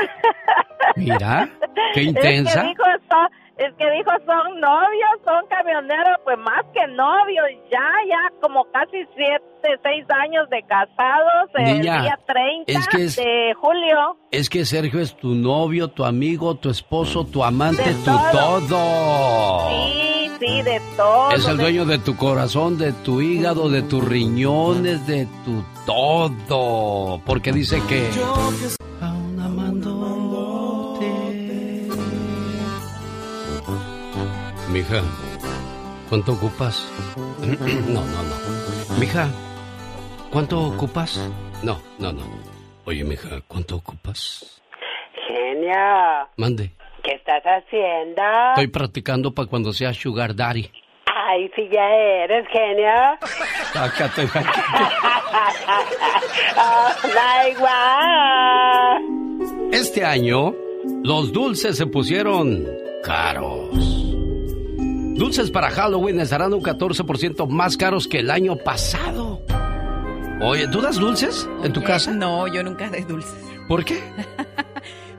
Mira, 0.97 1.48
qué 1.94 2.02
intensa. 2.02 2.62
Es 2.62 2.62
que 2.62 2.68
dijo, 2.68 2.84
son, 3.09 3.28
es 3.59 3.74
que 3.74 3.90
dijo, 3.90 4.10
son 4.26 4.60
novios, 4.60 5.10
son 5.24 5.47
camioneros, 5.48 6.18
pues 6.24 6.39
más 6.39 6.64
que 6.74 6.86
novios, 6.89 7.47
ya, 7.72 7.80
ya 8.08 8.40
como 8.40 8.64
casi 8.72 8.98
siete, 9.16 9.80
seis 9.82 10.04
años 10.10 10.48
de 10.50 10.62
casados, 10.62 11.50
Niña, 11.56 11.96
el 11.96 12.02
día 12.02 12.18
30 12.26 12.72
es 12.72 12.88
que 12.88 13.04
es- 13.04 13.16
de 13.16 13.54
julio. 13.60 14.16
Es 14.30 14.48
que 14.50 14.64
Sergio 14.64 15.00
es 15.00 15.16
tu 15.16 15.28
novio, 15.34 15.88
tu 15.88 16.04
amigo, 16.04 16.54
tu 16.56 16.68
esposo, 16.70 17.24
tu 17.24 17.42
amante, 17.42 17.82
De 17.82 17.94
tu 17.94 18.04
todo. 18.04 18.60
todo. 18.68 19.68
Sí, 19.70 20.30
sí, 20.38 20.62
de 20.62 20.80
todo. 20.96 21.30
Es 21.32 21.46
el 21.48 21.56
dueño 21.56 21.84
de 21.86 21.98
tu 21.98 22.16
corazón, 22.16 22.78
de 22.78 22.92
tu 22.92 23.20
hígado, 23.20 23.68
de 23.68 23.82
tus 23.82 24.04
riñones, 24.04 25.06
de 25.06 25.26
tu 25.44 25.64
todo. 25.86 27.20
Porque 27.24 27.52
dice 27.52 27.80
que... 27.88 28.08
Aún 29.00 29.82
Mija, 34.72 35.02
¿cuánto 36.12 36.32
ocupas? 36.34 36.93
no, 37.89 38.05
no, 38.05 38.22
no. 38.22 38.36
Mija, 39.01 39.28
¿cuánto 40.30 40.60
ocupas? 40.60 41.18
No, 41.62 41.80
no, 41.98 42.12
no. 42.12 42.20
Oye, 42.84 43.02
mija, 43.02 43.40
¿cuánto 43.48 43.76
ocupas? 43.76 44.60
Genio, 45.26 46.28
Mande. 46.36 46.72
¿qué 47.02 47.12
estás 47.12 47.43
haciendo? 47.43 48.22
Estoy 48.51 48.66
practicando 48.66 49.32
para 49.32 49.48
cuando 49.48 49.72
sea 49.72 49.94
Sugar 49.94 50.36
Daddy. 50.36 50.70
Ay, 51.06 51.51
si 51.56 51.66
ya 51.70 51.89
eres 51.89 52.47
genio. 52.48 52.93
Sácate. 53.72 54.24
oh, 56.59 56.90
my 57.09 57.55
God. 57.55 59.01
Este 59.72 60.05
año, 60.05 60.52
los 61.05 61.32
dulces 61.32 61.78
se 61.78 61.86
pusieron 61.86 62.68
caros. 63.02 63.91
Dulces 65.22 65.52
para 65.52 65.70
Halloween 65.70 66.18
estarán 66.18 66.52
un 66.52 66.60
14% 66.60 67.46
más 67.46 67.76
caros 67.76 68.08
que 68.08 68.18
el 68.18 68.28
año 68.28 68.56
pasado. 68.56 69.40
Oye, 70.40 70.66
¿tú 70.66 70.80
das 70.80 70.96
dulces 70.96 71.48
en 71.62 71.72
tu 71.72 71.78
Oye, 71.78 71.86
casa? 71.86 72.10
No, 72.10 72.48
yo 72.48 72.64
nunca 72.64 72.90
de 72.90 73.02
dulces. 73.04 73.32
¿Por 73.68 73.84
qué? 73.84 74.02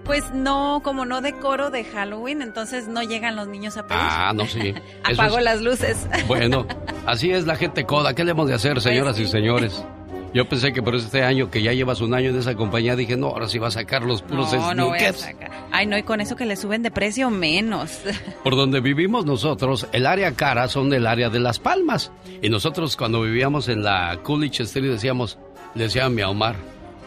Pues 0.03 0.33
no, 0.33 0.81
como 0.83 1.05
no 1.05 1.21
decoro 1.21 1.69
de 1.69 1.85
Halloween, 1.85 2.41
entonces 2.41 2.89
no 2.89 3.01
llegan 3.01 3.37
los 3.37 3.47
niños 3.47 3.77
a 3.77 3.87
pedir. 3.87 4.01
Ah, 4.03 4.33
no, 4.35 4.45
sí. 4.45 4.73
Apago 5.05 5.37
es- 5.37 5.45
las 5.45 5.61
luces. 5.61 6.05
Bueno, 6.27 6.67
así 7.05 7.31
es 7.31 7.47
la 7.47 7.55
gente 7.55 7.85
coda. 7.85 8.13
¿Qué 8.13 8.25
le 8.25 8.31
hemos 8.31 8.49
de 8.49 8.55
hacer, 8.55 8.81
señoras 8.81 9.17
y 9.19 9.25
señores? 9.25 9.85
Yo 10.33 10.49
pensé 10.49 10.73
que 10.73 10.81
por 10.81 10.95
este 10.95 11.23
año, 11.23 11.51
que 11.51 11.61
ya 11.61 11.73
llevas 11.73 12.01
un 12.01 12.13
año 12.13 12.29
en 12.31 12.37
esa 12.39 12.55
compañía, 12.55 12.95
dije, 12.95 13.15
no, 13.15 13.27
ahora 13.27 13.47
sí 13.47 13.59
va 13.59 13.67
a 13.67 13.71
sacar 13.71 14.01
los 14.03 14.21
puros 14.23 14.51
No, 14.53 14.73
no 14.73 14.87
voy 14.87 14.97
a 14.97 14.99
sneakers. 15.13 15.19
sacar. 15.21 15.51
Ay, 15.71 15.85
no, 15.85 15.97
y 15.97 16.03
con 16.03 16.21
eso 16.21 16.35
que 16.35 16.45
le 16.45 16.55
suben 16.55 16.81
de 16.81 16.89
precio, 16.91 17.29
menos. 17.29 17.99
Por 18.43 18.55
donde 18.55 18.79
vivimos 18.79 19.25
nosotros, 19.25 19.87
el 19.91 20.05
área 20.07 20.31
cara 20.33 20.67
son 20.67 20.91
el 20.93 21.05
área 21.05 21.29
de 21.29 21.39
Las 21.39 21.59
Palmas. 21.59 22.11
Y 22.41 22.49
nosotros 22.49 22.97
cuando 22.97 23.21
vivíamos 23.21 23.69
en 23.69 23.83
la 23.83 24.19
Coolidge 24.23 24.61
Street 24.61 24.89
decíamos, 24.89 25.37
le 25.75 25.83
decía 25.83 26.05
a 26.05 26.09
mi 26.09 26.23
Omar 26.23 26.55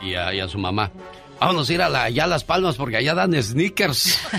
y 0.03 0.15
a, 0.15 0.33
y 0.33 0.39
a 0.41 0.47
su 0.47 0.59
mamá, 0.59 0.93
vámonos 1.41 1.69
a 1.69 1.73
ir 1.73 1.83
a 1.83 1.89
la, 1.89 2.05
allá 2.05 2.25
a 2.25 2.29
Las 2.29 2.45
Palmas 2.45 2.77
porque 2.77 2.97
allá 2.99 3.15
dan 3.15 3.35
sneakers. 3.43 4.21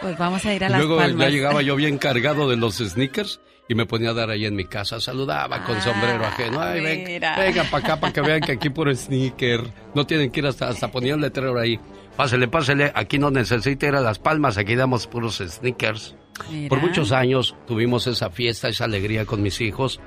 Pues 0.00 0.18
vamos 0.18 0.44
a 0.44 0.52
ir 0.52 0.62
a 0.62 0.68
las 0.68 0.78
luego 0.80 0.98
palmas. 0.98 1.18
ya 1.26 1.30
llegaba 1.30 1.62
yo 1.62 1.76
bien 1.76 1.96
cargado 1.96 2.46
de 2.48 2.56
los 2.56 2.76
sneakers 2.76 3.40
y 3.68 3.74
me 3.74 3.86
ponía 3.86 4.10
a 4.10 4.14
dar 4.14 4.30
ahí 4.30 4.44
en 4.44 4.54
mi 4.54 4.64
casa. 4.64 5.00
Saludaba 5.00 5.64
con 5.64 5.80
sombrero 5.80 6.24
ajeno. 6.24 6.60
Ay, 6.60 6.80
ven, 6.80 7.20
venga 7.20 7.64
para 7.70 7.84
acá 7.84 8.00
para 8.00 8.12
que 8.12 8.20
vean 8.20 8.40
que 8.40 8.52
aquí 8.52 8.70
puro 8.70 8.94
sneaker. 8.94 9.62
No 9.94 10.06
tienen 10.06 10.30
que 10.30 10.40
ir 10.40 10.46
hasta, 10.46 10.68
hasta 10.68 10.88
ponía 10.88 11.14
un 11.14 11.20
letrero 11.20 11.58
ahí. 11.58 11.78
Pásele, 12.16 12.48
pásele. 12.48 12.92
Aquí 12.94 13.18
no 13.18 13.30
necesita 13.30 13.86
ir 13.86 13.94
a 13.94 14.00
Las 14.00 14.18
Palmas. 14.18 14.58
Aquí 14.58 14.74
damos 14.74 15.06
puros 15.06 15.38
sneakers. 15.38 16.14
Mira. 16.50 16.68
Por 16.68 16.80
muchos 16.80 17.12
años 17.12 17.56
tuvimos 17.66 18.06
esa 18.06 18.30
fiesta, 18.30 18.68
esa 18.68 18.84
alegría 18.84 19.24
con 19.24 19.42
mis 19.42 19.60
hijos. 19.60 20.00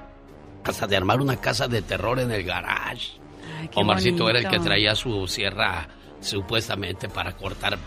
Hasta 0.63 0.85
de 0.87 0.97
armar 0.97 1.21
una 1.21 1.37
casa 1.37 1.67
de 1.67 1.81
terror 1.81 2.19
en 2.19 2.31
el 2.31 2.43
garage. 2.43 3.13
qué 3.71 3.79
Omarcito 3.79 4.29
era 4.29 4.39
el 4.39 4.45
que 4.45 4.57
bonito. 4.57 4.65
traía 4.65 4.95
su 4.95 5.27
sierra 5.27 5.87
supuestamente 6.19 7.09
para 7.09 7.33
cortar 7.33 7.77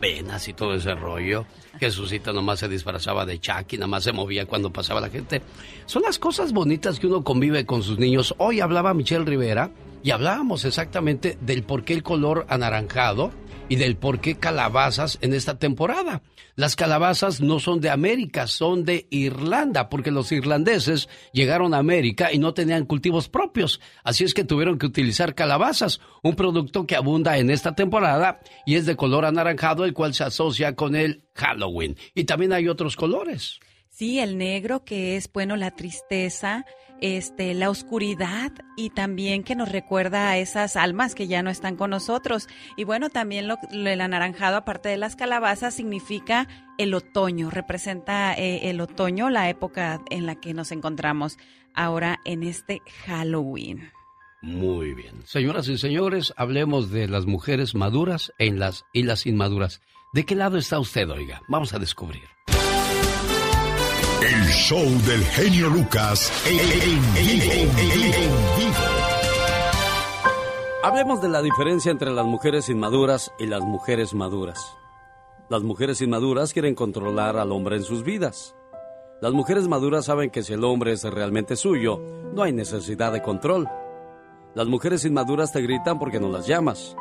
venas 0.00 0.48
y 0.48 0.52
todo 0.52 0.74
ese 0.74 0.94
rollo. 0.94 1.46
Jesucito 1.78 2.32
nomás 2.32 2.60
se 2.60 2.68
disfrazaba 2.68 3.26
de 3.26 3.38
Chucky, 3.38 3.76
nada 3.76 3.88
más 3.88 4.04
se 4.04 4.12
movía 4.12 4.46
cuando 4.46 4.72
pasaba 4.72 5.00
la 5.00 5.10
gente. 5.10 5.42
Son 5.86 6.02
las 6.02 6.18
cosas 6.18 6.52
bonitas 6.52 6.98
que 6.98 7.06
uno 7.06 7.22
convive 7.24 7.66
con 7.66 7.82
sus 7.82 7.98
niños. 7.98 8.34
Hoy 8.38 8.60
hablaba 8.60 8.94
Michelle 8.94 9.24
Rivera 9.24 9.70
y 10.06 10.12
hablábamos 10.12 10.64
exactamente 10.64 11.36
del 11.40 11.64
por 11.64 11.82
qué 11.82 11.92
el 11.92 12.04
color 12.04 12.46
anaranjado 12.48 13.32
y 13.68 13.74
del 13.74 13.96
por 13.96 14.20
qué 14.20 14.36
calabazas 14.36 15.18
en 15.20 15.34
esta 15.34 15.58
temporada. 15.58 16.22
Las 16.54 16.76
calabazas 16.76 17.40
no 17.40 17.58
son 17.58 17.80
de 17.80 17.90
América, 17.90 18.46
son 18.46 18.84
de 18.84 19.08
Irlanda, 19.10 19.88
porque 19.88 20.12
los 20.12 20.30
irlandeses 20.30 21.08
llegaron 21.32 21.74
a 21.74 21.78
América 21.78 22.32
y 22.32 22.38
no 22.38 22.54
tenían 22.54 22.86
cultivos 22.86 23.28
propios. 23.28 23.80
Así 24.04 24.22
es 24.22 24.32
que 24.32 24.44
tuvieron 24.44 24.78
que 24.78 24.86
utilizar 24.86 25.34
calabazas, 25.34 26.00
un 26.22 26.36
producto 26.36 26.86
que 26.86 26.94
abunda 26.94 27.36
en 27.38 27.50
esta 27.50 27.74
temporada 27.74 28.38
y 28.64 28.76
es 28.76 28.86
de 28.86 28.94
color 28.94 29.24
anaranjado, 29.24 29.84
el 29.84 29.92
cual 29.92 30.14
se 30.14 30.22
asocia 30.22 30.76
con 30.76 30.94
el 30.94 31.24
Halloween. 31.34 31.96
Y 32.14 32.26
también 32.26 32.52
hay 32.52 32.68
otros 32.68 32.94
colores. 32.94 33.58
Sí, 33.96 34.20
el 34.20 34.38
negro 34.38 34.84
que 34.84 35.16
es, 35.16 35.32
bueno, 35.32 35.56
la 35.56 35.70
tristeza, 35.70 36.64
este, 37.00 37.54
la 37.54 37.70
oscuridad 37.70 38.52
y 38.76 38.90
también 38.90 39.42
que 39.42 39.54
nos 39.54 39.70
recuerda 39.70 40.30
a 40.30 40.38
esas 40.38 40.76
almas 40.76 41.14
que 41.14 41.26
ya 41.26 41.42
no 41.42 41.50
están 41.50 41.76
con 41.76 41.90
nosotros. 41.90 42.48
Y 42.76 42.84
bueno, 42.84 43.10
también 43.10 43.48
lo, 43.48 43.56
lo- 43.72 43.90
el 43.90 44.00
anaranjado, 44.00 44.56
aparte 44.56 44.88
de 44.88 44.96
las 44.96 45.16
calabazas, 45.16 45.74
significa 45.74 46.48
el 46.78 46.94
otoño, 46.94 47.50
representa 47.50 48.34
eh, 48.34 48.70
el 48.70 48.80
otoño, 48.80 49.30
la 49.30 49.48
época 49.48 50.00
en 50.10 50.26
la 50.26 50.34
que 50.36 50.54
nos 50.54 50.72
encontramos 50.72 51.38
ahora 51.74 52.20
en 52.24 52.42
este 52.42 52.80
Halloween. 53.06 53.90
Muy 54.42 54.94
bien. 54.94 55.22
Señoras 55.24 55.68
y 55.68 55.78
señores, 55.78 56.32
hablemos 56.36 56.90
de 56.90 57.08
las 57.08 57.26
mujeres 57.26 57.74
maduras 57.74 58.32
en 58.38 58.58
las, 58.58 58.84
y 58.92 59.02
las 59.02 59.26
inmaduras. 59.26 59.80
¿De 60.12 60.24
qué 60.24 60.34
lado 60.34 60.56
está 60.56 60.78
usted, 60.78 61.10
oiga? 61.10 61.40
Vamos 61.48 61.74
a 61.74 61.78
descubrir. 61.78 62.22
El 64.22 64.46
show 64.48 64.82
del 65.06 65.24
genio 65.24 65.68
Lucas 65.68 66.32
en, 66.46 66.58
vivo. 67.16 68.72
Hablemos 70.82 71.20
de 71.20 71.28
la 71.28 71.42
diferencia 71.42 71.90
entre 71.90 72.10
las 72.10 72.24
mujeres 72.24 72.68
inmaduras 72.68 73.32
y 73.38 73.46
las 73.46 73.62
mujeres 73.62 74.14
maduras. 74.14 74.58
Las 75.48 75.62
mujeres 75.62 76.00
inmaduras 76.00 76.52
quieren 76.52 76.74
controlar 76.74 77.36
al 77.36 77.52
hombre 77.52 77.76
en 77.76 77.82
sus 77.82 78.02
vidas. 78.02 78.54
Las 79.20 79.32
mujeres 79.32 79.68
maduras 79.68 80.06
saben 80.06 80.30
que 80.30 80.42
si 80.42 80.52
el 80.52 80.64
hombre 80.64 80.92
es 80.92 81.04
realmente 81.04 81.56
suyo, 81.56 82.00
no 82.32 82.42
hay 82.42 82.52
necesidad 82.52 83.12
de 83.12 83.22
control. 83.22 83.68
Las 84.54 84.66
mujeres 84.66 85.04
inmaduras 85.04 85.52
te 85.52 85.60
gritan 85.60 85.98
porque 85.98 86.20
no 86.20 86.28
las 86.28 86.46
llamas. 86.46 86.96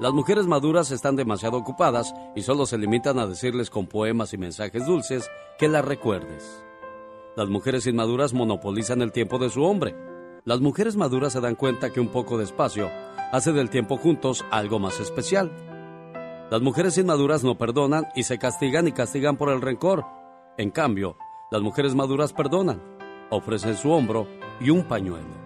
Las 0.00 0.12
mujeres 0.12 0.46
maduras 0.46 0.90
están 0.90 1.16
demasiado 1.16 1.58
ocupadas 1.58 2.14
y 2.34 2.42
solo 2.42 2.66
se 2.66 2.78
limitan 2.78 3.18
a 3.18 3.26
decirles 3.26 3.70
con 3.70 3.86
poemas 3.86 4.32
y 4.32 4.38
mensajes 4.38 4.86
dulces 4.86 5.30
que 5.58 5.68
las 5.68 5.84
recuerdes. 5.84 6.64
Las 7.36 7.48
mujeres 7.48 7.86
inmaduras 7.86 8.32
monopolizan 8.32 9.00
el 9.00 9.12
tiempo 9.12 9.38
de 9.38 9.50
su 9.50 9.62
hombre. 9.62 9.94
Las 10.44 10.60
mujeres 10.60 10.96
maduras 10.96 11.34
se 11.34 11.40
dan 11.40 11.54
cuenta 11.54 11.90
que 11.90 12.00
un 12.00 12.08
poco 12.08 12.36
de 12.36 12.44
espacio 12.44 12.90
hace 13.32 13.52
del 13.52 13.70
tiempo 13.70 13.96
juntos 13.96 14.44
algo 14.50 14.78
más 14.78 14.98
especial. 14.98 15.50
Las 16.50 16.60
mujeres 16.60 16.98
inmaduras 16.98 17.44
no 17.44 17.56
perdonan 17.56 18.06
y 18.14 18.24
se 18.24 18.38
castigan 18.38 18.88
y 18.88 18.92
castigan 18.92 19.36
por 19.36 19.50
el 19.50 19.62
rencor. 19.62 20.04
En 20.58 20.70
cambio, 20.70 21.16
las 21.50 21.62
mujeres 21.62 21.94
maduras 21.94 22.32
perdonan, 22.32 22.82
ofrecen 23.30 23.76
su 23.76 23.90
hombro 23.90 24.26
y 24.60 24.70
un 24.70 24.84
pañuelo. 24.84 25.42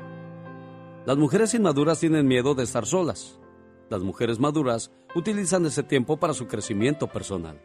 Las 1.04 1.16
mujeres 1.16 1.54
inmaduras 1.54 2.00
tienen 2.00 2.26
miedo 2.26 2.54
de 2.54 2.64
estar 2.64 2.86
solas. 2.86 3.38
Las 3.88 4.02
mujeres 4.02 4.40
maduras 4.40 4.90
utilizan 5.14 5.64
ese 5.66 5.82
tiempo 5.82 6.16
para 6.16 6.34
su 6.34 6.46
crecimiento 6.48 7.06
personal. 7.06 7.60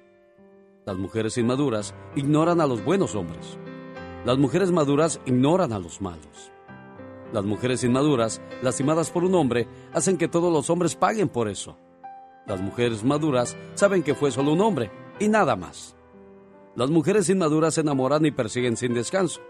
Las 0.85 0.98
mujeres 0.98 1.38
inmaduras 1.38 1.95
ignoran 2.15 2.61
a 2.61 2.68
los 2.68 2.84
buenos 2.84 3.15
hombres. 3.15 3.57
Las 4.23 4.38
mujeres 4.38 4.72
maduras 4.72 5.19
ignoran 5.26 5.73
a 5.73 5.80
los 5.80 5.99
malos. 5.99 6.52
Las 7.34 7.43
mujeres 7.45 7.84
inmaduras, 7.84 8.41
lastimadas 8.61 9.10
por 9.10 9.23
un 9.23 9.34
hombre, 9.34 9.68
hacen 9.93 10.18
que 10.18 10.27
todos 10.27 10.53
los 10.53 10.69
hombres 10.69 10.95
paguen 10.95 11.30
por 11.30 11.48
eso. 11.48 11.77
Las 12.45 12.61
mujeres 12.61 13.03
maduras 13.03 13.57
saben 13.73 14.03
que 14.03 14.14
fue 14.14 14.31
solo 14.31 14.53
un 14.53 14.61
hombre 14.61 14.91
y 15.19 15.27
nada 15.27 15.56
más. 15.56 15.95
Las 16.76 16.89
mujeres 16.89 17.30
inmaduras 17.30 17.73
se 17.73 17.81
enamoran 17.81 18.26
y 18.26 18.31
persiguen 18.31 18.77
sin 18.77 18.93
descanso. 18.93 19.41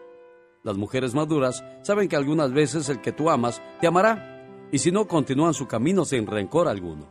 Las 0.63 0.77
mujeres 0.77 1.13
maduras 1.15 1.63
saben 1.81 2.07
que 2.07 2.15
algunas 2.15 2.53
veces 2.53 2.87
el 2.89 3.01
que 3.01 3.11
tú 3.11 3.29
amas 3.29 3.61
te 3.79 3.87
amará, 3.87 4.30
y 4.71 4.79
si 4.79 4.91
no, 4.91 5.07
continúan 5.07 5.53
su 5.53 5.67
camino 5.67 6.05
sin 6.05 6.25
rencor 6.27 6.67
alguno. 6.67 7.07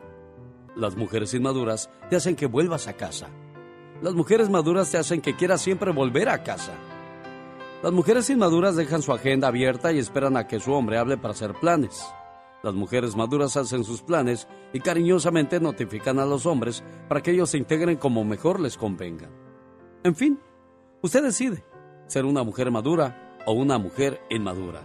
Las 0.77 0.97
mujeres 0.97 1.35
inmaduras 1.35 1.91
te 2.09 2.17
hacen 2.17 2.37
que 2.37 2.47
vuelvas 2.47 2.89
a 2.89 2.95
casa. 2.95 3.29
Las 4.03 4.15
mujeres 4.15 4.49
maduras 4.49 4.91
te 4.91 4.99
hacen 4.99 5.21
que 5.21 5.37
quieras 5.37 5.61
siempre 5.61 5.93
volver 5.93 6.29
a 6.29 6.43
casa. 6.43 6.73
Las 7.83 7.93
mujeres 7.93 8.31
inmaduras 8.31 8.77
dejan 8.77 9.03
su 9.03 9.13
agenda 9.13 9.49
abierta 9.49 9.93
y 9.93 9.99
esperan 9.99 10.37
a 10.37 10.47
que 10.47 10.61
su 10.61 10.73
hombre 10.73 10.97
hable 10.97 11.19
para 11.19 11.33
hacer 11.33 11.55
planes. 11.55 12.03
Las 12.63 12.75
mujeres 12.75 13.17
maduras 13.17 13.57
hacen 13.57 13.85
sus 13.85 14.03
planes 14.03 14.47
y 14.73 14.81
cariñosamente 14.81 15.61
notifican 15.61 16.19
a 16.19 16.27
los 16.27 16.47
hombres 16.47 16.85
para 17.09 17.23
que 17.23 17.31
ellos 17.31 17.51
se 17.51 17.59
integren 17.59 17.97
como 17.97 18.25
mejor 18.25 18.61
les 18.61 18.77
convenga. 18.77 19.29
En 20.05 20.15
fin, 20.15 20.39
usted 21.03 21.23
decide 21.23 21.65
ser 22.07 22.25
una 22.25 22.43
mujer 22.43 22.71
madura 22.71 23.37
o 23.47 23.53
una 23.53 23.79
mujer 23.79 24.21
inmadura. 24.29 24.83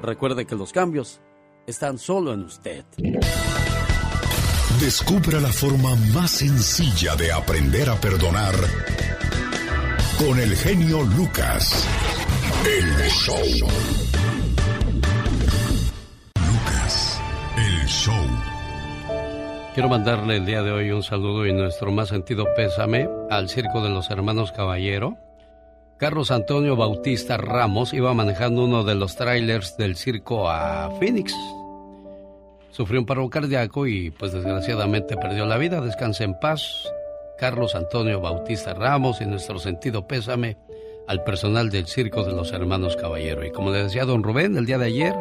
Recuerde 0.00 0.46
que 0.46 0.54
los 0.54 0.72
cambios 0.72 1.20
están 1.68 1.98
solo 1.98 2.32
en 2.32 2.44
usted. 2.44 2.84
Descubra 4.80 5.38
la 5.38 5.52
forma 5.52 5.94
más 6.14 6.30
sencilla 6.30 7.14
de 7.14 7.30
aprender 7.30 7.90
a 7.90 7.96
perdonar 7.96 8.54
con 10.18 10.38
el 10.40 10.56
genio 10.56 11.02
Lucas. 11.02 11.86
El 12.66 13.08
show. 13.10 13.68
Lucas, 16.46 17.20
el 17.56 17.86
show. 17.86 18.14
Quiero 19.74 19.90
mandarle 19.90 20.36
el 20.36 20.46
día 20.46 20.62
de 20.62 20.72
hoy 20.72 20.90
un 20.90 21.02
saludo 21.02 21.46
y 21.46 21.52
nuestro 21.52 21.92
más 21.92 22.08
sentido 22.08 22.46
pésame 22.56 23.08
al 23.30 23.50
Circo 23.50 23.82
de 23.82 23.90
los 23.90 24.10
Hermanos 24.10 24.52
Caballero. 24.52 25.18
Carlos 25.98 26.30
Antonio 26.30 26.76
Bautista 26.76 27.36
Ramos 27.36 27.92
iba 27.92 28.14
manejando 28.14 28.64
uno 28.64 28.84
de 28.84 28.94
los 28.94 29.16
trailers 29.16 29.76
del 29.76 29.96
circo 29.96 30.48
a 30.48 30.90
Phoenix. 30.98 31.34
Sufrió 32.78 33.00
un 33.00 33.06
paro 33.06 33.28
cardíaco 33.28 33.88
y 33.88 34.12
pues 34.12 34.30
desgraciadamente 34.30 35.16
perdió 35.16 35.46
la 35.46 35.58
vida. 35.58 35.80
Descanse 35.80 36.22
en 36.22 36.38
paz. 36.38 36.88
Carlos 37.36 37.74
Antonio 37.74 38.20
Bautista 38.20 38.72
Ramos 38.72 39.20
y 39.20 39.26
nuestro 39.26 39.58
sentido 39.58 40.06
pésame 40.06 40.56
al 41.08 41.24
personal 41.24 41.70
del 41.70 41.88
Circo 41.88 42.22
de 42.22 42.34
los 42.34 42.52
Hermanos 42.52 42.94
Caballero. 42.94 43.44
Y 43.44 43.50
como 43.50 43.72
le 43.72 43.82
decía 43.82 44.04
don 44.04 44.22
Rubén 44.22 44.56
el 44.56 44.64
día 44.64 44.78
de 44.78 44.86
ayer, 44.86 45.16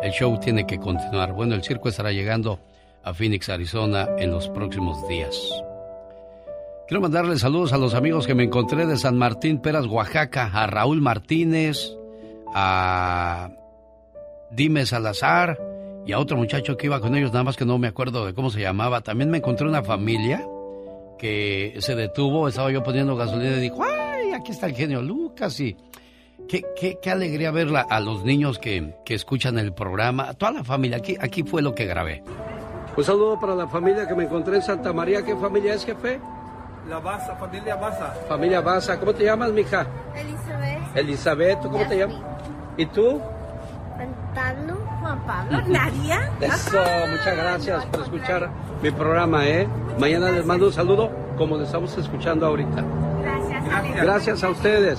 el 0.00 0.12
show 0.12 0.40
tiene 0.40 0.66
que 0.66 0.78
continuar. 0.78 1.34
Bueno, 1.34 1.54
el 1.54 1.62
circo 1.62 1.90
estará 1.90 2.10
llegando 2.10 2.58
a 3.02 3.12
Phoenix, 3.12 3.50
Arizona 3.50 4.08
en 4.16 4.30
los 4.30 4.48
próximos 4.48 5.06
días. 5.06 5.38
Quiero 6.88 7.02
mandarle 7.02 7.38
saludos 7.38 7.74
a 7.74 7.76
los 7.76 7.92
amigos 7.92 8.26
que 8.26 8.34
me 8.34 8.44
encontré 8.44 8.86
de 8.86 8.96
San 8.96 9.18
Martín, 9.18 9.58
Peras, 9.58 9.86
Oaxaca, 9.88 10.50
a 10.54 10.66
Raúl 10.66 11.02
Martínez, 11.02 11.98
a 12.54 13.50
Dime 14.50 14.86
Salazar 14.86 15.73
y 16.06 16.12
a 16.12 16.18
otro 16.18 16.36
muchacho 16.36 16.76
que 16.76 16.86
iba 16.86 17.00
con 17.00 17.14
ellos, 17.14 17.32
nada 17.32 17.44
más 17.44 17.56
que 17.56 17.64
no 17.64 17.78
me 17.78 17.88
acuerdo 17.88 18.26
de 18.26 18.34
cómo 18.34 18.50
se 18.50 18.60
llamaba. 18.60 19.00
También 19.00 19.30
me 19.30 19.38
encontré 19.38 19.66
una 19.66 19.82
familia 19.82 20.46
que 21.18 21.76
se 21.78 21.94
detuvo, 21.94 22.48
estaba 22.48 22.70
yo 22.70 22.82
poniendo 22.82 23.16
gasolina 23.16 23.56
y 23.56 23.60
dijo, 23.60 23.82
¡ay, 23.82 24.32
aquí 24.32 24.52
está 24.52 24.66
el 24.66 24.74
genio 24.74 25.00
Lucas! 25.02 25.58
Y 25.60 25.76
qué, 26.48 26.62
qué, 26.78 26.98
qué 27.00 27.10
alegría 27.10 27.50
ver 27.50 27.68
a 27.88 28.00
los 28.00 28.24
niños 28.24 28.58
que, 28.58 28.94
que 29.04 29.14
escuchan 29.14 29.58
el 29.58 29.72
programa, 29.72 30.34
toda 30.34 30.52
la 30.52 30.64
familia, 30.64 30.98
aquí, 30.98 31.16
aquí 31.20 31.42
fue 31.42 31.62
lo 31.62 31.74
que 31.74 31.86
grabé. 31.86 32.22
Un 32.96 33.02
saludo 33.02 33.40
para 33.40 33.56
la 33.56 33.66
familia 33.66 34.06
que 34.06 34.14
me 34.14 34.24
encontré 34.24 34.56
en 34.56 34.62
Santa 34.62 34.92
María. 34.92 35.24
¿Qué 35.24 35.34
familia 35.34 35.74
es, 35.74 35.84
jefe? 35.84 36.20
La 36.88 37.00
Baza, 37.00 37.34
familia 37.36 37.74
Baza. 37.74 38.14
Familia 38.28 38.60
Baza. 38.60 39.00
¿Cómo 39.00 39.12
te 39.12 39.24
llamas, 39.24 39.50
mija? 39.50 39.86
Elizabeth. 40.14 40.96
Elizabeth, 40.96 41.60
¿tú 41.60 41.70
cómo 41.70 41.88
te 41.88 41.96
llamas? 41.96 42.18
¿Y 42.76 42.86
tú? 42.86 43.20
Pablo. 44.34 44.83
Juan 45.04 45.26
Pablo. 45.26 45.60
¿Nadia? 45.68 46.30
Eso, 46.40 46.82
muchas 47.10 47.36
gracias 47.36 47.84
por 47.86 48.00
escuchar 48.00 48.50
mi 48.82 48.90
programa, 48.90 49.46
¿eh? 49.46 49.68
Mañana 50.00 50.30
les 50.30 50.46
mando 50.46 50.66
un 50.66 50.72
saludo 50.72 51.10
como 51.36 51.58
les 51.58 51.66
estamos 51.66 51.94
escuchando 51.98 52.46
ahorita. 52.46 52.82
Gracias. 53.20 54.02
Gracias 54.02 54.44
a 54.44 54.48
ustedes. 54.48 54.98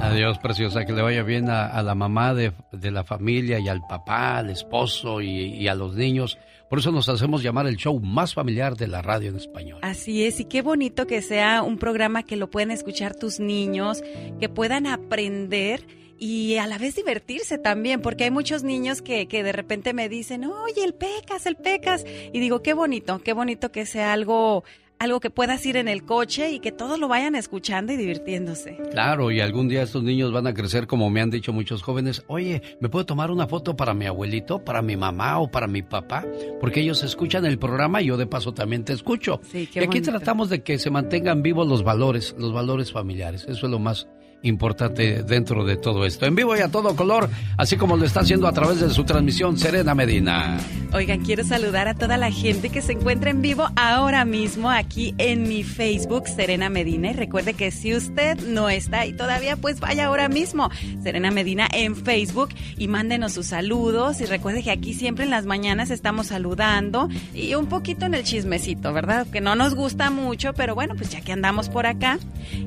Adiós, 0.00 0.38
preciosa, 0.38 0.86
que 0.86 0.94
le 0.94 1.02
vaya 1.02 1.22
bien 1.22 1.50
a, 1.50 1.82
la 1.82 1.94
mamá 1.94 2.32
de, 2.32 2.54
la 2.72 3.04
familia 3.04 3.58
y 3.58 3.68
al 3.68 3.82
papá, 3.86 4.38
al 4.38 4.48
esposo 4.48 5.20
y, 5.20 5.28
y, 5.28 5.68
a 5.68 5.74
los 5.74 5.94
niños. 5.94 6.38
Por 6.70 6.78
eso 6.78 6.92
nos 6.92 7.10
hacemos 7.10 7.42
llamar 7.42 7.66
el 7.66 7.76
show 7.76 8.00
más 8.00 8.32
familiar 8.32 8.74
de 8.74 8.88
la 8.88 9.02
radio 9.02 9.28
en 9.28 9.36
español. 9.36 9.80
Así 9.82 10.24
es, 10.24 10.40
y 10.40 10.46
qué 10.46 10.62
bonito 10.62 11.06
que 11.06 11.20
sea 11.20 11.62
un 11.62 11.76
programa 11.76 12.22
que 12.22 12.36
lo 12.36 12.50
puedan 12.50 12.70
escuchar 12.70 13.14
tus 13.14 13.38
niños, 13.38 14.02
que 14.40 14.48
puedan 14.48 14.86
aprender 14.86 15.86
y 16.22 16.56
a 16.58 16.68
la 16.68 16.78
vez 16.78 16.94
divertirse 16.94 17.58
también, 17.58 18.00
porque 18.00 18.22
hay 18.22 18.30
muchos 18.30 18.62
niños 18.62 19.02
que, 19.02 19.26
que 19.26 19.42
de 19.42 19.50
repente 19.50 19.92
me 19.92 20.08
dicen, 20.08 20.44
oye, 20.44 20.84
el 20.84 20.94
pecas, 20.94 21.46
el 21.46 21.56
pecas. 21.56 22.04
Y 22.32 22.38
digo, 22.38 22.62
qué 22.62 22.74
bonito, 22.74 23.20
qué 23.24 23.32
bonito 23.32 23.72
que 23.72 23.86
sea 23.86 24.12
algo 24.12 24.62
algo 25.00 25.18
que 25.18 25.30
puedas 25.30 25.66
ir 25.66 25.76
en 25.76 25.88
el 25.88 26.04
coche 26.04 26.52
y 26.52 26.60
que 26.60 26.70
todos 26.70 26.96
lo 27.00 27.08
vayan 27.08 27.34
escuchando 27.34 27.92
y 27.92 27.96
divirtiéndose. 27.96 28.78
Claro, 28.92 29.32
y 29.32 29.40
algún 29.40 29.66
día 29.66 29.82
estos 29.82 30.04
niños 30.04 30.30
van 30.30 30.46
a 30.46 30.54
crecer 30.54 30.86
como 30.86 31.10
me 31.10 31.20
han 31.20 31.30
dicho 31.30 31.52
muchos 31.52 31.82
jóvenes, 31.82 32.22
oye, 32.28 32.62
¿me 32.78 32.88
puedo 32.88 33.04
tomar 33.04 33.32
una 33.32 33.48
foto 33.48 33.74
para 33.74 33.92
mi 33.92 34.06
abuelito, 34.06 34.64
para 34.64 34.80
mi 34.80 34.96
mamá 34.96 35.40
o 35.40 35.50
para 35.50 35.66
mi 35.66 35.82
papá? 35.82 36.24
Porque 36.60 36.82
ellos 36.82 37.02
escuchan 37.02 37.44
el 37.46 37.58
programa 37.58 38.00
y 38.00 38.06
yo 38.06 38.16
de 38.16 38.26
paso 38.26 38.54
también 38.54 38.84
te 38.84 38.92
escucho. 38.92 39.40
Sí, 39.50 39.68
y 39.74 39.80
aquí 39.80 40.00
tratamos 40.00 40.50
de 40.50 40.62
que 40.62 40.78
se 40.78 40.88
mantengan 40.88 41.42
vivos 41.42 41.66
los 41.66 41.82
valores, 41.82 42.36
los 42.38 42.52
valores 42.52 42.92
familiares. 42.92 43.42
Eso 43.48 43.66
es 43.66 43.72
lo 43.72 43.80
más 43.80 44.06
importante 44.42 45.22
dentro 45.22 45.64
de 45.64 45.76
todo 45.76 46.04
esto. 46.04 46.26
En 46.26 46.34
vivo 46.34 46.56
y 46.56 46.60
a 46.60 46.68
todo 46.68 46.96
color, 46.96 47.28
así 47.56 47.76
como 47.76 47.96
lo 47.96 48.04
está 48.04 48.20
haciendo 48.20 48.46
a 48.48 48.52
través 48.52 48.80
de 48.80 48.90
su 48.90 49.04
transmisión 49.04 49.56
Serena 49.58 49.94
Medina. 49.94 50.58
Oigan, 50.92 51.24
quiero 51.24 51.44
saludar 51.44 51.88
a 51.88 51.94
toda 51.94 52.16
la 52.16 52.30
gente 52.30 52.68
que 52.68 52.82
se 52.82 52.92
encuentra 52.92 53.30
en 53.30 53.40
vivo 53.40 53.68
ahora 53.76 54.24
mismo 54.24 54.70
aquí 54.70 55.14
en 55.18 55.48
mi 55.48 55.62
Facebook, 55.62 56.28
Serena 56.28 56.68
Medina. 56.68 57.10
Y 57.10 57.14
recuerde 57.14 57.54
que 57.54 57.70
si 57.70 57.94
usted 57.94 58.38
no 58.40 58.68
está 58.68 59.00
ahí 59.00 59.12
todavía, 59.12 59.56
pues 59.56 59.80
vaya 59.80 60.06
ahora 60.06 60.28
mismo, 60.28 60.70
Serena 61.02 61.30
Medina 61.30 61.68
en 61.72 61.96
Facebook 61.96 62.50
y 62.76 62.88
mándenos 62.88 63.32
sus 63.32 63.46
saludos. 63.46 64.20
Y 64.20 64.26
recuerde 64.26 64.62
que 64.62 64.70
aquí 64.70 64.92
siempre 64.92 65.24
en 65.24 65.30
las 65.30 65.46
mañanas 65.46 65.90
estamos 65.90 66.26
saludando 66.26 67.08
y 67.32 67.54
un 67.54 67.66
poquito 67.66 68.04
en 68.06 68.14
el 68.14 68.24
chismecito, 68.24 68.92
¿verdad? 68.92 69.26
Que 69.28 69.40
no 69.40 69.54
nos 69.54 69.74
gusta 69.74 70.10
mucho, 70.10 70.52
pero 70.52 70.74
bueno, 70.74 70.94
pues 70.96 71.10
ya 71.10 71.20
que 71.20 71.32
andamos 71.32 71.68
por 71.68 71.86
acá. 71.86 72.18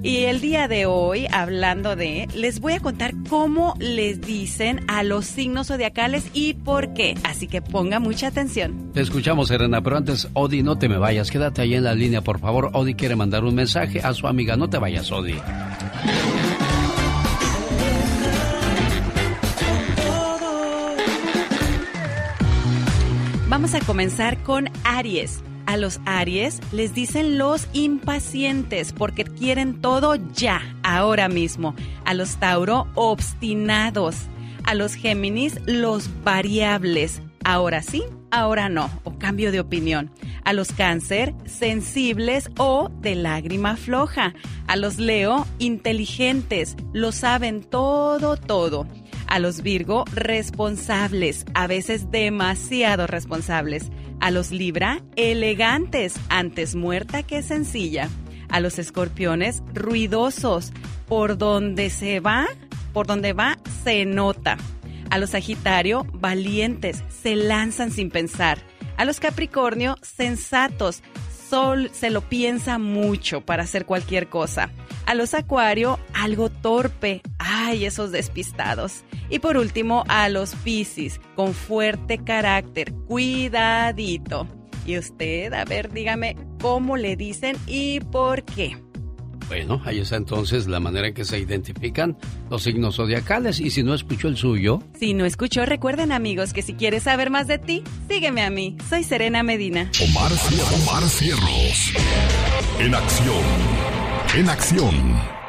Y 0.02 0.24
el 0.24 0.42
día 0.42 0.68
de 0.68 0.88
hoy 0.88 1.28
hablamos 1.32 1.65
hablando 1.66 1.96
de, 1.96 2.28
les 2.36 2.60
voy 2.60 2.74
a 2.74 2.80
contar 2.80 3.16
cómo 3.28 3.74
les 3.80 4.22
dicen 4.22 4.82
a 4.88 5.02
los 5.02 5.26
signos 5.26 5.68
zodiacales 5.68 6.28
y 6.32 6.54
por 6.54 6.94
qué. 6.94 7.18
Así 7.24 7.48
que 7.48 7.62
ponga 7.62 8.00
mucha 8.00 8.28
atención. 8.28 8.92
Te 8.94 9.02
escuchamos, 9.02 9.48
Serena, 9.48 9.82
pero 9.82 9.98
antes, 9.98 10.30
Odi, 10.34 10.62
no 10.62 10.78
te 10.78 10.88
me 10.88 10.98
vayas. 10.98 11.32
Quédate 11.32 11.64
ahí 11.64 11.74
en 11.74 11.84
la 11.84 11.96
línea, 11.96 12.22
por 12.22 12.40
favor. 12.40 12.70
Odi 12.74 12.94
quiere 12.94 13.16
mandar 13.16 13.44
un 13.44 13.56
mensaje 13.56 14.00
a 14.00 14.14
su 14.14 14.28
amiga. 14.28 14.56
No 14.56 14.70
te 14.70 14.78
vayas, 14.78 15.12
Odi. 15.12 15.36
Vamos 23.50 23.74
a 23.74 23.80
comenzar 23.80 24.38
con 24.44 24.70
Aries. 24.84 25.42
A 25.66 25.78
los 25.78 26.00
Aries 26.06 26.62
les 26.72 26.94
dicen 26.94 27.38
los 27.38 27.68
impacientes 27.74 28.94
porque 28.94 29.24
quieren 29.24 29.82
todo 29.82 30.16
ya, 30.16 30.62
ahora 30.84 31.28
mismo. 31.28 31.76
A 32.06 32.14
los 32.14 32.38
Tauro, 32.38 32.88
obstinados. 32.96 34.16
A 34.64 34.76
los 34.76 34.94
Géminis, 34.94 35.60
los 35.66 36.10
variables. 36.24 37.22
Ahora 37.44 37.82
sí, 37.82 38.04
ahora 38.32 38.70
no, 38.70 38.90
o 39.04 39.18
cambio 39.18 39.52
de 39.52 39.60
opinión. 39.60 40.12
A 40.44 40.54
los 40.54 40.72
cáncer, 40.72 41.34
sensibles 41.46 42.50
o 42.58 42.90
de 43.02 43.16
lágrima 43.16 43.76
floja. 43.76 44.34
A 44.68 44.76
los 44.76 44.98
Leo, 44.98 45.48
inteligentes, 45.60 46.76
lo 46.94 47.12
saben 47.12 47.64
todo, 47.64 48.38
todo. 48.38 48.88
A 49.28 49.40
los 49.40 49.62
Virgo, 49.62 50.06
responsables, 50.14 51.46
a 51.54 51.68
veces 51.68 52.12
demasiado 52.12 53.08
responsables. 53.08 53.90
A 54.20 54.32
los 54.32 54.52
Libra, 54.52 55.02
elegantes, 55.16 56.16
antes 56.30 56.76
muerta 56.76 57.24
que 57.24 57.42
sencilla. 57.42 58.10
A 58.50 58.60
los 58.60 58.80
Escorpiones, 58.80 59.64
ruidosos, 59.74 60.72
por 61.08 61.38
donde 61.38 61.90
se 61.90 62.20
va, 62.20 62.48
por 62.94 63.08
donde 63.08 63.34
va, 63.34 63.58
se 63.84 64.06
nota. 64.06 64.58
A 65.10 65.18
los 65.18 65.32
Sagitario, 65.32 66.06
valientes, 66.14 67.04
se 67.22 67.36
lanzan 67.36 67.92
sin 67.92 68.10
pensar. 68.10 68.60
A 68.98 69.06
los 69.06 69.20
Capricornio, 69.20 69.98
sensatos, 70.02 71.04
Sol 71.50 71.92
se 71.94 72.10
lo 72.10 72.22
piensa 72.22 72.80
mucho 72.80 73.42
para 73.42 73.64
hacer 73.64 73.86
cualquier 73.86 74.30
cosa. 74.30 74.72
A 75.06 75.14
los 75.14 75.36
Acuario, 75.36 76.00
algo 76.26 76.50
torpe. 76.50 77.22
Ay, 77.38 77.86
esos 77.86 78.12
despistados. 78.12 79.04
Y 79.30 79.40
por 79.40 79.58
último, 79.58 80.04
a 80.08 80.28
los 80.30 80.56
Piscis, 80.56 81.22
con 81.36 81.54
fuerte 81.54 82.18
carácter. 82.18 82.92
Cuidadito. 83.08 84.48
Y 84.86 84.98
usted, 84.98 85.54
a 85.54 85.66
ver, 85.66 85.92
dígame 85.92 86.36
cómo 86.62 86.98
le 86.98 87.16
dicen 87.16 87.56
y 87.68 88.00
por 88.00 88.44
qué. 88.44 88.78
Bueno, 89.48 89.80
ahí 89.86 90.00
está 90.00 90.16
entonces 90.16 90.66
la 90.68 90.80
manera 90.80 91.08
en 91.08 91.14
que 91.14 91.24
se 91.24 91.38
identifican 91.38 92.18
los 92.50 92.64
signos 92.64 92.96
zodiacales. 92.96 93.60
Y 93.60 93.70
si 93.70 93.84
no 93.84 93.94
escuchó 93.94 94.28
el 94.28 94.38
suyo. 94.38 94.82
Si 95.00 95.14
no 95.14 95.26
escuchó, 95.26 95.66
recuerden 95.66 96.12
amigos 96.12 96.54
que 96.54 96.64
si 96.64 96.74
quieres 96.74 97.04
saber 97.04 97.30
más 97.30 97.46
de 97.46 97.60
ti, 97.60 97.84
sígueme 98.10 98.42
a 98.42 98.50
mí. 98.50 98.78
Soy 98.90 99.04
Serena 99.04 99.44
Medina. 99.44 99.92
Omar, 100.04 100.32
Omar 100.32 101.04
Cierros. 101.08 101.94
En 102.80 102.96
acción. 102.96 103.44
En 104.36 104.50
acción. 104.50 105.45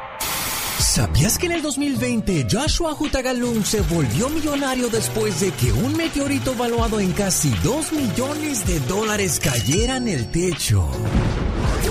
¿Sabías 0.97 1.37
que 1.37 1.45
en 1.45 1.51
el 1.51 1.61
2020 1.61 2.47
Joshua 2.51 2.97
Hutagalung 2.99 3.63
se 3.63 3.81
volvió 3.81 4.29
millonario 4.29 4.89
después 4.89 5.39
de 5.39 5.51
que 5.51 5.71
un 5.71 5.95
meteorito 5.95 6.55
valuado 6.55 6.99
en 6.99 7.11
casi 7.11 7.51
2 7.63 7.93
millones 7.93 8.65
de 8.65 8.79
dólares 8.79 9.39
cayera 9.39 9.97
en 9.97 10.07
el 10.07 10.31
techo 10.31 10.89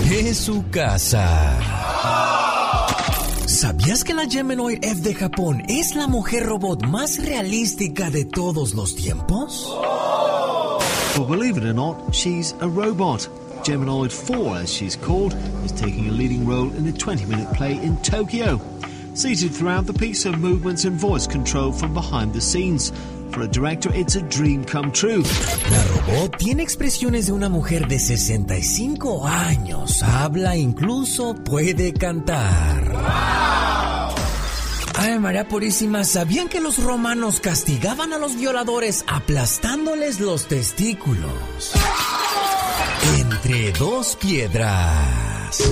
de 0.09 0.35
su 0.35 0.69
casa? 0.71 1.57
¿Sabías 3.45 4.03
que 4.03 4.13
la 4.13 4.27
Geminoid 4.29 4.79
F 4.81 4.99
de 4.99 5.15
Japón 5.15 5.63
es 5.69 5.95
la 5.95 6.07
mujer 6.07 6.45
robot 6.45 6.85
más 6.85 7.23
realística 7.23 8.09
de 8.09 8.25
todos 8.25 8.73
los 8.73 8.93
tiempos? 8.93 9.73
Well, 11.17 11.29
believe 11.29 11.57
it 11.57 11.63
or 11.63 11.73
not, 11.73 12.13
she's 12.13 12.55
a 12.59 12.67
robot. 12.67 13.29
Geminoid 13.63 14.11
4, 14.11 14.63
as 14.63 14.69
she's 14.69 14.97
called, 14.97 15.33
is 15.63 15.71
taking 15.71 16.09
a 16.09 16.11
leading 16.11 16.45
role 16.45 16.69
in 16.75 16.85
a 16.89 16.91
20 16.91 17.25
minute 17.25 17.47
play 17.53 17.79
in 17.81 17.95
Tokyo. 18.01 18.59
Seated 19.17 19.51
throughout 19.55 19.87
the 19.87 19.93
piece, 19.93 20.25
her 20.25 20.37
movements 20.37 20.85
and 20.85 20.95
voice 20.95 21.25
controlled 21.25 21.75
from 21.75 21.91
behind 21.91 22.33
the 22.33 22.39
scenes. 22.39 22.93
For 23.31 23.41
a 23.41 23.47
director, 23.47 23.89
it's 23.95 24.15
a 24.15 24.21
dream 24.21 24.63
come 24.63 24.91
true. 24.91 25.23
La 25.71 25.83
robot 25.85 26.37
tiene 26.37 26.61
expresiones 26.61 27.25
de 27.25 27.31
una 27.31 27.49
mujer 27.49 27.87
de 27.87 27.97
65 27.97 29.25
años. 29.25 30.03
Habla, 30.03 30.55
incluso 30.55 31.33
puede 31.33 31.93
cantar. 31.93 32.93
Ay, 34.93 35.17
María 35.17 35.47
Purísima, 35.47 36.03
¿sabían 36.03 36.47
que 36.47 36.61
los 36.61 36.77
romanos 36.77 37.39
castigaban 37.39 38.13
a 38.13 38.19
los 38.19 38.35
violadores 38.35 39.03
aplastándoles 39.07 40.19
los 40.19 40.45
testículos? 40.45 41.73
Entre 43.17 43.71
dos 43.71 44.15
piedras. 44.15 45.63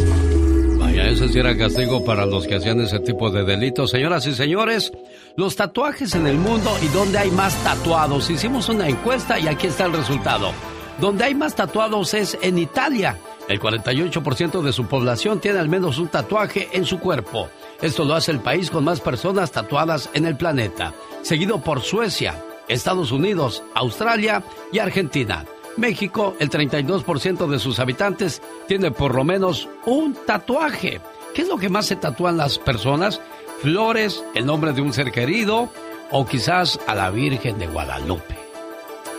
Ese 0.97 1.29
sí 1.29 1.39
era 1.39 1.57
castigo 1.57 2.03
para 2.03 2.25
los 2.25 2.47
que 2.47 2.55
hacían 2.55 2.79
ese 2.81 2.99
tipo 2.99 3.29
de 3.29 3.43
delitos. 3.43 3.91
Señoras 3.91 4.25
y 4.27 4.33
señores, 4.33 4.91
los 5.35 5.55
tatuajes 5.55 6.15
en 6.15 6.25
el 6.25 6.37
mundo 6.37 6.71
y 6.81 6.87
dónde 6.87 7.17
hay 7.17 7.31
más 7.31 7.53
tatuados. 7.63 8.29
Hicimos 8.29 8.69
una 8.69 8.87
encuesta 8.87 9.37
y 9.37 9.47
aquí 9.47 9.67
está 9.67 9.85
el 9.85 9.93
resultado. 9.93 10.51
Donde 10.99 11.25
hay 11.25 11.35
más 11.35 11.55
tatuados 11.55 12.13
es 12.13 12.37
en 12.41 12.57
Italia. 12.57 13.17
El 13.47 13.59
48% 13.59 14.61
de 14.61 14.73
su 14.73 14.87
población 14.87 15.39
tiene 15.39 15.59
al 15.59 15.69
menos 15.69 15.99
un 15.99 16.07
tatuaje 16.07 16.69
en 16.71 16.85
su 16.85 16.99
cuerpo. 16.99 17.49
Esto 17.81 18.05
lo 18.05 18.15
hace 18.15 18.31
el 18.31 18.39
país 18.39 18.71
con 18.71 18.83
más 18.83 19.01
personas 19.01 19.51
tatuadas 19.51 20.09
en 20.13 20.25
el 20.25 20.37
planeta, 20.37 20.93
seguido 21.21 21.61
por 21.61 21.81
Suecia, 21.81 22.41
Estados 22.67 23.11
Unidos, 23.11 23.61
Australia 23.75 24.43
y 24.71 24.79
Argentina. 24.79 25.45
México, 25.77 26.35
el 26.39 26.49
32% 26.49 27.47
de 27.47 27.59
sus 27.59 27.79
habitantes 27.79 28.41
tiene 28.67 28.91
por 28.91 29.15
lo 29.15 29.23
menos 29.23 29.67
un 29.85 30.13
tatuaje. 30.25 31.01
¿Qué 31.33 31.41
es 31.41 31.47
lo 31.47 31.57
que 31.57 31.69
más 31.69 31.87
se 31.87 31.95
tatúan 31.95 32.37
las 32.37 32.57
personas? 32.57 33.21
Flores, 33.61 34.23
el 34.35 34.45
nombre 34.45 34.73
de 34.73 34.81
un 34.81 34.93
ser 34.93 35.11
querido 35.11 35.69
o 36.11 36.25
quizás 36.25 36.79
a 36.87 36.95
la 36.95 37.09
Virgen 37.09 37.57
de 37.57 37.67
Guadalupe. 37.67 38.35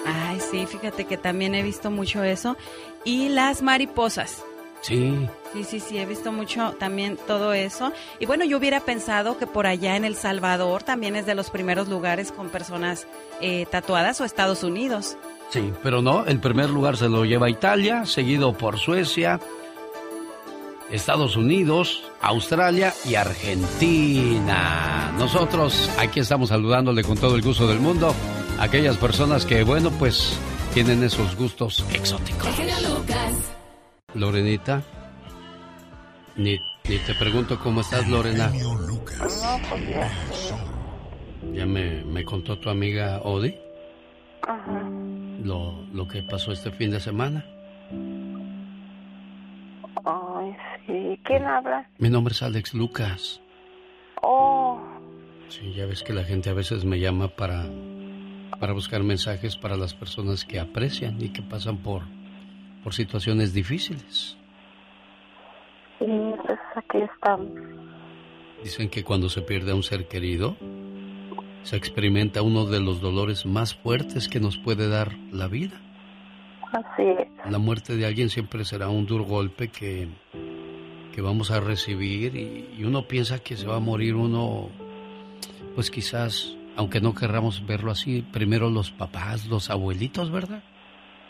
Ay, 0.06 0.40
sí, 0.40 0.66
fíjate 0.66 1.04
que 1.04 1.16
también 1.16 1.54
he 1.54 1.62
visto 1.62 1.90
mucho 1.90 2.22
eso. 2.22 2.56
Y 3.04 3.28
las 3.28 3.62
mariposas. 3.62 4.42
Sí. 4.82 5.28
Sí, 5.52 5.64
sí, 5.64 5.80
sí, 5.80 5.98
he 5.98 6.06
visto 6.06 6.32
mucho 6.32 6.74
también 6.78 7.18
todo 7.26 7.52
eso. 7.52 7.92
Y 8.20 8.26
bueno, 8.26 8.44
yo 8.44 8.58
hubiera 8.58 8.80
pensado 8.80 9.36
que 9.36 9.46
por 9.46 9.66
allá 9.66 9.96
en 9.96 10.04
El 10.04 10.14
Salvador 10.14 10.82
también 10.82 11.16
es 11.16 11.26
de 11.26 11.34
los 11.34 11.50
primeros 11.50 11.88
lugares 11.88 12.30
con 12.30 12.50
personas 12.50 13.06
eh, 13.40 13.66
tatuadas 13.70 14.20
o 14.20 14.24
Estados 14.24 14.62
Unidos. 14.62 15.16
Sí, 15.50 15.72
pero 15.82 16.02
no, 16.02 16.24
el 16.26 16.40
primer 16.40 16.70
lugar 16.70 16.96
se 16.96 17.08
lo 17.08 17.24
lleva 17.24 17.48
Italia, 17.48 18.04
seguido 18.04 18.52
por 18.52 18.78
Suecia, 18.78 19.40
Estados 20.90 21.36
Unidos, 21.36 22.02
Australia 22.20 22.92
y 23.04 23.14
Argentina. 23.14 25.12
Nosotros 25.18 25.90
aquí 25.98 26.20
estamos 26.20 26.48
saludándole 26.48 27.04
con 27.04 27.16
todo 27.16 27.36
el 27.36 27.42
gusto 27.42 27.66
del 27.68 27.80
mundo 27.80 28.14
a 28.58 28.64
aquellas 28.64 28.96
personas 28.96 29.44
que, 29.46 29.62
bueno, 29.62 29.90
pues 29.90 30.38
tienen 30.74 31.02
esos 31.02 31.36
gustos 31.36 31.84
exóticos. 31.92 32.48
Lorenita, 34.14 34.82
ni, 36.36 36.58
ni 36.88 36.98
te 36.98 37.14
pregunto 37.14 37.58
cómo 37.58 37.82
estás, 37.82 38.08
Lorena. 38.08 38.52
Ya 41.52 41.66
me, 41.66 42.04
me 42.04 42.24
contó 42.24 42.58
tu 42.58 42.68
amiga 42.68 43.20
Odi 43.22 43.54
Ajá. 44.42 44.95
Lo, 45.42 45.82
lo 45.92 46.08
que 46.08 46.22
pasó 46.22 46.52
este 46.52 46.70
fin 46.70 46.90
de 46.90 47.00
semana. 47.00 47.44
Ay, 50.04 50.56
sí. 50.86 51.20
¿Quién 51.24 51.44
habla? 51.44 51.88
Mi 51.98 52.08
nombre 52.10 52.32
es 52.32 52.42
Alex 52.42 52.74
Lucas. 52.74 53.40
Oh, 54.22 54.80
Sí, 55.48 55.72
ya 55.74 55.86
ves 55.86 56.02
que 56.02 56.12
la 56.12 56.24
gente 56.24 56.50
a 56.50 56.54
veces 56.54 56.84
me 56.84 56.98
llama 56.98 57.28
para, 57.28 57.64
para 58.58 58.72
buscar 58.72 59.02
mensajes 59.04 59.56
para 59.56 59.76
las 59.76 59.94
personas 59.94 60.44
que 60.44 60.58
aprecian 60.58 61.22
y 61.22 61.28
que 61.28 61.40
pasan 61.40 61.78
por, 61.78 62.02
por 62.82 62.94
situaciones 62.94 63.54
difíciles. 63.54 64.36
sí, 65.98 66.06
pues 66.44 66.58
aquí 66.74 66.98
estamos. 66.98 67.48
Dicen 68.62 68.88
que 68.88 69.04
cuando 69.04 69.28
se 69.28 69.42
pierde 69.42 69.70
a 69.70 69.76
un 69.76 69.84
ser 69.84 70.08
querido, 70.08 70.56
se 71.66 71.76
experimenta 71.76 72.42
uno 72.42 72.64
de 72.64 72.78
los 72.80 73.00
dolores 73.00 73.44
más 73.44 73.74
fuertes 73.74 74.28
que 74.28 74.38
nos 74.38 74.56
puede 74.56 74.88
dar 74.88 75.12
la 75.32 75.48
vida. 75.48 75.80
Así 76.72 77.02
es. 77.02 77.28
La 77.50 77.58
muerte 77.58 77.96
de 77.96 78.06
alguien 78.06 78.28
siempre 78.28 78.64
será 78.64 78.88
un 78.88 79.04
duro 79.06 79.24
golpe 79.24 79.68
que, 79.68 80.06
que 81.12 81.20
vamos 81.22 81.50
a 81.50 81.58
recibir 81.58 82.36
y, 82.36 82.68
y 82.78 82.84
uno 82.84 83.08
piensa 83.08 83.40
que 83.40 83.56
se 83.56 83.66
va 83.66 83.76
a 83.76 83.80
morir 83.80 84.14
uno, 84.14 84.68
pues 85.74 85.90
quizás, 85.90 86.54
aunque 86.76 87.00
no 87.00 87.14
querramos 87.14 87.66
verlo 87.66 87.90
así, 87.90 88.22
primero 88.22 88.70
los 88.70 88.92
papás, 88.92 89.46
los 89.48 89.68
abuelitos, 89.68 90.30
¿verdad? 90.30 90.62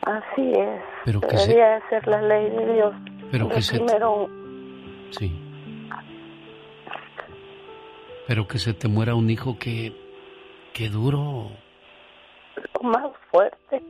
Así 0.03 0.51
es. 0.53 0.81
Pero 1.07 1.21
que 1.23 1.39
se- 1.39 1.49
Debería 1.49 1.81
ser 1.89 2.07
la 2.09 2.21
ley 2.21 2.51
de 2.51 2.75
Dios. 2.75 2.95
Pero 3.31 3.49
que 3.49 3.63
se- 3.63 3.81
Sí. 5.19 5.33
Pero 8.27 8.47
que 8.49 8.59
se 8.59 8.75
te 8.75 8.89
muera 8.89 9.15
un 9.15 9.31
hijo 9.31 9.59
que, 9.59 9.93
que 10.77 10.91
duro. 10.91 11.51
lo 12.75 12.83
más 12.91 13.11
fuerte. 13.31 13.83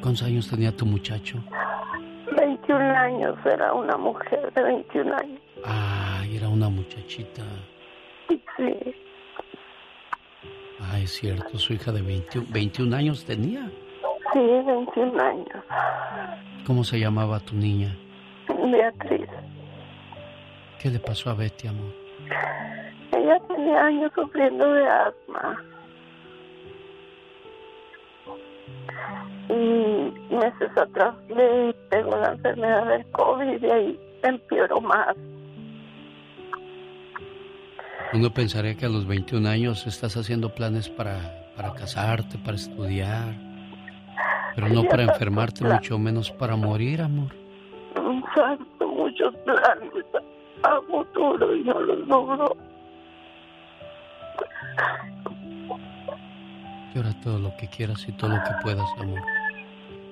¿Cuántos 0.00 0.22
años 0.22 0.48
tenía 0.48 0.70
tu 0.76 0.86
muchacho? 0.86 1.42
21 2.36 2.78
años, 2.96 3.36
era 3.44 3.72
una 3.72 3.96
mujer 3.96 4.52
de 4.54 4.62
21 4.62 5.16
años. 5.16 5.40
Ay, 5.64 6.36
era 6.36 6.48
una 6.48 6.68
muchachita. 6.68 7.42
Sí, 8.28 8.72
Ah, 10.80 11.00
es 11.00 11.10
cierto, 11.10 11.58
su 11.58 11.72
hija 11.72 11.90
de 11.90 12.02
21, 12.02 12.46
21 12.52 12.96
años 12.96 13.24
tenía. 13.24 13.68
sí, 14.32 14.38
21 14.38 15.20
años. 15.20 15.64
¿Cómo 16.66 16.84
se 16.84 17.00
llamaba 17.00 17.40
tu 17.40 17.56
niña? 17.56 17.96
Beatriz. 18.70 19.28
¿Qué 20.80 20.90
le 20.90 21.00
pasó 21.00 21.30
a 21.30 21.34
Betty, 21.34 21.66
amor? 21.66 21.92
Ella 23.12 23.40
tenía 23.48 23.86
años 23.86 24.12
sufriendo 24.14 24.72
de 24.72 24.86
asma. 24.86 25.64
Y 29.48 30.34
meses 30.34 30.76
atrás 30.76 31.14
le 31.28 31.72
pegó 31.90 32.16
la 32.16 32.32
enfermedad 32.32 32.86
del 32.86 33.06
COVID 33.12 33.62
y 33.62 33.70
ahí 33.70 34.00
empeoró 34.22 34.80
más. 34.80 35.16
Uno 38.12 38.30
pensaría 38.30 38.76
que 38.76 38.86
a 38.86 38.88
los 38.88 39.06
21 39.06 39.48
años 39.48 39.86
estás 39.86 40.16
haciendo 40.16 40.54
planes 40.54 40.88
para, 40.88 41.50
para 41.56 41.74
casarte, 41.74 42.38
para 42.38 42.56
estudiar, 42.56 43.34
pero 44.54 44.68
no 44.68 44.84
para 44.84 45.02
enfermarte, 45.02 45.64
mucho 45.64 45.98
menos 45.98 46.30
para 46.30 46.56
morir, 46.56 47.02
amor. 47.02 47.32
Exacto, 47.94 48.88
muchos 48.88 49.34
planes 49.44 49.92
a 50.62 50.80
futuro 50.82 51.54
y 51.54 51.64
no 51.64 51.80
los 51.80 52.06
logró. 52.06 52.56
Llora 56.94 57.20
todo 57.20 57.38
lo 57.38 57.56
que 57.56 57.68
quieras 57.68 58.04
y 58.08 58.12
todo 58.12 58.30
lo 58.30 58.36
que 58.36 58.50
puedas, 58.62 58.88
amor. 58.98 59.20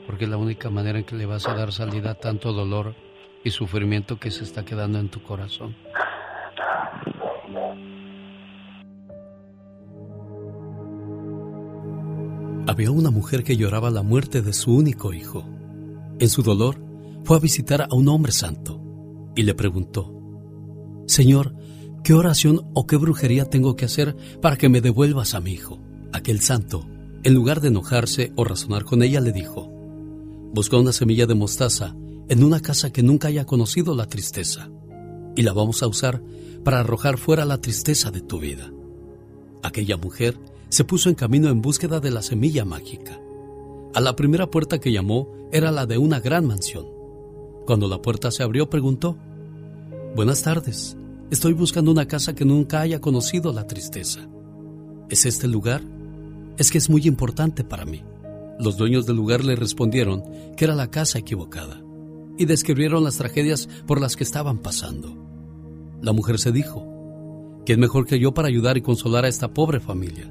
Porque 0.07 0.25
es 0.25 0.31
la 0.31 0.37
única 0.37 0.69
manera 0.71 0.99
en 0.99 1.05
que 1.05 1.17
le 1.17 1.27
vas 1.27 1.49
a 1.49 1.55
dar 1.55 1.73
salida 1.73 2.11
a 2.11 2.15
tanto 2.15 2.53
dolor 2.53 2.95
y 3.43 3.51
sufrimiento 3.51 4.19
que 4.19 4.31
se 4.31 4.45
está 4.45 4.65
quedando 4.65 4.99
en 4.99 5.09
tu 5.09 5.23
corazón. 5.23 5.75
Había 12.67 12.91
una 12.91 13.11
mujer 13.11 13.45
que 13.45 13.57
lloraba 13.57 13.91
la 13.91 14.03
muerte 14.03 14.43
de 14.43 14.53
su 14.53 14.75
único 14.75 15.13
hijo. 15.13 15.47
En 16.19 16.29
su 16.29 16.43
dolor, 16.43 16.77
fue 17.25 17.37
a 17.37 17.41
visitar 17.41 17.83
a 17.83 17.95
un 17.95 18.09
hombre 18.09 18.33
santo 18.33 18.81
y 19.37 19.43
le 19.43 19.55
preguntó, 19.55 20.13
Señor, 21.07 21.55
¿qué 22.05 22.13
oración 22.13 22.71
o 22.75 22.87
qué 22.87 22.97
brujería 22.97 23.47
tengo 23.47 23.77
que 23.77 23.87
hacer 23.87 24.15
para 24.43 24.57
que 24.57 24.69
me 24.69 24.83
devuelvas 24.83 25.35
a 25.35 25.41
mi 25.41 25.53
hijo? 25.53 25.81
Aquel 26.13 26.41
santo, 26.41 26.87
en 27.23 27.33
lugar 27.33 27.63
de 27.63 27.69
enojarse 27.69 28.31
o 28.37 28.45
razonar 28.45 28.85
con 28.85 29.03
ella, 29.03 29.21
le 29.21 29.33
dijo, 29.33 29.73
busca 30.53 30.77
una 30.77 30.93
semilla 30.93 31.27
de 31.27 31.35
mostaza 31.35 31.97
en 32.29 32.45
una 32.45 32.61
casa 32.61 32.93
que 32.93 33.03
nunca 33.03 33.29
haya 33.29 33.47
conocido 33.47 33.95
la 33.95 34.07
tristeza 34.07 34.71
y 35.35 35.43
la 35.43 35.55
vamos 35.55 35.83
a 35.83 35.87
usar 35.87 36.23
para 36.63 36.81
arrojar 36.81 37.17
fuera 37.17 37.47
la 37.47 37.61
tristeza 37.63 38.11
de 38.11 38.21
tu 38.21 38.39
vida. 38.39 38.71
Aquella 39.63 39.97
mujer 39.97 40.39
se 40.69 40.85
puso 40.85 41.09
en 41.09 41.15
camino 41.15 41.49
en 41.49 41.63
búsqueda 41.63 42.01
de 42.01 42.11
la 42.11 42.21
semilla 42.21 42.67
mágica. 42.67 43.19
A 43.95 44.01
la 44.01 44.15
primera 44.15 44.51
puerta 44.51 44.79
que 44.79 44.93
llamó 44.93 45.29
era 45.53 45.73
la 45.73 45.87
de 45.87 45.97
una 45.97 46.21
gran 46.21 46.47
mansión. 46.47 46.85
Cuando 47.65 47.89
la 47.89 48.03
puerta 48.03 48.31
se 48.31 48.43
abrió 48.43 48.69
preguntó, 48.69 49.17
Buenas 50.15 50.43
tardes, 50.43 50.97
estoy 51.35 51.53
buscando 51.53 51.91
una 51.91 52.07
casa 52.07 52.35
que 52.35 52.45
nunca 52.45 52.81
haya 52.81 53.01
conocido 53.01 53.53
la 53.53 53.67
tristeza. 53.67 54.21
¿Es 55.11 55.27
este 55.27 55.47
el 55.47 55.53
lugar? 55.53 55.83
Es 56.57 56.71
que 56.71 56.79
es 56.79 56.89
muy 56.89 57.03
importante 57.07 57.65
para 57.65 57.85
mí. 57.85 58.03
Los 58.61 58.77
dueños 58.77 59.05
del 59.05 59.17
lugar 59.17 59.45
le 59.45 59.57
respondieron 59.57 60.23
que 60.57 60.65
era 60.65 60.77
la 60.77 60.91
casa 60.91 61.19
equivocada 61.19 61.83
y 62.39 62.45
describieron 62.47 63.03
las 63.03 63.17
tragedias 63.17 63.69
por 63.87 64.01
las 64.01 64.15
que 64.15 64.23
estaban 64.23 64.59
pasando. 64.59 65.17
La 66.01 66.13
mujer 66.13 66.39
se 66.39 66.53
dijo, 66.53 66.87
¿quién 67.67 67.81
mejor 67.81 68.07
que 68.07 68.21
yo 68.21 68.33
para 68.33 68.49
ayudar 68.49 68.77
y 68.77 68.83
consolar 68.83 69.25
a 69.25 69.29
esta 69.29 69.53
pobre 69.53 69.81
familia? 69.81 70.31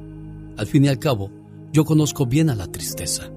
Al 0.57 0.67
fin 0.67 0.85
y 0.85 0.87
al 0.87 0.99
cabo, 0.99 1.31
yo 1.73 1.83
conozco 1.83 2.25
bien 2.25 2.49
a 2.49 2.55
la 2.55 2.67
tristeza. 2.67 3.29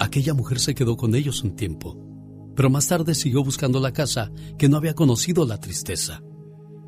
Aquella 0.00 0.34
mujer 0.34 0.58
se 0.58 0.74
quedó 0.74 0.96
con 0.96 1.14
ellos 1.14 1.44
un 1.44 1.54
tiempo, 1.54 1.96
pero 2.56 2.70
más 2.70 2.88
tarde 2.88 3.14
siguió 3.14 3.44
buscando 3.44 3.78
la 3.78 3.92
casa 3.92 4.32
que 4.58 4.68
no 4.68 4.78
había 4.78 4.94
conocido 4.94 5.46
la 5.46 5.60
tristeza. 5.60 6.22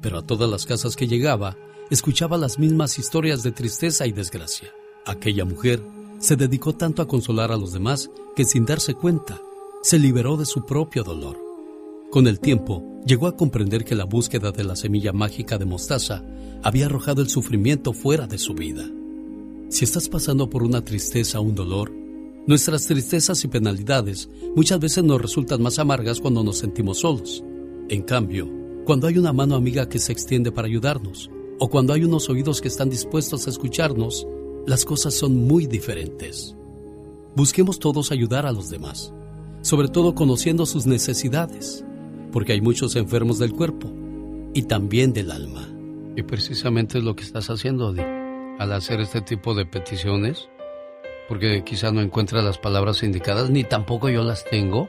Pero 0.00 0.18
a 0.18 0.26
todas 0.26 0.50
las 0.50 0.66
casas 0.66 0.96
que 0.96 1.06
llegaba, 1.08 1.56
escuchaba 1.90 2.36
las 2.36 2.58
mismas 2.58 2.98
historias 2.98 3.42
de 3.42 3.52
tristeza 3.52 4.06
y 4.06 4.12
desgracia. 4.12 4.72
Aquella 5.04 5.44
mujer 5.44 5.82
se 6.18 6.36
dedicó 6.36 6.74
tanto 6.74 7.02
a 7.02 7.08
consolar 7.08 7.52
a 7.52 7.56
los 7.56 7.72
demás 7.72 8.10
que 8.34 8.44
sin 8.44 8.66
darse 8.66 8.94
cuenta, 8.94 9.40
se 9.82 9.98
liberó 9.98 10.36
de 10.36 10.46
su 10.46 10.64
propio 10.64 11.04
dolor. 11.04 11.38
Con 12.10 12.26
el 12.26 12.40
tiempo, 12.40 12.82
llegó 13.04 13.26
a 13.26 13.36
comprender 13.36 13.84
que 13.84 13.94
la 13.94 14.04
búsqueda 14.04 14.50
de 14.50 14.64
la 14.64 14.76
semilla 14.76 15.12
mágica 15.12 15.58
de 15.58 15.64
mostaza 15.64 16.24
había 16.62 16.86
arrojado 16.86 17.22
el 17.22 17.28
sufrimiento 17.28 17.92
fuera 17.92 18.26
de 18.26 18.38
su 18.38 18.54
vida. 18.54 18.84
Si 19.68 19.84
estás 19.84 20.08
pasando 20.08 20.48
por 20.48 20.62
una 20.62 20.82
tristeza 20.82 21.40
o 21.40 21.42
un 21.42 21.54
dolor, 21.54 21.92
nuestras 22.46 22.86
tristezas 22.86 23.44
y 23.44 23.48
penalidades 23.48 24.28
muchas 24.54 24.78
veces 24.78 25.04
nos 25.04 25.20
resultan 25.20 25.62
más 25.62 25.78
amargas 25.78 26.20
cuando 26.20 26.42
nos 26.42 26.58
sentimos 26.58 27.00
solos. 27.00 27.44
En 27.88 28.02
cambio, 28.02 28.48
cuando 28.86 29.08
hay 29.08 29.18
una 29.18 29.32
mano 29.32 29.56
amiga 29.56 29.88
que 29.88 29.98
se 29.98 30.12
extiende 30.12 30.52
para 30.52 30.68
ayudarnos, 30.68 31.28
o 31.58 31.68
cuando 31.68 31.92
hay 31.92 32.04
unos 32.04 32.30
oídos 32.30 32.60
que 32.60 32.68
están 32.68 32.88
dispuestos 32.88 33.46
a 33.46 33.50
escucharnos, 33.50 34.28
las 34.64 34.84
cosas 34.84 35.12
son 35.12 35.44
muy 35.44 35.66
diferentes. 35.66 36.54
Busquemos 37.34 37.80
todos 37.80 38.12
ayudar 38.12 38.46
a 38.46 38.52
los 38.52 38.70
demás, 38.70 39.12
sobre 39.60 39.88
todo 39.88 40.14
conociendo 40.14 40.66
sus 40.66 40.86
necesidades, 40.86 41.84
porque 42.30 42.52
hay 42.52 42.60
muchos 42.60 42.94
enfermos 42.94 43.40
del 43.40 43.52
cuerpo 43.52 43.92
y 44.54 44.62
también 44.62 45.12
del 45.12 45.32
alma. 45.32 45.68
Y 46.14 46.22
precisamente 46.22 46.98
es 46.98 47.04
lo 47.04 47.16
que 47.16 47.24
estás 47.24 47.50
haciendo, 47.50 47.88
Odi, 47.88 48.02
al 48.02 48.72
hacer 48.72 49.00
este 49.00 49.20
tipo 49.20 49.56
de 49.56 49.66
peticiones, 49.66 50.48
porque 51.28 51.64
quizá 51.64 51.90
no 51.90 52.02
encuentras 52.02 52.44
las 52.44 52.58
palabras 52.58 53.02
indicadas, 53.02 53.50
ni 53.50 53.64
tampoco 53.64 54.08
yo 54.10 54.22
las 54.22 54.44
tengo, 54.44 54.88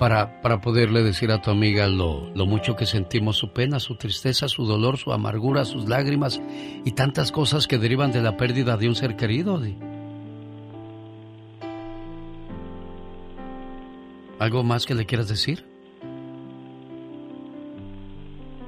para, 0.00 0.40
para 0.40 0.62
poderle 0.62 1.02
decir 1.02 1.30
a 1.30 1.42
tu 1.42 1.50
amiga 1.50 1.86
lo, 1.86 2.30
lo 2.34 2.46
mucho 2.46 2.74
que 2.74 2.86
sentimos 2.86 3.36
su 3.36 3.52
pena, 3.52 3.78
su 3.78 3.96
tristeza, 3.96 4.48
su 4.48 4.64
dolor, 4.64 4.96
su 4.96 5.12
amargura, 5.12 5.66
sus 5.66 5.90
lágrimas 5.90 6.40
y 6.86 6.92
tantas 6.92 7.30
cosas 7.30 7.66
que 7.66 7.76
derivan 7.76 8.10
de 8.10 8.22
la 8.22 8.38
pérdida 8.38 8.78
de 8.78 8.88
un 8.88 8.94
ser 8.94 9.14
querido. 9.14 9.60
¿Algo 14.38 14.62
más 14.62 14.86
que 14.86 14.94
le 14.94 15.04
quieras 15.04 15.28
decir? 15.28 15.66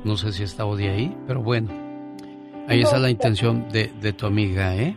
No 0.04 0.18
sé 0.18 0.32
si 0.32 0.42
está 0.42 0.66
Odi 0.66 0.88
ahí, 0.88 1.16
pero 1.26 1.40
bueno. 1.40 1.70
Ahí 2.68 2.82
está 2.82 2.98
la 2.98 3.08
intención 3.08 3.70
de, 3.70 3.86
de 4.02 4.12
tu 4.12 4.26
amiga, 4.26 4.76
¿eh? 4.76 4.94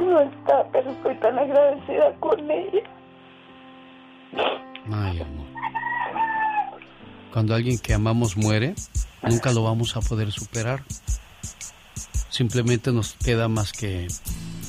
No 0.00 0.20
está, 0.20 0.68
pero 0.72 0.90
estoy 0.90 1.14
tan 1.20 1.38
agradecida 1.38 2.12
con 2.18 2.50
ella. 2.50 2.82
Ay, 4.92 5.20
amor. 5.20 5.46
Cuando 7.32 7.54
alguien 7.54 7.78
que 7.78 7.94
amamos 7.94 8.36
muere, 8.36 8.74
nunca 9.22 9.52
lo 9.52 9.62
vamos 9.62 9.96
a 9.96 10.00
poder 10.00 10.32
superar. 10.32 10.84
Simplemente 12.30 12.92
nos 12.92 13.14
queda 13.14 13.48
más 13.48 13.72
que 13.72 14.08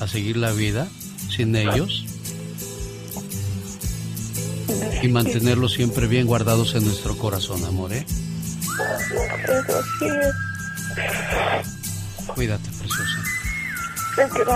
a 0.00 0.06
seguir 0.06 0.36
la 0.36 0.52
vida 0.52 0.88
sin 1.28 1.54
ellos 1.54 2.04
y 5.02 5.08
mantenerlos 5.08 5.72
siempre 5.72 6.06
bien 6.06 6.26
guardados 6.26 6.74
en 6.74 6.84
nuestro 6.84 7.16
corazón, 7.16 7.64
amor, 7.64 7.92
¿eh? 7.92 8.04
Cuídate, 12.34 12.70
preciosa. 12.78 13.22
Gracias. 14.16 14.48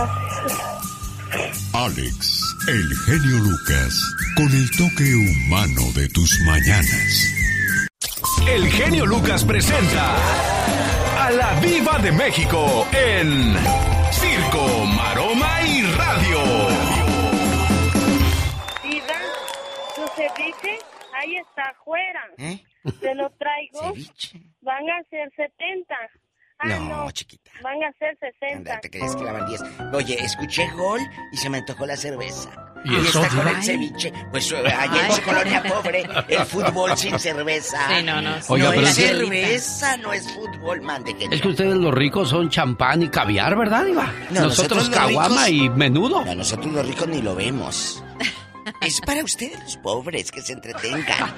Alex, 1.73 2.54
el 2.67 2.95
genio 3.05 3.37
Lucas, 3.37 4.15
con 4.35 4.51
el 4.51 4.69
toque 4.71 5.13
humano 5.13 5.91
de 5.93 6.09
tus 6.09 6.39
mañanas. 6.41 7.33
El 8.47 8.67
genio 8.71 9.05
Lucas 9.05 9.43
presenta 9.45 10.15
a 11.19 11.31
la 11.31 11.59
Viva 11.59 11.99
de 11.99 12.11
México 12.11 12.87
en 12.91 13.55
Circo, 14.11 14.85
Maroma 14.97 15.61
y 15.61 15.83
Radio. 15.83 16.39
Diva, 18.83 19.21
tu 19.95 20.01
ceviche 20.15 20.79
ahí 21.13 21.35
está 21.37 21.63
afuera. 21.69 22.23
Te 22.99 23.15
lo 23.15 23.29
traigo. 23.31 23.93
Van 24.61 24.89
a 24.89 25.03
ser 25.09 25.31
70. 25.35 25.95
Ah, 26.59 26.67
No, 26.79 27.11
chiquita. 27.11 27.51
Van 27.61 27.83
a 27.83 27.91
ser 27.99 28.17
60. 28.19 28.55
Anda, 28.57 28.79
te 28.81 28.89
crees 28.89 29.15
que 29.15 29.23
la 29.23 29.31
van 29.33 29.45
10. 29.47 29.61
Oye, 29.93 30.23
escuché 30.23 30.69
gol 30.71 30.99
y 31.31 31.37
se 31.37 31.49
me 31.49 31.57
antojó 31.59 31.85
la 31.85 31.95
cerveza. 31.97 32.49
¿Y 32.85 32.95
eso, 32.97 33.23
está 33.23 33.35
con 33.35 33.47
el 33.47 33.63
ceviche. 33.63 34.13
Pues 34.31 34.51
eh, 34.51 34.57
allá 34.67 35.07
en 35.07 35.11
su 35.11 35.21
colonia 35.23 35.63
pobre, 35.63 36.07
el 36.29 36.39
fútbol 36.45 36.95
sin 36.97 37.17
cerveza. 37.19 37.77
Sí, 37.89 38.03
no, 38.03 38.21
no. 38.21 38.35
Oiga, 38.49 38.65
no 38.65 38.71
pero 38.75 38.87
es 38.87 38.93
sí- 38.93 39.01
cerveza, 39.03 39.97
no 39.97 40.13
es 40.13 40.31
fútbol, 40.33 40.81
mande 40.81 41.15
que 41.15 41.25
Es 41.25 41.41
que 41.41 41.47
ustedes 41.47 41.75
los 41.75 41.93
ricos 41.93 42.29
son 42.29 42.49
champán 42.49 43.01
y 43.03 43.09
caviar, 43.09 43.57
¿verdad, 43.57 43.85
Diva? 43.85 44.11
No, 44.31 44.41
nosotros 44.41 44.77
nosotros 44.77 44.89
caguama 44.89 45.47
ricos- 45.47 45.49
y 45.49 45.69
menudo. 45.69 46.23
No, 46.23 46.35
nosotros 46.35 46.71
los 46.73 46.85
ricos 46.87 47.07
ni 47.07 47.21
lo 47.21 47.35
vemos. 47.35 48.03
Es 48.81 49.01
para 49.01 49.23
ustedes 49.23 49.59
los 49.63 49.77
pobres 49.77 50.31
que 50.31 50.41
se 50.41 50.53
entretengan. 50.53 51.33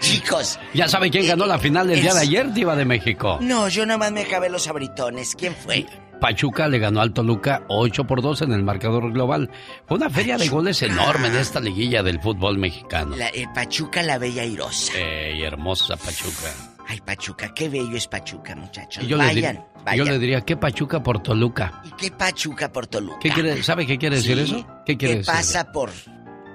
Chicos. 0.00 0.58
Ya 0.74 0.88
sabe 0.88 1.10
quién 1.10 1.26
ganó 1.26 1.46
la 1.46 1.58
final 1.58 1.88
del 1.88 2.00
día 2.00 2.14
de 2.14 2.20
ayer, 2.20 2.52
Diva 2.52 2.74
de 2.76 2.84
México. 2.84 3.38
No, 3.42 3.68
yo 3.68 3.84
nada 3.84 3.98
más 3.98 4.12
me 4.12 4.22
acabé 4.22 4.48
los 4.48 4.66
abritones. 4.66 5.34
¿Quién 5.36 5.54
fue? 5.54 5.84
Pachuca 6.20 6.66
le 6.68 6.78
ganó 6.78 7.02
al 7.02 7.12
Toluca 7.12 7.64
8 7.68 8.04
por 8.06 8.22
2 8.22 8.42
en 8.42 8.52
el 8.52 8.62
marcador 8.62 9.12
global. 9.12 9.50
Fue 9.86 9.98
una 9.98 10.08
feria 10.08 10.38
de 10.38 10.48
goles 10.48 10.80
enorme 10.80 11.28
en 11.28 11.36
esta 11.36 11.60
liguilla 11.60 12.02
del 12.02 12.20
fútbol 12.20 12.56
mexicano. 12.56 13.14
La, 13.16 13.28
eh, 13.28 13.46
Pachuca 13.54 14.02
la 14.02 14.16
Bella 14.16 14.44
Irosa. 14.44 14.94
Ey, 14.98 15.42
hermosa 15.42 15.96
Pachuca. 15.98 16.54
Ay, 16.88 17.00
Pachuca, 17.04 17.52
qué 17.52 17.68
bello 17.68 17.96
es 17.96 18.06
Pachuca, 18.06 18.54
muchachos. 18.56 19.06
Yo, 19.06 19.18
le, 19.18 19.24
vayan, 19.24 19.56
dir- 19.56 19.64
vayan. 19.84 20.06
yo 20.06 20.12
le 20.12 20.18
diría, 20.18 20.40
¿qué 20.40 20.56
Pachuca 20.56 21.02
por 21.02 21.22
Toluca? 21.22 21.82
¿Y 21.84 21.90
qué 21.90 22.10
Pachuca 22.12 22.72
por 22.72 22.86
Toluca? 22.86 23.18
¿Qué 23.20 23.28
quiere, 23.30 23.62
¿Sabe 23.62 23.86
qué 23.86 23.98
quiere 23.98 24.16
decir 24.16 24.36
Sí, 24.38 24.42
eso? 24.44 24.66
¿Qué 24.86 24.96
quiere 24.96 25.14
¿Qué 25.14 25.18
decir? 25.18 25.34
pasa 25.34 25.70
por...? 25.70 25.90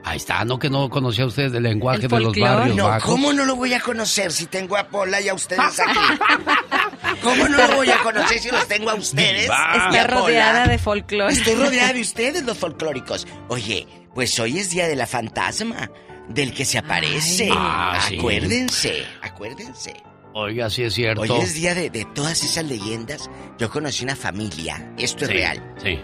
Ahí 0.04 0.18
está, 0.18 0.44
¿no? 0.46 0.58
Que 0.58 0.70
no 0.70 0.90
conocía 0.90 1.26
usted 1.26 1.54
el 1.54 1.62
lenguaje 1.64 2.04
El 2.04 2.08
de 2.10 2.20
los 2.20 2.36
barrios 2.38 2.76
No, 2.76 2.88
bajos. 2.88 3.04
¿cómo 3.12 3.34
no 3.34 3.46
lo 3.46 3.56
voy 3.56 3.74
a 3.74 3.80
conocer 3.80 4.32
si 4.32 4.48
tengo 4.48 4.76
a 4.76 4.88
Pola 4.88 5.22
y 5.22 5.30
a 5.30 5.34
ustedes 5.34 5.80
aquí? 5.80 6.00
¿Cómo 7.24 7.48
no 7.48 7.58
lo 7.68 7.76
voy 7.76 7.90
a 7.90 7.98
conocer 8.00 8.40
si 8.40 8.50
los 8.50 8.68
tengo 8.68 8.90
a 8.90 8.96
ustedes? 8.96 9.44
Está 9.44 10.08
rodeada 10.08 10.68
de 10.68 10.78
folclore. 10.78 11.34
Estoy 11.34 11.56
rodeada 11.56 11.94
de 11.94 12.02
ustedes, 12.02 12.44
los 12.44 12.58
folclóricos. 12.58 13.28
Oye, 13.50 13.88
pues 14.16 14.40
hoy 14.40 14.58
es 14.60 14.72
día 14.72 14.88
de 14.88 14.96
la 14.96 15.06
fantasma, 15.06 15.92
del 16.30 16.54
que 16.54 16.66
se 16.66 16.78
aparece. 16.80 17.50
Ah, 17.52 18.00
sí. 18.08 18.18
acuérdense, 18.18 19.04
acuérdense. 19.22 19.94
Oiga, 20.34 20.70
sí 20.70 20.84
es 20.84 20.94
cierto. 20.94 21.22
Hoy 21.22 21.32
es 21.42 21.54
día 21.56 21.76
de, 21.76 21.90
de 21.90 22.06
todas 22.06 22.42
esas 22.44 22.64
leyendas. 22.66 23.30
Yo 23.60 23.70
conocí 23.70 24.04
una 24.04 24.16
familia, 24.16 24.94
esto 24.98 25.26
es 25.26 25.30
Sí, 25.30 25.34
real. 25.38 25.76
Sí. 25.84 26.00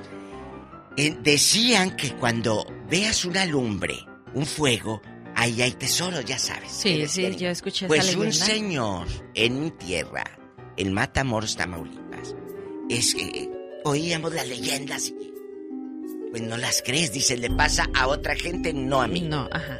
Eh, 0.98 1.15
decían 1.22 1.95
que 1.95 2.14
cuando 2.15 2.65
veas 2.90 3.24
una 3.26 3.45
lumbre, 3.45 3.98
un 4.34 4.45
fuego, 4.45 5.02
ahí 5.36 5.61
hay 5.61 5.72
tesoros, 5.72 6.26
ya 6.26 6.40
sabes. 6.40 6.72
Sí, 6.72 6.98
¿Qué 6.98 7.07
sí, 7.07 7.36
yo 7.36 7.49
escuché 7.49 7.86
esa 7.86 7.88
Pues 7.88 8.15
un 8.15 8.26
leyenda. 8.26 8.45
señor 8.45 9.07
en 9.36 9.61
mi 9.61 9.72
tierra, 9.72 10.24
en 10.76 10.94
Matamoros, 10.94 11.56
Tamaulipas, 11.56 12.36
es 12.90 13.14
que 13.14 13.49
oíamos 13.84 14.34
las 14.34 14.48
leyendas 14.48 15.07
y 15.10 15.34
pues 16.32 16.41
no 16.41 16.57
las 16.57 16.82
crees, 16.82 17.14
dice, 17.14 17.38
le 17.38 17.49
pasa 17.52 17.88
a 17.94 18.07
otra 18.07 18.36
gente, 18.36 18.74
no 18.74 19.02
a 19.02 19.07
mí. 19.07 19.22
No, 19.22 19.48
ajá. 19.52 19.78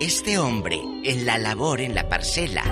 Este 0.00 0.38
hombre, 0.38 0.80
en 1.04 1.26
la 1.26 1.36
labor, 1.38 1.80
en 1.80 1.94
la 1.94 2.08
parcela, 2.08 2.62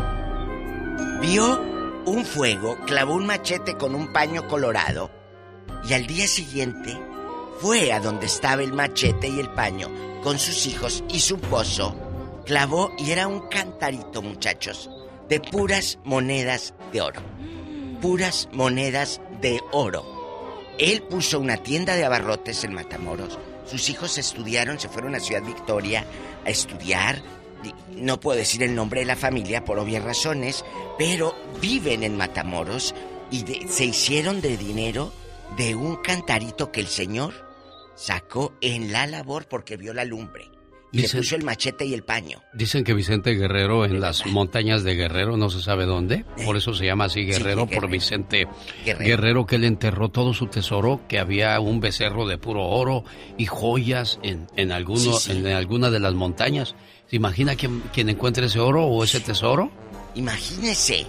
vio 1.20 1.60
un 2.06 2.24
fuego, 2.24 2.78
clavó 2.86 3.14
un 3.14 3.26
machete 3.26 3.76
con 3.76 3.94
un 3.94 4.12
paño 4.12 4.46
colorado 4.48 5.10
y 5.88 5.92
al 5.94 6.06
día 6.06 6.26
siguiente 6.28 6.96
fue 7.60 7.92
a 7.92 8.00
donde 8.00 8.26
estaba 8.26 8.62
el 8.62 8.72
machete 8.72 9.28
y 9.28 9.40
el 9.40 9.48
paño 9.50 9.88
con 10.22 10.38
sus 10.38 10.66
hijos 10.66 11.04
y 11.08 11.20
su 11.20 11.38
pozo. 11.38 11.94
Clavó 12.44 12.92
y 12.98 13.10
era 13.10 13.26
un 13.26 13.48
cantarito, 13.48 14.22
muchachos, 14.22 14.90
de 15.28 15.40
puras 15.40 15.98
monedas 16.04 16.74
de 16.92 17.00
oro. 17.00 17.20
Puras 18.00 18.48
monedas 18.52 19.20
de 19.40 19.60
oro. 19.72 20.04
Él 20.78 21.02
puso 21.02 21.40
una 21.40 21.56
tienda 21.56 21.96
de 21.96 22.04
abarrotes 22.04 22.64
en 22.64 22.74
Matamoros. 22.74 23.38
Sus 23.66 23.88
hijos 23.88 24.18
estudiaron, 24.18 24.78
se 24.78 24.88
fueron 24.88 25.14
a 25.14 25.20
Ciudad 25.20 25.42
Victoria 25.42 26.04
a 26.44 26.50
estudiar. 26.50 27.22
No 27.90 28.20
puedo 28.20 28.38
decir 28.38 28.62
el 28.62 28.74
nombre 28.74 29.00
de 29.00 29.06
la 29.06 29.16
familia 29.16 29.64
por 29.64 29.78
obvias 29.78 30.04
razones, 30.04 30.64
pero 30.98 31.34
viven 31.60 32.02
en 32.02 32.16
Matamoros 32.16 32.94
y 33.30 33.44
se 33.68 33.86
hicieron 33.86 34.40
de 34.40 34.56
dinero 34.56 35.12
de 35.56 35.74
un 35.74 35.96
cantarito 35.96 36.70
que 36.70 36.80
el 36.80 36.88
señor 36.88 37.45
sacó 37.96 38.54
en 38.60 38.92
la 38.92 39.06
labor 39.08 39.46
porque 39.48 39.76
vio 39.76 39.92
la 39.92 40.04
lumbre. 40.04 40.44
Y 40.92 40.98
Dice- 41.02 41.16
le 41.16 41.22
puso 41.22 41.36
el 41.36 41.44
machete 41.44 41.84
y 41.84 41.92
el 41.94 42.04
paño. 42.04 42.40
Dicen 42.54 42.84
que 42.84 42.94
Vicente 42.94 43.34
Guerrero 43.34 43.84
en 43.84 44.00
las 44.00 44.24
montañas 44.24 44.84
de 44.84 44.94
Guerrero, 44.94 45.36
no 45.36 45.50
se 45.50 45.60
sabe 45.60 45.84
dónde, 45.84 46.24
por 46.44 46.56
eso 46.56 46.72
se 46.74 46.86
llama 46.86 47.06
así 47.06 47.24
Guerrero, 47.26 47.66
por 47.66 47.90
Vicente 47.90 48.46
Guerrero. 48.84 49.04
Guerrero. 49.04 49.46
que 49.46 49.56
él 49.56 49.64
enterró 49.64 50.08
todo 50.10 50.32
su 50.32 50.46
tesoro, 50.46 51.00
que 51.08 51.18
había 51.18 51.58
un 51.60 51.80
becerro 51.80 52.26
de 52.26 52.38
puro 52.38 52.64
oro 52.64 53.04
y 53.36 53.46
joyas 53.46 54.20
en, 54.22 54.46
en, 54.56 54.70
alguno, 54.72 55.14
Sí, 55.18 55.32
sí. 55.32 55.38
en 55.38 55.48
alguna 55.48 55.90
de 55.90 55.98
las 56.00 56.14
montañas. 56.14 56.76
¿Se 57.10 57.16
imagina 57.16 57.56
quien, 57.56 57.80
quien 57.92 58.08
encuentre 58.08 58.46
ese 58.46 58.60
oro 58.60 58.84
o 58.86 59.02
ese 59.04 59.20
tesoro? 59.20 59.70
Imagínese, 60.14 61.06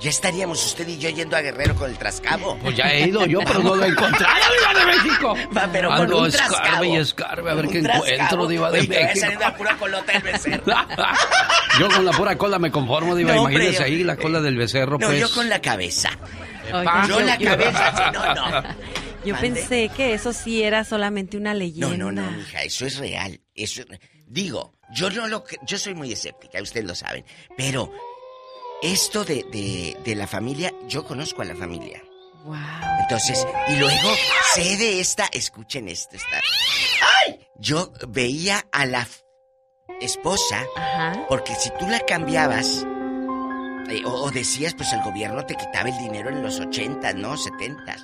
ya 0.00 0.10
estaríamos 0.10 0.64
usted 0.64 0.88
y 0.88 0.98
yo 0.98 1.10
yendo 1.10 1.36
a 1.36 1.40
Guerrero 1.42 1.74
con 1.76 1.90
el 1.90 1.98
trascabo. 1.98 2.56
Pues 2.58 2.76
ya 2.76 2.90
he 2.92 3.06
ido 3.08 3.26
yo, 3.26 3.40
pero 3.46 3.60
no 3.62 3.76
lo 3.76 3.84
he 3.84 3.88
encontrado, 3.90 4.34
Diva 4.58 4.80
de 4.80 4.86
México. 4.86 5.34
Va, 5.56 5.68
pero 5.70 5.88
con 5.90 6.00
Ando 6.00 6.18
un 6.22 6.26
escarbe 6.28 6.56
trascabo. 6.56 6.84
y 6.84 6.96
escarbe 6.96 7.50
a 7.50 7.54
ver 7.54 7.68
qué 7.68 7.78
encuentro, 7.78 8.46
Diva 8.46 8.70
de 8.70 8.80
Oye, 8.80 8.88
México. 8.88 9.20
salir 9.20 9.38
la 9.40 9.54
pura 9.56 9.76
colota 9.76 10.12
del 10.12 10.22
becerro. 10.22 10.64
Yo 11.78 11.88
con 11.88 12.04
la 12.04 12.12
pura 12.12 12.36
cola 12.36 12.58
me 12.58 12.70
conformo, 12.70 13.14
Diva. 13.14 13.32
No, 13.34 13.42
hombre, 13.42 13.54
Imagínese 13.54 13.78
yo- 13.78 13.84
ahí 13.86 14.04
la 14.04 14.16
cola 14.16 14.40
del 14.40 14.56
becerro, 14.56 14.98
No, 14.98 15.06
pues. 15.06 15.20
yo 15.20 15.30
con 15.32 15.48
la 15.48 15.60
cabeza. 15.60 16.10
Oiga, 16.72 17.06
yo 17.08 17.20
la 17.20 17.38
cabeza, 17.38 17.94
sí, 17.96 18.02
no, 18.12 18.34
no. 18.34 18.62
Yo 19.24 19.34
Mande. 19.34 19.50
pensé 19.50 19.90
que 19.94 20.14
eso 20.14 20.32
sí 20.32 20.62
era 20.62 20.82
solamente 20.82 21.36
una 21.36 21.52
leyenda. 21.52 21.94
No, 21.94 22.10
no, 22.10 22.22
no, 22.22 22.30
mija, 22.30 22.62
eso 22.62 22.86
es 22.86 22.96
real. 22.96 23.38
Eso 23.54 23.82
es- 23.82 24.00
digo, 24.26 24.72
yo 24.94 25.10
no 25.10 25.26
lo 25.28 25.44
yo 25.66 25.78
soy 25.78 25.92
muy 25.94 26.10
escéptica, 26.10 26.62
ustedes 26.62 26.86
lo 26.86 26.94
saben, 26.94 27.24
pero 27.54 27.92
esto 28.82 29.24
de, 29.24 29.44
de, 29.52 29.96
de 30.04 30.14
la 30.14 30.26
familia, 30.26 30.72
yo 30.86 31.04
conozco 31.04 31.42
a 31.42 31.44
la 31.44 31.54
familia. 31.54 32.02
Wow. 32.44 32.56
Entonces, 33.02 33.46
y 33.68 33.76
luego 33.76 34.08
sé 34.54 34.76
de 34.76 35.00
esta, 35.00 35.28
escuchen 35.32 35.88
esto, 35.88 36.16
esta. 36.16 36.40
¡Ay! 37.26 37.46
Yo 37.56 37.92
veía 38.08 38.64
a 38.72 38.86
la 38.86 39.06
esposa, 40.00 40.64
porque 41.28 41.54
si 41.54 41.70
tú 41.78 41.86
la 41.86 42.00
cambiabas, 42.00 42.86
eh, 43.90 44.02
o, 44.06 44.10
o 44.10 44.30
decías, 44.30 44.74
pues 44.74 44.92
el 44.92 45.02
gobierno 45.02 45.44
te 45.44 45.54
quitaba 45.54 45.90
el 45.90 45.98
dinero 45.98 46.30
en 46.30 46.42
los 46.42 46.58
80, 46.60 47.12
¿no? 47.14 47.36
70. 47.36 47.96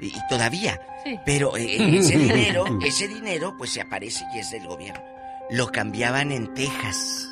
Y, 0.00 0.06
y 0.08 0.28
todavía. 0.28 0.80
Sí. 1.04 1.18
Pero 1.24 1.56
eh, 1.56 1.98
ese 1.98 2.18
dinero, 2.18 2.64
ese 2.84 3.06
dinero, 3.06 3.54
pues 3.56 3.70
se 3.72 3.80
aparece 3.80 4.24
y 4.34 4.40
es 4.40 4.50
del 4.50 4.66
gobierno. 4.66 5.02
Lo 5.50 5.68
cambiaban 5.68 6.32
en 6.32 6.52
Texas. 6.54 7.28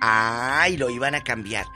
Ah, 0.00 0.68
y 0.70 0.76
lo 0.76 0.90
iban 0.90 1.16
a 1.16 1.22
cambiar. 1.22 1.66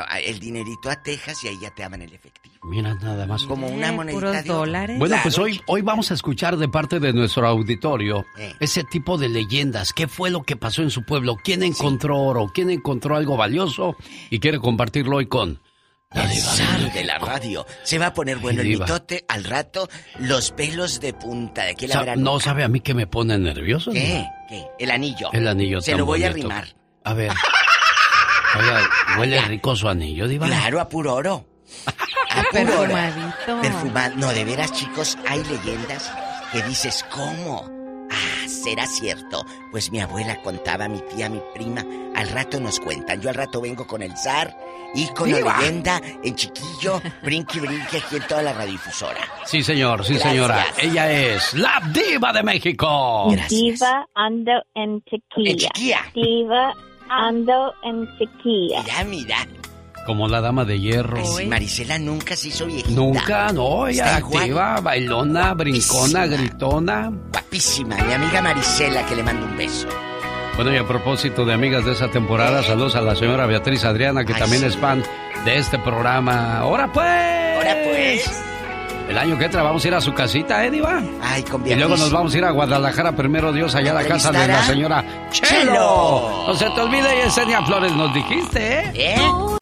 A- 0.00 0.14
a- 0.14 0.20
el 0.20 0.38
dinerito 0.40 0.90
a 0.90 1.02
Texas 1.02 1.42
y 1.44 1.48
ahí 1.48 1.58
ya 1.60 1.70
te 1.74 1.82
daban 1.82 2.02
el 2.02 2.12
efectivo. 2.12 2.54
Mira 2.64 2.94
nada 2.94 3.26
más. 3.26 3.44
Como 3.44 3.66
una 3.68 3.88
Eh, 3.88 3.92
monedita 3.92 4.20
puros 4.20 4.44
de 4.44 4.50
oro. 4.50 4.58
dólares. 4.60 4.98
Bueno, 4.98 5.16
pues 5.22 5.36
hoy, 5.38 5.60
hoy 5.66 5.82
vamos 5.82 6.10
a 6.10 6.14
escuchar 6.14 6.56
de 6.56 6.68
parte 6.68 7.00
de 7.00 7.12
nuestro 7.12 7.46
auditorio 7.46 8.24
Eh. 8.38 8.52
ese 8.60 8.84
tipo 8.84 9.18
de 9.18 9.28
leyendas. 9.28 9.92
¿Qué 9.92 10.06
fue 10.08 10.30
lo 10.30 10.42
que 10.44 10.56
pasó 10.56 10.82
en 10.82 10.90
su 10.90 11.04
pueblo? 11.04 11.36
¿Quién 11.42 11.62
encontró 11.62 12.18
oro? 12.20 12.50
¿Quién 12.54 12.70
encontró 12.70 13.16
algo 13.16 13.36
valioso? 13.36 13.96
Y 14.30 14.38
quiere 14.38 14.58
compartirlo 14.58 15.16
hoy 15.16 15.26
con... 15.26 15.60
La 16.14 16.24
El 16.30 16.92
de 16.92 17.04
la 17.04 17.18
radio. 17.18 17.64
Se 17.84 17.98
va 17.98 18.08
a 18.08 18.12
poner 18.12 18.36
bueno 18.36 18.60
el 18.60 18.68
mitote 18.68 19.24
al 19.28 19.44
rato, 19.44 19.88
los 20.20 20.50
pelos 20.50 21.00
de 21.00 21.14
punta 21.14 21.64
de 21.64 21.70
aquí 21.70 21.86
la 21.86 21.94
Sa- 22.04 22.16
no 22.16 22.38
sabe 22.38 22.64
a 22.64 22.68
mí 22.68 22.80
que 22.80 22.92
me 22.92 23.06
pone 23.06 23.38
nervioso. 23.38 23.92
¿Qué? 23.92 24.26
¿Qué? 24.46 24.62
El 24.78 24.90
anillo. 24.90 25.30
El 25.32 25.48
anillo 25.48 25.80
Se 25.80 25.92
tan 25.92 26.00
lo 26.00 26.04
voy 26.04 26.22
a 26.24 26.26
arrimar. 26.28 26.68
A 27.02 27.14
ver. 27.14 27.32
Oiga, 28.58 28.80
huele 29.18 29.40
rico 29.42 29.74
su 29.76 29.88
anillo, 29.88 30.28
Diva. 30.28 30.46
Claro, 30.46 30.80
a 30.80 30.88
puro 30.88 31.14
oro. 31.14 31.44
A 31.86 32.42
puro 32.50 32.80
oro. 32.80 32.94
Perfumadito. 32.94 33.60
Perfumado. 33.62 34.16
No, 34.16 34.28
de 34.32 34.44
veras, 34.44 34.72
chicos, 34.72 35.18
hay 35.28 35.42
leyendas 35.44 36.12
que 36.52 36.62
dices, 36.62 37.04
¿cómo? 37.10 37.70
Ah, 38.10 38.46
¿será 38.48 38.86
cierto? 38.86 39.44
Pues 39.70 39.90
mi 39.90 40.00
abuela 40.00 40.36
contaba, 40.42 40.86
mi 40.88 41.00
tía, 41.00 41.30
mi 41.30 41.40
prima. 41.54 41.82
Al 42.14 42.28
rato 42.28 42.60
nos 42.60 42.78
cuentan. 42.78 43.22
Yo 43.22 43.30
al 43.30 43.34
rato 43.36 43.60
vengo 43.62 43.86
con 43.86 44.02
el 44.02 44.14
zar 44.18 44.54
y 44.94 45.06
con 45.08 45.32
la 45.32 45.38
leyenda 45.40 45.98
en 46.22 46.36
chiquillo, 46.36 47.00
brinque, 47.22 47.58
brinque 47.58 47.96
aquí 47.98 48.16
en 48.16 48.26
toda 48.26 48.42
la 48.42 48.52
radiodifusora. 48.52 49.20
Sí, 49.46 49.62
señor, 49.62 50.04
sí, 50.04 50.12
Gracias. 50.14 50.30
señora. 50.32 50.66
Ella 50.76 51.10
es 51.10 51.54
la 51.54 51.80
diva 51.90 52.34
de 52.34 52.42
México. 52.42 53.32
Diva 53.48 54.06
ando 54.14 54.52
en 54.74 55.00
tequila. 55.00 55.50
En 55.52 55.56
chiquilla. 55.56 56.00
Diva 56.14 56.74
ando 57.18 57.72
en 57.82 58.06
tequila. 58.18 58.82
Mira, 58.82 59.04
mira. 59.04 59.36
Como 60.06 60.26
la 60.26 60.40
dama 60.40 60.64
de 60.64 60.80
hierro. 60.80 61.18
Ay, 61.18 61.24
sí, 61.24 61.46
Marisela 61.46 61.98
nunca 61.98 62.34
se 62.34 62.48
hizo 62.48 62.66
viejita. 62.66 62.90
Nunca, 62.90 63.52
no, 63.52 63.86
ella 63.86 64.16
activa, 64.16 64.80
bailona, 64.80 65.54
brincona, 65.54 66.26
gritona. 66.26 67.12
Guapísima, 67.30 67.96
mi 67.96 68.12
amiga 68.12 68.42
Marisela, 68.42 69.06
que 69.06 69.14
le 69.14 69.22
mando 69.22 69.46
un 69.46 69.56
beso. 69.56 69.86
Bueno, 70.56 70.72
y 70.74 70.76
a 70.76 70.86
propósito 70.86 71.44
de 71.44 71.54
amigas 71.54 71.84
de 71.84 71.92
esa 71.92 72.10
temporada, 72.10 72.62
saludos 72.62 72.96
a 72.96 73.00
la 73.00 73.14
señora 73.14 73.46
Beatriz 73.46 73.84
Adriana, 73.84 74.24
que 74.24 74.34
Ay, 74.34 74.40
también 74.40 74.62
sí. 74.62 74.68
es 74.68 74.76
fan 74.76 75.02
de 75.44 75.56
este 75.56 75.78
programa. 75.78 76.58
¡Ahora 76.58 76.92
pues! 76.92 77.56
Ahora 77.56 77.76
pues. 77.84 78.51
El 79.08 79.18
año 79.18 79.38
que 79.38 79.44
entra 79.44 79.62
vamos 79.62 79.84
a 79.84 79.88
ir 79.88 79.94
a 79.94 80.00
su 80.00 80.12
casita, 80.14 80.64
¿eh, 80.64 80.70
Diva? 80.70 81.02
Ay, 81.20 81.42
con 81.42 81.66
Y 81.66 81.74
luego 81.74 81.96
nos 81.96 82.10
vamos 82.10 82.34
a 82.34 82.38
ir 82.38 82.44
a 82.44 82.50
Guadalajara, 82.50 83.14
primero 83.14 83.52
Dios, 83.52 83.74
allá 83.74 83.90
a 83.90 83.94
la 83.94 84.04
casa 84.04 84.32
de 84.32 84.46
la 84.48 84.62
señora 84.62 85.28
Chelo. 85.30 85.48
Chelo. 85.48 86.44
No 86.46 86.54
se 86.54 86.70
te 86.70 86.80
olvide, 86.80 87.24
Yesenia 87.24 87.62
Flores, 87.62 87.94
nos 87.94 88.14
dijiste, 88.14 88.80
¿eh? 88.80 88.92
¿Eh? 88.94 89.16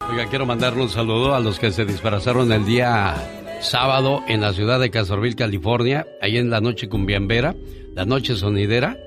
Oiga, 0.09 0.25
quiero 0.29 0.45
mandarle 0.45 0.83
un 0.83 0.89
saludo 0.89 1.35
a 1.35 1.39
los 1.39 1.59
que 1.59 1.71
se 1.71 1.85
disfrazaron 1.85 2.51
el 2.51 2.65
día 2.65 3.15
sábado 3.61 4.23
en 4.27 4.41
la 4.41 4.53
ciudad 4.53 4.79
de 4.79 4.89
Castroville, 4.89 5.35
California, 5.35 6.07
ahí 6.21 6.37
en 6.37 6.49
la 6.49 6.61
noche 6.61 6.89
cumbiambera, 6.89 7.55
la 7.93 8.05
noche 8.05 8.35
sonidera. 8.35 8.97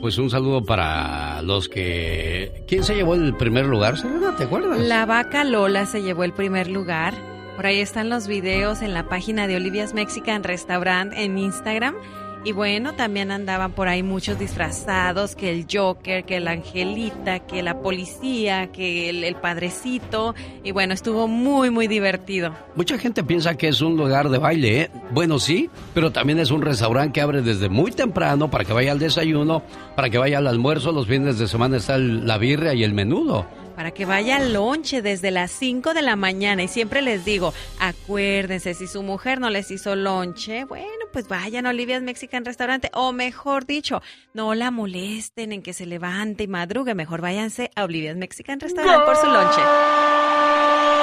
Pues 0.00 0.18
un 0.18 0.30
saludo 0.30 0.64
para 0.64 1.42
los 1.42 1.68
que... 1.68 2.64
¿Quién 2.66 2.84
se 2.84 2.94
llevó 2.94 3.14
el 3.14 3.34
primer 3.36 3.66
lugar, 3.66 3.98
Selena? 3.98 4.34
¿Te 4.36 4.44
acuerdas? 4.44 4.78
La 4.78 5.04
vaca 5.04 5.44
Lola 5.44 5.84
se 5.84 6.02
llevó 6.02 6.24
el 6.24 6.32
primer 6.32 6.68
lugar. 6.68 7.14
Por 7.60 7.66
ahí 7.66 7.80
están 7.80 8.08
los 8.08 8.26
videos 8.26 8.80
en 8.80 8.94
la 8.94 9.06
página 9.06 9.46
de 9.46 9.56
Olivia's 9.56 9.92
Mexican 9.92 10.42
Restaurant 10.42 11.12
en 11.14 11.36
Instagram. 11.36 11.94
Y 12.42 12.52
bueno, 12.52 12.94
también 12.94 13.30
andaban 13.30 13.72
por 13.72 13.86
ahí 13.86 14.02
muchos 14.02 14.38
disfrazados, 14.38 15.36
que 15.36 15.50
el 15.50 15.66
Joker, 15.70 16.24
que 16.24 16.40
la 16.40 16.52
Angelita, 16.52 17.40
que 17.40 17.62
la 17.62 17.82
policía, 17.82 18.72
que 18.72 19.10
el, 19.10 19.34
padrecito. 19.34 20.34
Y 20.64 20.72
bueno, 20.72 20.94
estuvo 20.94 21.28
muy, 21.28 21.68
muy 21.68 21.86
divertido. 21.86 22.54
Mucha 22.76 22.96
gente 22.96 23.22
piensa 23.22 23.54
que 23.58 23.68
es 23.68 23.82
un 23.82 23.94
lugar 23.94 24.30
de 24.30 24.38
baile, 24.38 24.80
¿eh? 24.80 24.90
Bueno, 25.10 25.38
sí, 25.38 25.68
pero 25.92 26.12
también 26.12 26.38
es 26.38 26.50
un 26.50 26.62
restaurante 26.62 27.12
que 27.12 27.20
abre 27.20 27.42
desde 27.42 27.68
muy 27.68 27.92
temprano 27.92 28.50
para 28.50 28.64
que 28.64 28.72
vaya 28.72 28.92
al 28.92 28.98
desayuno, 28.98 29.62
para 29.96 30.08
que 30.08 30.16
vaya 30.16 30.38
al 30.38 30.46
almuerzo. 30.46 30.92
Los 30.92 31.06
fines 31.06 31.38
de 31.38 31.46
semana 31.46 31.76
está 31.76 31.98
la 31.98 32.38
birria 32.38 32.72
y 32.72 32.84
el 32.84 32.94
menudo. 32.94 33.46
Para 33.80 33.92
que 33.92 34.04
vaya 34.04 34.36
al 34.36 34.52
lonche 34.52 35.00
desde 35.00 35.30
las 35.30 35.50
5 35.52 35.94
de 35.94 36.02
la 36.02 36.14
mañana. 36.14 36.62
Y 36.62 36.68
siempre 36.68 37.00
les 37.00 37.24
digo, 37.24 37.54
acuérdense, 37.78 38.74
si 38.74 38.86
su 38.86 39.02
mujer 39.02 39.40
no 39.40 39.48
les 39.48 39.70
hizo 39.70 39.96
lonche, 39.96 40.64
bueno, 40.64 41.06
pues 41.14 41.28
vayan 41.28 41.64
a 41.64 41.70
Olivia's 41.70 42.02
Mexican 42.02 42.44
Restaurante. 42.44 42.90
O 42.92 43.12
mejor 43.12 43.64
dicho, 43.64 44.02
no 44.34 44.52
la 44.52 44.70
molesten 44.70 45.52
en 45.52 45.62
que 45.62 45.72
se 45.72 45.86
levante 45.86 46.44
y 46.44 46.46
madrugue. 46.46 46.94
Mejor 46.94 47.22
váyanse 47.22 47.70
a 47.74 47.84
Olivia's 47.84 48.18
Mexican 48.18 48.60
Restaurant 48.60 49.06
por 49.06 49.16
su 49.16 49.24
lonche. 49.28 49.62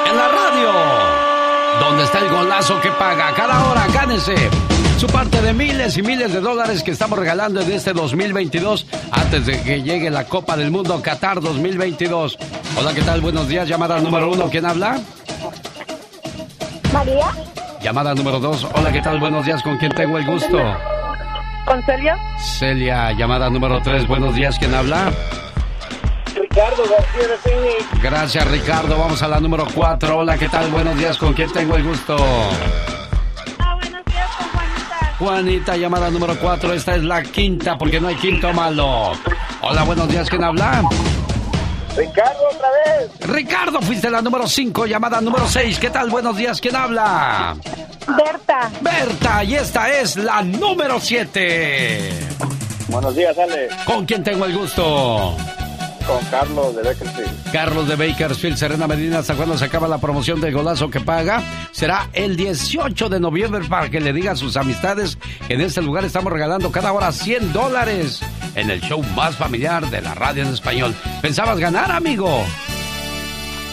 En 0.05 0.15
la 0.15 0.27
radio, 0.27 1.79
donde 1.79 2.03
está 2.03 2.19
el 2.19 2.29
golazo 2.29 2.79
que 2.79 2.91
paga 2.91 3.33
cada 3.33 3.71
hora, 3.71 3.87
gánese 3.87 4.35
su 4.97 5.07
parte 5.07 5.41
de 5.41 5.53
miles 5.53 5.95
y 5.97 6.01
miles 6.01 6.33
de 6.33 6.41
dólares 6.41 6.81
que 6.81 6.91
estamos 6.91 7.19
regalando 7.19 7.61
en 7.61 7.71
este 7.71 7.93
2022 7.93 8.87
antes 9.11 9.45
de 9.45 9.61
que 9.61 9.83
llegue 9.83 10.09
la 10.09 10.23
Copa 10.25 10.57
del 10.57 10.71
Mundo 10.71 10.99
Qatar 11.01 11.39
2022. 11.39 12.37
Hola, 12.77 12.93
¿qué 12.93 13.01
tal? 13.03 13.21
Buenos 13.21 13.47
días. 13.47 13.67
Llamada 13.67 13.99
número 13.99 14.31
uno, 14.31 14.49
¿quién 14.49 14.65
habla? 14.65 14.99
María, 16.91 17.27
Llamada 17.81 18.15
número 18.15 18.39
dos. 18.39 18.67
Hola, 18.73 18.91
¿qué 18.91 19.01
tal? 19.01 19.19
Buenos 19.19 19.45
días. 19.45 19.61
¿Con 19.61 19.77
quién 19.77 19.91
tengo 19.93 20.17
el 20.17 20.25
gusto? 20.25 20.57
con 21.65 21.83
Celia, 21.83 22.17
Celia, 22.39 23.11
llamada 23.11 23.49
número 23.49 23.81
tres. 23.83 24.07
Buenos 24.07 24.33
días. 24.35 24.57
¿Quién 24.57 24.73
habla? 24.73 25.11
Ricardo 26.33 26.83
García 26.89 27.27
de 27.27 27.37
Phoenix. 27.37 28.01
Gracias, 28.01 28.47
Ricardo. 28.49 28.97
Vamos 28.97 29.21
a 29.21 29.27
la 29.27 29.39
número 29.39 29.67
4. 29.75 30.17
Hola, 30.17 30.37
¿qué 30.37 30.47
tal? 30.47 30.71
Buenos 30.71 30.97
días. 30.97 31.17
¿Con 31.17 31.33
quién 31.33 31.51
tengo 31.51 31.75
el 31.75 31.83
gusto? 31.83 32.15
Juanita. 35.19 35.75
Llamada 35.77 36.09
número 36.09 36.37
4. 36.39 36.73
Esta 36.73 36.95
es 36.95 37.03
la 37.03 37.23
quinta 37.23 37.77
porque 37.77 37.99
no 37.99 38.07
hay 38.07 38.15
quinto 38.15 38.53
malo. 38.53 39.11
Hola, 39.61 39.83
buenos 39.83 40.07
días. 40.09 40.29
¿Quién 40.29 40.43
habla? 40.43 40.83
Ricardo, 41.95 42.39
otra 42.53 42.67
vez. 42.69 43.27
Ricardo, 43.27 43.81
fuiste 43.81 44.09
la 44.11 44.21
número 44.21 44.47
5, 44.47 44.85
llamada 44.85 45.19
número 45.19 45.47
6. 45.47 45.79
¿Qué 45.79 45.89
tal? 45.89 46.09
Buenos 46.09 46.37
días. 46.37 46.61
¿Quién 46.61 46.75
habla? 46.75 47.57
Berta. 48.07 48.69
Berta, 48.81 49.43
y 49.43 49.55
esta 49.55 49.89
es 49.89 50.15
la 50.15 50.43
número 50.43 50.99
7. 50.99 52.11
Buenos 52.89 53.15
días, 53.15 53.37
Ale. 53.37 53.69
¿Con 53.85 54.05
quién 54.05 54.23
tengo 54.23 54.45
el 54.45 54.55
gusto? 54.55 55.35
Con 56.07 56.23
Carlos 56.31 56.73
de 56.75 56.83
Bakersfield. 56.83 57.51
Carlos 57.51 57.87
de 57.87 57.95
Bakersfield, 57.97 58.55
Serena 58.55 58.87
Medina, 58.87 59.19
¿hasta 59.19 59.35
cuándo 59.35 59.57
se 59.57 59.65
acaba 59.65 59.89
la 59.89 59.97
promoción 59.97 60.39
del 60.39 60.53
golazo 60.53 60.89
que 60.89 61.01
paga? 61.01 61.41
Será 61.71 62.09
el 62.13 62.37
18 62.37 63.09
de 63.09 63.19
noviembre 63.19 63.65
para 63.67 63.89
que 63.89 63.99
le 63.99 64.13
diga 64.13 64.31
a 64.31 64.35
sus 64.37 64.55
amistades 64.55 65.17
que 65.47 65.55
en 65.55 65.61
este 65.61 65.81
lugar 65.81 66.05
estamos 66.05 66.31
regalando 66.31 66.71
cada 66.71 66.93
hora 66.93 67.11
100 67.11 67.51
dólares 67.51 68.21
en 68.55 68.69
el 68.69 68.79
show 68.79 69.03
más 69.15 69.35
familiar 69.35 69.85
de 69.89 70.01
la 70.01 70.13
radio 70.15 70.43
en 70.43 70.49
español. 70.49 70.95
¿Pensabas 71.21 71.59
ganar, 71.59 71.91
amigo? 71.91 72.41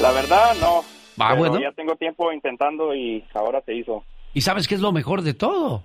La 0.00 0.10
verdad, 0.10 0.56
no. 0.60 0.80
Ah, 1.18 1.28
Pero 1.30 1.36
bueno. 1.36 1.60
Ya 1.60 1.70
tengo 1.70 1.94
tiempo 1.94 2.32
intentando 2.32 2.94
y 2.96 3.24
ahora 3.34 3.62
se 3.64 3.74
hizo. 3.74 4.02
¿Y 4.32 4.40
sabes 4.40 4.66
qué 4.66 4.74
es 4.74 4.80
lo 4.80 4.90
mejor 4.90 5.22
de 5.22 5.34
todo? 5.34 5.84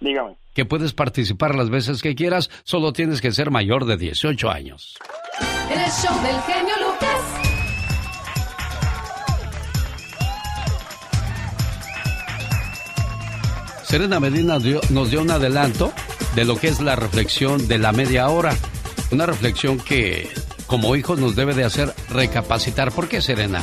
Dígame. 0.00 0.36
Que 0.56 0.64
puedes 0.64 0.92
participar 0.94 1.54
las 1.54 1.68
veces 1.70 2.00
que 2.02 2.14
quieras, 2.14 2.50
solo 2.64 2.92
tienes 2.94 3.20
que 3.20 3.30
ser 3.30 3.50
mayor 3.50 3.84
de 3.84 3.98
18 3.98 4.50
años. 4.50 4.96
El 5.70 5.78
show 5.92 6.14
del 6.22 6.40
genio 6.42 6.74
Lucas. 6.88 7.20
Serena 13.84 14.18
Medina 14.18 14.58
dio- 14.58 14.80
nos 14.90 15.10
dio 15.10 15.20
un 15.22 15.30
adelanto 15.30 15.92
de 16.34 16.44
lo 16.44 16.56
que 16.56 16.68
es 16.68 16.80
la 16.80 16.96
reflexión 16.96 17.68
de 17.68 17.78
la 17.78 17.92
media 17.92 18.28
hora. 18.28 18.54
Una 19.12 19.26
reflexión 19.26 19.78
que 19.78 20.28
como 20.66 20.96
hijos 20.96 21.18
nos 21.20 21.36
debe 21.36 21.54
de 21.54 21.64
hacer 21.64 21.94
recapacitar. 22.10 22.90
¿Por 22.90 23.08
qué, 23.08 23.20
Serena? 23.22 23.62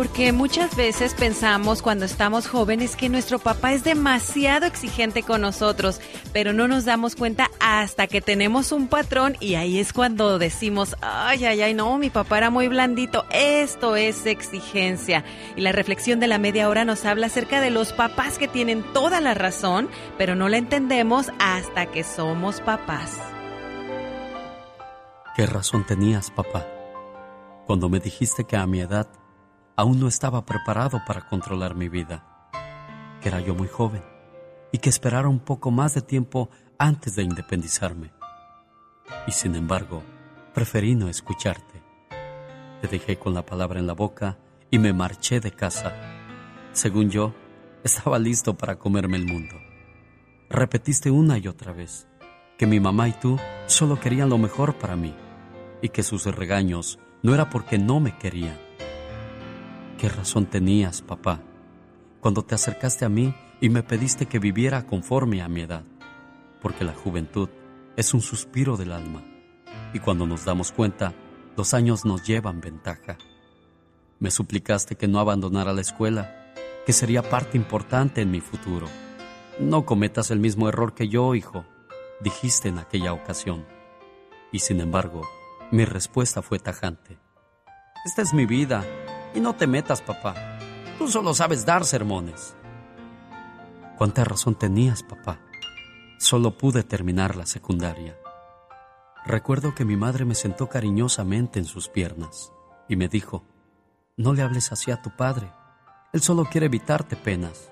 Porque 0.00 0.32
muchas 0.32 0.76
veces 0.76 1.12
pensamos 1.12 1.82
cuando 1.82 2.06
estamos 2.06 2.48
jóvenes 2.48 2.96
que 2.96 3.10
nuestro 3.10 3.38
papá 3.38 3.74
es 3.74 3.84
demasiado 3.84 4.64
exigente 4.64 5.22
con 5.22 5.42
nosotros, 5.42 6.00
pero 6.32 6.54
no 6.54 6.68
nos 6.68 6.86
damos 6.86 7.16
cuenta 7.16 7.50
hasta 7.60 8.06
que 8.06 8.22
tenemos 8.22 8.72
un 8.72 8.88
patrón 8.88 9.36
y 9.40 9.56
ahí 9.56 9.78
es 9.78 9.92
cuando 9.92 10.38
decimos, 10.38 10.96
ay, 11.02 11.44
ay, 11.44 11.60
ay, 11.60 11.74
no, 11.74 11.98
mi 11.98 12.08
papá 12.08 12.38
era 12.38 12.48
muy 12.48 12.66
blandito, 12.68 13.26
esto 13.30 13.94
es 13.94 14.24
exigencia. 14.24 15.22
Y 15.54 15.60
la 15.60 15.72
reflexión 15.72 16.18
de 16.18 16.28
la 16.28 16.38
media 16.38 16.70
hora 16.70 16.86
nos 16.86 17.04
habla 17.04 17.26
acerca 17.26 17.60
de 17.60 17.68
los 17.68 17.92
papás 17.92 18.38
que 18.38 18.48
tienen 18.48 18.82
toda 18.94 19.20
la 19.20 19.34
razón, 19.34 19.90
pero 20.16 20.34
no 20.34 20.48
la 20.48 20.56
entendemos 20.56 21.30
hasta 21.38 21.84
que 21.84 22.04
somos 22.04 22.62
papás. 22.62 23.18
¿Qué 25.36 25.44
razón 25.44 25.84
tenías, 25.84 26.30
papá? 26.30 26.66
Cuando 27.66 27.90
me 27.90 28.00
dijiste 28.00 28.44
que 28.44 28.56
a 28.56 28.66
mi 28.66 28.80
edad 28.80 29.19
aún 29.80 29.98
no 29.98 30.08
estaba 30.08 30.44
preparado 30.44 31.02
para 31.06 31.26
controlar 31.26 31.74
mi 31.74 31.88
vida, 31.88 32.50
que 33.22 33.30
era 33.30 33.40
yo 33.40 33.54
muy 33.54 33.66
joven 33.66 34.02
y 34.72 34.76
que 34.78 34.90
esperara 34.90 35.26
un 35.26 35.38
poco 35.38 35.70
más 35.70 35.94
de 35.94 36.02
tiempo 36.02 36.50
antes 36.78 37.16
de 37.16 37.22
independizarme. 37.22 38.12
Y 39.26 39.32
sin 39.32 39.54
embargo, 39.54 40.02
preferí 40.52 40.94
no 40.94 41.08
escucharte. 41.08 41.82
Te 42.82 42.88
dejé 42.88 43.18
con 43.18 43.32
la 43.32 43.46
palabra 43.46 43.80
en 43.80 43.86
la 43.86 43.94
boca 43.94 44.36
y 44.70 44.78
me 44.78 44.92
marché 44.92 45.40
de 45.40 45.50
casa. 45.50 45.94
Según 46.72 47.08
yo, 47.08 47.32
estaba 47.82 48.18
listo 48.18 48.58
para 48.58 48.78
comerme 48.78 49.16
el 49.16 49.24
mundo. 49.24 49.56
Repetiste 50.50 51.10
una 51.10 51.38
y 51.38 51.48
otra 51.48 51.72
vez 51.72 52.06
que 52.58 52.66
mi 52.66 52.80
mamá 52.80 53.08
y 53.08 53.12
tú 53.12 53.38
solo 53.64 53.98
querían 53.98 54.28
lo 54.28 54.36
mejor 54.36 54.74
para 54.74 54.94
mí 54.94 55.14
y 55.80 55.88
que 55.88 56.02
sus 56.02 56.26
regaños 56.26 56.98
no 57.22 57.32
era 57.32 57.48
porque 57.48 57.78
no 57.78 57.98
me 57.98 58.18
querían. 58.18 58.69
¿Qué 60.00 60.08
razón 60.08 60.46
tenías, 60.46 61.02
papá, 61.02 61.42
cuando 62.22 62.42
te 62.42 62.54
acercaste 62.54 63.04
a 63.04 63.10
mí 63.10 63.34
y 63.60 63.68
me 63.68 63.82
pediste 63.82 64.24
que 64.24 64.38
viviera 64.38 64.86
conforme 64.86 65.42
a 65.42 65.48
mi 65.50 65.60
edad? 65.60 65.84
Porque 66.62 66.84
la 66.84 66.94
juventud 66.94 67.50
es 67.98 68.14
un 68.14 68.22
suspiro 68.22 68.78
del 68.78 68.92
alma 68.92 69.22
y 69.92 69.98
cuando 69.98 70.26
nos 70.26 70.46
damos 70.46 70.72
cuenta, 70.72 71.12
los 71.54 71.74
años 71.74 72.06
nos 72.06 72.26
llevan 72.26 72.62
ventaja. 72.62 73.18
Me 74.20 74.30
suplicaste 74.30 74.96
que 74.96 75.06
no 75.06 75.20
abandonara 75.20 75.74
la 75.74 75.82
escuela, 75.82 76.54
que 76.86 76.94
sería 76.94 77.20
parte 77.20 77.58
importante 77.58 78.22
en 78.22 78.30
mi 78.30 78.40
futuro. 78.40 78.86
No 79.58 79.84
cometas 79.84 80.30
el 80.30 80.40
mismo 80.40 80.70
error 80.70 80.94
que 80.94 81.08
yo, 81.08 81.34
hijo, 81.34 81.66
dijiste 82.22 82.70
en 82.70 82.78
aquella 82.78 83.12
ocasión. 83.12 83.66
Y 84.50 84.60
sin 84.60 84.80
embargo, 84.80 85.28
mi 85.70 85.84
respuesta 85.84 86.40
fue 86.40 86.58
tajante. 86.58 87.18
Esta 88.06 88.22
es 88.22 88.32
mi 88.32 88.46
vida, 88.46 88.82
y 89.34 89.40
no 89.40 89.54
te 89.54 89.66
metas, 89.66 90.00
papá. 90.02 90.34
Tú 90.98 91.08
solo 91.08 91.34
sabes 91.34 91.64
dar 91.64 91.84
sermones. 91.84 92.54
¿Cuánta 93.96 94.24
razón 94.24 94.54
tenías, 94.54 95.02
papá? 95.02 95.40
Solo 96.18 96.56
pude 96.56 96.82
terminar 96.82 97.36
la 97.36 97.46
secundaria. 97.46 98.18
Recuerdo 99.24 99.74
que 99.74 99.84
mi 99.84 99.96
madre 99.96 100.24
me 100.24 100.34
sentó 100.34 100.68
cariñosamente 100.68 101.58
en 101.58 101.64
sus 101.64 101.88
piernas 101.88 102.52
y 102.88 102.96
me 102.96 103.08
dijo, 103.08 103.44
no 104.16 104.32
le 104.32 104.42
hables 104.42 104.72
así 104.72 104.90
a 104.90 105.02
tu 105.02 105.10
padre, 105.16 105.52
él 106.12 106.22
solo 106.22 106.44
quiere 106.44 106.66
evitarte 106.66 107.16
penas. 107.16 107.70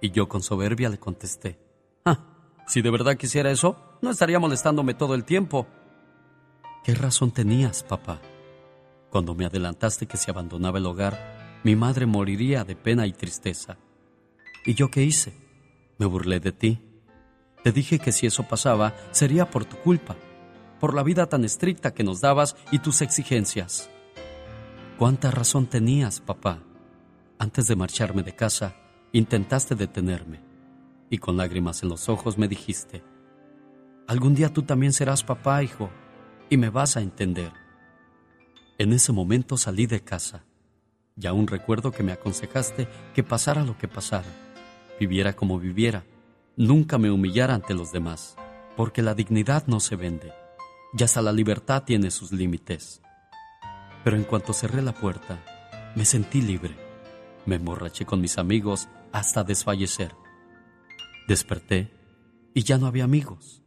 Y 0.00 0.10
yo 0.10 0.28
con 0.28 0.42
soberbia 0.42 0.88
le 0.88 0.98
contesté, 0.98 1.58
ah, 2.04 2.18
si 2.66 2.82
de 2.82 2.90
verdad 2.90 3.16
quisiera 3.16 3.50
eso, 3.50 3.76
no 4.02 4.10
estaría 4.10 4.38
molestándome 4.38 4.94
todo 4.94 5.14
el 5.14 5.24
tiempo. 5.24 5.66
¿Qué 6.84 6.94
razón 6.94 7.30
tenías, 7.30 7.82
papá? 7.82 8.20
Cuando 9.16 9.34
me 9.34 9.46
adelantaste 9.46 10.04
que 10.04 10.18
si 10.18 10.30
abandonaba 10.30 10.76
el 10.76 10.84
hogar, 10.84 11.60
mi 11.64 11.74
madre 11.74 12.04
moriría 12.04 12.64
de 12.64 12.76
pena 12.76 13.06
y 13.06 13.14
tristeza. 13.14 13.78
¿Y 14.66 14.74
yo 14.74 14.90
qué 14.90 15.04
hice? 15.04 15.32
Me 15.96 16.04
burlé 16.04 16.38
de 16.38 16.52
ti. 16.52 16.82
Te 17.64 17.72
dije 17.72 17.98
que 17.98 18.12
si 18.12 18.26
eso 18.26 18.42
pasaba, 18.42 18.92
sería 19.12 19.48
por 19.48 19.64
tu 19.64 19.78
culpa, 19.78 20.16
por 20.80 20.92
la 20.92 21.02
vida 21.02 21.30
tan 21.30 21.46
estricta 21.46 21.94
que 21.94 22.04
nos 22.04 22.20
dabas 22.20 22.56
y 22.70 22.80
tus 22.80 23.00
exigencias. 23.00 23.88
¿Cuánta 24.98 25.30
razón 25.30 25.64
tenías, 25.66 26.20
papá? 26.20 26.62
Antes 27.38 27.68
de 27.68 27.76
marcharme 27.76 28.22
de 28.22 28.36
casa, 28.36 28.76
intentaste 29.12 29.76
detenerme 29.76 30.42
y 31.08 31.16
con 31.16 31.38
lágrimas 31.38 31.82
en 31.82 31.88
los 31.88 32.10
ojos 32.10 32.36
me 32.36 32.48
dijiste, 32.48 33.02
algún 34.08 34.34
día 34.34 34.52
tú 34.52 34.60
también 34.64 34.92
serás 34.92 35.24
papá, 35.24 35.62
hijo, 35.62 35.88
y 36.50 36.58
me 36.58 36.68
vas 36.68 36.98
a 36.98 37.00
entender. 37.00 37.65
En 38.78 38.92
ese 38.92 39.12
momento 39.12 39.56
salí 39.56 39.86
de 39.86 40.00
casa 40.00 40.44
y 41.18 41.26
aún 41.26 41.46
recuerdo 41.46 41.92
que 41.92 42.02
me 42.02 42.12
aconsejaste 42.12 42.88
que 43.14 43.22
pasara 43.22 43.64
lo 43.64 43.78
que 43.78 43.88
pasara, 43.88 44.28
viviera 45.00 45.34
como 45.34 45.58
viviera, 45.58 46.04
nunca 46.56 46.98
me 46.98 47.10
humillara 47.10 47.54
ante 47.54 47.72
los 47.72 47.90
demás, 47.90 48.36
porque 48.76 49.00
la 49.00 49.14
dignidad 49.14 49.66
no 49.66 49.80
se 49.80 49.96
vende, 49.96 50.32
y 50.96 51.02
hasta 51.02 51.22
la 51.22 51.32
libertad 51.32 51.84
tiene 51.84 52.10
sus 52.10 52.32
límites. 52.32 53.00
Pero 54.04 54.16
en 54.16 54.24
cuanto 54.24 54.52
cerré 54.52 54.82
la 54.82 54.92
puerta, 54.92 55.42
me 55.94 56.04
sentí 56.04 56.42
libre. 56.42 56.76
Me 57.46 57.56
emborraché 57.56 58.04
con 58.04 58.20
mis 58.20 58.36
amigos 58.36 58.88
hasta 59.10 59.42
desfallecer. 59.42 60.14
Desperté 61.26 61.90
y 62.52 62.62
ya 62.62 62.76
no 62.76 62.86
había 62.86 63.04
amigos. 63.04 63.62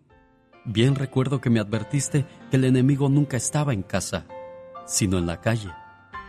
Bien 0.65 0.93
recuerdo 0.93 1.41
que 1.41 1.49
me 1.49 1.59
advertiste 1.59 2.25
que 2.51 2.57
el 2.57 2.65
enemigo 2.65 3.09
nunca 3.09 3.37
estaba 3.37 3.73
en 3.73 3.81
casa, 3.81 4.27
sino 4.89 5.19
en 5.19 5.27
la 5.27 5.39
calle, 5.39 5.71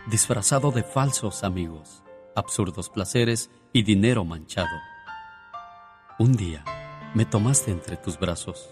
disfrazado 0.07 0.71
de 0.71 0.83
falsos 0.83 1.43
amigos, 1.43 2.03
absurdos 2.35 2.89
placeres 2.89 3.49
y 3.73 3.81
dinero 3.81 4.23
manchado. 4.23 4.69
Un 6.19 6.33
día 6.33 6.63
me 7.15 7.25
tomaste 7.25 7.71
entre 7.71 7.97
tus 7.97 8.19
brazos 8.19 8.69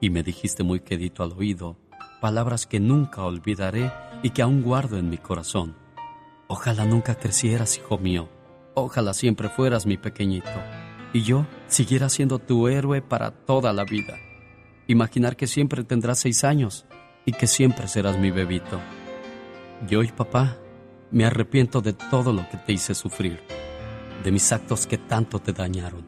y 0.00 0.10
me 0.10 0.22
dijiste 0.22 0.62
muy 0.62 0.80
quedito 0.80 1.24
al 1.24 1.32
oído 1.32 1.76
palabras 2.20 2.66
que 2.66 2.78
nunca 2.78 3.24
olvidaré 3.24 3.92
y 4.22 4.30
que 4.30 4.42
aún 4.42 4.62
guardo 4.62 4.98
en 4.98 5.10
mi 5.10 5.18
corazón. 5.18 5.76
Ojalá 6.46 6.84
nunca 6.84 7.16
crecieras, 7.16 7.76
hijo 7.76 7.98
mío. 7.98 8.28
Ojalá 8.74 9.14
siempre 9.14 9.48
fueras 9.48 9.84
mi 9.84 9.96
pequeñito 9.96 10.48
y 11.12 11.22
yo 11.22 11.44
siguiera 11.66 12.08
siendo 12.08 12.38
tu 12.38 12.68
héroe 12.68 13.02
para 13.02 13.32
toda 13.32 13.72
la 13.72 13.82
vida. 13.82 14.16
Imaginar 14.86 15.36
que 15.36 15.48
siempre 15.48 15.82
tendrás 15.82 16.20
seis 16.20 16.44
años 16.44 16.86
y 17.26 17.32
que 17.32 17.48
siempre 17.48 17.88
serás 17.88 18.16
mi 18.16 18.30
bebito. 18.30 18.80
Y 19.86 19.94
hoy, 19.94 20.08
papá, 20.08 20.56
me 21.10 21.24
arrepiento 21.24 21.80
de 21.80 21.92
todo 21.92 22.32
lo 22.32 22.48
que 22.48 22.56
te 22.56 22.72
hice 22.72 22.94
sufrir, 22.94 23.40
de 24.24 24.32
mis 24.32 24.50
actos 24.52 24.86
que 24.86 24.98
tanto 24.98 25.38
te 25.38 25.52
dañaron, 25.52 26.04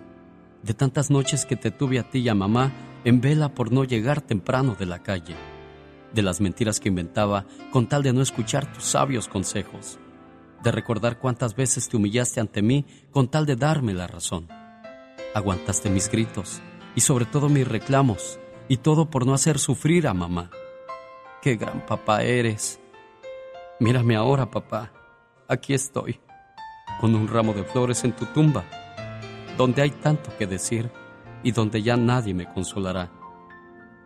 de 0.62 0.74
tantas 0.74 1.10
noches 1.10 1.47
que 1.47 1.56
te 1.56 1.70
tuve 1.70 1.98
a 1.98 2.10
ti 2.10 2.20
y 2.20 2.28
a 2.28 2.34
mamá 2.34 2.72
en 3.05 3.20
vela 3.20 3.55
por 3.55 3.72
no 3.72 3.84
llegar 3.84 4.20
temprano 4.20 4.76
de 4.78 4.86
la 4.86 5.02
calle, 5.02 5.36
de 6.12 6.22
las 6.22 6.40
mentiras 6.40 6.80
que 6.80 6.88
inventaba 6.88 7.47
con 7.70 7.88
tal 7.88 8.02
de 8.02 8.12
no 8.12 8.20
escuchar 8.22 8.70
tus 8.72 8.84
sabios 8.84 9.28
consejos, 9.28 9.98
de 10.62 10.72
recordar 10.72 11.18
cuántas 11.18 11.55
veces 11.55 11.88
te 11.88 11.97
humillaste 11.97 12.40
ante 12.40 12.62
mí 12.62 12.84
con 13.10 13.28
tal 13.28 13.47
de 13.47 13.56
darme 13.56 13.94
la 13.94 14.06
razón. 14.06 14.48
Aguantaste 15.34 15.88
mis 15.90 16.10
gritos 16.10 16.60
y 16.97 17.01
sobre 17.01 17.24
todo 17.24 17.48
mis 17.48 17.66
reclamos, 17.66 18.38
y 18.68 18.76
todo 18.76 19.10
por 19.10 19.26
no 19.26 19.34
hacer 19.34 19.59
sufrir 19.59 20.06
a 20.06 20.14
mamá. 20.14 20.51
Qué 21.42 21.56
gran 21.56 21.84
papá 21.86 22.22
eres. 22.22 22.80
Mírame 23.81 24.15
ahora, 24.15 24.51
papá. 24.51 24.93
Aquí 25.48 25.73
estoy, 25.73 26.20
con 27.01 27.15
un 27.15 27.27
ramo 27.27 27.55
de 27.55 27.65
flores 27.65 28.05
en 28.05 28.12
tu 28.12 28.27
tumba, 28.27 28.62
donde 29.57 29.81
hay 29.81 29.89
tanto 29.89 30.36
que 30.36 30.47
decir 30.47 30.90
y 31.43 31.52
donde 31.52 31.82
ya 31.82 31.97
nadie 31.97 32.35
me 32.35 32.44
consolará. 32.44 33.11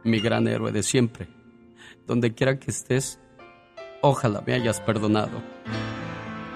Mi 0.04 0.20
gran 0.20 0.46
héroe 0.46 0.70
de 0.70 0.84
siempre, 0.84 1.28
donde 2.06 2.32
quiera 2.34 2.60
que 2.60 2.70
estés, 2.70 3.18
ojalá 4.00 4.44
me 4.46 4.54
hayas 4.54 4.80
perdonado. 4.80 5.42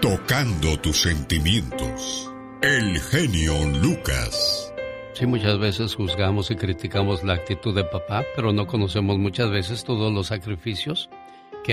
Tocando 0.00 0.78
tus 0.78 1.00
sentimientos, 1.02 2.32
el 2.62 3.00
genio 3.00 3.54
Lucas. 3.82 4.72
Sí, 5.14 5.26
muchas 5.26 5.58
veces 5.58 5.96
juzgamos 5.96 6.52
y 6.52 6.54
criticamos 6.54 7.24
la 7.24 7.34
actitud 7.34 7.74
de 7.74 7.82
papá, 7.82 8.24
pero 8.36 8.52
no 8.52 8.68
conocemos 8.68 9.18
muchas 9.18 9.50
veces 9.50 9.82
todos 9.82 10.12
los 10.12 10.28
sacrificios 10.28 11.10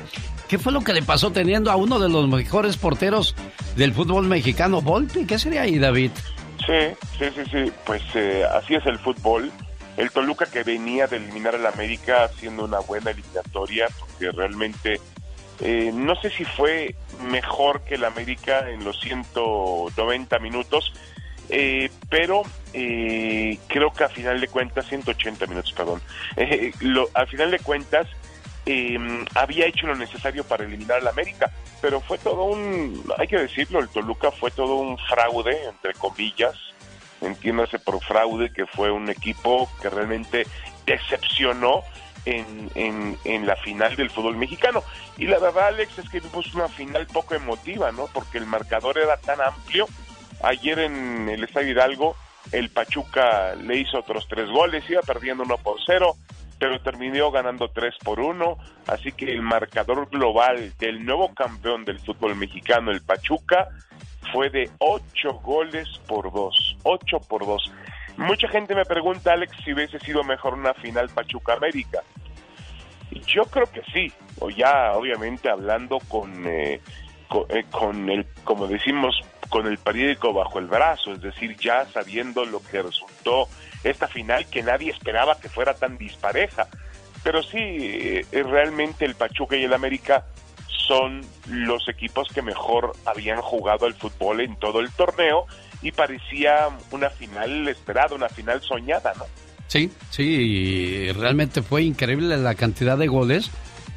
¿Qué 0.48 0.56
fue 0.56 0.70
lo 0.70 0.82
que 0.82 0.92
le 0.92 1.02
pasó 1.02 1.32
teniendo 1.32 1.72
a 1.72 1.74
uno 1.74 1.98
de 1.98 2.08
los 2.08 2.28
mejores 2.28 2.76
porteros 2.76 3.34
del 3.74 3.92
fútbol 3.92 4.28
mexicano, 4.28 4.80
Volpi? 4.80 5.26
¿Qué 5.26 5.36
sería 5.36 5.62
ahí, 5.62 5.80
David? 5.80 6.12
Sí, 6.64 6.94
sí, 7.18 7.24
sí, 7.34 7.42
sí, 7.50 7.72
pues 7.84 8.02
eh, 8.14 8.44
así 8.54 8.76
es 8.76 8.86
el 8.86 9.00
fútbol. 9.00 9.50
El 9.96 10.12
Toluca 10.12 10.46
que 10.46 10.62
venía 10.62 11.08
de 11.08 11.16
eliminar 11.16 11.56
al 11.56 11.66
América 11.66 12.22
haciendo 12.22 12.66
una 12.66 12.78
buena 12.78 13.10
eliminatoria, 13.10 13.88
porque 13.98 14.30
realmente 14.30 15.00
eh, 15.60 15.90
no 15.92 16.16
sé 16.16 16.30
si 16.30 16.44
fue 16.44 16.94
mejor 17.28 17.82
que 17.82 17.96
el 17.96 18.04
América 18.04 18.70
en 18.70 18.82
los 18.84 18.98
190 19.00 20.38
minutos, 20.38 20.92
eh, 21.50 21.90
pero 22.08 22.42
eh, 22.72 23.58
creo 23.66 23.92
que 23.92 24.04
a 24.04 24.08
final 24.08 24.40
de 24.40 24.48
cuentas, 24.48 24.86
180 24.86 25.46
minutos, 25.46 25.72
perdón, 25.72 26.00
lo, 26.80 27.08
al 27.12 27.26
final 27.26 27.50
de 27.50 27.58
cuentas 27.58 28.06
em, 28.64 29.24
había 29.34 29.66
hecho 29.66 29.86
lo 29.86 29.96
necesario 29.96 30.44
para 30.44 30.64
eliminar 30.64 30.98
al 30.98 31.08
América, 31.08 31.50
pero 31.82 32.00
fue 32.00 32.16
todo 32.18 32.44
un, 32.44 33.04
hay 33.18 33.26
que 33.26 33.38
decirlo, 33.38 33.80
el 33.80 33.88
Toluca 33.88 34.30
fue 34.30 34.50
todo 34.50 34.76
un 34.76 34.96
fraude, 34.96 35.56
entre 35.68 35.92
comillas, 35.94 36.54
entiéndase 37.20 37.78
por 37.78 38.02
fraude, 38.02 38.50
que 38.50 38.64
fue 38.64 38.90
un 38.90 39.10
equipo 39.10 39.68
que 39.82 39.90
realmente 39.90 40.46
decepcionó 40.86 41.82
en, 42.24 43.16
en, 43.24 43.46
la 43.46 43.56
final 43.56 43.96
del 43.96 44.10
fútbol 44.10 44.36
mexicano. 44.36 44.82
Y 45.16 45.26
la 45.26 45.38
verdad, 45.38 45.68
Alex, 45.68 45.98
es 45.98 46.08
que 46.08 46.20
vimos 46.20 46.54
una 46.54 46.68
final 46.68 47.06
poco 47.06 47.34
emotiva, 47.34 47.92
¿no? 47.92 48.06
Porque 48.12 48.38
el 48.38 48.46
marcador 48.46 48.98
era 48.98 49.16
tan 49.16 49.40
amplio. 49.40 49.86
Ayer 50.42 50.78
en 50.80 51.28
el 51.28 51.44
Estadio 51.44 51.72
Hidalgo, 51.72 52.16
el 52.52 52.70
Pachuca 52.70 53.54
le 53.54 53.78
hizo 53.78 53.98
otros 53.98 54.26
tres 54.28 54.48
goles, 54.48 54.88
iba 54.88 55.02
perdiendo 55.02 55.44
uno 55.44 55.58
por 55.58 55.76
cero, 55.84 56.16
pero 56.58 56.80
terminó 56.80 57.30
ganando 57.30 57.68
tres 57.70 57.94
por 58.02 58.20
uno. 58.20 58.56
Así 58.86 59.12
que 59.12 59.26
el 59.26 59.42
marcador 59.42 60.08
global 60.08 60.72
del 60.78 61.04
nuevo 61.04 61.34
campeón 61.34 61.84
del 61.84 61.98
fútbol 62.00 62.36
mexicano, 62.36 62.90
el 62.90 63.02
Pachuca, 63.02 63.68
fue 64.32 64.50
de 64.50 64.70
ocho 64.78 65.34
goles 65.42 65.88
por 66.06 66.32
dos. 66.32 66.76
Ocho 66.82 67.18
por 67.20 67.46
dos. 67.46 67.70
Mucha 68.20 68.48
gente 68.48 68.74
me 68.74 68.84
pregunta, 68.84 69.32
Alex, 69.32 69.56
si 69.64 69.72
hubiese 69.72 69.98
sido 69.98 70.22
mejor 70.22 70.52
una 70.52 70.74
final 70.74 71.08
Pachuca 71.08 71.54
América. 71.54 72.02
Yo 73.26 73.44
creo 73.46 73.64
que 73.64 73.80
sí, 73.94 74.12
o 74.40 74.50
ya 74.50 74.92
obviamente 74.92 75.48
hablando 75.48 75.98
con, 76.00 76.46
eh, 76.46 76.82
eh, 77.48 77.64
con, 77.70 78.10
el, 78.10 78.26
como 78.44 78.66
decimos, 78.66 79.18
con 79.48 79.66
el 79.66 79.78
periódico 79.78 80.34
bajo 80.34 80.58
el 80.58 80.66
brazo, 80.66 81.14
es 81.14 81.22
decir, 81.22 81.56
ya 81.56 81.86
sabiendo 81.86 82.44
lo 82.44 82.60
que 82.62 82.82
resultó 82.82 83.48
esta 83.84 84.06
final 84.06 84.44
que 84.50 84.62
nadie 84.62 84.90
esperaba 84.90 85.40
que 85.40 85.48
fuera 85.48 85.72
tan 85.72 85.96
dispareja. 85.96 86.68
Pero 87.24 87.42
sí, 87.42 87.56
eh, 87.58 88.26
realmente 88.32 89.06
el 89.06 89.14
Pachuca 89.14 89.56
y 89.56 89.64
el 89.64 89.72
América 89.72 90.26
son 90.68 91.22
los 91.46 91.88
equipos 91.88 92.28
que 92.28 92.42
mejor 92.42 92.92
habían 93.06 93.40
jugado 93.40 93.86
al 93.86 93.94
fútbol 93.94 94.42
en 94.42 94.56
todo 94.56 94.80
el 94.80 94.92
torneo 94.92 95.46
y 95.82 95.92
parecía 95.92 96.68
una 96.90 97.10
final 97.10 97.68
esperada, 97.68 98.14
una 98.14 98.28
final 98.28 98.60
soñada, 98.62 99.12
¿no? 99.16 99.24
Sí, 99.66 99.90
sí, 100.10 101.12
realmente 101.12 101.62
fue 101.62 101.82
increíble 101.82 102.36
la 102.36 102.54
cantidad 102.56 102.98
de 102.98 103.06
goles 103.06 103.50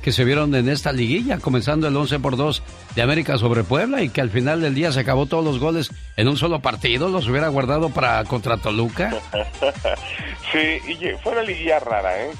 que 0.03 0.11
se 0.11 0.25
vieron 0.25 0.53
en 0.53 0.69
esta 0.69 0.91
liguilla, 0.91 1.39
comenzando 1.39 1.87
el 1.87 1.95
11 1.95 2.19
por 2.19 2.35
2 2.35 2.61
de 2.93 3.01
América 3.01 3.37
sobre 3.37 3.63
Puebla 3.63 4.03
y 4.03 4.09
que 4.09 4.21
al 4.21 4.29
final 4.29 4.61
del 4.61 4.75
día 4.75 4.91
se 4.91 4.99
acabó 4.99 5.25
todos 5.25 5.45
los 5.45 5.59
goles 5.59 5.91
en 6.17 6.27
un 6.27 6.37
solo 6.37 6.59
partido, 6.59 7.07
los 7.07 7.27
hubiera 7.27 7.47
guardado 7.47 7.89
para 7.89 8.23
contra 8.25 8.57
Toluca. 8.57 9.15
sí, 10.51 10.79
y 10.91 11.17
fue 11.23 11.31
una 11.31 11.41
liguilla 11.41 11.79
rara, 11.79 12.21
¿eh? 12.21 12.31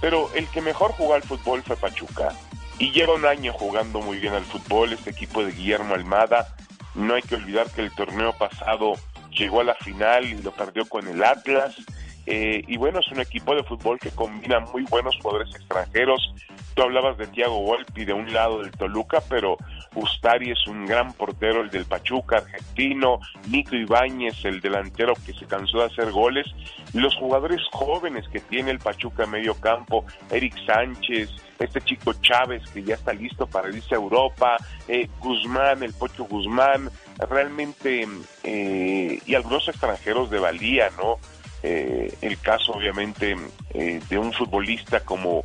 Pero 0.00 0.30
el 0.34 0.48
que 0.48 0.60
mejor 0.60 0.90
jugó 0.92 1.14
al 1.14 1.22
fútbol 1.22 1.62
fue 1.62 1.76
Pachuca. 1.76 2.32
Y 2.78 2.90
lleva 2.90 3.14
un 3.14 3.24
año 3.24 3.52
jugando 3.52 4.00
muy 4.00 4.18
bien 4.18 4.34
al 4.34 4.44
fútbol, 4.44 4.92
este 4.92 5.10
equipo 5.10 5.44
de 5.44 5.52
Guillermo 5.52 5.94
Almada, 5.94 6.56
no 6.94 7.14
hay 7.14 7.22
que 7.22 7.36
olvidar 7.36 7.70
que 7.70 7.82
el 7.82 7.94
torneo 7.94 8.32
pasado 8.32 8.94
llegó 9.30 9.60
a 9.60 9.64
la 9.64 9.74
final 9.74 10.24
y 10.24 10.34
lo 10.42 10.52
perdió 10.52 10.86
con 10.86 11.06
el 11.08 11.22
Atlas. 11.22 11.76
Eh, 12.24 12.62
y 12.68 12.76
bueno, 12.76 13.00
es 13.00 13.10
un 13.10 13.20
equipo 13.20 13.54
de 13.54 13.64
fútbol 13.64 13.98
que 13.98 14.10
combina 14.10 14.60
muy 14.60 14.84
buenos 14.84 15.16
jugadores 15.20 15.54
extranjeros. 15.54 16.32
Tú 16.74 16.82
hablabas 16.82 17.18
de 17.18 17.26
Thiago 17.26 17.60
Volpi 17.60 18.04
de 18.04 18.12
un 18.12 18.32
lado 18.32 18.62
del 18.62 18.70
Toluca, 18.70 19.20
pero 19.28 19.56
Ustari 19.94 20.52
es 20.52 20.66
un 20.68 20.86
gran 20.86 21.12
portero, 21.12 21.60
el 21.60 21.70
del 21.70 21.84
Pachuca 21.84 22.36
argentino, 22.38 23.18
Nico 23.48 23.74
Ibáñez, 23.74 24.44
el 24.44 24.60
delantero 24.60 25.14
que 25.26 25.34
se 25.34 25.46
cansó 25.46 25.78
de 25.78 25.86
hacer 25.86 26.12
goles, 26.12 26.46
los 26.94 27.14
jugadores 27.16 27.60
jóvenes 27.72 28.26
que 28.28 28.40
tiene 28.40 28.70
el 28.70 28.78
Pachuca 28.78 29.26
medio 29.26 29.54
campo, 29.54 30.04
Eric 30.30 30.54
Sánchez, 30.64 31.30
este 31.64 31.80
chico 31.80 32.12
Chávez 32.14 32.62
que 32.72 32.82
ya 32.82 32.94
está 32.94 33.12
listo 33.12 33.46
para 33.46 33.68
irse 33.68 33.94
a 33.94 33.98
Europa, 33.98 34.56
eh, 34.88 35.08
Guzmán, 35.20 35.82
el 35.82 35.92
Pocho 35.92 36.24
Guzmán, 36.24 36.90
realmente, 37.28 38.06
eh, 38.42 39.18
y 39.24 39.34
algunos 39.34 39.68
extranjeros 39.68 40.30
de 40.30 40.38
valía, 40.38 40.90
¿no? 40.96 41.18
Eh, 41.62 42.12
el 42.20 42.38
caso 42.40 42.72
obviamente 42.72 43.36
de 43.72 44.18
un 44.18 44.32
futbolista 44.32 45.00
como 45.00 45.44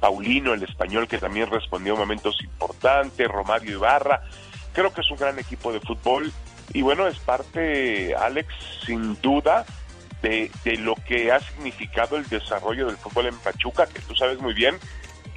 Paulino, 0.00 0.54
el 0.54 0.62
español, 0.62 1.06
que 1.06 1.18
también 1.18 1.50
respondió 1.50 1.94
a 1.94 1.98
momentos 1.98 2.42
importantes, 2.42 3.28
Romario 3.28 3.72
Ibarra, 3.72 4.22
creo 4.72 4.92
que 4.92 5.02
es 5.02 5.10
un 5.10 5.18
gran 5.18 5.38
equipo 5.38 5.72
de 5.72 5.80
fútbol 5.80 6.32
y 6.72 6.82
bueno, 6.82 7.06
es 7.06 7.18
parte, 7.18 8.14
Alex, 8.14 8.48
sin 8.86 9.20
duda, 9.20 9.66
de, 10.22 10.50
de, 10.64 10.76
lo 10.78 10.94
que 10.94 11.30
ha 11.30 11.40
significado 11.40 12.16
el 12.16 12.28
desarrollo 12.28 12.86
del 12.86 12.96
fútbol 12.96 13.26
en 13.26 13.38
Pachuca, 13.38 13.86
que 13.86 14.00
tú 14.00 14.14
sabes 14.14 14.40
muy 14.40 14.54
bien 14.54 14.76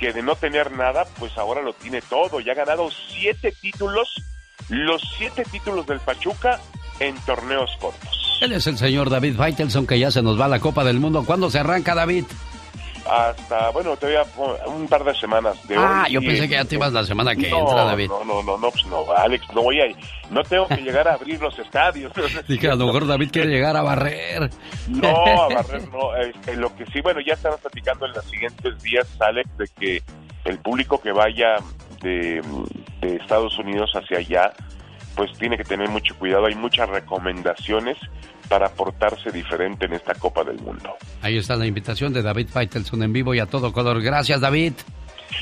que 0.02 0.12
de 0.12 0.24
no 0.24 0.36
tener 0.36 0.72
nada, 0.72 1.06
pues 1.20 1.38
ahora 1.38 1.62
lo 1.62 1.74
tiene 1.74 2.02
todo. 2.02 2.40
Ya 2.40 2.54
ha 2.54 2.56
ganado 2.56 2.90
siete 3.10 3.54
títulos 3.62 4.10
los 4.68 5.00
siete 5.18 5.44
títulos 5.52 5.86
del 5.86 6.00
Pachuca 6.00 6.60
en 7.00 7.16
torneos 7.20 7.70
cortos. 7.80 8.40
Él 8.42 8.52
es 8.54 8.66
el 8.66 8.80
señor 8.80 9.12
David 9.12 9.36
Faitelson, 9.36 9.86
que 9.86 10.00
ya 10.00 10.10
se 10.10 10.24
nos 10.24 10.40
va 10.40 10.46
a 10.46 10.50
la 10.50 10.60
Copa 10.60 10.84
del 10.84 11.00
Mundo. 11.00 11.24
¿Cuándo 11.24 11.52
se 11.52 11.60
arranca, 11.60 11.94
David? 11.94 12.26
Hasta, 13.10 13.70
bueno, 13.72 13.96
todavía 13.98 14.24
un 14.68 14.88
par 14.88 15.04
de 15.04 15.14
semanas 15.16 15.56
de 15.68 15.76
Ah, 15.76 16.04
hoy. 16.06 16.14
yo 16.14 16.22
pensé 16.22 16.48
que 16.48 16.56
ya 16.56 16.66
te 16.66 16.76
ibas 16.76 16.94
la 16.94 17.04
semana 17.04 17.36
que 17.36 17.50
no, 17.50 17.60
entra, 17.60 17.84
David. 17.86 18.08
No, 18.10 18.24
no, 18.24 18.44
no, 18.44 18.58
no, 18.58 18.72
pues 18.72 18.86
no, 18.86 19.12
Alex, 19.18 19.46
no 19.54 19.64
voy 19.64 19.82
a 19.82 19.86
no 20.30 20.44
tengo 20.44 20.68
que 20.68 20.78
llegar 20.78 21.08
a 21.08 21.14
abrir 21.16 21.42
los 21.42 21.58
estadios. 21.60 22.12
Dije, 22.48 22.70
a 22.70 22.76
lo 22.76 22.86
mejor 22.86 23.08
David 23.08 23.30
quiere 23.32 23.50
llegar 23.50 23.76
a 23.76 23.82
barrer. 23.82 24.50
No, 24.88 25.10
a 25.10 25.48
barrer 25.54 25.88
no. 25.90 26.16
Este, 26.16 26.56
lo 26.56 26.74
que 26.76 26.86
sí, 26.88 27.02
bueno, 27.02 27.20
ya 27.26 27.34
estamos 27.34 27.60
platicando 27.60 28.06
en 28.06 28.14
los 28.14 28.26
siguientes 28.26 28.82
días, 28.84 29.08
Alex, 29.20 29.58
de 29.58 29.68
que 29.80 30.04
el 30.46 30.58
público 30.60 31.02
que 31.02 31.12
vaya 31.12 31.56
de, 32.02 32.42
de 33.02 33.16
Estados 33.18 33.58
Unidos 33.60 33.92
hacia 33.94 34.20
allá, 34.20 34.54
pues 35.16 35.32
tiene 35.38 35.58
que 35.58 35.64
tener 35.64 35.90
mucho 35.90 36.16
cuidado. 36.18 36.46
Hay 36.46 36.56
muchas 36.56 36.88
recomendaciones 36.90 37.98
para 38.52 38.68
portarse 38.68 39.32
diferente 39.32 39.86
en 39.86 39.94
esta 39.94 40.14
Copa 40.14 40.44
del 40.44 40.60
Mundo. 40.60 40.98
Ahí 41.22 41.38
está 41.38 41.56
la 41.56 41.66
invitación 41.66 42.12
de 42.12 42.22
David 42.22 42.50
Faitelson 42.50 43.02
en 43.02 43.14
vivo 43.14 43.34
y 43.34 43.40
a 43.40 43.46
todo 43.46 43.72
color. 43.72 44.02
Gracias, 44.02 44.42
David. 44.42 44.74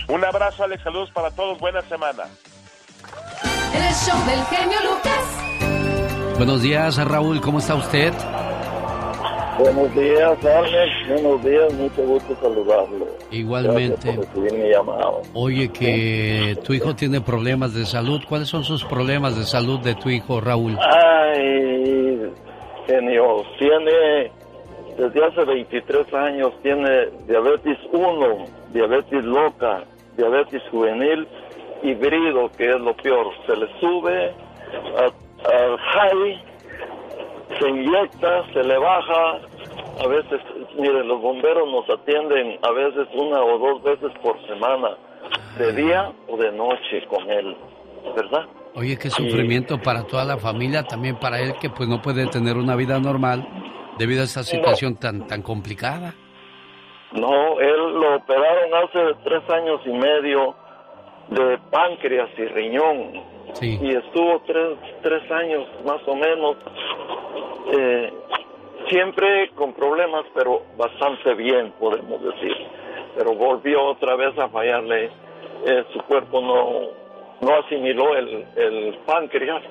Un 0.08 0.24
abrazo, 0.24 0.64
Alex. 0.64 0.84
Saludos 0.84 1.10
para 1.12 1.32
todos. 1.32 1.58
Buena 1.58 1.82
semana. 1.82 2.26
El 3.74 3.94
show 3.96 4.26
del 4.28 4.44
genio 4.46 4.78
Lucas. 4.84 6.38
Buenos 6.38 6.62
días, 6.62 7.04
Raúl. 7.04 7.42
¿Cómo 7.42 7.58
está 7.58 7.74
usted? 7.74 8.14
Buenos 9.58 9.96
días, 9.96 10.46
Alex. 10.46 11.10
Buenos 11.10 11.44
días, 11.44 11.74
mucho 11.74 12.04
gusto 12.04 12.38
saludarlo. 12.40 13.08
Igualmente. 13.32 14.14
Por 14.14 14.54
mi 14.54 14.70
llamado. 14.70 15.24
Oye, 15.34 15.70
que 15.70 16.60
tu 16.64 16.74
hijo 16.74 16.96
tiene 16.96 17.22
problemas 17.22 17.74
de 17.74 17.88
salud. 17.88 18.22
¿Cuáles 18.30 18.50
son 18.50 18.64
sus 18.64 18.86
problemas 18.86 19.36
de 19.36 19.46
salud 19.46 19.80
de 19.80 19.96
tu 19.96 20.12
hijo, 20.12 20.40
Raúl? 20.40 20.78
Ay, 20.80 21.90
genio, 22.90 23.44
tiene 23.60 24.32
desde 24.98 25.26
hace 25.26 25.46
23 25.46 26.14
años, 26.14 26.52
tiene 26.62 27.08
diabetes 27.28 27.78
1, 27.92 28.46
diabetes 28.74 29.24
loca, 29.24 29.84
diabetes 30.18 30.62
juvenil, 30.72 31.28
híbrido, 31.84 32.52
que 32.58 32.70
es 32.70 32.80
lo 32.82 32.94
peor. 32.96 33.28
Se 33.46 33.56
le 33.56 33.68
sube 33.80 34.34
al 34.98 35.78
high, 35.78 36.44
se 37.60 37.70
inyecta, 37.70 38.46
se 38.54 38.64
le 38.64 38.78
baja. 38.78 39.40
A 40.04 40.08
veces, 40.08 40.42
mire, 40.78 41.04
los 41.04 41.22
bomberos 41.22 41.70
nos 41.70 41.90
atienden 41.90 42.58
a 42.62 42.72
veces 42.72 43.08
una 43.14 43.44
o 43.44 43.58
dos 43.58 43.84
veces 43.84 44.12
por 44.22 44.36
semana, 44.48 44.98
de 45.58 45.74
día 45.74 46.12
o 46.28 46.38
de 46.38 46.52
noche 46.52 47.06
con 47.08 47.30
él, 47.30 47.56
¿verdad? 48.16 48.46
Oye, 48.80 48.98
qué 48.98 49.10
sufrimiento 49.10 49.78
para 49.78 50.08
toda 50.08 50.24
la 50.24 50.38
familia, 50.38 50.84
también 50.84 51.18
para 51.18 51.42
él 51.42 51.56
que 51.60 51.70
pues 51.70 51.90
no 51.90 52.02
puede 52.02 52.28
tener 52.28 52.56
una 52.56 52.78
vida 52.78 52.98
normal 52.98 53.46
debido 53.98 54.22
a 54.22 54.24
esta 54.24 54.42
situación 54.44 54.96
tan 54.96 55.28
tan 55.28 55.42
complicada. 55.42 56.14
No, 57.12 57.60
él 57.60 57.94
lo 57.94 58.16
operaron 58.16 58.74
hace 58.76 59.00
tres 59.26 59.44
años 59.50 59.82
y 59.86 59.90
medio 59.90 60.56
de 61.28 61.58
páncreas 61.70 62.30
y 62.38 62.46
riñón. 62.46 63.22
Sí. 63.52 63.78
Y 63.82 63.96
estuvo 63.96 64.42
tres, 64.48 64.78
tres 65.02 65.30
años 65.30 65.68
más 65.86 66.00
o 66.08 66.16
menos, 66.16 66.56
eh, 67.74 68.14
siempre 68.88 69.50
con 69.56 69.74
problemas, 69.74 70.24
pero 70.34 70.62
bastante 70.78 71.34
bien, 71.34 71.74
podemos 71.78 72.24
decir. 72.24 72.56
Pero 73.18 73.34
volvió 73.34 73.88
otra 73.88 74.16
vez 74.16 74.38
a 74.38 74.48
fallarle, 74.48 75.10
eh, 75.66 75.84
su 75.92 76.00
cuerpo 76.04 76.40
no, 76.40 76.99
no 77.42 77.56
asimiló 77.56 78.16
el, 78.16 78.46
el 78.56 78.98
páncreas 79.06 79.64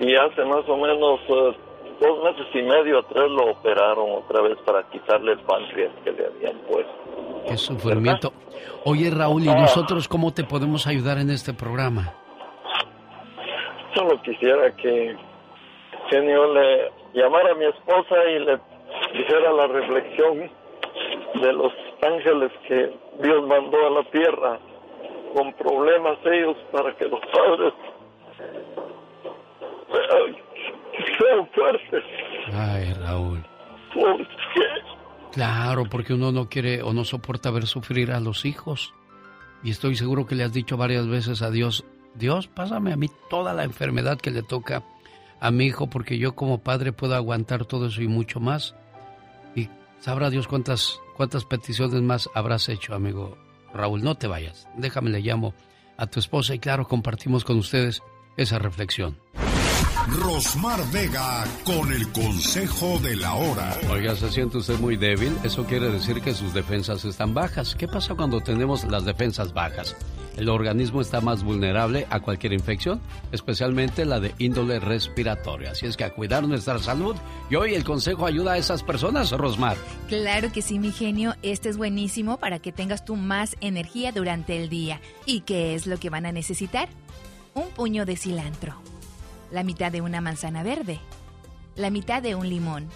y 0.00 0.14
hace 0.16 0.44
más 0.44 0.68
o 0.68 0.76
menos 0.76 1.20
eh, 1.28 1.56
dos 2.00 2.24
meses 2.24 2.46
y 2.54 2.62
medio 2.62 2.98
atrás 3.00 3.28
lo 3.30 3.50
operaron 3.52 4.10
otra 4.12 4.42
vez 4.42 4.58
para 4.64 4.82
quitarle 4.90 5.32
el 5.32 5.38
páncreas 5.40 5.92
que 6.04 6.12
le 6.12 6.26
habían 6.26 6.56
puesto. 6.68 6.92
Qué 7.48 7.56
sufrimiento. 7.56 8.32
Oye, 8.84 9.10
Raúl, 9.10 9.44
¿y 9.44 9.48
Ah. 9.48 9.54
nosotros 9.56 10.08
cómo 10.08 10.32
te 10.32 10.44
podemos 10.44 10.86
ayudar 10.86 11.18
en 11.18 11.30
este 11.30 11.52
programa? 11.54 12.14
Solo 13.94 14.20
quisiera 14.22 14.74
que 14.76 15.14
genio 16.10 16.52
le 16.54 16.90
llamara 17.14 17.52
a 17.52 17.54
mi 17.54 17.66
esposa 17.66 18.14
y 18.34 18.38
le 18.40 18.58
dijera 19.18 19.52
la 19.52 19.66
reflexión 19.66 20.50
de 21.34 21.52
los 21.52 21.72
ángeles 22.02 22.50
que 22.66 22.90
Dios 23.22 23.46
mandó 23.46 23.86
a 23.86 23.90
la 23.90 24.02
tierra 24.10 24.58
con 25.32 25.52
problemas 25.54 26.18
ellos 26.24 26.56
para 26.70 26.94
que 26.96 27.06
los 27.06 27.20
padres 27.20 27.72
sean 31.18 31.48
fuertes. 31.54 32.04
Ay, 32.52 32.94
Raúl. 32.94 33.44
Porque 33.94 34.26
Claro, 35.32 35.84
porque 35.90 36.12
uno 36.12 36.30
no 36.30 36.48
quiere 36.48 36.82
o 36.82 36.92
no 36.92 37.04
soporta 37.04 37.50
ver 37.50 37.66
sufrir 37.66 38.12
a 38.12 38.20
los 38.20 38.44
hijos. 38.44 38.92
Y 39.62 39.70
estoy 39.70 39.96
seguro 39.96 40.26
que 40.26 40.34
le 40.34 40.44
has 40.44 40.52
dicho 40.52 40.76
varias 40.76 41.06
veces 41.08 41.40
a 41.40 41.50
Dios, 41.50 41.84
Dios, 42.14 42.48
pásame 42.48 42.92
a 42.92 42.96
mí 42.96 43.08
toda 43.30 43.54
la 43.54 43.64
enfermedad 43.64 44.18
que 44.20 44.30
le 44.30 44.42
toca 44.42 44.82
a 45.40 45.50
mi 45.50 45.66
hijo, 45.66 45.88
porque 45.88 46.18
yo 46.18 46.34
como 46.34 46.62
padre 46.62 46.92
puedo 46.92 47.14
aguantar 47.14 47.64
todo 47.64 47.86
eso 47.86 48.02
y 48.02 48.08
mucho 48.08 48.40
más. 48.40 48.74
Y 49.54 49.70
sabrá 50.00 50.28
Dios 50.28 50.48
cuántas, 50.48 51.00
cuántas 51.16 51.44
peticiones 51.46 52.02
más 52.02 52.28
habrás 52.34 52.68
hecho, 52.68 52.94
amigo 52.94 53.38
Raúl. 53.74 54.02
No 54.02 54.14
te 54.16 54.26
vayas, 54.26 54.68
déjame 54.76 55.10
le 55.10 55.20
llamo 55.20 55.54
a 55.96 56.06
tu 56.06 56.20
esposa 56.20 56.54
y 56.54 56.58
claro, 56.58 56.88
compartimos 56.88 57.44
con 57.44 57.58
ustedes 57.58 58.02
esa 58.36 58.58
reflexión. 58.58 59.18
Rosmar 60.08 60.80
Vega 60.90 61.44
con 61.64 61.92
el 61.92 62.10
consejo 62.10 62.98
de 62.98 63.16
la 63.16 63.34
hora. 63.34 63.76
Oiga, 63.90 64.16
¿se 64.16 64.30
siente 64.30 64.58
usted 64.58 64.78
muy 64.78 64.96
débil? 64.96 65.36
Eso 65.44 65.64
quiere 65.64 65.90
decir 65.90 66.20
que 66.20 66.34
sus 66.34 66.52
defensas 66.52 67.04
están 67.04 67.34
bajas. 67.34 67.76
¿Qué 67.76 67.86
pasa 67.86 68.14
cuando 68.14 68.40
tenemos 68.40 68.84
las 68.84 69.04
defensas 69.04 69.52
bajas? 69.52 69.96
El 70.36 70.48
organismo 70.48 71.00
está 71.00 71.20
más 71.20 71.44
vulnerable 71.44 72.06
a 72.10 72.20
cualquier 72.20 72.52
infección, 72.52 73.00
especialmente 73.30 74.04
la 74.04 74.18
de 74.18 74.34
índole 74.38 74.80
respiratoria. 74.80 75.70
Así 75.70 75.86
es 75.86 75.96
que 75.96 76.04
a 76.04 76.14
cuidar 76.14 76.48
nuestra 76.48 76.78
salud. 76.78 77.14
Y 77.48 77.54
hoy 77.54 77.74
el 77.74 77.84
consejo 77.84 78.26
ayuda 78.26 78.52
a 78.52 78.58
esas 78.58 78.82
personas, 78.82 79.30
Rosmar. 79.30 79.76
Claro 80.08 80.50
que 80.52 80.62
sí, 80.62 80.78
mi 80.78 80.90
genio. 80.90 81.34
Este 81.42 81.68
es 81.68 81.76
buenísimo 81.76 82.38
para 82.38 82.58
que 82.58 82.72
tengas 82.72 83.04
tú 83.04 83.14
más 83.14 83.56
energía 83.60 84.10
durante 84.10 84.60
el 84.60 84.68
día. 84.68 85.00
¿Y 85.26 85.40
qué 85.40 85.74
es 85.74 85.86
lo 85.86 85.98
que 85.98 86.10
van 86.10 86.26
a 86.26 86.32
necesitar? 86.32 86.88
Un 87.54 87.68
puño 87.68 88.06
de 88.06 88.16
cilantro, 88.16 88.74
la 89.52 89.62
mitad 89.62 89.92
de 89.92 90.00
una 90.00 90.20
manzana 90.20 90.62
verde, 90.62 90.98
la 91.76 91.90
mitad 91.90 92.22
de 92.22 92.34
un 92.34 92.48
limón, 92.48 92.88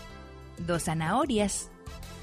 dos 0.59 0.85
zanahorias, 0.85 1.71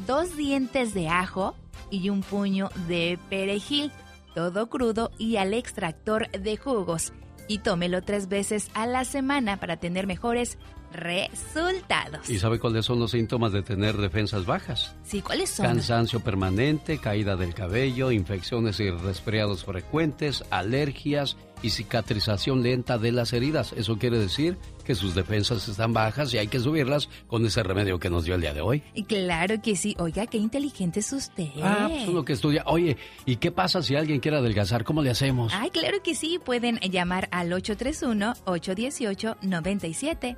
dos 0.07 0.35
dientes 0.35 0.93
de 0.93 1.07
ajo 1.07 1.55
y 1.89 2.09
un 2.09 2.21
puño 2.21 2.69
de 2.87 3.19
perejil, 3.29 3.91
todo 4.33 4.67
crudo 4.69 5.11
y 5.17 5.37
al 5.37 5.53
extractor 5.53 6.29
de 6.31 6.57
jugos. 6.57 7.13
Y 7.47 7.59
tómelo 7.59 8.01
tres 8.01 8.29
veces 8.29 8.69
a 8.73 8.87
la 8.87 9.03
semana 9.05 9.59
para 9.59 9.77
tener 9.77 10.07
mejores 10.07 10.57
resultados. 10.93 12.29
¿Y 12.29 12.39
sabe 12.39 12.59
cuáles 12.59 12.85
son 12.85 12.99
los 12.99 13.11
síntomas 13.11 13.51
de 13.51 13.63
tener 13.63 13.97
defensas 13.97 14.45
bajas? 14.45 14.95
Sí, 15.03 15.21
¿cuáles 15.21 15.49
son? 15.49 15.65
Cansancio 15.65 16.21
permanente, 16.21 16.99
caída 16.99 17.35
del 17.35 17.53
cabello, 17.53 18.11
infecciones 18.11 18.79
y 18.79 18.89
resfriados 18.89 19.65
frecuentes, 19.65 20.45
alergias 20.51 21.35
y 21.63 21.71
cicatrización 21.71 22.61
lenta 22.61 22.99
de 22.99 23.11
las 23.11 23.33
heridas. 23.33 23.73
Eso 23.73 23.97
quiere 23.97 24.19
decir 24.19 24.57
que 24.85 24.93
sus 24.93 25.15
defensas 25.15 25.67
están 25.67 25.93
bajas 25.93 26.31
y 26.33 26.37
hay 26.37 26.47
que 26.47 26.59
subirlas 26.59 27.09
con 27.27 27.45
ese 27.45 27.63
remedio 27.63 27.99
que 27.99 28.09
nos 28.09 28.25
dio 28.25 28.35
el 28.35 28.41
día 28.41 28.53
de 28.53 28.61
hoy. 28.61 28.83
Y 28.93 29.03
Claro 29.05 29.61
que 29.61 29.75
sí. 29.75 29.95
Oiga, 29.99 30.27
qué 30.27 30.37
inteligente 30.37 30.99
es 30.99 31.11
usted. 31.13 31.47
Ah, 31.61 31.87
pues 31.89 32.07
uno 32.09 32.25
que 32.25 32.33
estudia. 32.33 32.63
Oye, 32.65 32.97
¿y 33.25 33.37
qué 33.37 33.51
pasa 33.51 33.81
si 33.81 33.95
alguien 33.95 34.19
quiere 34.19 34.37
adelgazar? 34.37 34.83
¿Cómo 34.83 35.01
le 35.01 35.09
hacemos? 35.11 35.53
Ay, 35.55 35.69
claro 35.69 36.03
que 36.03 36.13
sí. 36.13 36.39
Pueden 36.43 36.77
llamar 36.79 37.29
al 37.31 37.51
831-818-9749. 37.51 40.35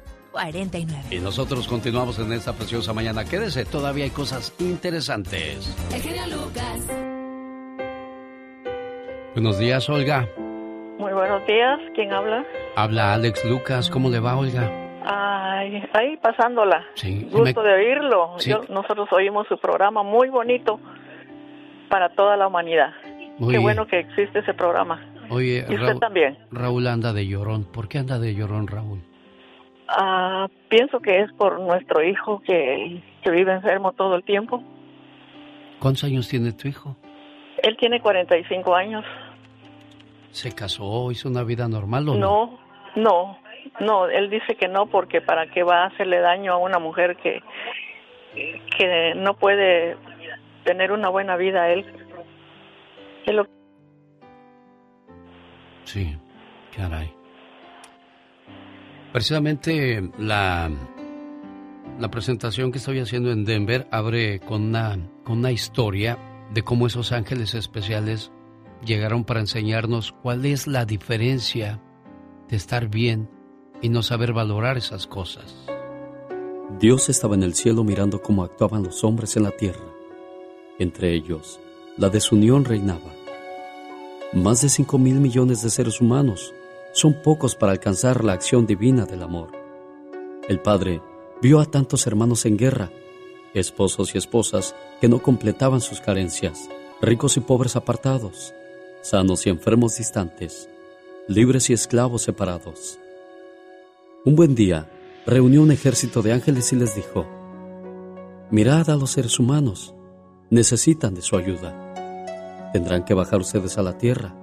Y 1.11 1.17
nosotros 1.19 1.67
continuamos 1.67 2.19
en 2.19 2.31
esta 2.33 2.53
preciosa 2.53 2.93
mañana. 2.93 3.25
Quédese, 3.25 3.65
todavía 3.65 4.03
hay 4.03 4.11
cosas 4.11 4.53
interesantes. 4.59 5.73
El 5.91 6.01
genio 6.01 6.27
Lucas. 6.27 6.81
Buenos 9.33 9.57
días, 9.57 9.89
Olga. 9.89 10.29
Muy 10.97 11.11
buenos 11.13 11.45
días, 11.45 11.79
¿quién 11.93 12.13
habla? 12.13 12.45
Habla 12.75 13.13
Alex 13.13 13.43
Lucas. 13.45 13.89
¿Cómo 13.89 14.09
le 14.09 14.19
va, 14.19 14.37
Olga? 14.37 14.71
Ay, 15.05 15.83
ahí 15.93 16.17
pasándola. 16.17 16.83
Sí. 16.95 17.27
Gusto 17.31 17.61
me- 17.61 17.67
de 17.69 17.73
oírlo. 17.75 18.33
Sí. 18.37 18.49
Yo- 18.51 18.61
nosotros 18.69 19.07
oímos 19.11 19.47
su 19.47 19.57
programa 19.57 20.03
muy 20.03 20.29
bonito 20.29 20.79
para 21.89 22.09
toda 22.09 22.37
la 22.37 22.47
humanidad. 22.47 22.93
Muy 23.37 23.53
Qué 23.53 23.59
bueno 23.59 23.85
que 23.85 23.99
existe 23.99 24.39
ese 24.39 24.53
programa. 24.53 25.03
Oye, 25.29 25.65
Y 25.67 25.73
usted 25.73 25.87
Raúl, 25.87 25.99
también. 25.99 26.37
Raúl 26.51 26.87
anda 26.87 27.11
de 27.11 27.27
llorón. 27.27 27.65
¿Por 27.65 27.87
qué 27.89 27.97
anda 27.99 28.17
de 28.19 28.33
llorón, 28.33 28.67
Raúl? 28.67 29.01
Ah, 29.87 30.47
pienso 30.69 30.99
que 30.99 31.19
es 31.21 31.31
por 31.33 31.59
nuestro 31.59 32.03
hijo 32.03 32.41
que, 32.45 33.01
que 33.21 33.31
vive 33.31 33.51
enfermo 33.53 33.91
todo 33.91 34.15
el 34.15 34.23
tiempo. 34.23 34.63
¿Cuántos 35.79 36.05
años 36.05 36.27
tiene 36.29 36.53
tu 36.53 36.67
hijo? 36.67 36.95
Él 37.61 37.75
tiene 37.77 37.99
45 38.01 38.73
años. 38.75 39.03
¿Se 40.35 40.51
casó? 40.53 41.11
¿Hizo 41.11 41.29
una 41.29 41.43
vida 41.43 41.67
normal 41.69 42.09
o 42.09 42.15
no? 42.15 42.19
No, 42.19 42.59
No, 42.97 43.39
no, 43.79 44.07
él 44.07 44.29
dice 44.29 44.55
que 44.55 44.67
no 44.67 44.85
porque 44.87 45.21
para 45.21 45.49
qué 45.49 45.63
va 45.63 45.83
a 45.83 45.87
hacerle 45.87 46.19
daño 46.19 46.51
a 46.51 46.57
una 46.57 46.77
mujer 46.77 47.15
que, 47.15 47.41
que 48.77 49.13
no 49.15 49.35
puede 49.35 49.95
tener 50.65 50.91
una 50.91 51.07
buena 51.07 51.37
vida 51.37 51.69
él. 51.69 51.85
él 53.25 53.35
lo- 53.37 53.47
Sí, 55.85 56.17
caray. 56.75 57.13
Precisamente 59.13 60.01
la, 60.17 60.69
la 61.97 62.07
presentación 62.09 62.71
que 62.73 62.79
estoy 62.79 62.99
haciendo 62.99 63.31
en 63.31 63.45
Denver 63.45 63.87
abre 63.89 64.39
con 64.41 64.63
una, 64.63 64.97
con 65.23 65.37
una 65.39 65.51
historia 65.51 66.17
de 66.51 66.61
cómo 66.61 66.87
esos 66.87 67.13
ángeles 67.13 67.53
especiales 67.55 68.31
llegaron 68.83 69.23
para 69.23 69.39
enseñarnos 69.39 70.11
cuál 70.11 70.45
es 70.45 70.67
la 70.67 70.85
diferencia 70.85 71.81
de 72.49 72.57
estar 72.57 72.89
bien 72.89 73.29
y 73.81 73.89
no 73.89 74.03
saber 74.03 74.33
valorar 74.33 74.77
esas 74.77 75.07
cosas. 75.07 75.55
Dios 76.79 77.09
estaba 77.09 77.35
en 77.35 77.43
el 77.43 77.53
cielo 77.53 77.83
mirando 77.83 78.21
cómo 78.21 78.43
actuaban 78.43 78.83
los 78.83 79.03
hombres 79.03 79.37
en 79.37 79.43
la 79.43 79.51
tierra. 79.51 79.85
Entre 80.79 81.13
ellos, 81.13 81.59
la 81.97 82.09
desunión 82.09 82.65
reinaba. 82.65 83.13
Más 84.33 84.61
de 84.61 84.69
5 84.69 84.97
mil 84.97 85.19
millones 85.19 85.61
de 85.61 85.69
seres 85.69 86.01
humanos 86.01 86.53
son 86.91 87.21
pocos 87.21 87.55
para 87.55 87.71
alcanzar 87.71 88.23
la 88.23 88.33
acción 88.33 88.65
divina 88.65 89.05
del 89.05 89.21
amor. 89.21 89.51
El 90.49 90.59
Padre 90.59 91.01
vio 91.41 91.59
a 91.59 91.65
tantos 91.65 92.07
hermanos 92.07 92.45
en 92.45 92.57
guerra, 92.57 92.91
esposos 93.53 94.13
y 94.13 94.17
esposas 94.17 94.75
que 94.99 95.07
no 95.07 95.19
completaban 95.21 95.81
sus 95.81 96.01
carencias, 96.01 96.69
ricos 97.01 97.37
y 97.37 97.39
pobres 97.39 97.75
apartados, 97.75 98.53
sanos 99.05 99.45
y 99.45 99.51
enfermos 99.51 99.97
distantes, 99.97 100.67
libres 101.27 101.69
y 101.69 101.73
esclavos 101.73 102.23
separados. 102.23 102.97
Un 104.25 104.35
buen 104.35 104.55
día, 104.55 104.89
reunió 105.27 105.61
un 105.61 105.69
ejército 105.71 106.23
de 106.23 106.33
ángeles 106.33 106.73
y 106.73 106.75
les 106.75 106.95
dijo, 106.95 107.27
Mirad 108.49 108.89
a 108.89 108.95
los 108.95 109.11
seres 109.11 109.39
humanos, 109.39 109.93
necesitan 110.49 111.13
de 111.13 111.21
su 111.21 111.37
ayuda. 111.37 112.71
Tendrán 112.73 113.05
que 113.05 113.13
bajar 113.13 113.41
ustedes 113.41 113.77
a 113.77 113.83
la 113.83 113.95
tierra. 113.95 114.35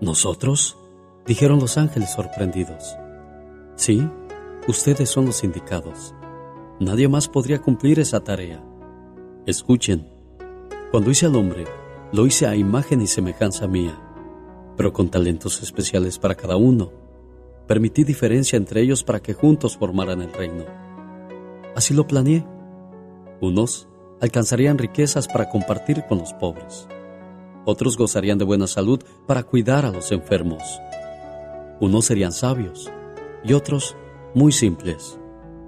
¿Nosotros? 0.00 0.76
dijeron 1.24 1.60
los 1.60 1.78
ángeles 1.78 2.10
sorprendidos. 2.10 2.96
Sí, 3.76 4.04
ustedes 4.66 5.08
son 5.08 5.26
los 5.26 5.44
indicados. 5.44 6.16
Nadie 6.80 7.06
más 7.06 7.28
podría 7.28 7.60
cumplir 7.60 8.00
esa 8.00 8.24
tarea. 8.24 8.60
Escuchen, 9.46 10.08
cuando 10.90 11.12
hice 11.12 11.26
al 11.26 11.36
hombre, 11.36 11.64
lo 12.12 12.26
hice 12.26 12.46
a 12.46 12.56
imagen 12.56 13.02
y 13.02 13.06
semejanza 13.06 13.66
mía, 13.66 13.98
pero 14.76 14.92
con 14.92 15.10
talentos 15.10 15.62
especiales 15.62 16.18
para 16.18 16.34
cada 16.34 16.56
uno. 16.56 16.90
Permití 17.66 18.04
diferencia 18.04 18.56
entre 18.56 18.80
ellos 18.80 19.04
para 19.04 19.20
que 19.20 19.34
juntos 19.34 19.76
formaran 19.76 20.22
el 20.22 20.32
reino. 20.32 20.64
Así 21.76 21.92
lo 21.92 22.06
planeé. 22.06 22.46
Unos 23.40 23.88
alcanzarían 24.20 24.78
riquezas 24.78 25.28
para 25.28 25.50
compartir 25.50 26.04
con 26.08 26.18
los 26.18 26.32
pobres. 26.32 26.88
Otros 27.66 27.98
gozarían 27.98 28.38
de 28.38 28.44
buena 28.44 28.66
salud 28.66 29.00
para 29.26 29.42
cuidar 29.42 29.84
a 29.84 29.90
los 29.90 30.10
enfermos. 30.10 30.62
Unos 31.80 32.06
serían 32.06 32.32
sabios 32.32 32.90
y 33.44 33.52
otros 33.52 33.96
muy 34.34 34.52
simples, 34.52 35.18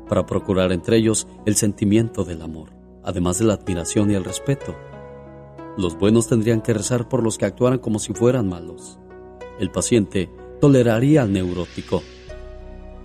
para 0.08 0.26
procurar 0.26 0.72
entre 0.72 0.96
ellos 0.96 1.28
el 1.44 1.54
sentimiento 1.56 2.24
del 2.24 2.42
amor, 2.42 2.70
además 3.04 3.38
de 3.38 3.44
la 3.44 3.54
admiración 3.54 4.10
y 4.10 4.14
el 4.14 4.24
respeto. 4.24 4.74
Los 5.76 5.98
buenos 5.98 6.28
tendrían 6.28 6.60
que 6.60 6.74
rezar 6.74 7.08
por 7.08 7.22
los 7.22 7.38
que 7.38 7.46
actuaran 7.46 7.78
como 7.78 7.98
si 7.98 8.12
fueran 8.12 8.48
malos. 8.48 8.98
El 9.58 9.70
paciente 9.70 10.30
toleraría 10.60 11.22
al 11.22 11.32
neurótico. 11.32 12.02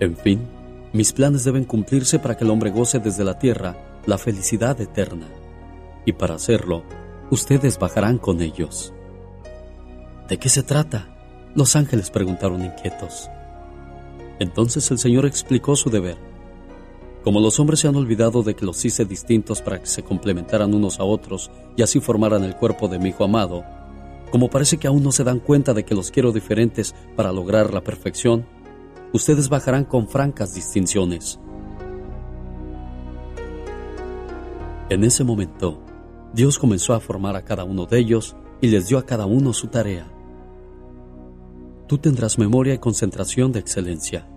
En 0.00 0.16
fin, 0.16 0.46
mis 0.92 1.12
planes 1.12 1.44
deben 1.44 1.64
cumplirse 1.64 2.18
para 2.18 2.36
que 2.36 2.44
el 2.44 2.50
hombre 2.50 2.70
goce 2.70 2.98
desde 2.98 3.24
la 3.24 3.38
tierra 3.38 4.00
la 4.06 4.18
felicidad 4.18 4.80
eterna. 4.80 5.26
Y 6.04 6.12
para 6.12 6.34
hacerlo, 6.34 6.82
ustedes 7.30 7.78
bajarán 7.78 8.18
con 8.18 8.40
ellos. 8.40 8.92
¿De 10.28 10.38
qué 10.38 10.48
se 10.48 10.62
trata? 10.62 11.08
Los 11.54 11.76
ángeles 11.76 12.10
preguntaron 12.10 12.64
inquietos. 12.64 13.30
Entonces 14.38 14.90
el 14.90 14.98
Señor 14.98 15.24
explicó 15.26 15.76
su 15.76 15.90
deber. 15.90 16.16
Como 17.26 17.40
los 17.40 17.58
hombres 17.58 17.80
se 17.80 17.88
han 17.88 17.96
olvidado 17.96 18.44
de 18.44 18.54
que 18.54 18.64
los 18.64 18.84
hice 18.84 19.04
distintos 19.04 19.60
para 19.60 19.80
que 19.80 19.86
se 19.86 20.04
complementaran 20.04 20.72
unos 20.72 21.00
a 21.00 21.02
otros 21.02 21.50
y 21.76 21.82
así 21.82 21.98
formaran 21.98 22.44
el 22.44 22.54
cuerpo 22.54 22.86
de 22.86 23.00
mi 23.00 23.08
Hijo 23.08 23.24
amado, 23.24 23.64
como 24.30 24.48
parece 24.48 24.78
que 24.78 24.86
aún 24.86 25.02
no 25.02 25.10
se 25.10 25.24
dan 25.24 25.40
cuenta 25.40 25.74
de 25.74 25.84
que 25.84 25.96
los 25.96 26.12
quiero 26.12 26.30
diferentes 26.30 26.94
para 27.16 27.32
lograr 27.32 27.74
la 27.74 27.82
perfección, 27.82 28.46
ustedes 29.12 29.48
bajarán 29.48 29.84
con 29.86 30.06
francas 30.06 30.54
distinciones. 30.54 31.40
En 34.88 35.02
ese 35.02 35.24
momento, 35.24 35.82
Dios 36.32 36.60
comenzó 36.60 36.94
a 36.94 37.00
formar 37.00 37.34
a 37.34 37.44
cada 37.44 37.64
uno 37.64 37.86
de 37.86 37.98
ellos 37.98 38.36
y 38.60 38.68
les 38.68 38.86
dio 38.86 38.98
a 38.98 39.04
cada 39.04 39.26
uno 39.26 39.52
su 39.52 39.66
tarea. 39.66 40.06
Tú 41.88 41.98
tendrás 41.98 42.38
memoria 42.38 42.74
y 42.74 42.78
concentración 42.78 43.50
de 43.50 43.58
excelencia, 43.58 44.28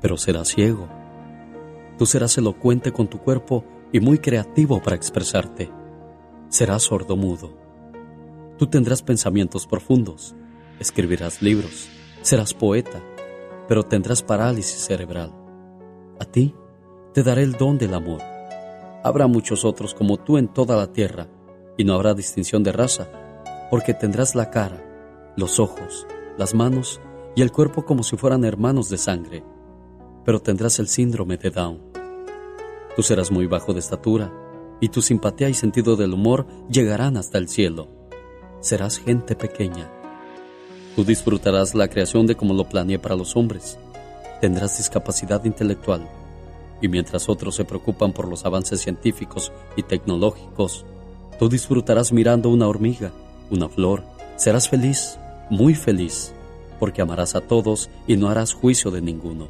pero 0.00 0.16
serás 0.16 0.48
ciego. 0.48 0.88
Tú 1.98 2.06
serás 2.06 2.36
elocuente 2.38 2.92
con 2.92 3.08
tu 3.08 3.18
cuerpo 3.18 3.64
y 3.92 4.00
muy 4.00 4.18
creativo 4.18 4.82
para 4.82 4.96
expresarte. 4.96 5.70
Serás 6.48 6.82
sordomudo. 6.82 7.56
Tú 8.58 8.66
tendrás 8.66 9.02
pensamientos 9.02 9.66
profundos, 9.66 10.34
escribirás 10.78 11.42
libros, 11.42 11.88
serás 12.22 12.54
poeta, 12.54 13.02
pero 13.68 13.82
tendrás 13.82 14.22
parálisis 14.22 14.84
cerebral. 14.84 15.32
A 16.18 16.24
ti 16.24 16.54
te 17.12 17.22
daré 17.22 17.42
el 17.42 17.52
don 17.52 17.78
del 17.78 17.94
amor. 17.94 18.20
Habrá 19.02 19.26
muchos 19.26 19.64
otros 19.64 19.94
como 19.94 20.16
tú 20.16 20.38
en 20.38 20.48
toda 20.48 20.76
la 20.76 20.92
tierra, 20.92 21.28
y 21.76 21.84
no 21.84 21.94
habrá 21.94 22.14
distinción 22.14 22.62
de 22.62 22.72
raza, 22.72 23.08
porque 23.70 23.94
tendrás 23.94 24.34
la 24.34 24.50
cara, 24.50 24.82
los 25.36 25.60
ojos, 25.60 26.06
las 26.38 26.54
manos 26.54 27.00
y 27.34 27.42
el 27.42 27.52
cuerpo 27.52 27.84
como 27.84 28.02
si 28.02 28.16
fueran 28.16 28.44
hermanos 28.44 28.88
de 28.88 28.98
sangre, 28.98 29.44
pero 30.24 30.40
tendrás 30.40 30.78
el 30.78 30.88
síndrome 30.88 31.36
de 31.36 31.50
Down. 31.50 31.85
Tú 32.96 33.02
serás 33.02 33.30
muy 33.30 33.46
bajo 33.46 33.74
de 33.74 33.80
estatura, 33.80 34.32
y 34.80 34.88
tu 34.88 35.02
simpatía 35.02 35.50
y 35.50 35.54
sentido 35.54 35.96
del 35.96 36.14
humor 36.14 36.46
llegarán 36.70 37.18
hasta 37.18 37.36
el 37.36 37.48
cielo. 37.48 37.88
Serás 38.60 38.98
gente 38.98 39.36
pequeña. 39.36 39.90
Tú 40.96 41.04
disfrutarás 41.04 41.74
la 41.74 41.88
creación 41.88 42.26
de 42.26 42.36
como 42.36 42.54
lo 42.54 42.68
planeé 42.68 42.98
para 42.98 43.14
los 43.14 43.36
hombres. 43.36 43.78
Tendrás 44.40 44.78
discapacidad 44.78 45.44
intelectual, 45.44 46.08
y 46.80 46.88
mientras 46.88 47.28
otros 47.28 47.54
se 47.54 47.66
preocupan 47.66 48.12
por 48.12 48.28
los 48.28 48.46
avances 48.46 48.80
científicos 48.80 49.52
y 49.76 49.82
tecnológicos, 49.82 50.86
tú 51.38 51.50
disfrutarás 51.50 52.12
mirando 52.12 52.48
una 52.48 52.66
hormiga, 52.66 53.12
una 53.50 53.68
flor. 53.68 54.04
Serás 54.36 54.70
feliz, 54.70 55.18
muy 55.50 55.74
feliz, 55.74 56.32
porque 56.80 57.02
amarás 57.02 57.34
a 57.34 57.42
todos 57.42 57.90
y 58.06 58.16
no 58.16 58.30
harás 58.30 58.54
juicio 58.54 58.90
de 58.90 59.02
ninguno. 59.02 59.48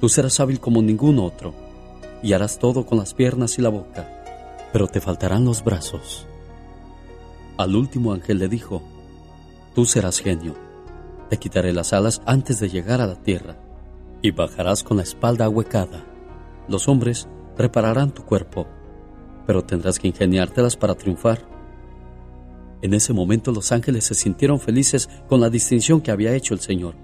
Tú 0.00 0.08
serás 0.08 0.40
hábil 0.40 0.58
como 0.58 0.82
ningún 0.82 1.20
otro, 1.20 1.54
y 2.22 2.32
harás 2.32 2.58
todo 2.58 2.86
con 2.86 2.98
las 2.98 3.14
piernas 3.14 3.58
y 3.58 3.62
la 3.62 3.68
boca, 3.68 4.08
pero 4.72 4.86
te 4.86 5.00
faltarán 5.00 5.44
los 5.44 5.64
brazos. 5.64 6.26
Al 7.56 7.76
último 7.76 8.12
ángel 8.12 8.38
le 8.38 8.48
dijo, 8.48 8.82
Tú 9.74 9.84
serás 9.84 10.18
genio, 10.18 10.54
te 11.28 11.36
quitaré 11.36 11.72
las 11.72 11.92
alas 11.92 12.22
antes 12.26 12.58
de 12.60 12.68
llegar 12.68 13.00
a 13.00 13.06
la 13.06 13.16
tierra, 13.16 13.56
y 14.22 14.30
bajarás 14.32 14.82
con 14.82 14.96
la 14.96 15.02
espalda 15.02 15.44
ahuecada. 15.44 16.04
Los 16.68 16.88
hombres 16.88 17.28
repararán 17.56 18.12
tu 18.12 18.24
cuerpo, 18.24 18.66
pero 19.46 19.64
tendrás 19.64 19.98
que 19.98 20.08
ingeniártelas 20.08 20.76
para 20.76 20.94
triunfar. 20.94 21.46
En 22.82 22.94
ese 22.94 23.12
momento 23.12 23.52
los 23.52 23.72
ángeles 23.72 24.04
se 24.04 24.14
sintieron 24.14 24.60
felices 24.60 25.08
con 25.28 25.40
la 25.40 25.50
distinción 25.50 26.00
que 26.00 26.10
había 26.10 26.34
hecho 26.34 26.54
el 26.54 26.60
Señor, 26.60 26.94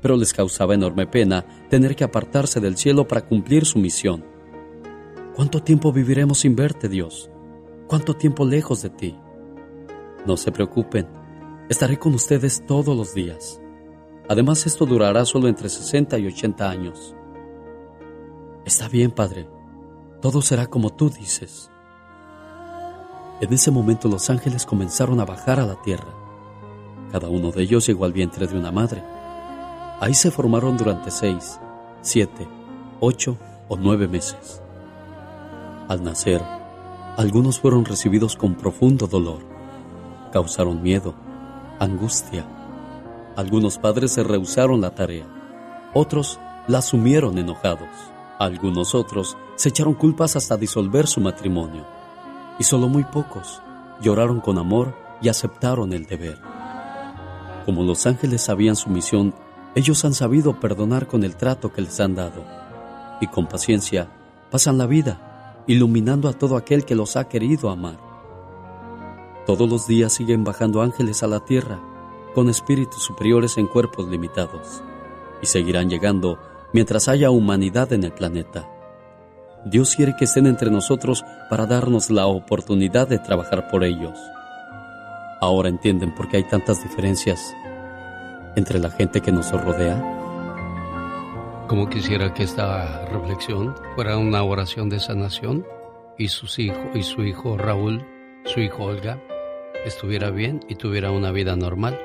pero 0.00 0.16
les 0.16 0.32
causaba 0.32 0.74
enorme 0.74 1.06
pena 1.06 1.44
tener 1.68 1.96
que 1.96 2.04
apartarse 2.04 2.60
del 2.60 2.76
cielo 2.76 3.06
para 3.08 3.26
cumplir 3.26 3.64
su 3.64 3.78
misión. 3.78 4.24
¿Cuánto 5.34 5.62
tiempo 5.62 5.92
viviremos 5.92 6.40
sin 6.40 6.56
verte, 6.56 6.88
Dios? 6.88 7.30
¿Cuánto 7.86 8.14
tiempo 8.14 8.44
lejos 8.44 8.82
de 8.82 8.90
ti? 8.90 9.16
No 10.26 10.36
se 10.36 10.52
preocupen, 10.52 11.06
estaré 11.68 11.98
con 11.98 12.14
ustedes 12.14 12.64
todos 12.66 12.96
los 12.96 13.14
días. 13.14 13.60
Además, 14.28 14.66
esto 14.66 14.84
durará 14.84 15.24
solo 15.24 15.48
entre 15.48 15.68
60 15.68 16.18
y 16.18 16.26
80 16.26 16.68
años. 16.68 17.14
Está 18.66 18.88
bien, 18.88 19.10
Padre, 19.10 19.48
todo 20.20 20.42
será 20.42 20.66
como 20.66 20.90
tú 20.90 21.08
dices. 21.08 21.70
En 23.40 23.52
ese 23.52 23.70
momento 23.70 24.08
los 24.08 24.28
ángeles 24.28 24.66
comenzaron 24.66 25.20
a 25.20 25.24
bajar 25.24 25.60
a 25.60 25.66
la 25.66 25.80
tierra. 25.80 26.12
Cada 27.12 27.28
uno 27.28 27.52
de 27.52 27.62
ellos 27.62 27.86
llegó 27.86 28.04
al 28.04 28.12
vientre 28.12 28.46
de 28.46 28.58
una 28.58 28.72
madre. 28.72 29.02
Ahí 30.00 30.14
se 30.14 30.30
formaron 30.30 30.76
durante 30.76 31.10
seis, 31.10 31.58
siete, 32.02 32.46
ocho 33.00 33.36
o 33.68 33.76
nueve 33.76 34.06
meses. 34.06 34.62
Al 35.88 36.04
nacer, 36.04 36.40
algunos 37.16 37.58
fueron 37.58 37.84
recibidos 37.84 38.36
con 38.36 38.54
profundo 38.54 39.08
dolor. 39.08 39.40
Causaron 40.32 40.82
miedo, 40.82 41.14
angustia. 41.80 42.46
Algunos 43.34 43.78
padres 43.78 44.12
se 44.12 44.22
rehusaron 44.22 44.80
la 44.80 44.94
tarea. 44.94 45.26
Otros 45.94 46.38
la 46.68 46.78
asumieron 46.78 47.36
enojados. 47.36 47.88
Algunos 48.38 48.94
otros 48.94 49.36
se 49.56 49.70
echaron 49.70 49.94
culpas 49.94 50.36
hasta 50.36 50.56
disolver 50.56 51.08
su 51.08 51.20
matrimonio. 51.20 51.84
Y 52.60 52.62
solo 52.62 52.88
muy 52.88 53.02
pocos 53.02 53.60
lloraron 54.00 54.40
con 54.40 54.58
amor 54.58 54.94
y 55.20 55.28
aceptaron 55.28 55.92
el 55.92 56.06
deber. 56.06 56.38
Como 57.66 57.82
los 57.82 58.06
ángeles 58.06 58.42
sabían 58.42 58.76
su 58.76 58.90
misión, 58.90 59.34
ellos 59.78 60.04
han 60.04 60.12
sabido 60.12 60.58
perdonar 60.58 61.06
con 61.06 61.22
el 61.22 61.36
trato 61.36 61.72
que 61.72 61.80
les 61.80 62.00
han 62.00 62.16
dado. 62.16 62.44
Y 63.20 63.28
con 63.28 63.46
paciencia 63.46 64.08
pasan 64.50 64.76
la 64.76 64.86
vida, 64.86 65.62
iluminando 65.68 66.28
a 66.28 66.32
todo 66.32 66.56
aquel 66.56 66.84
que 66.84 66.96
los 66.96 67.16
ha 67.16 67.28
querido 67.28 67.70
amar. 67.70 67.96
Todos 69.46 69.70
los 69.70 69.86
días 69.86 70.12
siguen 70.12 70.42
bajando 70.42 70.82
ángeles 70.82 71.22
a 71.22 71.28
la 71.28 71.44
tierra, 71.44 71.78
con 72.34 72.50
espíritus 72.50 73.04
superiores 73.04 73.56
en 73.56 73.68
cuerpos 73.68 74.08
limitados, 74.08 74.82
y 75.40 75.46
seguirán 75.46 75.88
llegando 75.88 76.40
mientras 76.72 77.06
haya 77.06 77.30
humanidad 77.30 77.92
en 77.92 78.02
el 78.02 78.12
planeta. 78.12 78.68
Dios 79.64 79.94
quiere 79.94 80.16
que 80.18 80.24
estén 80.24 80.48
entre 80.48 80.72
nosotros 80.72 81.24
para 81.48 81.66
darnos 81.66 82.10
la 82.10 82.26
oportunidad 82.26 83.06
de 83.06 83.20
trabajar 83.20 83.68
por 83.70 83.84
ellos. 83.84 84.18
Ahora 85.40 85.68
entienden 85.68 86.12
por 86.16 86.28
qué 86.28 86.38
hay 86.38 86.44
tantas 86.44 86.82
diferencias 86.82 87.54
entre 88.58 88.80
la 88.80 88.90
gente 88.90 89.20
que 89.20 89.32
nos 89.32 89.50
rodea. 89.52 89.96
Como 91.68 91.88
quisiera 91.88 92.34
que 92.34 92.42
esta 92.42 93.06
reflexión 93.06 93.74
fuera 93.94 94.18
una 94.18 94.42
oración 94.42 94.88
de 94.88 94.98
sanación 94.98 95.64
y 96.18 96.28
sus 96.28 96.58
hijos 96.58 96.84
y 96.94 97.02
su 97.02 97.22
hijo 97.22 97.56
Raúl, 97.56 98.04
su 98.44 98.60
hijo 98.60 98.84
Olga, 98.84 99.20
estuviera 99.84 100.30
bien 100.30 100.60
y 100.68 100.74
tuviera 100.74 101.12
una 101.12 101.30
vida 101.30 101.54
normal. 101.54 101.98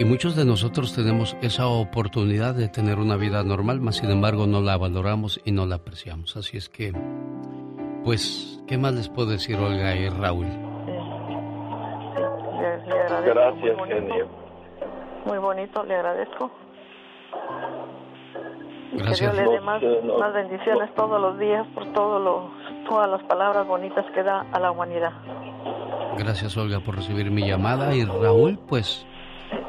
Y 0.00 0.04
muchos 0.04 0.34
de 0.34 0.44
nosotros 0.44 0.94
tenemos 0.94 1.36
esa 1.42 1.66
oportunidad 1.66 2.54
de 2.54 2.68
tener 2.68 2.98
una 2.98 3.16
vida 3.16 3.42
normal, 3.42 3.80
mas 3.80 3.96
sin 3.96 4.10
embargo 4.10 4.46
no 4.46 4.60
la 4.62 4.76
valoramos 4.76 5.40
y 5.44 5.52
no 5.52 5.66
la 5.66 5.76
apreciamos. 5.76 6.36
Así 6.36 6.56
es 6.56 6.68
que, 6.68 6.92
pues, 8.04 8.62
¿qué 8.66 8.78
más 8.78 8.94
les 8.94 9.08
puedo 9.08 9.30
decir 9.30 9.56
Olga 9.56 9.94
y 9.94 10.08
Raúl? 10.08 10.46
Gracias, 13.26 13.76
genio. 13.88 14.37
Muy 15.24 15.38
bonito, 15.38 15.82
le 15.84 15.94
agradezco. 15.96 16.50
Y 18.92 18.96
Gracias. 18.98 19.20
que 19.20 19.36
Dios 19.36 19.36
le 19.36 19.52
dé 19.52 19.60
más, 19.60 19.82
bendiciones 20.32 20.94
todos 20.94 21.20
los 21.20 21.38
días 21.38 21.66
por 21.74 21.92
todo 21.92 22.18
lo, 22.18 22.50
todas 22.88 23.08
las 23.10 23.22
palabras 23.24 23.66
bonitas 23.66 24.04
que 24.14 24.22
da 24.22 24.46
a 24.52 24.58
la 24.58 24.70
humanidad. 24.70 25.12
Gracias 26.16 26.56
Olga 26.56 26.80
por 26.80 26.96
recibir 26.96 27.30
mi 27.30 27.46
llamada 27.46 27.94
y 27.94 28.04
Raúl, 28.04 28.58
pues, 28.68 29.06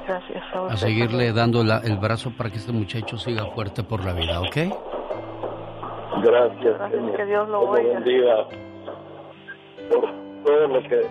Gracias 0.07 0.43
a 0.55 0.65
a 0.73 0.77
seguirle 0.77 1.31
dando 1.34 1.63
la- 1.63 1.80
el 1.84 1.97
brazo 1.97 2.31
para 2.35 2.49
que 2.49 2.57
este 2.57 2.71
muchacho 2.71 3.17
siga 3.17 3.45
fuerte 3.47 3.84
por 3.84 4.03
la 4.03 4.13
vida, 4.13 4.39
¿ok? 4.41 4.55
Gracias, 6.23 6.77
Gracias, 6.77 7.15
que 7.15 7.26
Dios 7.26 7.47
lo 7.49 7.59
oiga. 7.61 7.93
bendiga 7.99 8.45
por 9.91 10.09
todo 10.43 10.67
lo 10.67 10.81
que 10.89 11.01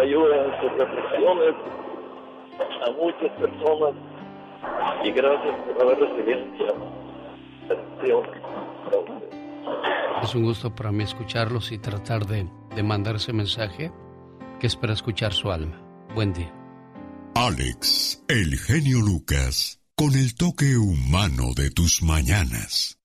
ayuda 0.00 0.36
en 0.44 0.60
sus 0.60 0.78
reflexiones 0.78 1.54
a 2.86 2.90
muchas 2.92 3.30
personas 3.38 3.94
y 5.04 5.10
gracias 5.10 5.56
por 5.66 5.82
haber 5.82 5.98
recibido 5.98 6.46
mi 6.46 6.64
atención. 7.66 8.22
Es 10.22 10.34
un 10.34 10.42
gusto 10.44 10.74
para 10.74 10.92
mí 10.92 11.04
escucharlos 11.04 11.72
y 11.72 11.78
tratar 11.78 12.26
de, 12.26 12.48
de 12.74 12.82
mandar 12.82 13.16
ese 13.16 13.32
mensaje 13.32 13.92
que 14.58 14.66
es 14.66 14.76
para 14.76 14.92
escuchar 14.92 15.32
su 15.32 15.50
alma. 15.50 15.80
Buen 16.14 16.32
día. 16.32 16.52
Alex, 17.34 18.24
el 18.28 18.58
genio 18.58 18.98
Lucas, 19.00 19.80
con 19.94 20.14
el 20.14 20.34
toque 20.34 20.76
humano 20.76 21.54
de 21.54 21.70
tus 21.70 22.02
mañanas. 22.02 22.98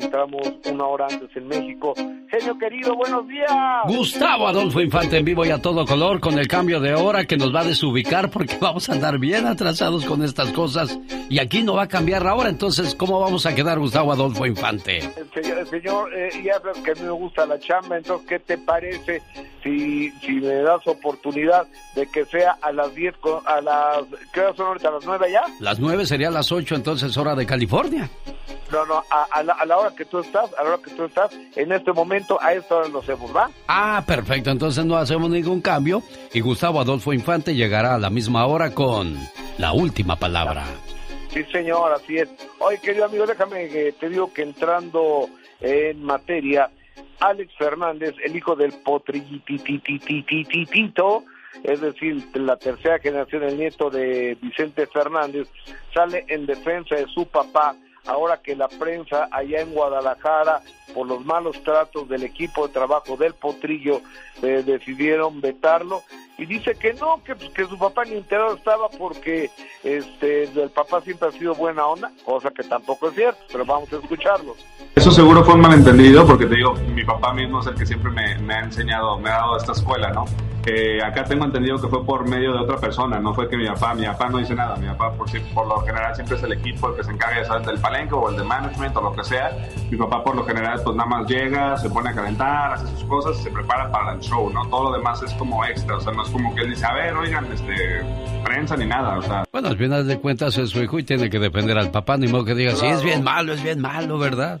Entramos 0.00 0.42
una 0.70 0.86
hora 0.86 1.06
antes 1.10 1.28
en 1.36 1.48
México. 1.48 1.94
Genio 2.30 2.58
querido, 2.58 2.94
buenos 2.96 3.28
días. 3.28 3.50
Gustavo 3.86 4.48
Adolfo 4.48 4.80
Infante 4.80 5.18
en 5.18 5.24
vivo 5.24 5.44
y 5.44 5.50
a 5.50 5.60
todo 5.60 5.84
color 5.84 6.18
con 6.20 6.38
el 6.38 6.48
cambio 6.48 6.80
de 6.80 6.94
hora 6.94 7.24
que 7.26 7.36
nos 7.36 7.54
va 7.54 7.60
a 7.60 7.64
desubicar 7.64 8.30
porque 8.30 8.56
vamos 8.60 8.88
a 8.88 8.92
andar 8.92 9.18
bien 9.18 9.46
atrasados 9.46 10.04
con 10.06 10.22
estas 10.22 10.50
cosas 10.52 10.98
y 11.28 11.38
aquí 11.38 11.62
no 11.62 11.74
va 11.74 11.82
a 11.84 11.88
cambiar 11.88 12.24
la 12.24 12.34
hora, 12.34 12.48
entonces 12.48 12.94
¿cómo 12.94 13.20
vamos 13.20 13.44
a 13.46 13.54
quedar 13.54 13.78
Gustavo 13.78 14.12
Adolfo 14.12 14.46
Infante? 14.46 15.00
Señor, 15.34 15.66
señor 15.68 16.14
eh, 16.14 16.30
ya 16.44 16.54
sabes 16.60 16.78
que 16.78 16.90
a 16.92 16.94
mí 16.94 17.00
me 17.02 17.10
gusta 17.10 17.44
la 17.46 17.58
chamba, 17.58 17.96
entonces, 17.98 18.26
¿qué 18.28 18.38
te 18.38 18.56
parece 18.58 19.22
si, 19.62 20.10
si 20.20 20.32
me 20.32 20.54
das 20.62 20.86
oportunidad 20.86 21.66
de 21.94 22.06
que 22.06 22.24
sea 22.26 22.56
a 22.62 22.72
las 22.72 22.94
10, 22.94 23.16
co- 23.18 23.42
a 23.46 23.60
las, 23.60 24.04
¿qué 24.32 24.40
horas 24.40 24.56
son 24.56 24.66
ahorita? 24.68 24.88
¿A 24.88 24.92
las 24.92 25.04
9 25.04 25.26
ya? 25.30 25.42
Las 25.60 25.78
nueve 25.78 26.06
sería 26.06 26.30
las 26.30 26.50
ocho, 26.50 26.74
entonces 26.74 27.16
hora 27.16 27.34
de 27.34 27.44
California. 27.46 28.08
No, 28.70 28.86
no, 28.86 29.02
a, 29.10 29.26
a 29.30 29.42
la, 29.42 29.52
a 29.52 29.66
la 29.66 29.76
hora 29.82 29.94
que 29.94 30.04
tú 30.04 30.20
estás, 30.20 30.50
a 30.58 30.62
la 30.62 30.70
hora 30.70 30.82
que 30.82 30.90
tú 30.90 31.04
estás, 31.04 31.30
en 31.56 31.72
este 31.72 31.92
momento, 31.92 32.38
a 32.40 32.54
esta 32.54 32.76
hora 32.76 32.88
lo 32.88 33.00
hacemos, 33.00 33.34
¿va? 33.34 33.50
Ah, 33.68 34.02
perfecto, 34.06 34.50
entonces 34.50 34.84
no 34.84 34.96
hacemos 34.96 35.30
ningún 35.30 35.60
cambio 35.60 36.02
y 36.32 36.40
Gustavo 36.40 36.80
Adolfo 36.80 37.12
Infante 37.12 37.54
llegará 37.54 37.94
a 37.94 37.98
la 37.98 38.10
misma 38.10 38.46
hora 38.46 38.72
con 38.72 39.16
la 39.58 39.72
última 39.72 40.16
palabra. 40.16 40.64
Sí, 41.32 41.44
señor, 41.44 41.92
así 41.92 42.18
es. 42.18 42.28
Oye, 42.58 42.78
querido 42.78 43.06
amigo, 43.06 43.26
déjame 43.26 43.68
que 43.68 43.92
te 43.92 44.08
digo 44.08 44.32
que 44.32 44.42
entrando 44.42 45.28
en 45.60 46.02
materia, 46.04 46.70
Alex 47.20 47.52
Fernández, 47.56 48.14
el 48.24 48.36
hijo 48.36 48.56
del 48.56 48.72
potrillitititititito, 48.84 51.24
es 51.62 51.80
decir, 51.80 52.22
de 52.32 52.40
la 52.40 52.56
tercera 52.56 52.98
generación, 52.98 53.44
el 53.44 53.56
nieto 53.56 53.88
de 53.90 54.36
Vicente 54.42 54.86
Fernández, 54.86 55.48
sale 55.94 56.24
en 56.28 56.44
defensa 56.46 56.96
de 56.96 57.06
su 57.06 57.26
papá, 57.26 57.76
ahora 58.06 58.40
que 58.42 58.56
la 58.56 58.68
prensa 58.68 59.28
allá 59.30 59.60
en 59.60 59.72
Guadalajara, 59.72 60.60
por 60.94 61.06
los 61.06 61.24
malos 61.24 61.62
tratos 61.62 62.08
del 62.08 62.24
equipo 62.24 62.66
de 62.66 62.72
trabajo 62.72 63.16
del 63.16 63.34
potrillo, 63.34 64.00
eh, 64.42 64.62
decidieron 64.64 65.40
vetarlo 65.40 66.02
y 66.38 66.46
dice 66.46 66.74
que 66.74 66.94
no, 66.94 67.22
que, 67.24 67.34
pues, 67.34 67.50
que 67.50 67.64
su 67.66 67.78
papá 67.78 68.04
ni 68.04 68.14
enterado 68.14 68.54
estaba 68.54 68.88
porque 68.88 69.50
este 69.84 70.44
el 70.44 70.70
papá 70.70 71.00
siempre 71.00 71.28
ha 71.28 71.32
sido 71.32 71.54
buena 71.54 71.86
onda, 71.86 72.10
cosa 72.24 72.50
que 72.50 72.62
tampoco 72.64 73.08
es 73.08 73.14
cierto, 73.14 73.40
pero 73.50 73.64
vamos 73.64 73.92
a 73.92 73.96
escucharlo. 73.96 74.54
Eso 74.94 75.10
seguro 75.10 75.44
fue 75.44 75.54
un 75.54 75.60
malentendido 75.60 76.26
porque 76.26 76.46
te 76.46 76.56
digo, 76.56 76.74
mi 76.74 77.04
papá 77.04 77.32
mismo 77.32 77.60
es 77.60 77.66
el 77.66 77.74
que 77.74 77.86
siempre 77.86 78.10
me, 78.10 78.38
me 78.38 78.54
ha 78.54 78.60
enseñado, 78.60 79.18
me 79.18 79.30
ha 79.30 79.34
dado 79.34 79.56
esta 79.56 79.72
escuela, 79.72 80.10
¿no? 80.10 80.24
Acá 81.04 81.24
tengo 81.24 81.44
entendido 81.44 81.80
que 81.80 81.88
fue 81.88 82.04
por 82.04 82.28
medio 82.28 82.52
de 82.52 82.58
otra 82.60 82.76
persona, 82.76 83.18
no 83.18 83.34
fue 83.34 83.48
que 83.48 83.56
mi 83.56 83.66
papá, 83.66 83.94
mi 83.94 84.06
papá 84.06 84.28
no 84.28 84.38
dice 84.38 84.54
nada, 84.54 84.76
mi 84.76 84.86
papá 84.86 85.12
por, 85.12 85.28
por 85.54 85.66
lo 85.66 85.80
general 85.80 86.14
siempre 86.14 86.36
es 86.36 86.42
el 86.42 86.52
equipo 86.52 86.88
el 86.88 86.96
que 86.96 87.04
se 87.04 87.10
encarga 87.10 87.42
ya 87.42 87.44
sabes, 87.46 87.66
del 87.66 87.80
palenque 87.80 88.14
o 88.14 88.30
el 88.30 88.36
de 88.36 88.44
management 88.44 88.96
o 88.96 89.02
lo 89.02 89.12
que 89.12 89.24
sea. 89.24 89.50
Mi 89.90 89.96
papá 89.96 90.22
por 90.22 90.36
lo 90.36 90.44
general 90.44 90.80
pues 90.84 90.96
nada 90.96 91.08
más 91.08 91.28
llega, 91.28 91.76
se 91.76 91.90
pone 91.90 92.10
a 92.10 92.14
calentar, 92.14 92.74
hace 92.74 92.86
sus 92.88 93.04
cosas 93.04 93.38
y 93.40 93.42
se 93.42 93.50
prepara 93.50 93.90
para 93.90 94.12
el 94.12 94.20
show, 94.20 94.50
¿no? 94.50 94.66
Todo 94.68 94.90
lo 94.90 94.96
demás 94.96 95.22
es 95.22 95.32
como 95.34 95.64
extra, 95.64 95.96
o 95.96 96.00
sea, 96.00 96.12
no 96.12 96.22
es 96.22 96.30
como 96.30 96.54
que 96.54 96.62
él 96.62 96.70
dice, 96.70 96.86
a 96.86 96.94
ver, 96.94 97.14
oigan, 97.14 97.46
este, 97.52 98.00
prensa 98.44 98.76
ni 98.76 98.86
nada, 98.86 99.18
o 99.18 99.22
sea, 99.22 99.44
Bueno, 99.52 99.68
al 99.68 99.76
final 99.76 100.06
de 100.06 100.18
cuentas 100.18 100.56
es 100.58 100.70
su 100.70 100.82
hijo 100.82 100.98
y 100.98 101.04
tiene 101.04 101.28
que 101.28 101.38
defender 101.38 101.78
al 101.78 101.90
papá, 101.90 102.16
ni 102.16 102.28
modo 102.28 102.44
que 102.44 102.54
diga, 102.54 102.74
sí, 102.76 102.86
es 102.86 103.02
bien 103.02 103.22
malo, 103.22 103.52
es 103.52 103.62
bien 103.62 103.80
malo, 103.80 104.18
¿verdad? 104.18 104.60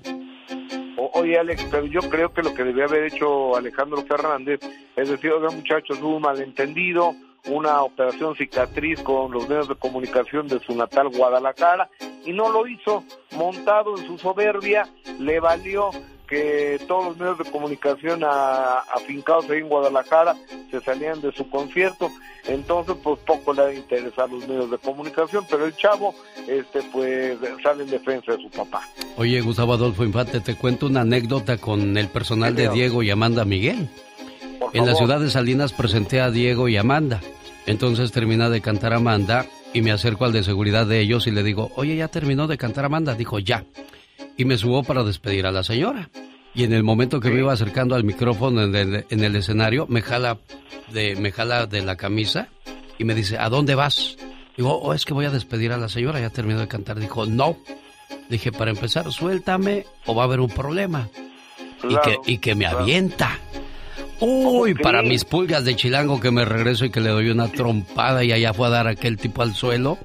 Oye 1.14 1.38
Alex, 1.38 1.66
pero 1.70 1.86
yo 1.86 2.00
creo 2.08 2.32
que 2.32 2.42
lo 2.42 2.54
que 2.54 2.64
debía 2.64 2.84
haber 2.84 3.04
hecho 3.04 3.56
Alejandro 3.56 4.02
Fernández 4.02 4.60
es 4.96 5.08
decir, 5.08 5.32
oiga 5.32 5.50
muchachos, 5.50 5.98
hubo 6.00 6.16
un 6.16 6.22
malentendido, 6.22 7.14
una 7.48 7.82
operación 7.82 8.36
cicatriz 8.36 9.00
con 9.02 9.32
los 9.32 9.48
medios 9.48 9.68
de 9.68 9.74
comunicación 9.74 10.46
de 10.48 10.60
su 10.60 10.74
natal 10.76 11.08
Guadalajara 11.08 11.88
y 12.24 12.32
no 12.32 12.50
lo 12.50 12.66
hizo, 12.66 13.04
montado 13.32 13.96
en 13.96 14.06
su 14.06 14.18
soberbia, 14.18 14.86
le 15.18 15.40
valió 15.40 15.90
que 16.32 16.80
todos 16.88 17.04
los 17.08 17.16
medios 17.18 17.38
de 17.38 17.44
comunicación 17.50 18.24
a- 18.24 18.78
afincados 18.94 19.50
ahí 19.50 19.58
en 19.58 19.68
Guadalajara 19.68 20.34
se 20.70 20.80
salían 20.80 21.20
de 21.20 21.30
su 21.32 21.50
concierto, 21.50 22.10
entonces 22.46 22.96
pues 23.02 23.20
poco 23.20 23.52
le 23.52 23.60
ha 23.60 23.64
de 23.66 23.76
interesar 23.76 24.30
los 24.30 24.48
medios 24.48 24.70
de 24.70 24.78
comunicación, 24.78 25.44
pero 25.50 25.66
el 25.66 25.76
chavo 25.76 26.14
este 26.48 26.80
pues 26.90 27.36
sale 27.62 27.84
en 27.84 27.90
defensa 27.90 28.32
de 28.32 28.38
su 28.42 28.48
papá. 28.48 28.80
Oye, 29.18 29.42
Gustavo 29.42 29.74
Adolfo 29.74 30.04
Infante, 30.04 30.40
te 30.40 30.54
cuento 30.54 30.86
una 30.86 31.02
anécdota 31.02 31.58
con 31.58 31.98
el 31.98 32.08
personal 32.08 32.54
de 32.54 32.68
Diego 32.70 33.02
y 33.02 33.10
Amanda 33.10 33.44
Miguel. 33.44 33.88
En 34.72 34.86
la 34.86 34.94
ciudad 34.94 35.20
de 35.20 35.28
Salinas 35.28 35.74
presenté 35.74 36.22
a 36.22 36.30
Diego 36.30 36.66
y 36.68 36.78
Amanda. 36.78 37.20
Entonces 37.66 38.10
termina 38.10 38.48
de 38.48 38.62
cantar 38.62 38.94
Amanda 38.94 39.44
y 39.74 39.82
me 39.82 39.92
acerco 39.92 40.24
al 40.24 40.32
de 40.32 40.42
seguridad 40.42 40.86
de 40.86 41.00
ellos 41.00 41.26
y 41.26 41.30
le 41.30 41.42
digo, 41.42 41.70
oye, 41.76 41.94
¿ya 41.94 42.08
terminó 42.08 42.46
de 42.46 42.56
cantar 42.56 42.86
Amanda? 42.86 43.14
Dijo, 43.14 43.38
ya. 43.38 43.64
Y 44.36 44.44
me 44.44 44.56
subo 44.56 44.82
para 44.82 45.02
despedir 45.04 45.46
a 45.46 45.52
la 45.52 45.62
señora. 45.62 46.10
Y 46.54 46.64
en 46.64 46.72
el 46.72 46.82
momento 46.82 47.20
que 47.20 47.30
me 47.30 47.40
iba 47.40 47.52
acercando 47.52 47.94
al 47.94 48.04
micrófono 48.04 48.62
en 48.62 48.74
el, 48.74 49.06
en 49.08 49.24
el 49.24 49.36
escenario, 49.36 49.86
me 49.88 50.02
jala, 50.02 50.38
de, 50.92 51.16
me 51.16 51.32
jala 51.32 51.66
de 51.66 51.82
la 51.82 51.96
camisa 51.96 52.48
y 52.98 53.04
me 53.04 53.14
dice, 53.14 53.38
¿a 53.38 53.48
dónde 53.48 53.74
vas? 53.74 54.16
Digo, 54.56 54.78
oh, 54.78 54.92
es 54.92 55.04
que 55.04 55.14
voy 55.14 55.24
a 55.24 55.30
despedir 55.30 55.72
a 55.72 55.78
la 55.78 55.88
señora, 55.88 56.20
ya 56.20 56.30
terminó 56.30 56.60
de 56.60 56.68
cantar. 56.68 56.98
Dijo, 56.98 57.24
no. 57.24 57.56
Dije, 58.28 58.52
para 58.52 58.70
empezar, 58.70 59.10
suéltame 59.10 59.86
o 60.06 60.14
va 60.14 60.22
a 60.22 60.26
haber 60.26 60.40
un 60.40 60.50
problema. 60.50 61.08
y, 61.88 61.96
que, 61.96 62.16
y 62.26 62.38
que 62.38 62.54
me 62.54 62.64
claro. 62.64 62.80
avienta. 62.80 63.38
Uy, 64.20 64.74
para 64.74 65.02
mis 65.02 65.24
pulgas 65.24 65.64
de 65.64 65.74
chilango 65.74 66.20
que 66.20 66.30
me 66.30 66.44
regreso 66.44 66.84
y 66.84 66.90
que 66.90 67.00
le 67.00 67.10
doy 67.10 67.30
una 67.30 67.48
trompada 67.48 68.22
y 68.22 68.30
allá 68.30 68.54
fue 68.54 68.68
a 68.68 68.70
dar 68.70 68.86
aquel 68.86 69.16
tipo 69.16 69.42
al 69.42 69.54
suelo 69.54 69.98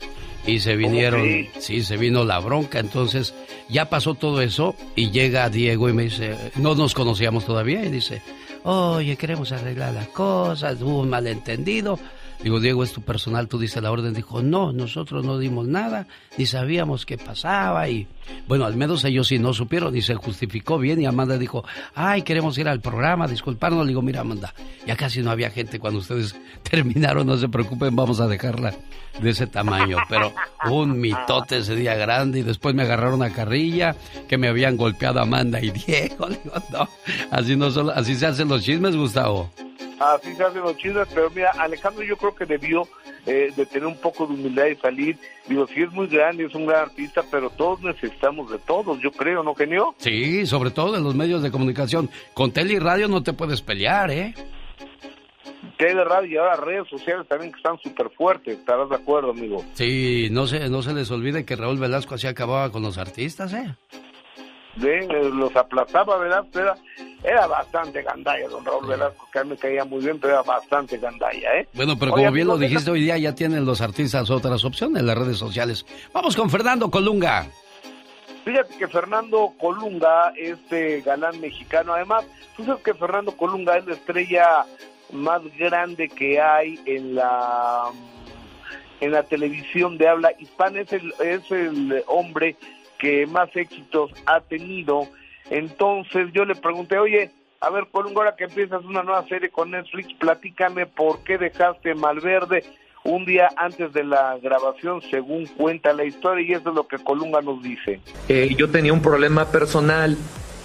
y 0.48 0.60
se 0.60 0.76
vinieron, 0.76 1.24
sí, 1.60 1.84
se 1.84 1.98
vino 1.98 2.24
la 2.24 2.40
bronca, 2.40 2.80
entonces 2.80 3.36
ya 3.70 3.90
pasó 3.90 4.16
todo 4.16 4.42
eso 4.42 4.76
y 4.96 5.12
llega 5.12 5.50
Diego 5.50 5.90
y 5.90 5.94
me 5.94 6.04
dice, 6.04 6.38
no 6.56 6.76
nos 6.76 6.94
conocíamos 6.94 7.46
todavía 7.46 7.84
y 7.84 7.90
dice, 7.90 8.22
oye, 8.64 9.16
queremos 9.16 9.52
arreglar 9.52 9.94
las 9.94 10.08
cosas, 10.10 10.82
hubo 10.82 11.02
un 11.02 11.10
malentendido, 11.10 12.00
Digo, 12.44 12.60
Diego, 12.60 12.84
es 12.84 12.94
tu 12.94 13.02
personal, 13.02 13.48
tú 13.48 13.58
dices 13.58 13.82
la 13.82 13.92
orden. 13.92 14.14
Dijo, 14.14 14.42
no, 14.42 14.72
nosotros 14.72 15.26
no 15.26 15.40
dimos 15.40 15.68
nada, 15.68 16.08
ni 16.38 16.46
sabíamos 16.46 17.06
qué 17.06 17.18
pasaba. 17.18 17.90
Y 17.90 18.08
bueno, 18.48 18.66
al 18.66 18.76
menos 18.76 19.04
ellos 19.06 19.28
sí 19.28 19.40
no 19.40 19.54
supieron, 19.54 19.96
y 19.96 20.02
se 20.02 20.16
justificó 20.16 20.78
bien. 20.78 21.02
Y 21.02 21.06
Amanda 21.06 21.38
dijo, 21.38 21.64
ay, 21.96 22.22
queremos 22.22 22.58
ir 22.58 22.68
al 22.68 22.82
programa, 22.82 23.28
disculparnos. 23.28 23.86
Le 23.86 23.90
digo, 23.90 24.02
mira, 24.02 24.22
Amanda, 24.22 24.54
ya 24.86 24.96
casi 24.96 25.22
no 25.22 25.32
había 25.32 25.50
gente 25.50 25.80
cuando 25.80 26.00
ustedes 26.00 26.36
terminaron, 26.70 27.28
no 27.28 27.38
se 27.38 27.50
preocupen, 27.50 27.96
vamos 27.96 28.20
a 28.20 28.28
dejarla 28.28 28.74
de 29.22 29.30
ese 29.30 29.48
tamaño. 29.48 29.98
Pero 30.10 30.34
un 30.70 31.00
mitote 31.00 31.58
ese 31.58 31.76
día 31.76 31.96
grande, 31.96 32.40
y 32.40 32.44
después 32.44 32.76
me 32.76 32.84
agarraron 32.84 33.24
a 33.24 33.32
carrilla, 33.32 33.96
que 34.28 34.38
me 34.38 34.48
habían 34.48 34.78
golpeado 34.78 35.20
Amanda 35.20 35.62
y 35.62 35.72
Diego. 35.88 36.28
Le 36.28 36.40
digo, 36.44 36.56
no, 36.72 36.88
así, 37.32 37.56
no 37.56 37.72
solo, 37.72 37.92
así 37.92 38.16
se 38.16 38.28
hacen 38.28 38.48
los 38.48 38.64
chismes, 38.64 38.96
Gustavo 38.96 39.52
así 40.00 40.36
se 40.36 40.44
hacen 40.44 40.62
los 40.62 40.78
chismes, 40.78 41.08
pero 41.14 41.30
mira, 41.32 41.52
Alejandro 41.58 42.04
yo 42.04 42.18
creo 42.18 42.36
que 42.36 42.46
debió 42.46 42.88
eh, 43.26 43.52
de 43.56 43.66
tener 43.66 43.88
un 43.88 43.98
poco 43.98 44.28
de 44.28 44.34
humildad 44.34 44.66
y 44.68 44.76
salir. 44.76 45.18
Digo, 45.48 45.66
sí 45.68 45.82
es 45.82 45.92
muy 45.94 46.08
grande, 46.08 46.46
es 46.46 46.56
un 46.56 46.66
gran 46.66 46.84
artista, 46.84 47.22
pero 47.32 47.50
todos 47.50 47.82
necesitamos 47.82 48.52
de 48.52 48.60
todos, 48.60 49.00
yo 49.00 49.12
creo, 49.12 49.44
¿no, 49.44 49.56
genio? 49.56 49.96
Sí, 49.98 50.46
sobre 50.46 50.72
todo 50.72 50.98
en 50.98 51.04
los 51.04 51.16
medios 51.16 51.42
de 51.42 51.52
comunicación. 51.52 52.10
Con 52.34 52.52
tele 52.52 52.74
y 52.74 52.80
radio 52.80 53.08
no 53.08 53.24
te 53.24 53.34
puedes 53.34 53.62
pelear, 53.62 54.12
¿eh? 54.12 54.34
Tele, 55.78 56.04
radio 56.04 56.28
y 56.28 56.38
ahora 56.38 56.56
redes 56.56 56.90
sociales 56.90 57.28
también 57.28 57.52
que 57.52 57.58
están 57.58 57.78
súper 57.80 58.10
fuertes, 58.10 58.58
¿estarás 58.58 58.90
de 58.90 58.96
acuerdo, 58.96 59.32
amigo? 59.32 59.64
Sí, 59.74 60.28
no 60.32 60.48
se, 60.48 60.70
no 60.70 60.82
se 60.82 60.94
les 60.94 61.10
olvide 61.12 61.46
que 61.46 61.56
Raúl 61.56 61.78
Velasco 61.78 62.16
así 62.16 62.28
acababa 62.28 62.72
con 62.72 62.82
los 62.82 62.98
artistas, 62.98 63.54
¿eh? 63.54 63.76
Ven, 64.76 65.10
eh, 65.12 65.30
los 65.34 65.56
aplazaba, 65.56 66.18
¿verdad? 66.18 66.46
Era, 66.54 66.76
era 67.24 67.48
bastante 67.48 68.02
gandalla, 68.02 68.48
don 68.48 68.64
Raúl 68.64 68.88
Velasco, 68.88 69.28
que 69.32 69.40
a 69.40 69.44
mí 69.44 69.52
me 69.52 69.58
caía 69.58 69.86
muy 69.86 70.04
bien, 70.04 70.20
pero 70.20 70.34
era 70.34 70.44
bastante 70.44 70.98
gandalla, 70.98 71.60
¿eh? 71.60 71.68
Bueno, 71.74 71.98
pero 71.98 72.12
como 72.12 72.32
bien 72.32 72.48
lo 72.48 72.58
dijiste, 72.58 72.92
hoy 72.92 73.02
día 73.02 73.18
ya 73.18 73.34
tienen 73.36 73.66
los 73.66 73.82
artistas 73.82 74.30
otras 74.30 74.64
opciones 74.64 75.02
en 75.02 75.08
las 75.08 75.18
redes 75.18 75.38
sociales. 75.38 75.86
Vamos 76.14 76.36
con 76.36 76.50
Fernando 76.50 76.90
Colunga. 76.90 77.48
Fíjate 78.46 78.78
que 78.78 78.88
Fernando 78.88 79.54
Colunga, 79.60 80.32
este 80.38 81.02
galán 81.02 81.42
mexicano, 81.42 81.94
además, 81.94 82.26
tú 82.56 82.64
sabes 82.64 82.82
que 82.82 82.94
Fernando 82.94 83.36
Colunga 83.36 83.78
es 83.78 83.86
la 83.86 83.94
estrella 83.94 84.66
más 85.12 85.42
grande 85.58 86.08
que 86.08 86.40
hay 86.40 86.80
en 86.86 87.16
la 87.16 87.92
en 89.00 89.12
la 89.12 89.24
televisión 89.24 89.98
de 89.98 90.08
habla 90.08 90.32
hispana, 90.40 90.82
es 90.82 90.94
el, 90.94 91.14
es 91.20 91.52
el 91.52 92.04
hombre 92.08 92.56
que 92.98 93.28
más 93.28 93.56
éxitos 93.56 94.12
ha 94.26 94.40
tenido. 94.42 95.08
Entonces 95.50 96.28
yo 96.34 96.46
le 96.46 96.56
pregunté, 96.56 96.98
oye, 96.98 97.32
a 97.62 97.70
ver, 97.70 97.88
por 97.92 98.06
un 98.06 98.18
hora 98.18 98.36
que 98.36 98.46
empiezas 98.46 98.84
una 98.84 99.04
nueva 99.04 99.26
serie 99.28 99.50
con 99.50 99.72
Netflix, 99.72 100.14
platícame 100.20 100.86
por 100.86 101.24
qué 101.24 101.38
dejaste 101.38 101.96
Malverde 101.96 102.64
un 103.04 103.26
día 103.26 103.50
antes 103.56 103.94
de 103.94 104.04
la 104.04 104.38
grabación, 104.42 105.02
según 105.10 105.46
cuenta 105.46 105.94
la 105.94 106.04
historia, 106.04 106.46
y 106.46 106.52
eso 106.54 106.70
es 106.70 106.76
lo 106.76 106.88
que 106.88 106.98
Colunga 106.98 107.42
nos 107.42 107.64
dice. 107.64 108.02
Eh, 108.28 108.54
yo 108.58 108.70
tenía 108.70 108.92
un 108.92 109.02
problema 109.02 109.46
personal, 109.46 110.18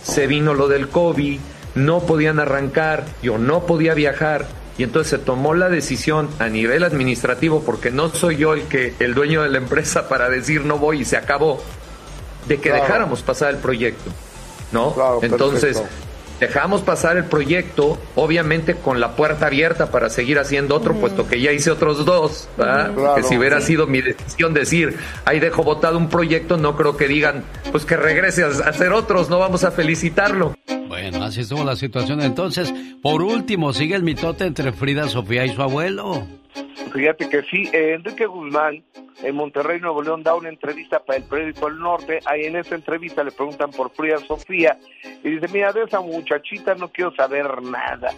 se 0.02 0.26
vino 0.26 0.52
lo 0.52 0.66
del 0.66 0.88
COVID, 0.88 1.38
no 1.76 2.00
podían 2.00 2.40
arrancar, 2.40 3.04
yo 3.22 3.38
no 3.38 3.64
podía 3.64 3.94
viajar, 3.94 4.46
y 4.76 4.82
entonces 4.82 5.10
se 5.10 5.24
tomó 5.24 5.54
la 5.54 5.68
decisión 5.68 6.28
a 6.40 6.48
nivel 6.48 6.82
administrativo, 6.82 7.62
porque 7.64 7.90
no 7.90 8.08
soy 8.08 8.38
yo 8.38 8.54
el 8.54 8.66
que 8.66 8.94
el 8.98 9.14
dueño 9.14 9.42
de 9.42 9.50
la 9.50 9.58
empresa 9.58 10.08
para 10.08 10.28
decir 10.28 10.64
no 10.64 10.78
voy 10.78 11.02
y 11.02 11.04
se 11.04 11.16
acabó 11.16 11.62
de 12.48 12.60
que 12.60 12.72
dejáramos 12.72 13.22
pasar 13.22 13.50
el 13.50 13.58
proyecto, 13.58 14.10
¿no? 14.72 14.94
Entonces, 15.22 15.82
dejamos 16.40 16.82
pasar 16.82 17.16
el 17.16 17.24
proyecto, 17.24 17.98
obviamente 18.16 18.74
con 18.74 18.98
la 18.98 19.14
puerta 19.14 19.46
abierta 19.46 19.92
para 19.92 20.10
seguir 20.10 20.40
haciendo 20.40 20.74
otro, 20.74 20.94
puesto 20.94 21.28
que 21.28 21.40
ya 21.40 21.52
hice 21.52 21.70
otros 21.70 22.04
dos, 22.04 22.48
que 23.14 23.22
si 23.22 23.36
hubiera 23.36 23.60
sido 23.60 23.86
mi 23.86 24.02
decisión 24.02 24.52
decir, 24.52 24.96
ahí 25.24 25.38
dejo 25.38 25.62
votado 25.62 25.98
un 25.98 26.08
proyecto, 26.08 26.56
no 26.56 26.76
creo 26.76 26.96
que 26.96 27.06
digan, 27.06 27.44
pues 27.70 27.84
que 27.84 27.96
regrese 27.96 28.42
a 28.42 28.48
hacer 28.48 28.92
otros, 28.92 29.30
no 29.30 29.38
vamos 29.38 29.62
a 29.62 29.70
felicitarlo. 29.70 30.54
Bueno, 30.88 31.24
así 31.24 31.40
estuvo 31.40 31.64
la 31.64 31.76
situación. 31.76 32.20
Entonces, 32.20 32.74
por 33.00 33.22
último, 33.22 33.72
sigue 33.72 33.94
el 33.94 34.02
mitote 34.02 34.44
entre 34.44 34.72
Frida 34.72 35.08
Sofía 35.08 35.46
y 35.46 35.54
su 35.54 35.62
abuelo. 35.62 36.26
Fíjate 36.92 37.28
que 37.28 37.42
sí, 37.42 37.68
eh, 37.72 37.94
Enrique 37.94 38.26
Guzmán 38.26 38.84
en 39.22 39.34
Monterrey, 39.34 39.80
Nuevo 39.80 40.02
León, 40.02 40.22
da 40.22 40.34
una 40.34 40.48
entrevista 40.48 41.00
para 41.00 41.18
el 41.18 41.24
periódico 41.24 41.68
El 41.68 41.78
Norte. 41.78 42.20
Ahí 42.26 42.44
en 42.44 42.56
esa 42.56 42.74
entrevista 42.74 43.22
le 43.22 43.32
preguntan 43.32 43.70
por 43.70 43.90
Frida 43.90 44.18
Sofía 44.18 44.76
y 45.22 45.30
dice, 45.30 45.48
mira, 45.48 45.72
de 45.72 45.84
esa 45.84 46.00
muchachita 46.00 46.74
no 46.74 46.88
quiero 46.88 47.14
saber 47.14 47.62
nada. 47.62 48.10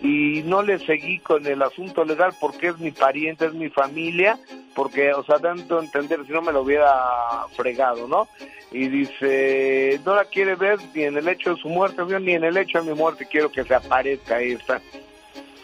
Y 0.00 0.42
no 0.44 0.62
le 0.62 0.78
seguí 0.78 1.18
con 1.18 1.46
el 1.46 1.62
asunto 1.62 2.04
legal 2.04 2.32
porque 2.40 2.68
es 2.68 2.78
mi 2.78 2.90
pariente, 2.90 3.46
es 3.46 3.54
mi 3.54 3.68
familia, 3.68 4.38
porque, 4.74 5.12
o 5.12 5.24
sea, 5.24 5.38
dando 5.38 5.80
entender 5.80 6.24
si 6.24 6.32
no 6.32 6.42
me 6.42 6.52
lo 6.52 6.62
hubiera 6.62 6.92
fregado, 7.56 8.08
¿no? 8.08 8.28
Y 8.70 8.88
dice, 8.88 10.00
no 10.04 10.14
la 10.14 10.24
quiere 10.24 10.54
ver 10.54 10.78
ni 10.94 11.02
en 11.02 11.18
el 11.18 11.28
hecho 11.28 11.54
de 11.54 11.60
su 11.60 11.68
muerte, 11.68 12.02
ni 12.20 12.32
en 12.32 12.44
el 12.44 12.56
hecho 12.56 12.82
de 12.82 12.90
mi 12.90 12.98
muerte 12.98 13.26
quiero 13.30 13.50
que 13.50 13.64
se 13.64 13.74
aparezca 13.74 14.40
esta. 14.40 14.80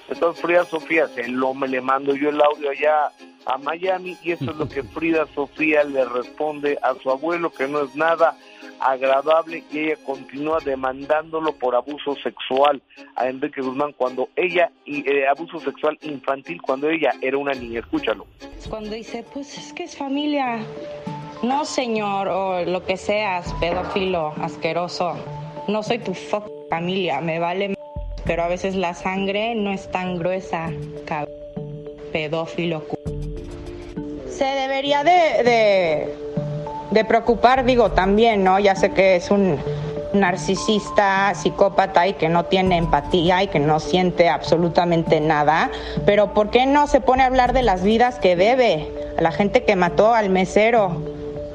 Entonces 0.09 0.41
Frida 0.43 0.65
Sofía 0.65 1.07
se 1.09 1.29
lo 1.29 1.55
me 1.55 1.69
le 1.69 1.81
mando 1.81 2.15
yo 2.15 2.31
el 2.31 2.41
audio 2.41 2.71
allá 2.71 3.13
a 3.47 3.59
Miami 3.59 4.17
y 4.23 4.33
eso 4.33 4.51
es 4.51 4.57
lo 4.57 4.69
que 4.69 4.83
Frida 4.83 5.27
Sofía 5.35 5.85
le 5.85 6.05
responde 6.05 6.79
a 6.83 6.95
su 6.95 7.11
abuelo 7.11 7.51
que 7.51 7.67
no 7.69 7.83
es 7.83 7.95
nada 7.95 8.37
agradable 8.81 9.65
y 9.73 9.79
ella 9.81 9.97
continúa 10.05 10.59
demandándolo 10.65 11.53
por 11.53 11.75
abuso 11.75 12.15
sexual 12.17 12.81
a 13.17 13.29
Enrique 13.29 13.61
Guzmán 13.61 13.93
cuando 13.93 14.29
ella 14.37 14.71
y 14.85 15.09
eh, 15.09 15.27
abuso 15.27 15.61
sexual 15.61 15.99
infantil 16.03 16.61
cuando 16.63 16.89
ella 16.89 17.13
era 17.21 17.37
una 17.39 17.53
niña. 17.53 17.81
Escúchalo. 17.81 18.27
Cuando 18.69 18.91
dice 18.91 19.25
pues 19.33 19.57
es 19.59 19.73
que 19.73 19.85
es 19.85 19.97
familia 19.97 20.59
no 21.43 21.65
señor 21.65 22.29
o 22.29 22.65
lo 22.65 22.85
que 22.85 22.97
seas 22.97 23.53
pedófilo 23.61 24.35
asqueroso 24.41 25.15
no 25.69 25.83
soy 25.83 25.99
tu 26.01 26.13
familia 26.69 27.21
me 27.21 27.39
vale 27.39 27.75
pero 28.25 28.43
a 28.43 28.49
veces 28.49 28.75
la 28.75 28.95
sangre 28.95 29.55
no 29.55 29.73
es 29.73 29.91
tan 29.91 30.19
gruesa, 30.19 30.71
pedófilo. 32.13 32.85
Se 34.31 34.45
debería 34.45 35.05
de, 35.05 36.15
de, 36.91 37.05
preocupar, 37.05 37.65
digo, 37.65 37.91
también, 37.91 38.45
¿no? 38.45 38.59
Ya 38.59 38.77
sé 38.77 38.91
que 38.91 39.17
es 39.17 39.31
un 39.31 39.59
narcisista, 40.13 41.35
psicópata 41.35 42.07
y 42.07 42.15
que 42.15 42.29
no 42.29 42.45
tiene 42.45 42.79
empatía 42.79 43.43
y 43.43 43.49
que 43.49 43.59
no 43.59 43.79
siente 43.81 44.29
absolutamente 44.29 45.21
nada, 45.21 45.71
pero 46.07 46.33
¿por 46.33 46.51
qué 46.51 46.67
no 46.67 46.87
se 46.87 47.01
pone 47.01 47.23
a 47.23 47.27
hablar 47.27 47.53
de 47.53 47.63
las 47.63 47.83
vidas 47.83 48.19
que 48.19 48.37
debe? 48.37 48.89
A 49.19 49.23
la 49.23 49.33
gente 49.33 49.65
que 49.65 49.77
mató 49.77 50.15
al 50.15 50.31
mesero, 50.31 51.03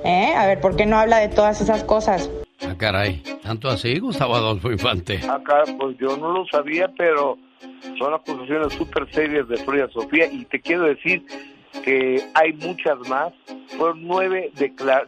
¿eh? 0.03 0.33
A 0.35 0.45
ver, 0.45 0.59
¿por 0.59 0.75
qué 0.75 0.85
no 0.85 0.99
habla 0.99 1.17
de 1.17 1.29
todas 1.29 1.61
esas 1.61 1.83
cosas? 1.83 2.29
Ah, 2.67 2.75
caray, 2.77 3.21
¿tanto 3.41 3.69
así, 3.69 3.99
Gustavo 3.99 4.35
Adolfo 4.35 4.71
Infante? 4.71 5.19
Acá, 5.29 5.63
pues 5.77 5.97
yo 5.97 6.15
no 6.17 6.31
lo 6.31 6.45
sabía, 6.45 6.91
pero 6.97 7.37
son 7.97 8.13
acusaciones 8.13 8.73
súper 8.73 9.11
serias 9.11 9.47
de 9.47 9.57
Frida 9.57 9.89
Sofía 9.89 10.27
y 10.31 10.45
te 10.45 10.59
quiero 10.59 10.83
decir 10.83 11.25
que 11.83 12.23
hay 12.33 12.53
muchas 12.53 12.97
más. 13.07 13.33
Fueron 13.77 14.05
nueve, 14.05 14.51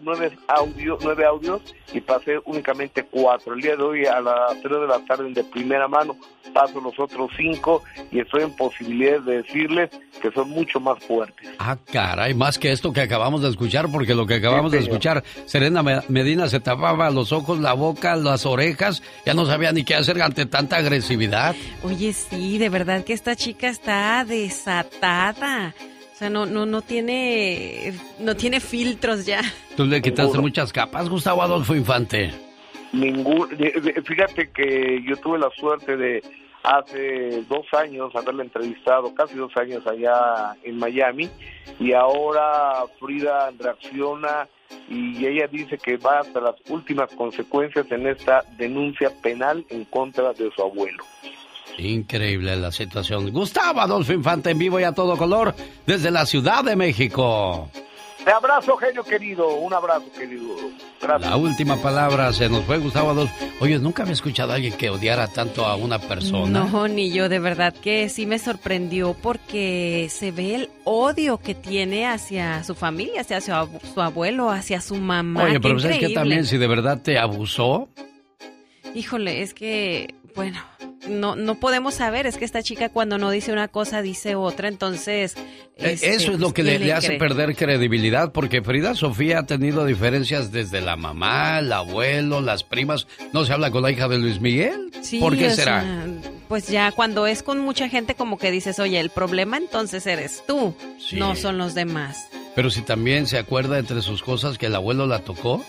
nueve, 0.02 0.32
audio, 0.48 0.98
nueve 1.04 1.26
audios 1.26 1.62
y 1.94 2.02
pasé 2.02 2.40
únicamente 2.46 3.04
cuatro. 3.04 3.54
El 3.54 3.62
día 3.62 3.76
de 3.76 3.84
hoy 3.84 4.06
a 4.06 4.20
las 4.22 4.60
tres 4.62 4.80
de 4.80 4.88
la 4.88 5.00
tarde 5.06 5.32
de 5.32 5.44
primera 5.44 5.88
mano 5.88 6.16
paso 6.56 6.80
los 6.80 6.98
otros 6.98 7.30
cinco 7.36 7.84
y 8.12 8.22
estoy 8.22 8.44
en 8.44 8.56
posibilidades 8.56 9.26
de 9.26 9.42
decirles 9.42 9.90
que 10.22 10.32
son 10.32 10.50
mucho 10.50 10.80
más 10.80 10.98
fuertes. 11.04 11.50
Ah, 11.60 11.78
caray, 11.92 12.34
más 12.34 12.58
que 12.58 12.72
esto 12.72 12.94
que 12.94 13.02
acabamos 13.02 13.42
de 13.42 13.50
escuchar, 13.50 13.92
porque 13.92 14.16
lo 14.16 14.26
que 14.26 14.36
acabamos 14.36 14.72
de 14.72 14.80
escuchar, 14.80 15.24
Serena 15.46 15.84
Medina 16.08 16.48
se 16.48 16.62
tapaba 16.62 17.10
los 17.10 17.34
ojos, 17.34 17.60
la 17.60 17.74
boca, 17.74 18.16
las 18.16 18.46
orejas, 18.46 19.04
ya 19.26 19.34
no 19.34 19.46
sabía 19.46 19.74
ni 19.74 19.84
qué 19.84 19.96
hacer 19.96 20.22
ante 20.22 20.46
tanta 20.46 20.78
agresividad. 20.78 21.56
Oye, 21.84 22.14
sí, 22.14 22.58
de 22.58 22.70
verdad 22.70 23.04
que 23.04 23.14
esta 23.14 23.36
chica 23.36 23.68
está 23.68 24.24
desatada. 24.24 25.76
O 26.16 26.18
sea, 26.18 26.30
no, 26.30 26.46
no, 26.46 26.66
no 26.66 26.82
tiene, 26.82 27.94
no 28.20 28.38
tiene 28.38 28.62
filtros 28.62 29.26
ya. 29.26 29.42
Tú 29.76 29.84
le 29.84 30.02
quitaste 30.02 30.38
muchas 30.38 30.72
capas, 30.72 31.10
Gustavo 31.10 31.42
Adolfo 31.42 31.76
Infante. 31.76 32.32
Ningún, 32.94 33.50
fíjate 33.50 34.50
que 34.52 35.04
yo 35.06 35.18
tuve 35.18 35.40
la 35.40 35.50
suerte 35.50 35.98
de 35.98 36.24
hace 36.64 37.44
dos 37.50 37.66
años 37.74 38.16
haberla 38.16 38.44
entrevistado, 38.44 39.14
casi 39.14 39.36
dos 39.36 39.52
años 39.58 39.86
allá 39.86 40.56
en 40.64 40.78
Miami, 40.78 41.30
y 41.82 41.92
ahora 41.92 42.86
Frida 42.98 43.52
reacciona 43.60 44.48
y 44.88 45.26
ella 45.26 45.48
dice 45.48 45.78
que 45.78 45.98
va 45.98 46.20
hasta 46.20 46.40
las 46.40 46.56
últimas 46.70 47.14
consecuencias 47.16 47.92
en 47.92 48.08
esta 48.08 48.46
denuncia 48.58 49.12
penal 49.22 49.66
en 49.70 49.84
contra 49.84 50.32
de 50.32 50.50
su 50.56 50.62
abuelo. 50.62 51.04
Increíble 51.78 52.56
la 52.56 52.72
situación. 52.72 53.32
Gustavo 53.32 53.82
Adolfo 53.82 54.14
Infante 54.14 54.52
en 54.52 54.58
vivo 54.60 54.80
y 54.80 54.84
a 54.84 54.94
todo 54.94 55.18
color 55.18 55.54
desde 55.86 56.12
la 56.12 56.26
Ciudad 56.26 56.64
de 56.64 56.76
México. 56.76 57.70
Te 58.24 58.32
abrazo, 58.32 58.76
genio 58.78 59.04
querido. 59.04 59.54
Un 59.58 59.72
abrazo, 59.72 60.06
querido. 60.18 60.56
Gracias. 61.00 61.30
La 61.30 61.38
última 61.38 61.80
palabra 61.80 62.34
se 62.34 62.50
nos 62.50 62.64
fue 62.64 62.80
Gustavo 62.80 63.12
Adolfo. 63.12 63.36
Oye, 63.60 63.78
nunca 63.78 64.02
había 64.02 64.14
escuchado 64.14 64.52
a 64.52 64.56
alguien 64.56 64.74
que 64.74 64.90
odiara 64.90 65.28
tanto 65.28 65.64
a 65.64 65.76
una 65.76 66.00
persona. 66.00 66.64
No, 66.66 66.88
ni 66.88 67.12
yo, 67.12 67.30
de 67.30 67.38
verdad 67.38 67.72
que 67.76 68.10
sí 68.10 68.26
me 68.26 68.40
sorprendió 68.40 69.14
porque 69.22 70.08
se 70.10 70.32
ve 70.32 70.56
el 70.56 70.70
odio 70.86 71.38
que 71.38 71.54
tiene 71.54 72.08
hacia 72.08 72.64
su 72.64 72.74
familia, 72.74 73.22
hacia 73.22 73.42
su, 73.42 73.52
abu- 73.54 73.80
su 73.94 74.02
abuelo, 74.02 74.50
hacia 74.50 74.82
su 74.82 74.96
mamá. 74.96 75.44
Oye, 75.44 75.60
pero 75.60 75.78
¿sabes 75.78 76.00
que 76.00 76.10
también 76.10 76.46
si 76.46 76.58
de 76.58 76.66
verdad 76.68 77.00
te 77.04 77.20
abusó? 77.20 77.90
Híjole, 78.96 79.44
es 79.44 79.54
que, 79.54 80.16
bueno, 80.36 80.60
no, 81.10 81.36
no 81.36 81.56
podemos 81.60 81.94
saber, 81.96 82.26
es 82.28 82.38
que 82.38 82.46
esta 82.46 82.62
chica 82.64 82.90
cuando 82.90 83.18
no 83.18 83.30
dice 83.32 83.52
una 83.52 83.68
cosa 83.68 84.02
dice 84.02 84.36
otra, 84.36 84.68
entonces... 84.68 85.36
Eh, 85.78 85.92
este, 85.94 86.14
Eso 86.16 86.32
es 86.34 86.40
lo 86.40 86.54
que 86.54 86.64
le, 86.64 86.78
¿quién 86.78 86.88
le 86.88 86.94
hace 86.94 87.08
cree? 87.08 87.20
perder 87.20 87.56
credibilidad, 87.56 88.32
porque 88.32 88.62
Frida 88.62 88.96
Sofía 88.96 89.40
ha 89.40 89.46
tenido 89.46 89.86
diferencias 89.86 90.52
desde 90.52 90.82
la 90.82 90.96
mamá, 90.96 91.60
el 91.60 91.72
abuelo, 91.74 92.40
las 92.42 92.64
primas. 92.64 93.08
¿No 93.34 93.46
se 93.46 93.54
habla 93.54 93.72
con 93.72 93.84
la 93.84 93.92
hija 93.92 94.08
de 94.08 94.18
Luis 94.18 94.40
Miguel? 94.40 94.92
Sí, 95.02 95.20
¿Por 95.20 95.38
qué 95.38 95.50
será? 95.52 95.82
sea, 95.82 96.06
pues 96.48 96.68
ya 96.70 96.92
cuando 96.92 97.28
es 97.28 97.44
con 97.44 97.60
mucha 97.60 97.90
gente 97.90 98.16
como 98.16 98.38
que 98.38 98.52
dices, 98.52 98.80
oye, 98.80 99.00
el 99.00 99.10
problema 99.10 99.58
entonces 99.58 100.06
eres 100.08 100.44
tú, 100.48 100.74
Sí. 100.98 101.18
no 101.18 101.36
son 101.36 101.58
los 101.58 101.76
demás. 101.76 102.28
Pero 102.56 102.70
si 102.70 102.82
también 102.82 103.28
se 103.28 103.38
acuerda 103.38 103.78
entre 103.78 104.02
sus 104.02 104.24
cosas 104.24 104.58
que 104.58 104.68
el 104.68 104.76
abuelo 104.76 105.08
la 105.08 105.20
tocó, 105.20 105.66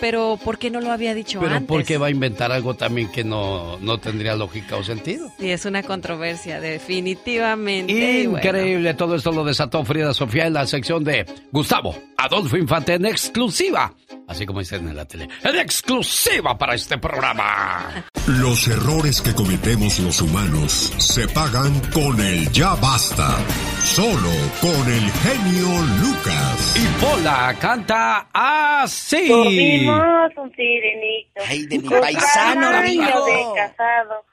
Pero 0.00 0.38
¿por 0.42 0.58
qué 0.58 0.70
no 0.70 0.80
lo 0.80 0.92
había 0.92 1.14
dicho 1.14 1.40
pero 1.40 1.54
antes? 1.54 1.68
¿por 1.68 1.84
qué 1.84 1.98
va 1.98 2.06
a 2.06 2.10
inventar 2.10 2.52
algo 2.52 2.74
también 2.74 3.10
que 3.10 3.24
no, 3.24 3.78
no 3.78 3.98
tendría 3.98 4.34
lógica 4.36 4.76
o 4.76 4.84
sentido? 4.84 5.32
Sí, 5.38 5.50
es 5.50 5.64
una 5.64 5.82
controversia, 5.82 6.60
definitivamente. 6.60 8.26
bueno. 8.28 8.38
Increíble, 8.38 8.94
todo 8.94 9.16
esto 9.16 9.32
lo 9.32 9.44
desató 9.44 9.84
Frida 9.84 10.14
Sofía 10.14 10.46
en 10.46 10.54
la 10.54 10.66
sección 10.66 11.04
de 11.04 11.26
Gustavo 11.50 11.94
Adolfo 12.16 12.56
Infante 12.56 12.94
en 12.94 13.06
exclusiva. 13.06 13.92
Así 14.26 14.44
como 14.44 14.58
dicen 14.58 14.86
en 14.88 14.96
la 14.96 15.06
tele, 15.06 15.28
en 15.42 15.56
exclusiva 15.56 16.58
para 16.58 16.74
este 16.74 16.98
programa. 16.98 18.04
Los 18.26 18.68
errores 18.68 19.22
que 19.22 19.32
cometemos 19.32 19.98
los 20.00 20.20
humanos 20.20 20.92
se 20.98 21.26
pagan 21.28 21.80
con 21.94 22.20
el 22.20 22.50
ya 22.52 22.74
basta. 22.74 23.38
Solo 23.84 24.30
con 24.60 24.92
el 24.92 25.10
genio 25.10 25.68
Lucas. 26.02 26.74
Y 26.76 27.02
Pola 27.02 27.56
canta 27.58 28.28
así. 28.32 29.87
Tuvimos 29.88 30.32
un 30.36 30.54
sirenito. 30.54 31.40
Ay, 31.46 31.66
de 31.66 31.78
mi 31.78 31.88
con 31.88 32.00
paisano, 32.00 32.68
amigo. 32.68 33.24
de 33.26 33.44
casado, 33.54 34.24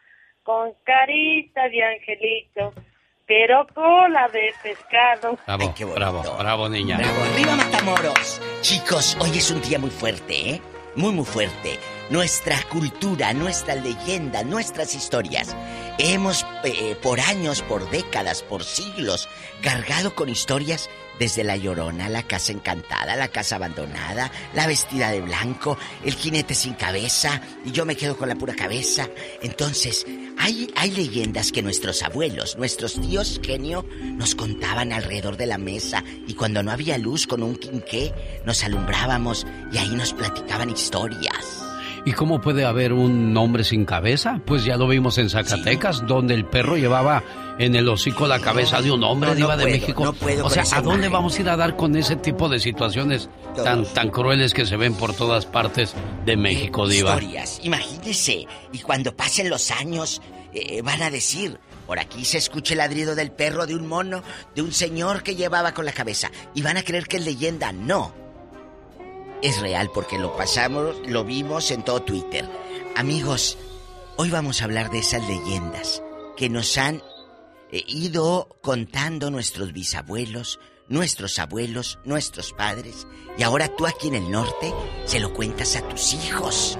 con 0.44 0.73
carita 0.84 1.68
de 1.69 1.84
angelito, 1.84 2.73
pero 3.26 3.65
cola 3.73 4.27
de 4.30 4.53
pescado. 4.61 5.38
Bravo, 5.45 5.94
bravo, 5.95 6.38
bravo, 6.38 6.69
niña. 6.69 6.98
Bravo, 6.98 7.23
arriba 7.23 7.56
Matamoros. 7.56 8.41
Chicos, 8.61 9.18
hoy 9.19 9.38
es 9.38 9.52
un 9.52 9.61
día 9.61 9.80
muy 9.80 9.90
fuerte, 9.90 10.52
¿eh? 10.52 10.61
Muy, 10.95 11.11
muy 11.11 11.26
fuerte. 11.26 11.77
Nuestra 12.10 12.56
cultura, 12.72 13.34
nuestra 13.34 13.76
leyenda, 13.76 14.44
nuestras 14.44 14.95
historias. 14.95 15.56
Hemos, 15.98 16.45
eh, 16.64 16.95
por 17.02 17.19
años, 17.19 17.61
por 17.64 17.90
décadas, 17.90 18.44
por 18.44 18.64
siglos, 18.64 19.27
cargado 19.61 20.15
con 20.15 20.30
historias 20.30 20.90
desde 21.20 21.44
La 21.44 21.58
Llorona, 21.58 22.10
la 22.10 22.24
casa 22.24 22.52
encantada, 22.52 23.16
la 23.16 23.28
casa 23.28 23.56
abandonada, 23.56 24.32
la 24.54 24.68
vestida 24.68 25.12
de 25.12 25.22
blanco, 25.22 25.78
el 26.04 26.14
jinete 26.14 26.56
sin 26.56 26.74
cabeza, 26.74 27.42
y 27.66 27.72
yo 27.72 27.86
me 27.86 27.96
quedo 27.96 28.18
con 28.18 28.30
la 28.30 28.36
pura 28.36 28.56
cabeza. 28.56 29.10
Entonces, 29.42 30.06
hay, 30.38 30.70
hay 30.76 30.92
leyendas 30.92 31.52
que 31.52 31.62
nuestros 31.62 32.04
abuelos, 32.04 32.58
nuestros 32.58 33.00
tíos 33.00 33.40
genio, 33.44 33.86
nos 34.02 34.36
contaban 34.36 34.92
alrededor 34.92 35.38
de 35.38 35.46
la 35.46 35.58
mesa, 35.58 36.04
y 36.28 36.34
cuando 36.34 36.64
no 36.64 36.72
había 36.72 36.98
luz 36.98 37.28
con 37.28 37.44
un 37.44 37.56
quinqué, 37.56 38.14
nos 38.46 38.64
alumbrábamos 38.64 39.46
y 39.72 39.78
ahí 39.78 39.96
nos 39.96 40.14
platicaban 40.14 40.70
historias. 40.70 41.66
¿Y 42.06 42.12
cómo 42.12 42.40
puede 42.40 42.66
haber 42.66 42.94
un 42.94 43.36
hombre 43.36 43.64
sin 43.64 43.84
cabeza? 43.84 44.40
Pues 44.46 44.64
ya 44.64 44.78
lo 44.78 44.88
vimos 44.88 45.18
en 45.18 45.28
Zacatecas, 45.28 46.06
donde 46.06 46.36
el 46.36 46.46
perro 46.46 46.78
llevaba 46.78 47.24
en 47.57 47.76
el 47.76 47.88
hocico 47.88 48.27
la 48.27 48.40
cabeza 48.40 48.82
de 48.82 48.91
un 48.91 49.03
hombre, 49.03 49.30
no, 49.30 49.34
no 49.36 49.40
diva 49.40 49.57
de 49.57 49.64
puedo, 49.64 49.77
México. 49.77 50.03
no 50.03 50.14
puedo 50.14 50.45
o 50.45 50.49
sea, 50.49 50.64
¿a 50.64 50.82
dónde 50.82 51.07
imagen. 51.07 51.11
vamos 51.11 51.38
a 51.38 51.41
ir 51.41 51.49
a 51.49 51.56
dar 51.56 51.76
con 51.76 51.95
ese 51.95 52.15
tipo 52.15 52.49
de 52.49 52.60
situaciones 52.60 53.30
tan, 53.56 53.86
tan 53.86 54.10
crueles 54.10 54.53
que 54.53 54.65
se 54.65 54.76
ven 54.76 54.94
por 54.94 55.14
todas 55.14 55.45
partes 55.45 55.94
de 56.26 56.36
México, 56.36 56.88
diva? 56.88 57.11
Historias, 57.11 57.60
imagínese. 57.64 58.48
Y 58.73 58.80
cuando 58.80 59.15
pasen 59.15 59.49
los 59.49 59.72
años, 59.72 60.22
eh, 60.53 60.82
van 60.82 61.02
a 61.02 61.10
decir, 61.10 61.60
por 61.88 61.99
aquí 61.99 62.26
se 62.26 62.38
escucha 62.38 62.73
el 62.73 62.80
ladrido 62.80 63.15
del 63.15 63.32
perro 63.32 63.65
de 63.65 63.76
un 63.76 63.88
mono, 63.88 64.22
de 64.53 64.61
un 64.61 64.73
señor 64.73 65.23
que 65.23 65.36
llevaba 65.36 65.73
con 65.73 65.86
la 65.86 65.94
cabeza. 65.94 66.32
Y 66.53 66.61
van 66.61 66.77
a 66.77 66.84
creer 66.84 67.07
que 67.07 67.18
es 67.18 67.26
leyenda. 67.26 67.72
No. 67.72 68.14
Es 69.41 69.61
real 69.61 69.91
porque 69.94 70.18
lo 70.18 70.36
pasamos, 70.36 70.95
lo 71.07 71.23
vimos 71.23 71.72
en 71.72 71.84
todo 71.84 72.02
Twitter. 72.02 72.49
Amigos, 72.95 73.57
hoy 74.18 74.30
vamos 74.30 74.61
a 74.61 74.65
hablar 74.65 74.90
de 74.90 74.99
esas 74.99 75.27
leyendas 75.27 76.02
que 76.36 76.49
nos 76.49 76.77
han 76.77 76.95
eh, 76.95 77.02
ido 77.88 78.58
contando 78.62 79.32
nuestros 79.32 79.74
bisabuelos, 79.74 80.60
nuestros 80.88 81.40
abuelos, 81.40 82.00
nuestros 82.04 82.54
padres. 82.54 83.08
Y 83.38 83.44
ahora 83.44 83.68
tú 83.76 83.86
aquí 83.86 84.08
en 84.08 84.16
el 84.16 84.32
norte 84.32 84.74
se 85.06 85.20
lo 85.20 85.34
cuentas 85.34 85.76
a 85.76 85.88
tus 85.88 86.14
hijos. 86.14 86.78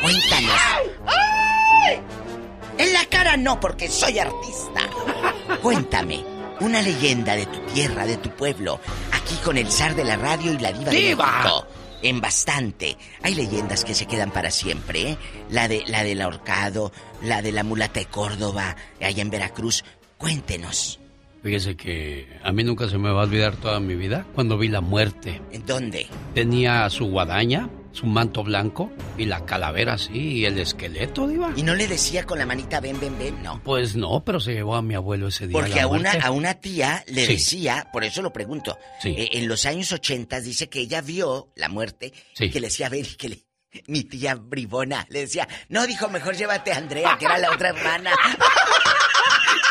Cuéntanos. 0.00 0.60
En 2.78 2.92
la 2.92 3.04
cara 3.06 3.36
no, 3.36 3.60
porque 3.60 3.88
soy 3.88 4.18
artista. 4.18 4.88
Cuéntame, 5.62 6.24
una 6.60 6.80
leyenda 6.82 7.36
de 7.36 7.46
tu 7.46 7.58
tierra, 7.72 8.06
de 8.06 8.16
tu 8.16 8.30
pueblo, 8.30 8.80
aquí 9.12 9.34
con 9.44 9.58
el 9.58 9.70
zar 9.70 9.94
de 9.94 10.04
la 10.04 10.16
radio 10.16 10.52
y 10.52 10.58
la 10.58 10.72
diva 10.72 10.90
de 10.90 10.96
¡Diva! 10.96 11.42
México. 11.42 11.66
En 12.02 12.20
bastante. 12.20 12.96
Hay 13.22 13.34
leyendas 13.34 13.84
que 13.84 13.94
se 13.94 14.06
quedan 14.06 14.32
para 14.32 14.50
siempre, 14.50 15.10
¿eh? 15.10 15.18
La 15.50 15.68
de 15.68 15.84
la 15.86 16.02
del 16.02 16.20
ahorcado, 16.20 16.90
la 17.22 17.42
de 17.42 17.52
la 17.52 17.62
mulata 17.62 18.00
de 18.00 18.06
Córdoba, 18.06 18.74
allá 19.00 19.22
en 19.22 19.30
Veracruz. 19.30 19.84
Cuéntenos. 20.22 21.00
Fíjese 21.42 21.76
que 21.76 22.28
a 22.44 22.52
mí 22.52 22.62
nunca 22.62 22.88
se 22.88 22.96
me 22.96 23.10
va 23.10 23.22
a 23.22 23.24
olvidar 23.24 23.56
toda 23.56 23.80
mi 23.80 23.96
vida 23.96 24.24
cuando 24.36 24.56
vi 24.56 24.68
la 24.68 24.80
muerte. 24.80 25.42
¿En 25.50 25.66
dónde? 25.66 26.06
Tenía 26.32 26.88
su 26.90 27.06
guadaña, 27.06 27.68
su 27.90 28.06
manto 28.06 28.44
blanco 28.44 28.92
y 29.18 29.24
la 29.24 29.44
calavera 29.44 29.94
así 29.94 30.12
y 30.34 30.44
el 30.44 30.60
esqueleto, 30.60 31.26
diva. 31.26 31.52
Y 31.56 31.64
no 31.64 31.74
le 31.74 31.88
decía 31.88 32.22
con 32.24 32.38
la 32.38 32.46
manita 32.46 32.78
ven, 32.78 33.00
ven, 33.00 33.18
ven, 33.18 33.42
no. 33.42 33.60
Pues 33.64 33.96
no, 33.96 34.22
pero 34.24 34.38
se 34.38 34.52
llevó 34.52 34.76
a 34.76 34.82
mi 34.82 34.94
abuelo 34.94 35.26
ese 35.26 35.48
día. 35.48 35.58
Porque 35.58 35.74
la 35.74 35.82
a 35.82 35.86
una, 35.88 36.12
a 36.12 36.30
una 36.30 36.54
tía 36.54 37.02
le 37.08 37.26
Sí. 37.26 37.32
decía, 37.32 37.88
por 37.92 38.04
eso 38.04 38.22
lo 38.22 38.32
pregunto, 38.32 38.78
Sí. 39.00 39.08
eh, 39.18 39.30
en 39.32 39.48
los 39.48 39.66
años 39.66 39.90
80 39.90 40.40
dice 40.40 40.68
que 40.68 40.78
ella 40.78 41.00
vio 41.00 41.48
la 41.56 41.68
muerte 41.68 42.12
Sí. 42.34 42.44
y 42.44 42.50
que 42.50 42.60
le 42.60 42.68
decía, 42.68 42.88
ven, 42.88 43.04
que 43.18 43.28
le... 43.28 43.38
Mi 43.88 44.04
tía 44.04 44.34
bribona 44.34 45.06
le 45.08 45.20
decía, 45.20 45.48
no, 45.70 45.86
dijo, 45.86 46.06
mejor 46.10 46.36
llévate 46.36 46.72
a 46.72 46.76
Andrea, 46.76 47.16
que 47.18 47.24
era 47.24 47.38
la 47.38 47.50
otra 47.50 47.70
hermana. 47.70 48.10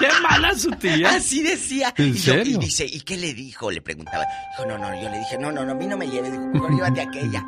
¡Qué 0.01 0.21
mala 0.21 0.55
su 0.55 0.71
tía! 0.71 1.11
Así 1.11 1.41
decía. 1.43 1.93
¿En 1.97 2.09
y, 2.09 2.13
yo- 2.13 2.33
serio? 2.33 2.57
y 2.57 2.65
dice, 2.65 2.85
¿y 2.85 3.01
qué 3.01 3.17
le 3.17 3.33
dijo? 3.33 3.71
Le 3.71 3.81
preguntaba. 3.81 4.25
Dijo, 4.51 4.65
no, 4.67 4.77
no, 4.77 4.93
yo 5.01 5.09
le 5.09 5.19
dije, 5.19 5.37
no, 5.37 5.51
no, 5.51 5.63
no, 5.65 5.71
a 5.71 5.75
mí 5.75 5.87
no 5.87 5.97
me 5.97 6.07
lleves, 6.07 6.31
dijo, 6.31 6.43
mejor 6.47 6.75
llévate 6.75 7.01
aquella. 7.01 7.45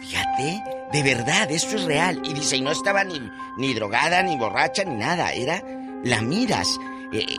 Fíjate, 0.00 0.62
de 0.92 1.02
verdad, 1.02 1.50
esto 1.50 1.76
es 1.76 1.84
real. 1.84 2.20
Y 2.24 2.32
dice, 2.34 2.56
y 2.56 2.60
no 2.62 2.70
estaba 2.70 3.04
ni, 3.04 3.20
ni 3.58 3.74
drogada, 3.74 4.22
ni 4.22 4.36
borracha, 4.36 4.84
ni 4.84 4.94
nada, 4.96 5.32
era 5.32 5.62
la 6.04 6.20
miras. 6.22 6.78
Eh, 7.12 7.24
eh, 7.28 7.36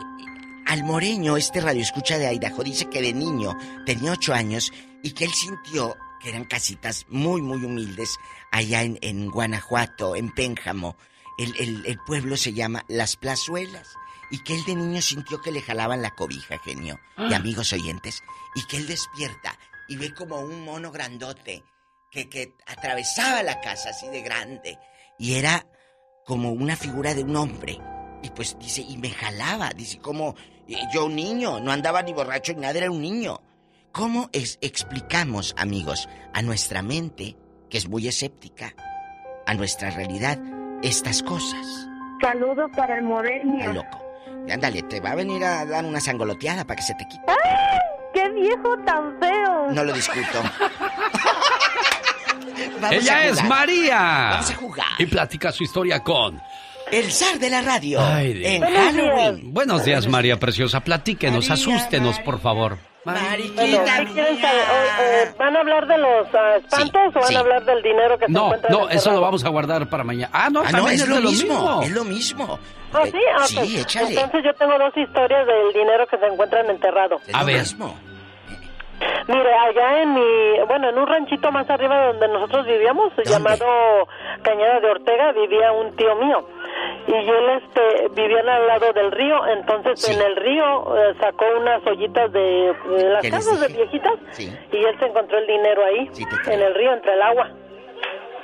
al 0.66 0.84
moreño, 0.84 1.36
este 1.36 1.60
radio 1.60 1.82
escucha 1.82 2.18
de 2.18 2.32
Idaho, 2.34 2.62
dice 2.62 2.86
que 2.90 3.00
de 3.00 3.12
niño 3.14 3.56
tenía 3.86 4.12
ocho 4.12 4.34
años 4.34 4.70
y 5.02 5.12
que 5.12 5.24
él 5.24 5.32
sintió 5.32 5.96
que 6.20 6.30
eran 6.30 6.44
casitas 6.44 7.06
muy, 7.08 7.40
muy 7.40 7.64
humildes 7.64 8.16
allá 8.50 8.82
en, 8.82 8.98
en 9.02 9.30
Guanajuato, 9.30 10.16
en 10.16 10.30
Pénjamo. 10.32 10.96
El, 11.38 11.54
el- 11.60 11.86
el 11.86 11.98
pueblo 12.00 12.36
se 12.36 12.52
llama 12.52 12.84
Las 12.88 13.16
Plazuelas. 13.16 13.86
Y 14.30 14.42
que 14.42 14.54
él 14.54 14.64
de 14.64 14.74
niño 14.74 15.00
sintió 15.00 15.40
que 15.40 15.50
le 15.52 15.62
jalaban 15.62 16.02
la 16.02 16.10
cobija, 16.14 16.58
genio. 16.58 16.98
Y 17.16 17.32
Ah. 17.32 17.36
amigos 17.36 17.72
oyentes. 17.72 18.22
Y 18.54 18.66
que 18.66 18.76
él 18.76 18.86
despierta 18.86 19.58
y 19.88 19.96
ve 19.96 20.12
como 20.14 20.40
un 20.40 20.64
mono 20.64 20.90
grandote 20.90 21.62
que, 22.10 22.28
que 22.28 22.54
atravesaba 22.66 23.42
la 23.42 23.60
casa 23.60 23.90
así 23.90 24.06
de 24.08 24.20
grande. 24.22 24.78
Y 25.18 25.34
era 25.34 25.66
como 26.26 26.50
una 26.52 26.76
figura 26.76 27.14
de 27.14 27.22
un 27.24 27.36
hombre. 27.36 27.78
Y 28.22 28.30
pues 28.30 28.58
dice, 28.58 28.82
y 28.82 28.98
me 28.98 29.10
jalaba. 29.10 29.70
Dice, 29.70 29.98
como 29.98 30.34
yo 30.92 31.06
un 31.06 31.16
niño, 31.16 31.60
no 31.60 31.72
andaba 31.72 32.02
ni 32.02 32.12
borracho 32.12 32.52
ni 32.52 32.60
nada, 32.60 32.76
era 32.78 32.90
un 32.90 33.00
niño. 33.00 33.40
¿Cómo 33.92 34.28
es, 34.32 34.58
explicamos, 34.60 35.54
amigos, 35.56 36.08
a 36.34 36.42
nuestra 36.42 36.82
mente, 36.82 37.36
que 37.70 37.78
es 37.78 37.88
muy 37.88 38.06
escéptica, 38.06 38.74
a 39.46 39.54
nuestra 39.54 39.90
realidad, 39.90 40.38
estas 40.82 41.22
cosas? 41.22 41.88
Saludos 42.20 42.70
para 42.76 42.98
el. 42.98 43.06
Está 43.60 43.72
loco. 43.72 44.07
Ándale, 44.50 44.82
te 44.82 45.00
va 45.00 45.10
a 45.10 45.14
venir 45.14 45.44
a 45.44 45.64
dar 45.66 45.84
una 45.84 46.00
sangoloteada 46.00 46.64
para 46.64 46.76
que 46.76 46.82
se 46.82 46.94
te 46.94 47.06
quite. 47.06 47.24
¡Ay! 47.28 47.78
¡Qué 48.14 48.28
viejo 48.30 48.76
tan 48.84 49.18
feo! 49.20 49.70
No 49.70 49.84
lo 49.84 49.92
discuto. 49.92 50.42
Vamos 52.80 52.92
Ella 52.96 53.16
a 53.16 53.26
es. 53.26 53.44
María. 53.44 53.98
Vamos 54.32 54.50
a 54.50 54.54
jugar. 54.54 54.86
Y 54.98 55.06
platica 55.06 55.52
su 55.52 55.64
historia 55.64 56.00
con 56.00 56.40
el 56.90 57.10
zar 57.12 57.38
de 57.38 57.50
la 57.50 57.60
radio. 57.60 58.00
Ay, 58.00 58.32
Dios. 58.34 58.50
en 58.52 58.62
Halloween. 58.62 59.52
Buenos 59.52 59.84
días, 59.84 60.06
María 60.06 60.38
Preciosa. 60.38 60.80
Platíquenos, 60.80 61.50
asústenos, 61.50 62.18
por 62.20 62.40
favor. 62.40 62.78
Bueno, 63.04 63.20
¿qué 63.36 63.46
quieren 63.54 64.40
saber? 64.40 64.64
O- 64.70 65.02
eh, 65.02 65.34
¿Van 65.38 65.56
a 65.56 65.60
hablar 65.60 65.86
de 65.86 65.98
los 65.98 66.26
ah, 66.34 66.56
espantos 66.58 67.00
o 67.14 67.20
van 67.20 67.28
sí. 67.28 67.34
a 67.36 67.38
hablar 67.40 67.64
del 67.64 67.82
dinero 67.82 68.18
que 68.18 68.26
se 68.26 68.32
No, 68.32 68.46
encuentra 68.46 68.70
no, 68.70 68.88
eso 68.90 69.10
lo 69.12 69.20
vamos 69.20 69.44
a 69.44 69.48
guardar 69.48 69.88
para 69.88 70.04
mañana. 70.04 70.30
Ah, 70.32 70.48
no, 70.50 70.62
Ah, 70.64 70.72
no, 70.72 70.88
es 70.88 71.00
es, 71.02 71.08
lo 71.08 71.14
de 71.16 71.20
lo 71.22 71.30
mismo, 71.30 71.54
mismo. 71.54 71.82
es 71.82 71.90
lo 71.90 72.04
mismo. 72.04 72.58
¿Ah, 72.92 73.04
sí? 73.04 73.18
Ah, 73.36 73.44
Sí, 73.46 73.80
échale. 73.80 74.08
Entonces 74.14 74.44
yo 74.44 74.54
tengo 74.54 74.78
dos 74.78 74.96
historias 74.96 75.46
del 75.46 75.72
dinero 75.72 76.06
que 76.06 76.18
se 76.18 76.26
encuentran 76.26 76.68
enterrado. 76.70 77.16
A 77.32 77.44
ver. 77.44 77.62
Mire, 79.28 79.54
allá 79.54 80.02
en 80.02 80.14
mi, 80.14 80.58
bueno, 80.66 80.88
en 80.88 80.98
un 80.98 81.06
ranchito 81.06 81.52
más 81.52 81.68
arriba 81.70 82.00
de 82.00 82.06
donde 82.08 82.28
nosotros 82.28 82.66
vivíamos, 82.66 83.12
llamado 83.24 83.64
Cañada 84.42 84.80
de 84.80 84.90
Ortega, 84.90 85.32
vivía 85.32 85.70
un 85.70 85.94
tío 85.96 86.14
mío. 86.16 86.48
Y 87.06 87.12
él 87.12 87.62
este, 87.62 88.08
vivía 88.20 88.40
al 88.40 88.66
lado 88.66 88.92
del 88.92 89.12
río, 89.12 89.46
entonces 89.46 90.08
en 90.08 90.20
el 90.20 90.36
río 90.36 90.96
eh, 90.96 91.14
sacó 91.20 91.44
unas 91.58 91.86
ollitas 91.86 92.32
de, 92.32 92.74
de 92.90 93.08
las 93.10 93.22
¿Qué 93.22 93.30
les 93.30 93.46
casas 93.46 93.60
de 93.60 93.68
viejitas 93.68 94.14
y 94.72 94.84
él 94.84 94.98
se 94.98 95.06
encontró 95.06 95.38
el 95.38 95.46
dinero 95.46 95.84
ahí, 95.84 96.10
en 96.46 96.60
el 96.60 96.74
río, 96.74 96.92
entre 96.92 97.12
el 97.12 97.22
agua. 97.22 97.50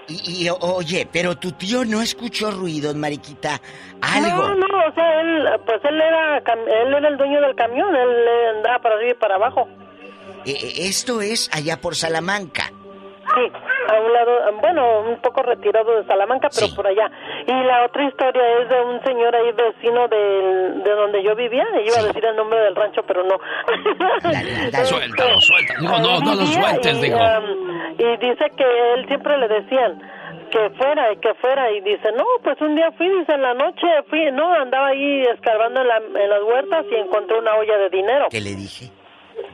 Y, 0.08 0.46
y, 0.46 0.50
oye, 0.50 1.08
pero 1.10 1.36
tu 1.36 1.52
tío 1.52 1.84
no 1.84 2.02
escuchó 2.02 2.50
ruidos, 2.50 2.94
Mariquita. 2.94 3.60
Algo. 4.00 4.48
No, 4.48 4.54
no, 4.54 4.88
o 4.88 4.94
sea, 4.94 5.20
él, 5.20 5.46
pues 5.64 5.80
él 5.84 6.00
era, 6.00 6.38
él 6.38 6.94
era 6.94 7.08
el 7.08 7.16
dueño 7.16 7.40
del 7.40 7.54
camión, 7.54 7.94
él 7.94 8.28
andaba 8.56 8.78
para 8.80 8.94
arriba 8.96 9.12
y 9.12 9.14
para 9.14 9.34
abajo. 9.36 9.68
Eh, 10.44 10.52
eh, 10.52 10.72
esto 10.88 11.22
es 11.22 11.48
allá 11.52 11.80
por 11.80 11.96
Salamanca. 11.96 12.70
Sí, 13.34 13.52
a 13.88 14.00
un 14.00 14.12
lado, 14.12 14.32
bueno, 14.60 15.00
un 15.00 15.16
poco 15.20 15.42
retirado 15.42 15.96
de 15.96 16.04
Salamanca, 16.06 16.48
pero 16.54 16.74
por 16.74 16.86
allá. 16.86 17.10
Y 17.46 17.52
la 17.64 17.84
otra 17.86 18.04
historia 18.04 18.42
es 18.60 18.68
de 18.68 18.80
un 18.82 19.02
señor 19.02 19.34
ahí 19.34 19.50
vecino 19.52 20.06
del- 20.08 20.82
de 20.82 20.90
donde 20.90 21.22
yo 21.22 21.34
vivía. 21.34 21.64
Iba 21.84 21.98
a 21.98 22.02
decir 22.04 22.24
el 22.24 22.36
nombre 22.36 22.60
del 22.60 22.74
rancho, 22.76 23.02
pero 23.06 23.22
no. 23.24 23.36
Suéltalo, 24.84 25.40
suéltalo. 25.40 25.80
Digo, 25.80 25.98
no, 25.98 26.20
no 26.20 26.34
lo 26.34 26.46
sueltes, 26.46 26.98
y, 26.98 27.02
digo. 27.02 27.16
um, 27.18 27.92
y 27.98 28.16
dice 28.18 28.44
que 28.56 28.92
él 28.94 29.06
siempre 29.08 29.36
le 29.38 29.48
decían 29.48 30.00
que 30.50 30.70
fuera 30.76 31.12
y 31.12 31.16
que 31.16 31.34
fuera 31.34 31.70
y 31.72 31.80
dice 31.80 32.12
no 32.16 32.24
pues 32.44 32.60
un 32.60 32.76
día 32.76 32.90
fui 32.96 33.08
dice 33.08 33.32
en 33.32 33.42
la 33.42 33.54
noche 33.54 33.86
fui 34.08 34.30
no 34.30 34.52
andaba 34.52 34.88
ahí 34.88 35.22
escarbando 35.22 35.80
en, 35.80 35.88
la- 35.88 35.96
en 36.22 36.30
las 36.30 36.42
huertas 36.44 36.84
y 36.90 36.94
encontré 36.96 37.38
una 37.38 37.56
olla 37.56 37.76
de 37.78 37.88
dinero 37.90 38.26
¿Qué 38.30 38.40
le 38.40 38.50
dije? 38.54 38.86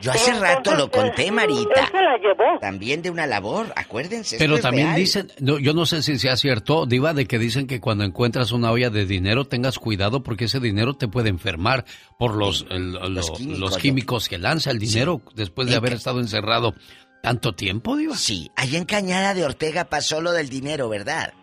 Yo 0.01 0.11
hace 0.11 0.33
rato 0.33 0.75
lo 0.75 0.89
conté, 0.89 1.31
Marita. 1.31 1.61
él 1.81 1.85
se 1.91 2.01
la 2.01 2.17
llevó 2.17 2.59
También 2.59 3.01
de 3.01 3.09
una 3.11 3.27
labor, 3.27 3.71
acuérdense. 3.75 4.37
Pero 4.39 4.55
es 4.55 4.61
también 4.61 4.87
real. 4.87 4.99
dicen, 4.99 5.31
no, 5.39 5.59
yo 5.59 5.73
no 5.73 5.85
sé 5.85 6.01
si 6.01 6.17
sea 6.17 6.37
cierto, 6.37 6.85
Diva, 6.87 7.13
de 7.13 7.25
que 7.27 7.37
dicen 7.37 7.67
que 7.67 7.79
cuando 7.79 8.03
encuentras 8.03 8.51
una 8.51 8.71
olla 8.71 8.89
de 8.89 9.05
dinero 9.05 9.45
tengas 9.45 9.77
cuidado 9.77 10.23
porque 10.23 10.45
ese 10.45 10.59
dinero 10.59 10.95
te 10.95 11.07
puede 11.07 11.29
enfermar 11.29 11.85
por 12.17 12.35
los, 12.35 12.65
el- 12.71 12.93
los, 12.93 13.29
químicos, 13.31 13.77
químicos, 13.77 14.29
que 14.29 14.37
lanza 14.39 14.71
el 14.71 14.79
dinero 14.79 15.21
después 15.35 15.67
de 15.67 15.75
haber 15.75 15.93
estado 15.93 16.19
encerrado 16.19 16.73
tanto 17.21 17.53
tiempo, 17.53 17.95
Diva. 17.95 18.15
Sí, 18.17 18.49
allá 18.55 18.79
en 18.79 18.85
Cañada 18.85 19.35
de 19.35 19.45
Ortega 19.45 19.85
pasó 19.85 20.21
lo 20.21 20.31
del 20.31 20.49
dinero, 20.49 20.89
¿verdad? 20.89 21.33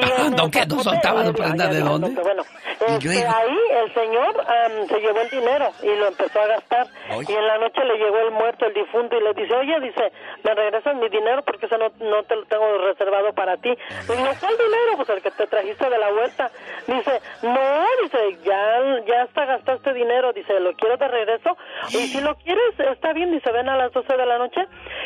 Y 0.00 0.04
Ah, 0.24 0.30
no, 0.30 0.44
el 0.44 0.50
¿qué? 0.50 0.60
¿No 0.66 0.76
Zapote, 0.76 0.82
soltaban 0.84 1.26
eh, 1.28 1.32
prenda 1.32 1.68
de 1.68 1.80
dónde? 1.80 2.08
no, 2.08 2.14
que 2.14 2.22
Bueno, 2.22 2.42
este, 2.86 3.26
ahí 3.26 3.58
el 3.82 3.94
señor 3.94 4.40
am, 4.40 4.88
se 4.88 5.00
llevó 5.00 5.20
el 5.20 5.30
dinero 5.30 5.68
y 5.82 5.94
lo 5.96 6.08
empezó 6.08 6.40
a 6.40 6.46
gastar. 6.46 6.86
Y 7.28 7.32
en 7.32 7.46
la 7.46 7.58
noche 7.58 7.84
le 7.84 7.96
llegó 7.98 8.18
el 8.18 8.30
muerto, 8.32 8.66
el 8.66 8.74
difunto, 8.74 9.16
y 9.16 9.22
le 9.22 9.32
dice, 9.34 9.54
oye, 9.54 9.80
dice, 9.80 10.12
me 10.42 10.54
regresas 10.54 10.96
mi 10.96 11.08
dinero 11.08 11.42
porque 11.44 11.66
eso 11.66 11.76
no, 11.78 11.88
no 12.00 12.22
te 12.24 12.36
lo 12.36 12.44
tengo 12.46 12.78
reservado 12.78 13.32
para 13.32 13.56
ti. 13.56 13.70
Y 13.70 14.22
no, 14.22 14.30
¿cuál 14.40 14.56
dinero? 14.56 14.96
Pues 14.96 15.08
el 15.10 15.22
que 15.22 15.30
te 15.30 15.46
trajiste 15.46 15.88
de 15.88 15.98
la 15.98 16.10
vuelta. 16.12 16.50
Dice, 16.86 17.20
no, 17.42 17.86
dice, 18.02 18.38
ya, 18.44 18.80
ya 19.06 19.22
hasta 19.22 19.44
gastaste 19.46 19.92
dinero. 19.92 20.32
Dice, 20.32 20.58
¿lo 20.60 20.72
quiero 20.74 20.96
de 20.96 21.08
regreso? 21.08 21.56
Y 21.90 22.08
si 22.08 22.20
lo 22.20 22.34
quieres, 22.36 22.78
está 22.78 23.12
bien. 23.12 23.32
Dice, 23.32 23.50
ven 23.52 23.68
a 23.68 23.76
las 23.76 23.92
12 23.92 24.16
de 24.16 24.26
la 24.26 24.38
noche 24.38 24.60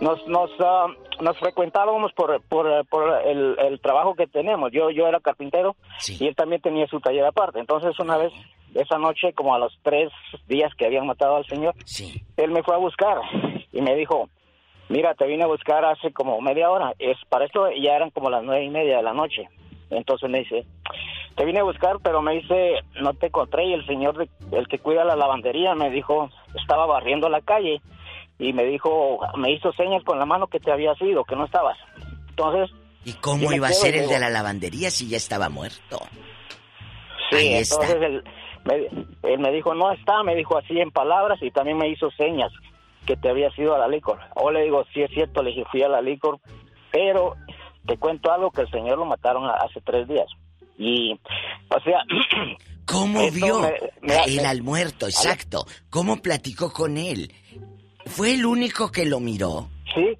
nos 0.00 0.26
nos 0.28 0.50
ah, 0.60 0.86
nos 1.20 1.38
frecuentábamos 1.38 2.12
por 2.12 2.40
por, 2.48 2.86
por 2.88 3.26
el, 3.26 3.56
el 3.58 3.80
trabajo 3.80 4.14
que 4.14 4.26
tenemos. 4.26 4.70
Yo 4.72 4.90
yo 4.90 5.06
era 5.06 5.20
carpintero 5.20 5.76
y 6.20 6.26
él 6.28 6.34
también 6.36 6.60
tenía 6.62 6.86
su 6.86 7.00
taller 7.00 7.24
aparte. 7.24 7.58
Entonces 7.58 7.98
una 8.00 8.16
vez 8.16 8.32
esa 8.74 8.98
noche, 8.98 9.32
como 9.32 9.54
a 9.54 9.58
los 9.58 9.72
tres 9.82 10.10
días 10.48 10.74
que 10.74 10.86
habían 10.86 11.06
matado 11.06 11.36
al 11.36 11.46
señor, 11.46 11.74
él 12.36 12.50
me 12.50 12.62
fue 12.62 12.74
a 12.74 12.78
buscar 12.78 13.18
y 13.72 13.80
me 13.80 13.94
dijo, 13.94 14.28
mira, 14.88 15.14
te 15.14 15.26
vine 15.26 15.44
a 15.44 15.48
buscar 15.48 15.84
hace 15.84 16.12
como 16.12 16.40
media 16.40 16.70
hora. 16.70 16.92
Es 16.98 17.16
para 17.28 17.46
esto 17.46 17.70
ya 17.72 17.96
eran 17.96 18.10
como 18.10 18.28
las 18.30 18.42
nueve 18.42 18.64
y 18.64 18.70
media 18.70 18.98
de 18.98 19.02
la 19.02 19.12
noche. 19.14 19.48
Entonces 19.88 20.28
me 20.28 20.40
dice, 20.40 20.66
te 21.36 21.44
vine 21.44 21.60
a 21.60 21.64
buscar, 21.64 21.98
pero 22.02 22.20
me 22.20 22.32
dice, 22.34 22.80
no 23.00 23.14
te 23.14 23.26
encontré 23.26 23.66
y 23.66 23.72
el 23.72 23.86
señor, 23.86 24.16
de- 24.18 24.28
el 24.56 24.66
que 24.68 24.78
cuida 24.80 25.04
la 25.04 25.14
lavandería, 25.16 25.74
me 25.74 25.90
dijo, 25.90 26.28
estaba 26.60 26.86
barriendo 26.86 27.28
la 27.28 27.40
calle 27.40 27.80
y 28.38 28.52
me 28.52 28.64
dijo, 28.64 29.18
me 29.36 29.52
hizo 29.52 29.72
señas 29.72 30.02
con 30.04 30.18
la 30.18 30.26
mano 30.26 30.46
que 30.46 30.60
te 30.60 30.70
había 30.72 30.92
ido, 31.00 31.24
que 31.24 31.36
no 31.36 31.44
estabas. 31.46 31.78
Entonces... 32.30 32.70
¿Y 33.04 33.12
cómo 33.14 33.52
iba 33.52 33.68
a 33.68 33.72
ser 33.72 33.94
el 33.94 34.00
digo, 34.02 34.12
de 34.14 34.20
la 34.20 34.30
lavandería 34.30 34.90
si 34.90 35.08
ya 35.08 35.16
estaba 35.16 35.48
muerto? 35.48 36.00
Sí, 37.30 37.36
Ahí 37.36 37.54
está. 37.54 37.76
entonces 37.86 38.02
él 38.02 38.24
me, 38.64 39.32
él 39.32 39.38
me 39.40 39.52
dijo, 39.52 39.74
no 39.74 39.92
está, 39.92 40.22
me 40.22 40.34
dijo 40.34 40.58
así 40.58 40.78
en 40.80 40.90
palabras 40.90 41.38
y 41.40 41.50
también 41.50 41.78
me 41.78 41.88
hizo 41.88 42.10
señas 42.12 42.50
que 43.06 43.16
te 43.16 43.28
había 43.30 43.48
ido 43.56 43.74
a 43.74 43.78
la 43.78 43.88
licor. 43.88 44.18
O 44.34 44.50
le 44.50 44.62
digo, 44.64 44.84
sí 44.92 45.02
es 45.02 45.10
cierto, 45.12 45.42
le 45.42 45.50
dije, 45.50 45.64
fui 45.70 45.82
a 45.82 45.88
la 45.88 46.00
licor, 46.02 46.40
pero 46.90 47.36
te 47.86 47.96
cuento 47.96 48.32
algo 48.32 48.50
que 48.50 48.62
el 48.62 48.70
señor 48.70 48.98
lo 48.98 49.04
mataron 49.04 49.48
hace 49.48 49.80
tres 49.82 50.08
días. 50.08 50.26
Y, 50.76 51.12
o 51.68 51.80
sea... 51.84 52.00
¿Cómo 52.84 53.30
vio 53.30 53.60
me- 53.60 54.24
él 54.26 54.36
me- 54.42 54.46
al 54.46 54.62
muerto? 54.62 55.06
Exacto. 55.06 55.64
¿Cómo 55.90 56.16
platicó 56.20 56.72
con 56.72 56.96
él? 56.96 57.32
Fue 58.06 58.34
el 58.34 58.46
único 58.46 58.90
que 58.90 59.04
lo 59.04 59.20
miró. 59.20 59.68
Sí, 59.94 60.16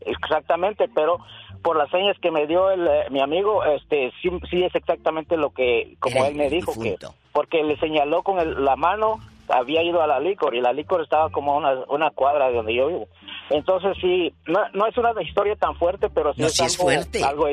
exactamente, 0.00 0.88
pero 0.94 1.18
por 1.62 1.76
las 1.76 1.90
señas 1.90 2.16
que 2.20 2.30
me 2.30 2.46
dio 2.46 2.70
el, 2.70 2.86
eh, 2.86 3.04
mi 3.10 3.20
amigo, 3.20 3.64
este, 3.64 4.12
sí, 4.20 4.28
sí 4.50 4.62
es 4.64 4.74
exactamente 4.74 5.36
lo 5.36 5.50
que, 5.50 5.94
como 6.00 6.16
Era 6.16 6.28
él 6.28 6.34
me 6.34 6.50
dijo, 6.50 6.72
que 6.80 6.96
porque 7.32 7.62
le 7.62 7.76
señaló 7.78 8.22
con 8.22 8.40
el- 8.40 8.64
la 8.64 8.74
mano, 8.76 9.20
había 9.48 9.82
ido 9.82 10.02
a 10.02 10.06
la 10.06 10.18
licor 10.20 10.54
y 10.54 10.60
la 10.60 10.72
licor 10.72 11.02
estaba 11.02 11.30
como 11.30 11.52
a 11.54 11.56
una, 11.58 11.84
una 11.88 12.10
cuadra 12.10 12.48
de 12.48 12.54
donde 12.54 12.74
yo 12.74 12.88
vivo. 12.88 13.08
Entonces 13.50 13.96
sí, 14.00 14.32
no, 14.46 14.60
no 14.74 14.86
es 14.86 14.96
una 14.96 15.12
historia 15.22 15.54
tan 15.56 15.76
fuerte, 15.76 16.08
pero 16.10 16.32
sí 16.34 16.40
No, 16.40 16.46
es, 16.48 16.76
fuerte. 16.76 17.22
algo 17.22 17.46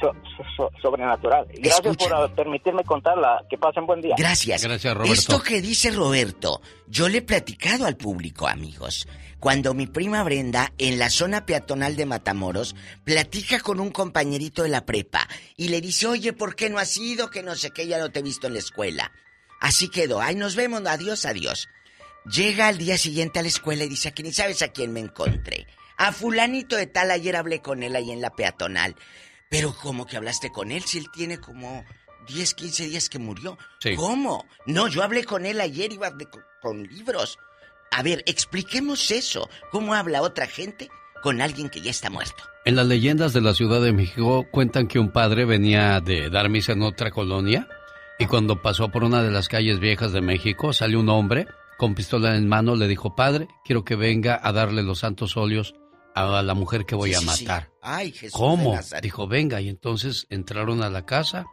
so- 0.00 0.12
so- 0.56 0.70
sobrenatural. 0.82 1.46
Gracias 1.58 1.96
por 1.96 2.34
permitirme 2.34 2.82
contarla. 2.84 3.44
Que 3.48 3.58
pasen 3.58 3.86
buen 3.86 4.00
día. 4.00 4.14
Gracias. 4.18 4.62
Gracias, 4.62 4.94
Roberto. 4.94 5.12
Esto 5.14 5.42
que 5.42 5.60
dice 5.60 5.90
Roberto, 5.90 6.60
yo 6.88 7.08
le 7.08 7.18
he 7.18 7.22
platicado 7.22 7.86
al 7.86 7.96
público, 7.96 8.46
amigos. 8.48 9.06
Cuando 9.38 9.74
mi 9.74 9.86
prima 9.86 10.24
Brenda, 10.24 10.72
en 10.78 10.98
la 10.98 11.10
zona 11.10 11.44
peatonal 11.46 11.94
de 11.94 12.06
Matamoros, 12.06 12.74
platica 13.04 13.60
con 13.60 13.80
un 13.80 13.90
compañerito 13.90 14.62
de 14.62 14.70
la 14.70 14.86
prepa 14.86 15.28
y 15.56 15.68
le 15.68 15.80
dice, 15.80 16.06
oye, 16.06 16.32
¿por 16.32 16.56
qué 16.56 16.70
no 16.70 16.78
has 16.78 16.96
ido? 16.96 17.30
Que 17.30 17.42
no 17.42 17.54
sé 17.54 17.70
qué, 17.70 17.86
ya 17.86 17.98
no 17.98 18.10
te 18.10 18.20
he 18.20 18.22
visto 18.22 18.46
en 18.46 18.54
la 18.54 18.58
escuela. 18.60 19.12
Así 19.60 19.88
quedó. 19.88 20.20
Ay, 20.20 20.34
nos 20.36 20.56
vemos, 20.56 20.82
adiós, 20.86 21.26
adiós. 21.26 21.68
Llega 22.24 22.66
al 22.68 22.78
día 22.78 22.98
siguiente 22.98 23.38
a 23.38 23.42
la 23.42 23.48
escuela 23.48 23.84
y 23.84 23.88
dice, 23.88 24.08
aquí 24.08 24.22
ni 24.22 24.32
sabes 24.32 24.62
a 24.62 24.68
quién 24.68 24.92
me 24.92 25.00
encontré. 25.00 25.66
A 25.98 26.12
fulanito 26.12 26.74
de 26.76 26.86
tal, 26.86 27.10
ayer 27.10 27.36
hablé 27.36 27.60
con 27.62 27.82
él 27.82 27.94
ahí 27.94 28.10
en 28.10 28.20
la 28.20 28.30
peatonal. 28.30 28.96
Pero 29.50 29.74
¿cómo 29.82 30.06
que 30.06 30.16
hablaste 30.16 30.50
con 30.50 30.70
él 30.72 30.82
si 30.84 30.98
él 30.98 31.06
tiene 31.12 31.38
como 31.38 31.84
10, 32.28 32.54
15 32.54 32.88
días 32.88 33.08
que 33.08 33.18
murió? 33.18 33.56
Sí. 33.80 33.94
¿Cómo? 33.96 34.44
No, 34.66 34.88
yo 34.88 35.02
hablé 35.02 35.24
con 35.24 35.46
él 35.46 35.60
ayer, 35.60 35.92
iba 35.92 36.10
de- 36.10 36.28
con 36.60 36.82
libros. 36.84 37.38
A 37.92 38.02
ver, 38.02 38.22
expliquemos 38.26 39.10
eso. 39.10 39.48
¿Cómo 39.70 39.94
habla 39.94 40.22
otra 40.22 40.46
gente 40.46 40.88
con 41.22 41.40
alguien 41.40 41.68
que 41.70 41.80
ya 41.80 41.90
está 41.90 42.10
muerto? 42.10 42.42
En 42.64 42.74
las 42.74 42.86
leyendas 42.86 43.32
de 43.32 43.40
la 43.40 43.54
Ciudad 43.54 43.80
de 43.80 43.92
México 43.92 44.46
cuentan 44.50 44.88
que 44.88 44.98
un 44.98 45.12
padre 45.12 45.44
venía 45.44 46.00
de 46.00 46.28
dar 46.30 46.48
misa 46.48 46.72
en 46.72 46.82
otra 46.82 47.12
colonia 47.12 47.68
y 48.18 48.26
cuando 48.26 48.60
pasó 48.60 48.88
por 48.90 49.04
una 49.04 49.22
de 49.22 49.30
las 49.30 49.48
calles 49.48 49.78
viejas 49.78 50.12
de 50.12 50.20
México 50.20 50.72
salió 50.72 50.98
un 50.98 51.08
hombre 51.08 51.46
con 51.78 51.94
pistola 51.94 52.34
en 52.36 52.48
mano, 52.48 52.74
le 52.74 52.88
dijo, 52.88 53.14
padre, 53.14 53.46
quiero 53.64 53.84
que 53.84 53.94
venga 53.94 54.40
a 54.42 54.50
darle 54.52 54.82
los 54.82 54.98
santos 55.00 55.36
óleos 55.36 55.74
a 56.16 56.42
la 56.42 56.54
mujer 56.54 56.86
que 56.86 56.94
voy 56.94 57.10
Sí, 57.10 57.14
a 57.16 57.18
sí, 57.20 57.28
sí. 57.38 57.44
matar. 57.44 57.70
Ay, 57.82 58.10
Jesús 58.12 58.32
¿Cómo? 58.32 58.78
Dijo, 59.02 59.28
venga. 59.28 59.60
Y 59.60 59.68
entonces 59.68 60.26
entraron 60.30 60.82
a 60.82 60.88
la 60.90 61.04
casa 61.04 61.46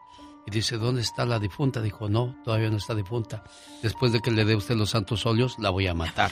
y 0.47 0.51
dice, 0.51 0.77
¿dónde 0.77 1.01
está 1.01 1.25
la 1.25 1.39
difunta? 1.39 1.81
Dijo, 1.81 2.09
no, 2.09 2.35
todavía 2.43 2.69
no 2.69 2.77
está 2.77 2.95
difunta. 2.95 3.43
Después 3.81 4.11
de 4.13 4.19
que 4.21 4.31
le 4.31 4.45
dé 4.45 4.55
usted 4.55 4.75
los 4.75 4.91
santos 4.91 5.25
óleos, 5.25 5.59
la 5.59 5.69
voy 5.69 5.87
a 5.87 5.93
matar. 5.93 6.31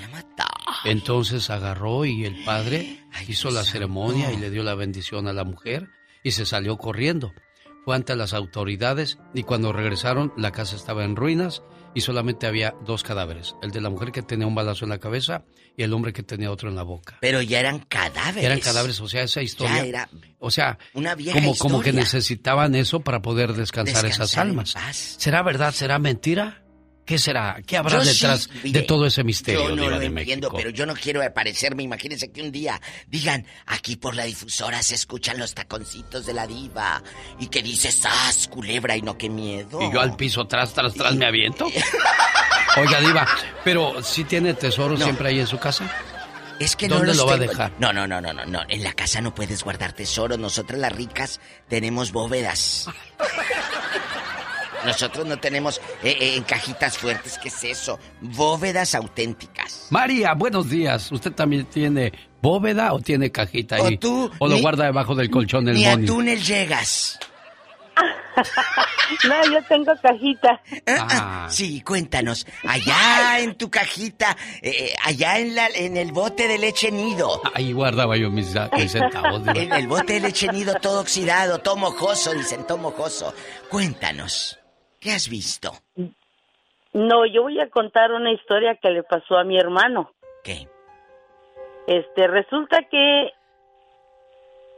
Entonces 0.86 1.50
agarró 1.50 2.06
y 2.06 2.26
el 2.26 2.44
padre 2.44 3.04
hizo 3.28 3.52
la 3.52 3.64
ceremonia 3.64 4.32
y 4.32 4.38
le 4.38 4.50
dio 4.50 4.64
la 4.64 4.76
bendición 4.76 5.28
a 5.28 5.34
la 5.34 5.44
mujer 5.44 5.90
y 6.24 6.32
se 6.32 6.46
salió 6.46 6.78
corriendo. 6.78 7.34
Fue 7.86 7.96
ante 7.96 8.16
las 8.16 8.34
autoridades 8.34 9.18
y 9.34 9.44
cuando 9.44 9.74
regresaron 9.74 10.34
la 10.38 10.52
casa 10.52 10.76
estaba 10.76 11.04
en 11.04 11.16
ruinas 11.16 11.64
y 11.94 12.02
solamente 12.02 12.48
había 12.48 12.76
dos 12.86 13.04
cadáveres, 13.04 13.56
el 13.62 13.72
de 13.72 13.82
la 13.82 13.90
mujer 13.90 14.12
que 14.12 14.22
tenía 14.22 14.48
un 14.48 14.56
balazo 14.56 14.86
en 14.86 14.90
la 14.90 15.00
cabeza 15.00 15.44
y 15.78 15.84
el 15.84 15.94
hombre 15.94 16.14
que 16.14 16.24
tenía 16.24 16.52
otro 16.52 16.70
en 16.70 16.76
la 16.76 16.84
boca. 16.84 17.18
Pero 17.22 17.42
ya 17.42 17.60
eran 17.60 17.80
cadáveres. 17.80 18.44
Eran 18.44 18.60
cadáveres, 18.60 19.00
o 19.00 19.08
sea, 19.08 19.24
esa 19.24 19.42
historia. 19.42 19.78
Ya 19.78 19.86
era 19.86 20.10
o 20.40 20.52
sea, 20.52 20.78
una 20.94 21.16
vieja 21.16 21.40
como, 21.40 21.56
como 21.56 21.82
que 21.82 21.90
historia. 21.90 22.02
necesitaban 22.04 22.76
eso 22.76 23.02
para 23.02 23.22
poder 23.22 23.54
descansar, 23.54 24.06
esas 24.06 24.18
Descansar 24.32 24.46
en 24.46 24.50
almas. 24.52 24.74
paz. 24.74 25.16
¿Será 25.18 25.42
verdad? 25.44 25.74
¿Será 25.74 25.98
mentira? 26.00 26.58
¿Qué 27.04 27.18
será? 27.18 27.58
¿Qué 27.66 27.78
habrá 27.78 27.98
Yo 28.00 28.06
detrás 28.06 28.44
sí, 28.44 28.50
de 28.60 28.60
mire, 28.64 28.82
todo 28.84 29.06
ese 29.08 29.24
misterio, 29.24 29.70
Yo 29.70 29.76
no 29.76 29.90
lo 29.90 30.00
de 30.00 30.06
entiendo, 30.06 30.50
México? 30.50 30.54
pero 30.56 30.70
yo 30.70 30.86
no 30.86 30.94
quiero 30.94 31.22
aparecerme. 31.26 31.82
Imagínense 31.84 32.32
que 32.32 32.42
un 32.44 32.52
día 32.52 32.80
digan, 33.08 33.46
aquí 33.66 33.96
por 33.96 34.16
la 34.16 34.24
difusora 34.24 34.82
se 34.84 34.96
escuchan 34.96 35.38
los 35.40 35.54
taconcitos 35.56 36.26
de 36.28 36.34
la 36.34 36.46
diva. 36.48 37.02
Y 37.40 37.48
que 37.48 37.64
dices, 37.64 37.96
¡sas, 37.96 38.48
culebra! 38.48 38.96
Y 38.96 39.02
no, 39.02 39.18
qué 39.18 39.30
miedo. 39.30 39.82
Y 39.82 39.92
yo 39.92 40.00
al 40.00 40.16
piso, 40.16 40.46
tras, 40.48 40.74
tras, 40.74 40.94
tras, 40.94 41.16
me 41.16 41.26
aviento. 41.26 41.68
Oiga, 42.78 43.00
Diva, 43.02 43.28
pero 43.64 44.02
si 44.04 44.24
tiene 44.24 44.54
tesoro 44.54 44.98
No. 44.98 45.04
siempre 45.04 45.30
ahí 45.30 45.40
en 45.40 45.48
su 45.48 45.58
casa. 45.60 45.90
Es 46.60 46.76
que 46.76 46.88
no 46.88 46.96
¿Dónde 46.98 47.08
los 47.10 47.18
lo 47.18 47.26
va 47.26 47.34
a 47.34 47.38
dejar? 47.38 47.72
No, 47.80 47.92
no, 47.92 48.06
no, 48.08 48.22
no, 48.22 48.32
no, 48.34 48.46
no. 48.46 48.62
En 48.68 48.84
la 48.84 48.94
casa 48.94 49.20
no 49.20 49.34
puedes 49.34 49.64
guardar 49.64 49.94
tesoros. 49.94 50.38
Nosotras 50.38 50.80
las 50.80 50.94
ricas 50.96 51.40
tenemos 51.68 52.12
bóvedas. 52.12 52.88
Nosotros 54.86 55.28
no 55.28 55.38
tenemos 55.38 55.80
eh, 56.04 56.18
eh, 56.20 56.36
en 56.38 56.44
cajitas 56.44 56.98
fuertes. 56.98 57.38
¿Qué 57.42 57.50
es 57.50 57.64
eso? 57.64 58.00
Bóvedas 58.22 58.96
auténticas. 58.96 59.88
María, 59.92 60.34
buenos 60.34 60.70
días. 60.70 61.12
¿Usted 61.12 61.32
también 61.34 61.66
tiene 61.66 62.12
bóveda 62.42 62.92
o 62.94 63.00
tiene 63.00 63.32
cajita 63.32 63.76
ahí? 63.76 63.96
O 63.96 64.00
tú, 64.00 64.32
¿O 64.40 64.48
lo 64.48 64.56
ni- 64.56 64.62
guarda 64.62 64.86
debajo 64.86 65.14
del 65.14 65.30
colchón 65.30 65.66
del 65.66 65.76
Ni 65.76 65.86
a 65.86 65.92
Moni? 65.92 66.08
túnel 66.08 66.42
llegas. 66.44 67.20
No, 69.28 69.44
yo 69.52 69.62
tengo 69.68 69.94
cajita. 70.02 70.62
Ah. 70.88 71.48
Sí, 71.50 71.82
cuéntanos. 71.82 72.48
Allá 72.68 73.40
en 73.40 73.56
tu 73.56 73.70
cajita, 73.70 74.36
eh, 74.62 74.94
allá 75.04 75.38
en, 75.38 75.54
la, 75.56 75.68
en 75.68 75.98
el 75.98 76.12
bote 76.12 76.48
de 76.48 76.58
leche 76.58 76.92
nido. 76.92 77.42
Ahí 77.54 77.74
guardaba 77.74 78.16
yo 78.18 78.30
mis, 78.30 78.56
mis 78.74 78.92
centavos. 78.92 79.46
En 79.48 79.74
el 79.74 79.88
bote 79.88 80.14
de 80.14 80.22
leche 80.22 80.48
nido 80.48 80.76
todo 80.82 81.02
oxidado, 81.02 81.60
todo 81.60 81.76
mojoso, 81.76 82.34
dicen, 82.34 82.66
todo 82.66 82.78
mojoso. 82.78 83.34
Cuéntanos, 83.70 84.60
¿qué 85.00 85.12
has 85.12 85.30
visto? 85.30 85.74
No, 86.94 87.26
yo 87.26 87.44
voy 87.44 87.60
a 87.60 87.70
contar 87.70 88.12
una 88.12 88.32
historia 88.32 88.76
que 88.82 88.90
le 88.90 89.04
pasó 89.04 89.38
a 89.38 89.44
mi 89.44 89.58
hermano. 89.58 90.12
¿Qué? 90.44 90.68
Este, 91.88 92.28
resulta 92.28 92.84
que 92.90 93.34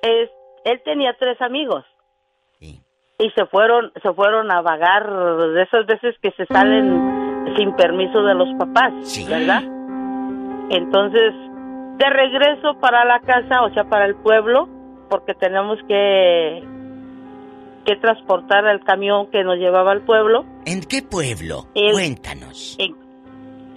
es, 0.02 0.30
él 0.66 0.82
tenía 0.84 1.16
tres 1.18 1.42
amigos. 1.42 1.86
Y 3.24 3.30
se 3.32 3.46
fueron, 3.46 3.92
se 4.02 4.12
fueron 4.14 4.52
a 4.52 4.62
vagar 4.62 5.10
de 5.54 5.62
esas 5.64 5.86
veces 5.86 6.16
que 6.22 6.32
se 6.32 6.46
salen 6.48 7.54
sin 7.58 7.74
permiso 7.76 8.22
de 8.24 8.34
los 8.36 8.50
papás, 8.60 8.92
¿verdad? 9.30 9.64
Entonces, 10.70 11.34
de 11.98 12.10
regreso 12.10 12.80
para 12.82 13.06
la 13.06 13.20
casa, 13.22 13.64
o 13.64 13.74
sea, 13.74 13.86
para 13.86 14.06
el 14.06 14.16
pueblo, 14.16 14.68
porque 15.10 15.34
tenemos 15.36 15.78
que 15.88 16.64
que 17.86 17.98
transportar 17.98 18.66
el 18.68 18.82
camión 18.86 19.28
que 19.30 19.44
nos 19.44 19.58
llevaba 19.58 19.92
al 19.92 20.02
pueblo. 20.04 20.46
¿En 20.66 20.82
qué 20.82 21.02
pueblo? 21.02 21.66
Cuéntanos. 21.74 22.78
en- 22.80 22.96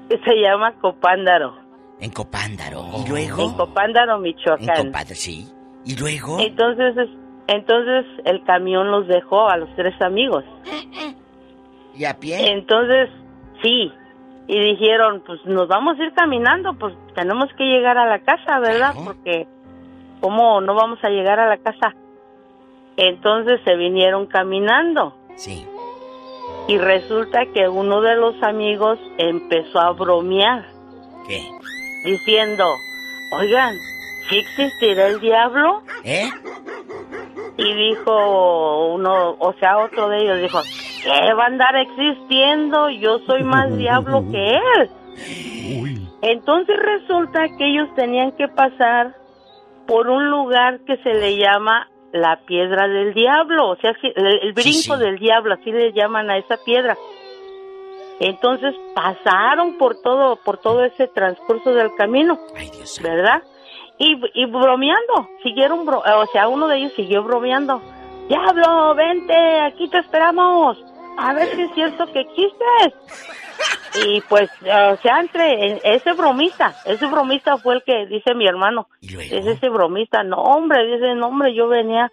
se 0.08 0.34
llama 0.40 0.72
Copándaro. 0.80 1.56
En 2.00 2.10
Copándaro. 2.12 2.84
¿Y 2.98 3.02
En 3.02 3.08
luego? 3.10 3.56
Copándaro, 3.56 4.18
Michoacán. 4.20 4.60
En 4.62 4.86
Copándaro, 4.86 5.14
sí. 5.16 5.48
¿Y 5.84 5.96
luego? 5.98 6.38
Entonces, 6.38 6.96
es- 6.96 7.10
entonces 7.48 8.06
el 8.24 8.42
camión 8.44 8.90
los 8.90 9.06
dejó 9.06 9.48
a 9.48 9.56
los 9.56 9.74
tres 9.76 10.00
amigos. 10.00 10.44
¿Y 11.94 12.04
a 12.04 12.18
pie? 12.18 12.52
Entonces, 12.52 13.10
sí. 13.62 13.92
Y 14.48 14.60
dijeron, 14.60 15.22
pues 15.26 15.44
nos 15.44 15.68
vamos 15.68 15.98
a 15.98 16.04
ir 16.04 16.12
caminando, 16.12 16.74
pues 16.74 16.94
tenemos 17.14 17.48
que 17.56 17.64
llegar 17.64 17.98
a 17.98 18.06
la 18.06 18.20
casa, 18.20 18.60
¿verdad? 18.60 18.94
Porque, 19.04 19.46
¿cómo 20.20 20.60
no 20.60 20.74
vamos 20.74 20.98
a 21.02 21.08
llegar 21.08 21.40
a 21.40 21.48
la 21.48 21.58
casa? 21.58 21.94
Entonces 22.96 23.60
se 23.64 23.76
vinieron 23.76 24.26
caminando. 24.26 25.16
Sí. 25.36 25.66
Y 26.68 26.78
resulta 26.78 27.46
que 27.54 27.68
uno 27.68 28.00
de 28.00 28.16
los 28.16 28.40
amigos 28.42 28.98
empezó 29.18 29.80
a 29.80 29.92
bromear. 29.92 30.64
¿Qué? 31.26 31.40
Diciendo, 32.04 32.64
oigan, 33.38 33.74
¿sí 34.28 34.38
existirá 34.38 35.08
el 35.08 35.20
diablo? 35.20 35.82
¿Eh? 36.04 36.28
Y 37.58 37.72
dijo 37.74 38.94
uno, 38.94 39.36
o 39.38 39.54
sea, 39.54 39.78
otro 39.78 40.08
de 40.08 40.22
ellos 40.22 40.40
dijo, 40.40 40.60
¿qué 41.02 41.32
va 41.34 41.44
a 41.44 41.46
andar 41.46 41.74
existiendo? 41.76 42.90
Yo 42.90 43.18
soy 43.20 43.42
más 43.44 43.76
diablo 43.76 44.24
que 44.30 44.56
él. 44.56 44.90
Entonces 46.22 46.76
resulta 46.78 47.46
que 47.56 47.66
ellos 47.66 47.88
tenían 47.94 48.32
que 48.32 48.48
pasar 48.48 49.14
por 49.86 50.08
un 50.08 50.28
lugar 50.30 50.80
que 50.86 50.96
se 50.98 51.14
le 51.14 51.36
llama 51.36 51.88
la 52.12 52.40
piedra 52.46 52.88
del 52.88 53.14
diablo, 53.14 53.70
o 53.70 53.76
sea, 53.76 53.92
el, 54.02 54.38
el 54.42 54.52
brinco 54.52 54.96
sí. 54.96 54.98
del 54.98 55.18
diablo, 55.18 55.54
así 55.54 55.70
le 55.70 55.92
llaman 55.92 56.30
a 56.30 56.38
esa 56.38 56.56
piedra. 56.64 56.96
Entonces 58.18 58.74
pasaron 58.94 59.76
por 59.76 60.00
todo, 60.00 60.36
por 60.36 60.58
todo 60.58 60.84
ese 60.84 61.06
transcurso 61.08 61.74
del 61.74 61.94
camino, 61.94 62.38
¿verdad? 63.02 63.42
Y, 63.98 64.20
y 64.34 64.44
bromeando, 64.46 65.28
siguieron, 65.42 65.86
bro- 65.86 66.02
o 66.04 66.26
sea, 66.26 66.48
uno 66.48 66.68
de 66.68 66.76
ellos 66.78 66.92
siguió 66.94 67.22
bromeando. 67.22 67.80
Diablo, 68.28 68.94
vente, 68.94 69.34
aquí 69.60 69.88
te 69.88 69.98
esperamos. 69.98 70.76
A 71.18 71.32
ver 71.32 71.48
si 71.54 71.62
es 71.62 71.72
cierto 71.74 72.04
que 72.12 72.20
existes. 72.20 72.92
Y 74.04 74.20
pues, 74.28 74.50
o 74.60 74.96
sea, 74.98 75.20
entre 75.20 75.66
en- 75.72 75.80
ese 75.82 76.12
bromista, 76.12 76.74
ese 76.84 77.06
bromista 77.06 77.56
fue 77.56 77.76
el 77.76 77.82
que 77.84 78.04
dice 78.06 78.34
mi 78.34 78.46
hermano. 78.46 78.88
Es 79.32 79.46
ese 79.46 79.68
bromista, 79.70 80.22
no 80.22 80.36
hombre, 80.36 80.84
dice, 80.86 81.14
no 81.14 81.28
hombre, 81.28 81.54
yo 81.54 81.68
venía, 81.68 82.12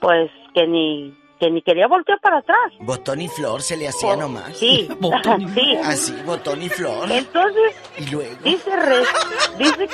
pues 0.00 0.30
que 0.54 0.68
ni, 0.68 1.12
que 1.44 1.50
ni 1.50 1.60
quería 1.62 1.86
voltear 1.86 2.18
para 2.20 2.38
atrás. 2.38 2.72
Botón 2.80 3.20
y 3.20 3.28
flor 3.28 3.60
se 3.60 3.76
le 3.76 3.88
hacía 3.88 4.16
nomás. 4.16 4.56
Sí, 4.56 4.88
sí. 5.54 5.76
Así, 5.84 6.14
botón 6.24 6.62
y 6.62 6.68
flor. 6.70 7.10
Entonces, 7.10 7.76
y 7.98 8.10
luego. 8.10 8.34
dice, 8.42 8.74
re- 8.76 9.58
dice 9.58 9.88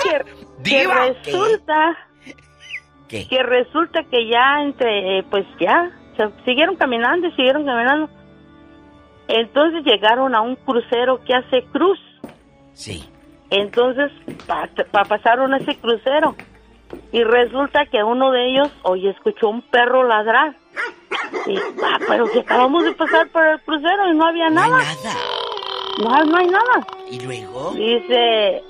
que, 0.62 0.84
resulta 0.84 1.98
¿Qué? 3.08 3.26
que 3.26 3.42
resulta 3.42 4.04
que 4.04 4.28
ya 4.30 4.62
entre, 4.62 5.18
eh, 5.18 5.24
pues 5.28 5.44
ya, 5.58 5.90
se 6.16 6.28
siguieron 6.44 6.76
caminando 6.76 7.26
y 7.26 7.30
siguieron 7.32 7.64
caminando. 7.64 8.08
Entonces 9.28 9.84
llegaron 9.84 10.34
a 10.34 10.40
un 10.40 10.54
crucero 10.56 11.20
que 11.24 11.34
hace 11.34 11.64
cruz. 11.72 11.98
Sí. 12.72 13.04
Entonces 13.50 14.12
pa- 14.46 14.68
pa- 14.92 15.04
pasaron 15.04 15.54
ese 15.54 15.76
crucero 15.78 16.36
y 17.12 17.22
resulta 17.24 17.86
que 17.86 18.02
uno 18.04 18.30
de 18.30 18.50
ellos, 18.50 18.68
oye, 18.82 19.10
escuchó 19.10 19.48
un 19.48 19.62
perro 19.62 20.04
ladrar. 20.06 20.56
Y, 21.46 21.56
ah, 21.58 21.98
pero 22.08 22.26
si 22.28 22.38
acabamos 22.40 22.84
de 22.84 22.92
pasar 22.92 23.28
por 23.30 23.44
el 23.46 23.60
crucero 23.62 24.12
y 24.12 24.16
no 24.16 24.26
había 24.26 24.50
nada. 24.50 24.78
No 26.02 26.14
hay, 26.14 26.26
no 26.28 26.36
hay 26.38 26.46
nada. 26.46 26.86
¿Y 27.10 27.20
luego? 27.20 27.72
Dice, 27.72 28.62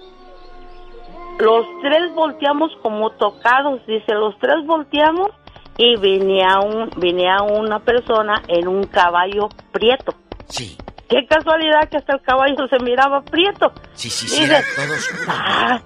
los 1.38 1.64
tres 1.82 2.12
volteamos 2.14 2.70
como 2.82 3.10
tocados. 3.10 3.84
Dice, 3.86 4.14
los 4.14 4.38
tres 4.38 4.64
volteamos 4.66 5.30
y 5.78 5.96
venía, 5.96 6.58
un, 6.60 6.90
venía 6.96 7.42
una 7.42 7.78
persona 7.80 8.42
en 8.48 8.68
un 8.68 8.84
caballo 8.84 9.48
prieto. 9.72 10.14
Sí. 10.48 10.76
Qué 11.08 11.26
casualidad 11.26 11.88
que 11.88 11.96
hasta 11.96 12.14
el 12.14 12.22
caballo 12.22 12.68
se 12.68 12.78
miraba 12.84 13.22
prieto. 13.22 13.72
Sí, 13.94 14.10
sí, 14.10 14.28
sí, 14.28 14.40
Dice, 14.42 14.52
era 14.54 14.62
todo 14.76 14.94
oscuro. 14.94 15.22
"Ah, 15.28 15.80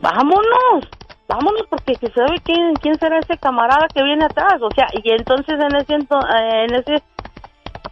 vámonos, 0.00 0.88
vámonos 1.28 1.62
porque 1.68 1.94
que 1.96 2.10
sabe 2.10 2.40
quién, 2.44 2.74
quién 2.76 2.98
será 2.98 3.18
ese 3.18 3.36
camarada 3.38 3.86
que 3.92 4.02
viene 4.02 4.24
atrás. 4.24 4.60
O 4.62 4.70
sea, 4.70 4.88
y 4.92 5.10
entonces 5.10 5.58
en 5.58 5.74
ese, 5.76 5.94
eh, 5.94 6.64
en 6.68 6.74
ese 6.74 7.02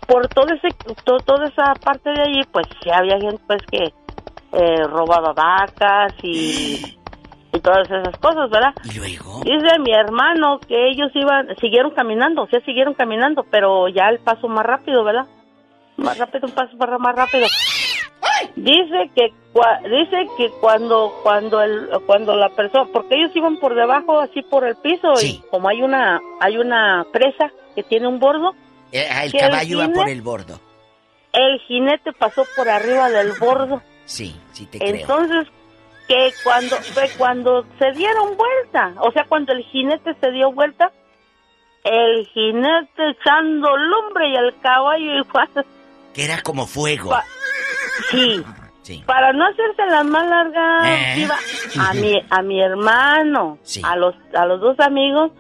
por 0.07 0.29
todo 0.29 0.47
ese, 0.53 0.69
to- 1.05 1.21
toda 1.21 1.47
esa 1.49 1.75
parte 1.75 2.11
de 2.11 2.21
allí, 2.23 2.43
pues 2.53 2.67
sí 2.83 2.91
había 2.91 3.19
gente 3.19 3.43
pues 3.47 3.63
que 3.71 3.93
eh, 4.53 4.83
robaba 4.85 5.33
vacas 5.33 6.13
y, 6.23 6.97
y 7.53 7.61
todas 7.61 7.91
esas 7.91 8.17
cosas, 8.19 8.51
¿verdad? 8.51 8.75
¿Y 8.85 8.99
luego? 8.99 9.41
Dice 9.45 9.79
mi 9.81 9.93
hermano 9.93 10.59
que 10.69 10.89
ellos 10.91 11.11
iban, 11.15 11.49
siguieron 11.61 11.93
caminando, 11.93 12.43
o 12.43 12.47
sea, 12.49 12.61
siguieron 12.61 12.95
caminando, 12.95 13.45
pero 13.51 13.89
ya 13.89 14.09
el 14.11 14.19
paso 14.19 14.47
más 14.49 14.65
rápido, 14.67 15.03
¿verdad? 15.05 15.27
Más 15.97 16.19
rápido, 16.19 16.47
un 16.49 16.53
paso 16.55 16.77
más 16.77 17.15
rápido. 17.17 17.47
Dice 18.57 19.11
que 19.15 19.33
cua- 19.53 19.81
dice 19.83 20.27
que 20.37 20.51
cuando 20.61 21.13
cuando 21.23 21.63
el 21.63 21.89
cuando 22.07 22.35
la 22.37 22.49
persona, 22.51 22.89
porque 22.93 23.15
ellos 23.17 23.31
iban 23.35 23.57
por 23.59 23.75
debajo 23.75 24.21
así 24.21 24.43
por 24.43 24.65
el 24.67 24.77
piso 24.77 25.13
y 25.23 25.43
como 25.51 25.69
hay 25.69 25.83
una 25.83 26.21
hay 26.41 26.57
una 26.59 27.05
presa 27.13 27.51
que 27.75 27.83
tiene 27.83 28.07
un 28.09 28.19
bordo, 28.19 28.55
Eh, 28.93 29.07
ah, 29.11 29.25
el 29.25 29.33
caballo 29.33 29.77
iba 29.77 29.85
jinete- 29.87 29.95
por 29.95 30.09
el 30.09 30.23
bordo. 30.23 30.61
el 31.33 31.59
jinete 31.61 32.13
pasó 32.13 32.45
por 32.57 32.69
arriba 32.69 33.11
del 33.11 33.33
bordo. 33.39 33.83
Sí, 34.07 34.35
sí 34.53 34.67
te 34.67 34.79
creo. 34.79 34.95
Entonces, 34.97 35.47
que 36.09 36.33
cuando 36.45 36.77
fue 36.77 37.09
cuando 37.17 37.65
se 37.79 37.91
dieron 37.93 38.37
vuelta, 38.37 38.93
o 39.01 39.11
sea, 39.13 39.25
cuando 39.29 39.53
el 39.53 39.63
jinete 39.65 40.15
se 40.21 40.31
dio 40.33 40.53
vuelta, 40.53 40.93
el 41.85 42.27
jinete 42.29 43.11
echando 43.11 43.77
lumbre 43.77 44.29
y 44.31 44.37
el 44.37 44.59
caballo 44.61 45.17
igual. 45.21 45.49
Que 46.15 46.25
era 46.25 46.41
como 46.43 46.67
fuego. 46.67 47.11
Pa- 47.11 47.25
sí. 48.11 48.45
Sí. 48.83 49.03
Para 49.07 49.33
no 49.33 49.47
hacerse 49.47 49.87
la 49.89 50.05
más 50.05 50.29
larga, 50.29 51.15
¿Eh? 51.15 51.15
Diva, 51.17 51.37
a 51.81 51.95
mi 51.95 52.13
a 52.29 52.43
mi 52.43 52.61
hermano, 52.61 53.59
a 53.83 53.97
los 53.97 54.15
a 54.35 54.45
los 54.45 54.61
dos 54.61 54.79
amigos 54.79 55.33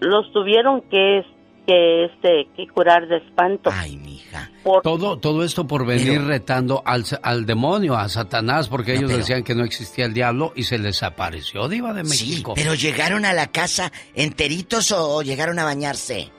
los 0.00 0.32
tuvieron 0.32 0.80
que 0.90 1.22
que 1.64 2.06
este 2.06 2.48
que 2.56 2.66
curar 2.66 3.06
de 3.06 3.18
espanto. 3.18 3.70
Ay, 3.72 3.96
mija. 3.98 4.50
Todo, 4.82 5.18
todo 5.18 5.44
esto 5.44 5.66
por 5.66 5.86
venir 5.86 6.22
retando 6.24 6.82
al, 6.84 7.04
al 7.22 7.46
demonio, 7.46 7.96
a 7.96 8.08
Satanás, 8.08 8.68
porque 8.68 8.94
ellos 8.94 9.10
decían 9.10 9.44
que 9.44 9.54
no 9.54 9.64
existía 9.64 10.06
el 10.06 10.12
diablo 10.12 10.52
y 10.56 10.64
se 10.64 10.78
les 10.78 11.02
apareció 11.02 11.68
Diva 11.68 11.92
de 11.92 12.02
México. 12.02 12.54
Pero 12.56 12.74
llegaron 12.74 13.24
a 13.24 13.32
la 13.32 13.46
casa 13.46 13.92
enteritos 14.14 14.90
o 14.92 15.22
llegaron 15.22 15.58
a 15.58 15.64
bañarse. 15.64 16.32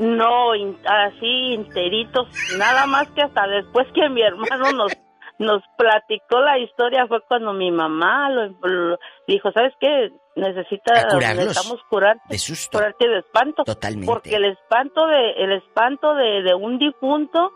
No, 0.00 0.54
in- 0.54 0.78
así 0.86 1.54
enteritos, 1.54 2.26
nada 2.58 2.86
más 2.86 3.08
que 3.10 3.22
hasta 3.22 3.46
después 3.46 3.86
que 3.94 4.08
mi 4.08 4.22
hermano 4.22 4.72
nos 4.72 4.92
nos 5.38 5.62
platicó 5.78 6.40
la 6.40 6.58
historia 6.58 7.06
fue 7.06 7.20
cuando 7.28 7.52
mi 7.54 7.70
mamá 7.70 8.28
lo, 8.30 8.48
lo- 8.66 8.98
dijo, 9.26 9.50
¿sabes 9.52 9.72
qué? 9.80 10.10
Necesita 10.36 10.92
necesitamos 11.18 11.80
curar 11.88 12.16
De 12.28 12.38
susto. 12.38 12.78
curarte 12.78 13.08
de 13.08 13.18
espanto. 13.18 13.64
Totalmente. 13.64 14.06
Porque 14.06 14.36
el 14.36 14.44
espanto 14.46 15.06
de 15.06 15.32
el 15.32 15.52
espanto 15.52 16.14
de, 16.14 16.42
de 16.42 16.54
un 16.54 16.78
difunto 16.78 17.50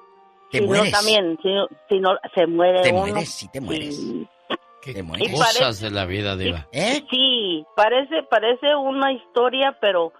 Te 0.50 0.58
si 0.58 0.64
no 0.64 0.68
mueres. 0.70 0.92
también, 0.92 1.38
si, 1.42 1.52
no- 1.52 1.66
si 1.88 1.98
no 2.00 2.16
se 2.34 2.46
muere 2.46 2.82
Te 2.82 2.90
uno. 2.92 3.00
mueres, 3.06 3.28
sí 3.34 3.48
te 3.50 3.60
mueres. 3.60 3.98
Te 4.82 5.02
mueres. 5.02 5.28
Y 5.28 5.32
parece- 5.38 5.58
Cosas 5.60 5.80
de 5.80 5.90
la 5.90 6.04
vida, 6.04 6.36
Diva. 6.36 6.66
¿Eh? 6.72 7.02
Sí, 7.10 7.64
parece 7.76 8.22
parece 8.24 8.74
una 8.74 9.12
historia, 9.12 9.76
pero 9.80 10.12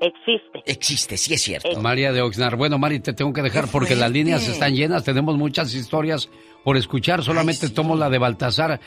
existe. 0.00 0.62
Existe, 0.66 1.16
sí 1.16 1.34
es 1.34 1.42
cierto. 1.42 1.80
María 1.80 2.12
de 2.12 2.22
Oxnard. 2.22 2.56
Bueno, 2.56 2.78
Mari, 2.78 3.00
te 3.00 3.12
tengo 3.12 3.32
que 3.32 3.42
dejar 3.42 3.68
porque 3.68 3.96
las 3.96 4.10
líneas 4.10 4.46
están 4.48 4.74
llenas. 4.74 5.04
Tenemos 5.04 5.36
muchas 5.36 5.74
historias 5.74 6.28
por 6.62 6.76
escuchar. 6.76 7.22
Solamente 7.22 7.68
tomo 7.68 7.96
la 7.96 8.10
de 8.10 8.18
Baltasar. 8.18 8.80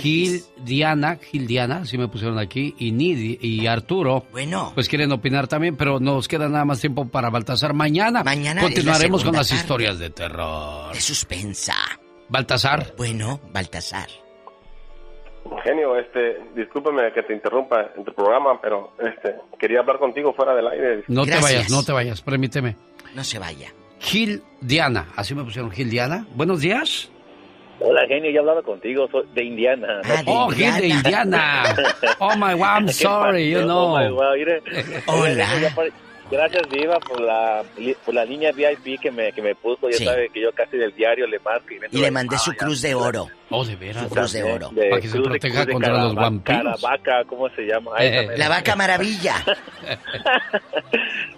Gil, 0.00 0.42
Diana, 0.64 1.16
Gil 1.16 1.46
Diana, 1.46 1.86
si 1.86 1.96
me 1.96 2.08
pusieron 2.08 2.38
aquí, 2.38 2.74
y 2.78 2.92
Nidi 2.92 3.38
y 3.40 3.66
Arturo. 3.66 4.26
Bueno. 4.32 4.72
Pues 4.74 4.88
quieren 4.88 5.10
opinar 5.12 5.48
también, 5.48 5.76
pero 5.76 5.98
nos 5.98 6.28
queda 6.28 6.48
nada 6.48 6.64
más 6.66 6.80
tiempo 6.80 7.08
para 7.08 7.30
Baltasar. 7.30 7.72
Mañana, 7.72 8.22
Mañana 8.22 8.62
la 8.62 8.68
continuaremos 8.68 9.24
con 9.24 9.34
las 9.34 9.50
historias 9.50 9.98
de 9.98 10.10
terror. 10.10 10.92
De 10.92 11.00
suspensa. 11.00 11.74
Baltasar. 12.28 12.94
Bueno, 12.98 13.40
Baltasar. 13.52 14.08
Genio, 15.64 15.96
este, 15.98 16.40
discúlpame 16.54 17.12
que 17.12 17.22
te 17.22 17.32
interrumpa 17.32 17.90
en 17.96 18.04
tu 18.04 18.12
programa, 18.12 18.60
pero 18.60 18.92
este, 18.98 19.36
quería 19.58 19.80
hablar 19.80 19.98
contigo 19.98 20.32
fuera 20.32 20.54
del 20.54 20.68
aire. 20.68 21.04
No 21.08 21.24
te 21.24 21.36
vayas, 21.40 21.70
no 21.70 21.82
te 21.82 21.92
vayas, 21.92 22.22
permíteme. 22.22 22.76
No 23.14 23.24
se 23.24 23.38
vaya. 23.38 23.72
Gil 23.98 24.42
Diana, 24.60 25.08
así 25.16 25.34
me 25.34 25.42
pusieron 25.44 25.70
Gil 25.70 25.90
Diana. 25.90 26.26
Buenos 26.34 26.60
días. 26.60 27.10
Hola, 27.80 28.06
genio, 28.08 28.30
ya 28.32 28.40
hablaba 28.40 28.62
contigo, 28.62 29.08
soy 29.10 29.24
de 29.34 29.44
Indiana. 29.44 30.00
Oh, 30.26 30.50
Gil 30.50 30.74
de 30.74 30.88
Indiana. 30.88 31.62
Oh 32.18 32.34
my 32.36 32.52
God, 32.54 32.62
I'm 32.62 32.86
¿Qué 32.86 32.92
sorry, 32.92 33.50
you 33.50 33.62
know. 33.62 33.94
Oh, 33.94 33.98
my 33.98 34.08
God, 34.08 34.34
mire. 34.36 34.62
Hola. 35.06 35.46
Gracias, 36.30 36.68
Diva, 36.68 36.98
por 37.00 37.20
la, 37.22 37.64
por 38.04 38.14
la 38.14 38.24
línea 38.24 38.52
VIP 38.52 39.00
que 39.00 39.10
me, 39.10 39.32
que 39.32 39.40
me 39.40 39.54
puso. 39.54 39.88
Ya 39.88 39.96
Sí. 39.96 40.04
sabe 40.04 40.28
que 40.28 40.42
yo 40.42 40.52
casi 40.52 40.76
del 40.76 40.94
diario 40.94 41.26
le 41.26 41.38
marco. 41.38 41.66
Y, 41.72 41.80
Y 41.96 42.00
le 42.00 42.10
mandé 42.10 42.36
su 42.38 42.52
cruz 42.52 42.82
de 42.82 42.94
oro. 42.94 43.28
Oh, 43.50 43.64
de 43.64 43.76
veras. 43.76 44.02
Su 44.04 44.10
cruz 44.10 44.32
de 44.32 44.42
oro. 44.42 44.68
De 44.72 44.90
Para 44.90 45.00
que 45.00 45.08
se 45.08 45.16
de- 45.16 45.24
proteja 45.24 45.64
de 45.64 45.72
contra 45.72 45.92
los 46.04 46.14
vampiros. 46.14 46.80
Caravaca, 46.82 47.24
¿cómo 47.24 47.48
se 47.50 47.62
llama? 47.62 47.92
Ahí 47.96 48.08
Eh. 48.08 48.28
La 48.36 48.48
vaca 48.48 48.76
maravilla. 48.76 49.34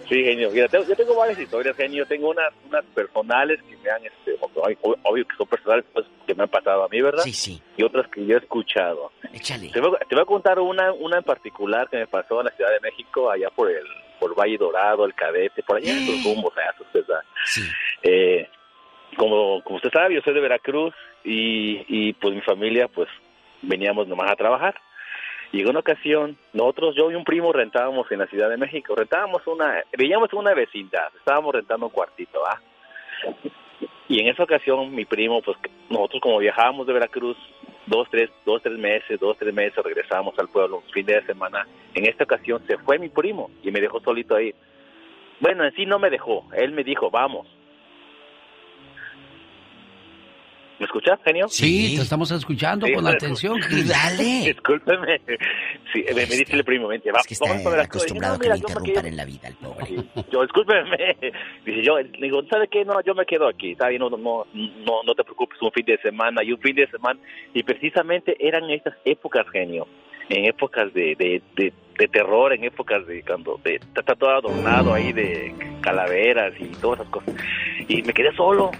Sí, 0.08 0.24
genio. 0.24 0.50
Mira, 0.50 0.66
tengo- 0.66 0.84
yo 0.88 0.96
tengo 0.96 1.14
varias 1.14 1.38
historias, 1.38 1.76
genio. 1.76 2.04
Tengo 2.04 2.30
unas, 2.30 2.52
unas 2.68 2.84
personales 2.86 3.60
que 3.62 3.76
me 3.76 3.90
han, 3.90 4.04
este, 4.04 4.36
ob- 4.40 4.98
obvio 5.04 5.24
que 5.24 5.36
son 5.36 5.46
personales, 5.46 5.84
pues, 5.92 6.04
que 6.26 6.34
me 6.34 6.42
han 6.42 6.48
pasado 6.48 6.82
a 6.82 6.88
mí, 6.88 7.00
¿verdad? 7.00 7.22
Sí, 7.22 7.32
sí. 7.32 7.62
Y 7.76 7.84
otras 7.84 8.08
que 8.08 8.26
yo 8.26 8.34
he 8.34 8.38
escuchado. 8.40 9.12
Échale. 9.32 9.68
Te 9.70 9.78
voy, 9.80 9.92
a- 9.94 10.04
te 10.04 10.16
voy 10.16 10.22
a 10.22 10.26
contar 10.26 10.58
una, 10.58 10.92
una 10.94 11.18
en 11.18 11.22
particular 11.22 11.88
que 11.88 11.98
me 11.98 12.08
pasó 12.08 12.40
en 12.40 12.46
la 12.46 12.50
Ciudad 12.56 12.72
de 12.72 12.80
México, 12.80 13.30
allá 13.30 13.50
por 13.50 13.70
el 13.70 13.84
por 14.20 14.38
Valle 14.38 14.58
Dorado, 14.58 15.04
el 15.04 15.14
Cadete, 15.14 15.62
por 15.62 15.78
allá 15.78 15.90
en 15.90 15.98
esos 15.98 16.22
rumbos, 16.22 16.52
allá, 16.56 16.74
usted 16.78 17.04
sabe. 17.06 17.24
Eh, 18.02 18.48
como, 19.16 19.62
como 19.64 19.76
usted 19.76 19.90
sabe, 19.90 20.14
yo 20.14 20.20
soy 20.20 20.34
de 20.34 20.40
Veracruz 20.40 20.94
y, 21.24 21.84
y 21.88 22.12
pues 22.12 22.34
mi 22.34 22.42
familia, 22.42 22.86
pues 22.86 23.08
veníamos 23.62 24.06
nomás 24.06 24.30
a 24.30 24.36
trabajar. 24.36 24.74
Y 25.52 25.62
en 25.62 25.68
una 25.68 25.80
ocasión, 25.80 26.36
nosotros, 26.52 26.94
yo 26.94 27.10
y 27.10 27.16
un 27.16 27.24
primo 27.24 27.52
rentábamos 27.52 28.10
en 28.12 28.20
la 28.20 28.26
Ciudad 28.26 28.48
de 28.48 28.56
México, 28.56 28.94
rentábamos 28.94 29.44
una, 29.46 29.82
veíamos 29.98 30.32
una 30.32 30.54
vecindad, 30.54 31.08
estábamos 31.16 31.54
rentando 31.54 31.86
un 31.86 31.92
cuartito, 31.92 32.40
¿ah? 32.46 32.60
Y 34.08 34.20
en 34.20 34.28
esa 34.28 34.44
ocasión, 34.44 34.94
mi 34.94 35.04
primo, 35.04 35.42
pues 35.42 35.56
nosotros 35.88 36.20
como 36.20 36.38
viajábamos 36.38 36.86
de 36.86 36.92
Veracruz, 36.92 37.36
dos, 37.90 38.08
tres, 38.08 38.30
dos, 38.46 38.62
tres 38.62 38.78
meses, 38.78 39.18
dos, 39.18 39.36
tres 39.36 39.52
meses, 39.52 39.76
regresábamos 39.84 40.38
al 40.38 40.48
pueblo 40.48 40.82
fin 40.92 41.04
de 41.04 41.20
semana. 41.26 41.66
En 41.92 42.06
esta 42.06 42.24
ocasión 42.24 42.62
se 42.66 42.78
fue 42.78 42.98
mi 42.98 43.08
primo 43.08 43.50
y 43.62 43.70
me 43.72 43.80
dejó 43.80 44.00
solito 44.00 44.36
ahí. 44.36 44.54
Bueno, 45.40 45.64
en 45.64 45.72
sí 45.72 45.86
no 45.86 45.98
me 45.98 46.08
dejó, 46.08 46.46
él 46.54 46.70
me 46.70 46.84
dijo, 46.84 47.10
vamos. 47.10 47.48
¿Me 50.80 50.86
escuchas, 50.86 51.20
genio? 51.24 51.46
Sí, 51.48 51.94
te 51.96 52.02
estamos 52.02 52.30
escuchando 52.32 52.86
Sí, 52.86 52.94
con 52.94 53.04
pero- 53.04 53.16
atención, 53.16 53.60
Gil. 53.68 53.86
Discúlpeme. 54.46 55.20
Sí, 55.92 56.02
me, 56.08 56.14
me 56.14 56.24
dice 56.24 56.56
el 56.56 56.64
primo, 56.64 56.88
vente, 56.88 57.12
va, 57.12 57.20
Es 57.20 57.26
que 57.26 57.34
está 57.34 57.46
vamos 57.50 57.66
a 57.66 57.68
ver 57.68 57.78
las 57.80 57.88
cosas. 57.88 58.02
acostumbrado 58.10 58.38
que 58.38 58.48
no, 58.48 58.54
le 58.54 58.60
mira, 58.60 58.68
yo 58.74 58.80
me 58.80 58.88
interrumpan 58.88 59.06
en 59.06 59.16
la 59.18 59.24
vida, 59.26 59.48
el 59.48 59.54
pobre. 59.56 60.24
Yo, 60.32 60.42
discúlpeme. 60.42 61.16
Dice 61.66 61.82
yo, 61.82 61.98
le 61.98 62.08
digo, 62.18 62.42
¿sabe 62.50 62.66
qué? 62.68 62.84
No, 62.86 62.98
yo 63.02 63.14
me 63.14 63.26
quedo 63.26 63.46
aquí, 63.46 63.72
está 63.72 63.88
bien, 63.88 64.00
no, 64.00 64.08
no, 64.08 64.16
no, 64.18 65.02
no 65.04 65.14
te 65.14 65.22
preocupes, 65.22 65.60
un 65.60 65.70
fin 65.72 65.84
de 65.84 65.98
semana 65.98 66.42
y 66.42 66.52
un 66.52 66.58
fin 66.60 66.74
de 66.74 66.86
semana. 66.88 67.20
Y 67.52 67.62
precisamente 67.62 68.34
eran 68.40 68.70
estas 68.70 68.94
épocas, 69.04 69.44
genio, 69.52 69.86
en 70.30 70.46
épocas 70.46 70.94
de, 70.94 71.14
de, 71.16 71.42
de, 71.56 71.74
de 71.98 72.08
terror, 72.08 72.54
en 72.54 72.64
épocas 72.64 73.06
de 73.06 73.22
cuando 73.22 73.60
de, 73.62 73.74
está 73.94 74.14
todo 74.14 74.30
adornado 74.30 74.94
ahí 74.94 75.12
de 75.12 75.54
calaveras 75.82 76.54
y 76.58 76.68
todas 76.80 77.00
esas 77.00 77.10
cosas. 77.12 77.34
Y 77.86 78.00
me 78.02 78.14
quedé 78.14 78.34
solo. 78.34 78.70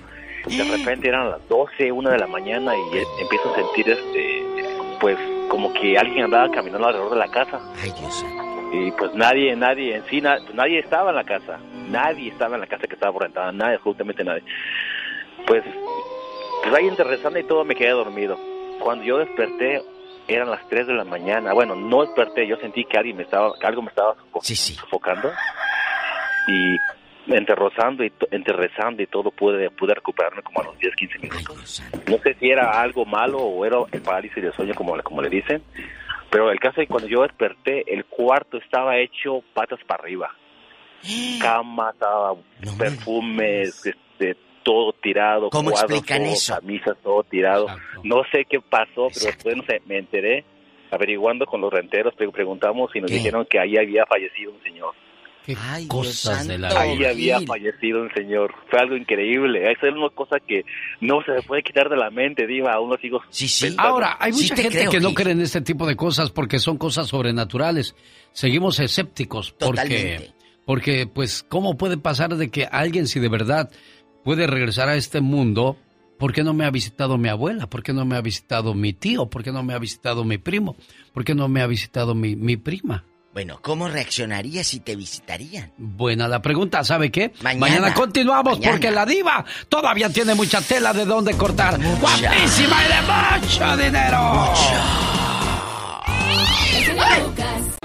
De 0.47 0.65
repente 0.77 1.09
eran 1.09 1.31
las 1.31 1.47
12, 1.49 1.93
una 1.93 2.11
de 2.11 2.19
la 2.19 2.27
mañana 2.27 2.75
y 2.77 2.99
eh, 2.99 3.05
empiezo 3.21 3.53
a 3.53 3.57
sentir 3.57 3.89
este, 3.91 4.43
pues 5.01 5.17
como 5.49 5.73
que 5.75 5.99
alguien 5.99 6.25
andaba 6.25 6.51
caminando 6.51 6.87
alrededor 6.87 7.11
de 7.13 7.19
la 7.19 7.29
casa. 7.31 7.61
Ay, 7.83 7.93
Dios. 7.99 8.25
Y 8.73 8.91
pues 8.93 9.13
nadie, 9.15 9.55
nadie 9.57 9.97
en 9.97 10.05
sí, 10.07 10.21
na- 10.21 10.39
nadie 10.55 10.79
estaba 10.79 11.11
en 11.11 11.17
la 11.17 11.25
casa. 11.25 11.59
Nadie 11.89 12.29
estaba 12.31 12.55
en 12.55 12.61
la 12.61 12.67
casa 12.69 12.87
que 12.87 12.95
estaba 12.95 13.13
por 13.13 13.23
rentada, 13.23 13.51
nadie, 13.53 13.75
absolutamente 13.77 14.23
nadie. 14.25 14.45
Pues, 15.47 15.65
pues 16.63 16.75
ahí 16.75 16.87
entre 16.87 17.05
rezando 17.05 17.39
y 17.39 17.45
todo 17.45 17.65
me 17.65 17.75
quedé 17.75 17.91
dormido. 17.91 18.39
Cuando 18.79 19.05
yo 19.05 19.19
desperté, 19.19 19.83
eran 20.29 20.51
las 20.51 20.67
3 20.69 20.87
de 20.87 20.95
la 20.95 21.05
mañana. 21.05 21.53
Bueno, 21.53 21.75
no 21.75 22.03
desperté, 22.03 22.47
yo 22.47 22.57
sentí 22.59 22.85
que 22.85 22.97
alguien 22.97 23.17
me 23.17 23.25
estaba, 23.25 23.53
que 23.59 23.67
algo 23.67 23.83
me 23.83 23.89
estaba 23.89 24.15
sofo- 24.33 24.41
sofocando. 24.81 25.33
Y 26.47 26.77
entre 27.27 27.55
rozando 27.55 28.03
y 28.05 28.11
to- 28.11 28.29
entre 28.31 28.55
rezando 28.57 29.03
y 29.03 29.07
todo 29.07 29.31
pude, 29.31 29.71
pude 29.71 29.95
recuperarme 29.95 30.43
como 30.43 30.61
a 30.61 30.65
los 30.65 30.79
10, 30.79 30.95
15 30.97 31.19
minutos. 31.19 31.83
No 32.09 32.19
sé 32.19 32.35
si 32.41 32.51
era 32.51 32.81
algo 32.81 33.05
malo 33.05 33.39
o 33.39 33.65
era 33.65 33.79
el 33.93 34.01
parálisis 34.03 34.43
de 34.43 34.53
sueño 34.53 34.75
como, 34.75 34.97
como 35.03 35.23
le 35.23 35.29
dicen. 35.29 35.63
Pero 36.31 36.51
el 36.51 36.61
caso 36.61 36.81
es 36.81 36.87
que 36.87 36.93
cuando 36.93 37.09
yo 37.09 37.23
desperté, 37.23 37.93
el 37.93 38.05
cuarto 38.05 38.57
estaba 38.59 38.97
hecho 38.99 39.43
patas 39.55 39.81
para 39.87 40.03
arriba. 40.03 40.31
Cama, 41.41 41.91
estaba 41.93 42.35
perfumes, 42.79 43.85
este, 43.87 44.37
todo 44.63 44.93
tirado, 44.93 45.49
¿Cómo 45.51 45.71
cuadros, 45.71 45.91
explican 45.91 46.23
todo, 46.25 46.33
eso? 46.33 46.55
camisas, 46.55 46.97
todo 47.03 47.23
tirado. 47.25 47.67
No 48.05 48.23
sé 48.31 48.45
qué 48.45 48.61
pasó, 48.61 49.09
pero 49.13 49.27
después 49.27 49.57
no 49.57 49.63
sé, 49.65 49.81
me 49.87 49.99
enteré 49.99 50.45
averiguando 50.91 51.47
con 51.47 51.61
los 51.61 51.73
renteros, 51.73 52.15
pre- 52.15 52.31
preguntamos 52.31 52.95
y 52.95 53.01
nos 53.01 53.11
dijeron 53.11 53.47
que 53.49 53.59
ahí 53.59 53.77
había 53.79 54.05
fallecido 54.07 54.53
un 54.53 54.63
señor. 54.63 54.95
Cosas 55.89 56.47
de 56.47 56.59
la 56.59 56.69
Ahí 56.81 56.99
vida. 56.99 57.11
había 57.11 57.41
fallecido 57.41 58.03
un 58.03 58.11
señor. 58.15 58.55
Fue 58.71 58.79
algo 58.79 58.97
increíble. 58.97 59.71
Esa 59.73 59.89
es 59.89 59.95
una 59.95 60.11
cosa 60.11 60.37
que 60.47 60.65
no 61.01 61.23
se 61.23 61.43
puede 61.47 61.63
quitar 61.63 61.89
de 61.89 61.97
la 61.97 62.11
mente, 62.11 62.47
Diva. 62.47 62.73
Aún 62.73 62.91
lo 62.91 62.97
sigo 62.99 63.21
pensando. 63.21 63.83
Ahora, 63.83 64.17
hay 64.21 64.33
mucha 64.33 64.55
gente 64.57 64.87
que 64.91 65.01
no 65.01 65.15
cree 65.15 65.33
en 65.33 65.41
este 65.41 65.61
tipo 65.61 65.87
de 65.87 65.97
cosas 65.97 66.31
porque 66.31 66.59
son 66.59 66.77
cosas 66.79 67.09
sobrenaturales. 67.09 67.95
Seguimos 68.33 68.79
escépticos 68.79 69.53
porque, 69.53 69.67
Totalmente. 69.67 70.33
porque, 70.65 71.07
pues, 71.07 71.45
¿cómo 71.49 71.77
puede 71.77 71.97
pasar 71.97 72.37
de 72.37 72.51
que 72.51 72.67
alguien, 72.67 73.07
si 73.07 73.19
de 73.19 73.29
verdad 73.29 73.71
puede 74.25 74.47
regresar 74.47 74.89
a 74.89 74.95
este 74.97 75.21
mundo, 75.21 75.77
¿por 76.19 76.33
qué 76.33 76.45
no 76.45 76.53
me 76.55 76.65
ha 76.65 76.71
visitado 76.71 77.19
mi 77.19 77.29
abuela? 77.29 77.69
¿Por 77.69 77.83
qué 77.83 77.93
no 77.93 78.05
me 78.05 78.15
ha 78.17 78.21
visitado 78.21 78.75
mi 78.75 78.93
tío? 78.93 79.27
¿Por 79.31 79.43
qué 79.43 79.51
no 79.51 79.63
me 79.63 79.75
ha 79.75 79.79
visitado 79.79 80.25
mi 80.25 80.39
primo? 80.39 80.77
¿Por 81.13 81.25
qué 81.25 81.35
no 81.35 81.49
me 81.49 81.61
ha 81.63 81.67
visitado 81.67 82.15
mi, 82.15 82.37
mi 82.37 82.57
prima? 82.57 83.05
Bueno, 83.33 83.61
¿cómo 83.63 83.89
reaccionarías 83.89 84.67
si 84.67 84.81
te 84.81 84.97
visitarían? 84.97 85.73
Buena 85.77 86.27
la 86.27 86.43
pregunta, 86.43 86.83
¿sabe 86.83 87.13
qué? 87.13 87.33
Mañana. 87.43 87.95
continuamos 87.95 88.55
Mañana. 88.55 88.73
porque 88.73 88.91
la 88.91 89.07
diva 89.07 89.45
todavía 89.69 90.11
tiene 90.11 90.35
mucha 90.35 90.61
tela 90.61 90.93
de 90.93 91.05
donde 91.05 91.35
cortar. 91.37 91.79
¡Guapísima 92.01 92.77
y 92.85 92.89
de 92.89 93.47
mucho 93.47 93.77
dinero! 93.77 94.53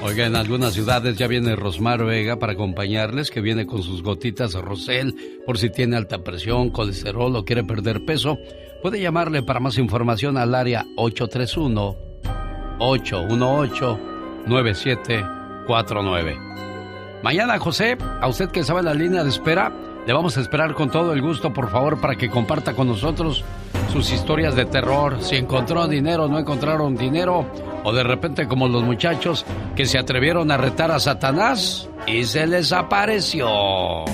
Oiga, 0.02 0.26
en 0.26 0.36
algunas 0.36 0.74
ciudades 0.74 1.16
ya 1.16 1.28
viene 1.28 1.56
Rosmar 1.56 2.04
Vega 2.04 2.38
para 2.40 2.54
acompañarles, 2.54 3.30
que 3.30 3.42
viene 3.42 3.68
con 3.68 3.84
sus 3.84 4.02
gotitas 4.02 4.54
de 4.54 4.62
Rosel 4.62 5.42
por 5.46 5.60
si 5.60 5.70
tiene 5.70 5.96
alta 5.96 6.24
presión, 6.24 6.72
colesterol 6.72 7.36
o 7.36 7.46
quiere 7.46 7.64
perder 7.64 8.04
peso. 8.04 8.38
Puede 8.82 9.00
llamarle 9.00 9.44
para 9.44 9.60
más 9.60 9.78
información 9.78 10.38
al 10.38 10.56
área 10.56 10.86
831 10.96 11.96
818 12.80 14.15
9749. 14.46 16.40
Mañana, 17.24 17.58
José, 17.58 17.98
a 18.22 18.28
usted 18.28 18.50
que 18.50 18.60
estaba 18.60 18.80
en 18.80 18.86
la 18.86 18.94
línea 18.94 19.24
de 19.24 19.30
espera, 19.30 19.72
le 20.06 20.14
vamos 20.14 20.38
a 20.38 20.42
esperar 20.42 20.74
con 20.74 20.92
todo 20.92 21.14
el 21.14 21.22
gusto, 21.22 21.52
por 21.52 21.70
favor, 21.72 22.00
para 22.00 22.16
que 22.16 22.30
comparta 22.30 22.74
con 22.74 22.88
nosotros 22.88 23.44
sus 23.92 24.12
historias 24.12 24.56
de 24.56 24.66
terror. 24.66 25.18
Si 25.22 25.36
encontró 25.36 25.88
dinero, 25.88 26.28
no 26.28 26.38
encontraron 26.38 26.96
dinero, 26.96 27.46
o 27.84 27.94
de 27.94 28.04
repente 28.04 28.48
como 28.48 28.68
los 28.68 28.84
muchachos 28.84 29.46
que 29.76 29.86
se 29.86 29.98
atrevieron 29.98 30.52
a 30.52 30.58
retar 30.58 30.92
a 30.92 31.00
Satanás 31.00 31.90
y 32.06 32.24
se 32.26 32.46
les 32.46 32.72
apareció. 32.72 34.06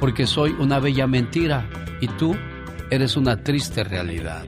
porque 0.00 0.26
soy 0.26 0.50
una 0.58 0.80
bella 0.80 1.06
mentira 1.06 1.66
y 2.00 2.08
tú 2.08 2.36
eres 2.92 3.16
una 3.16 3.42
triste 3.42 3.84
realidad. 3.84 4.44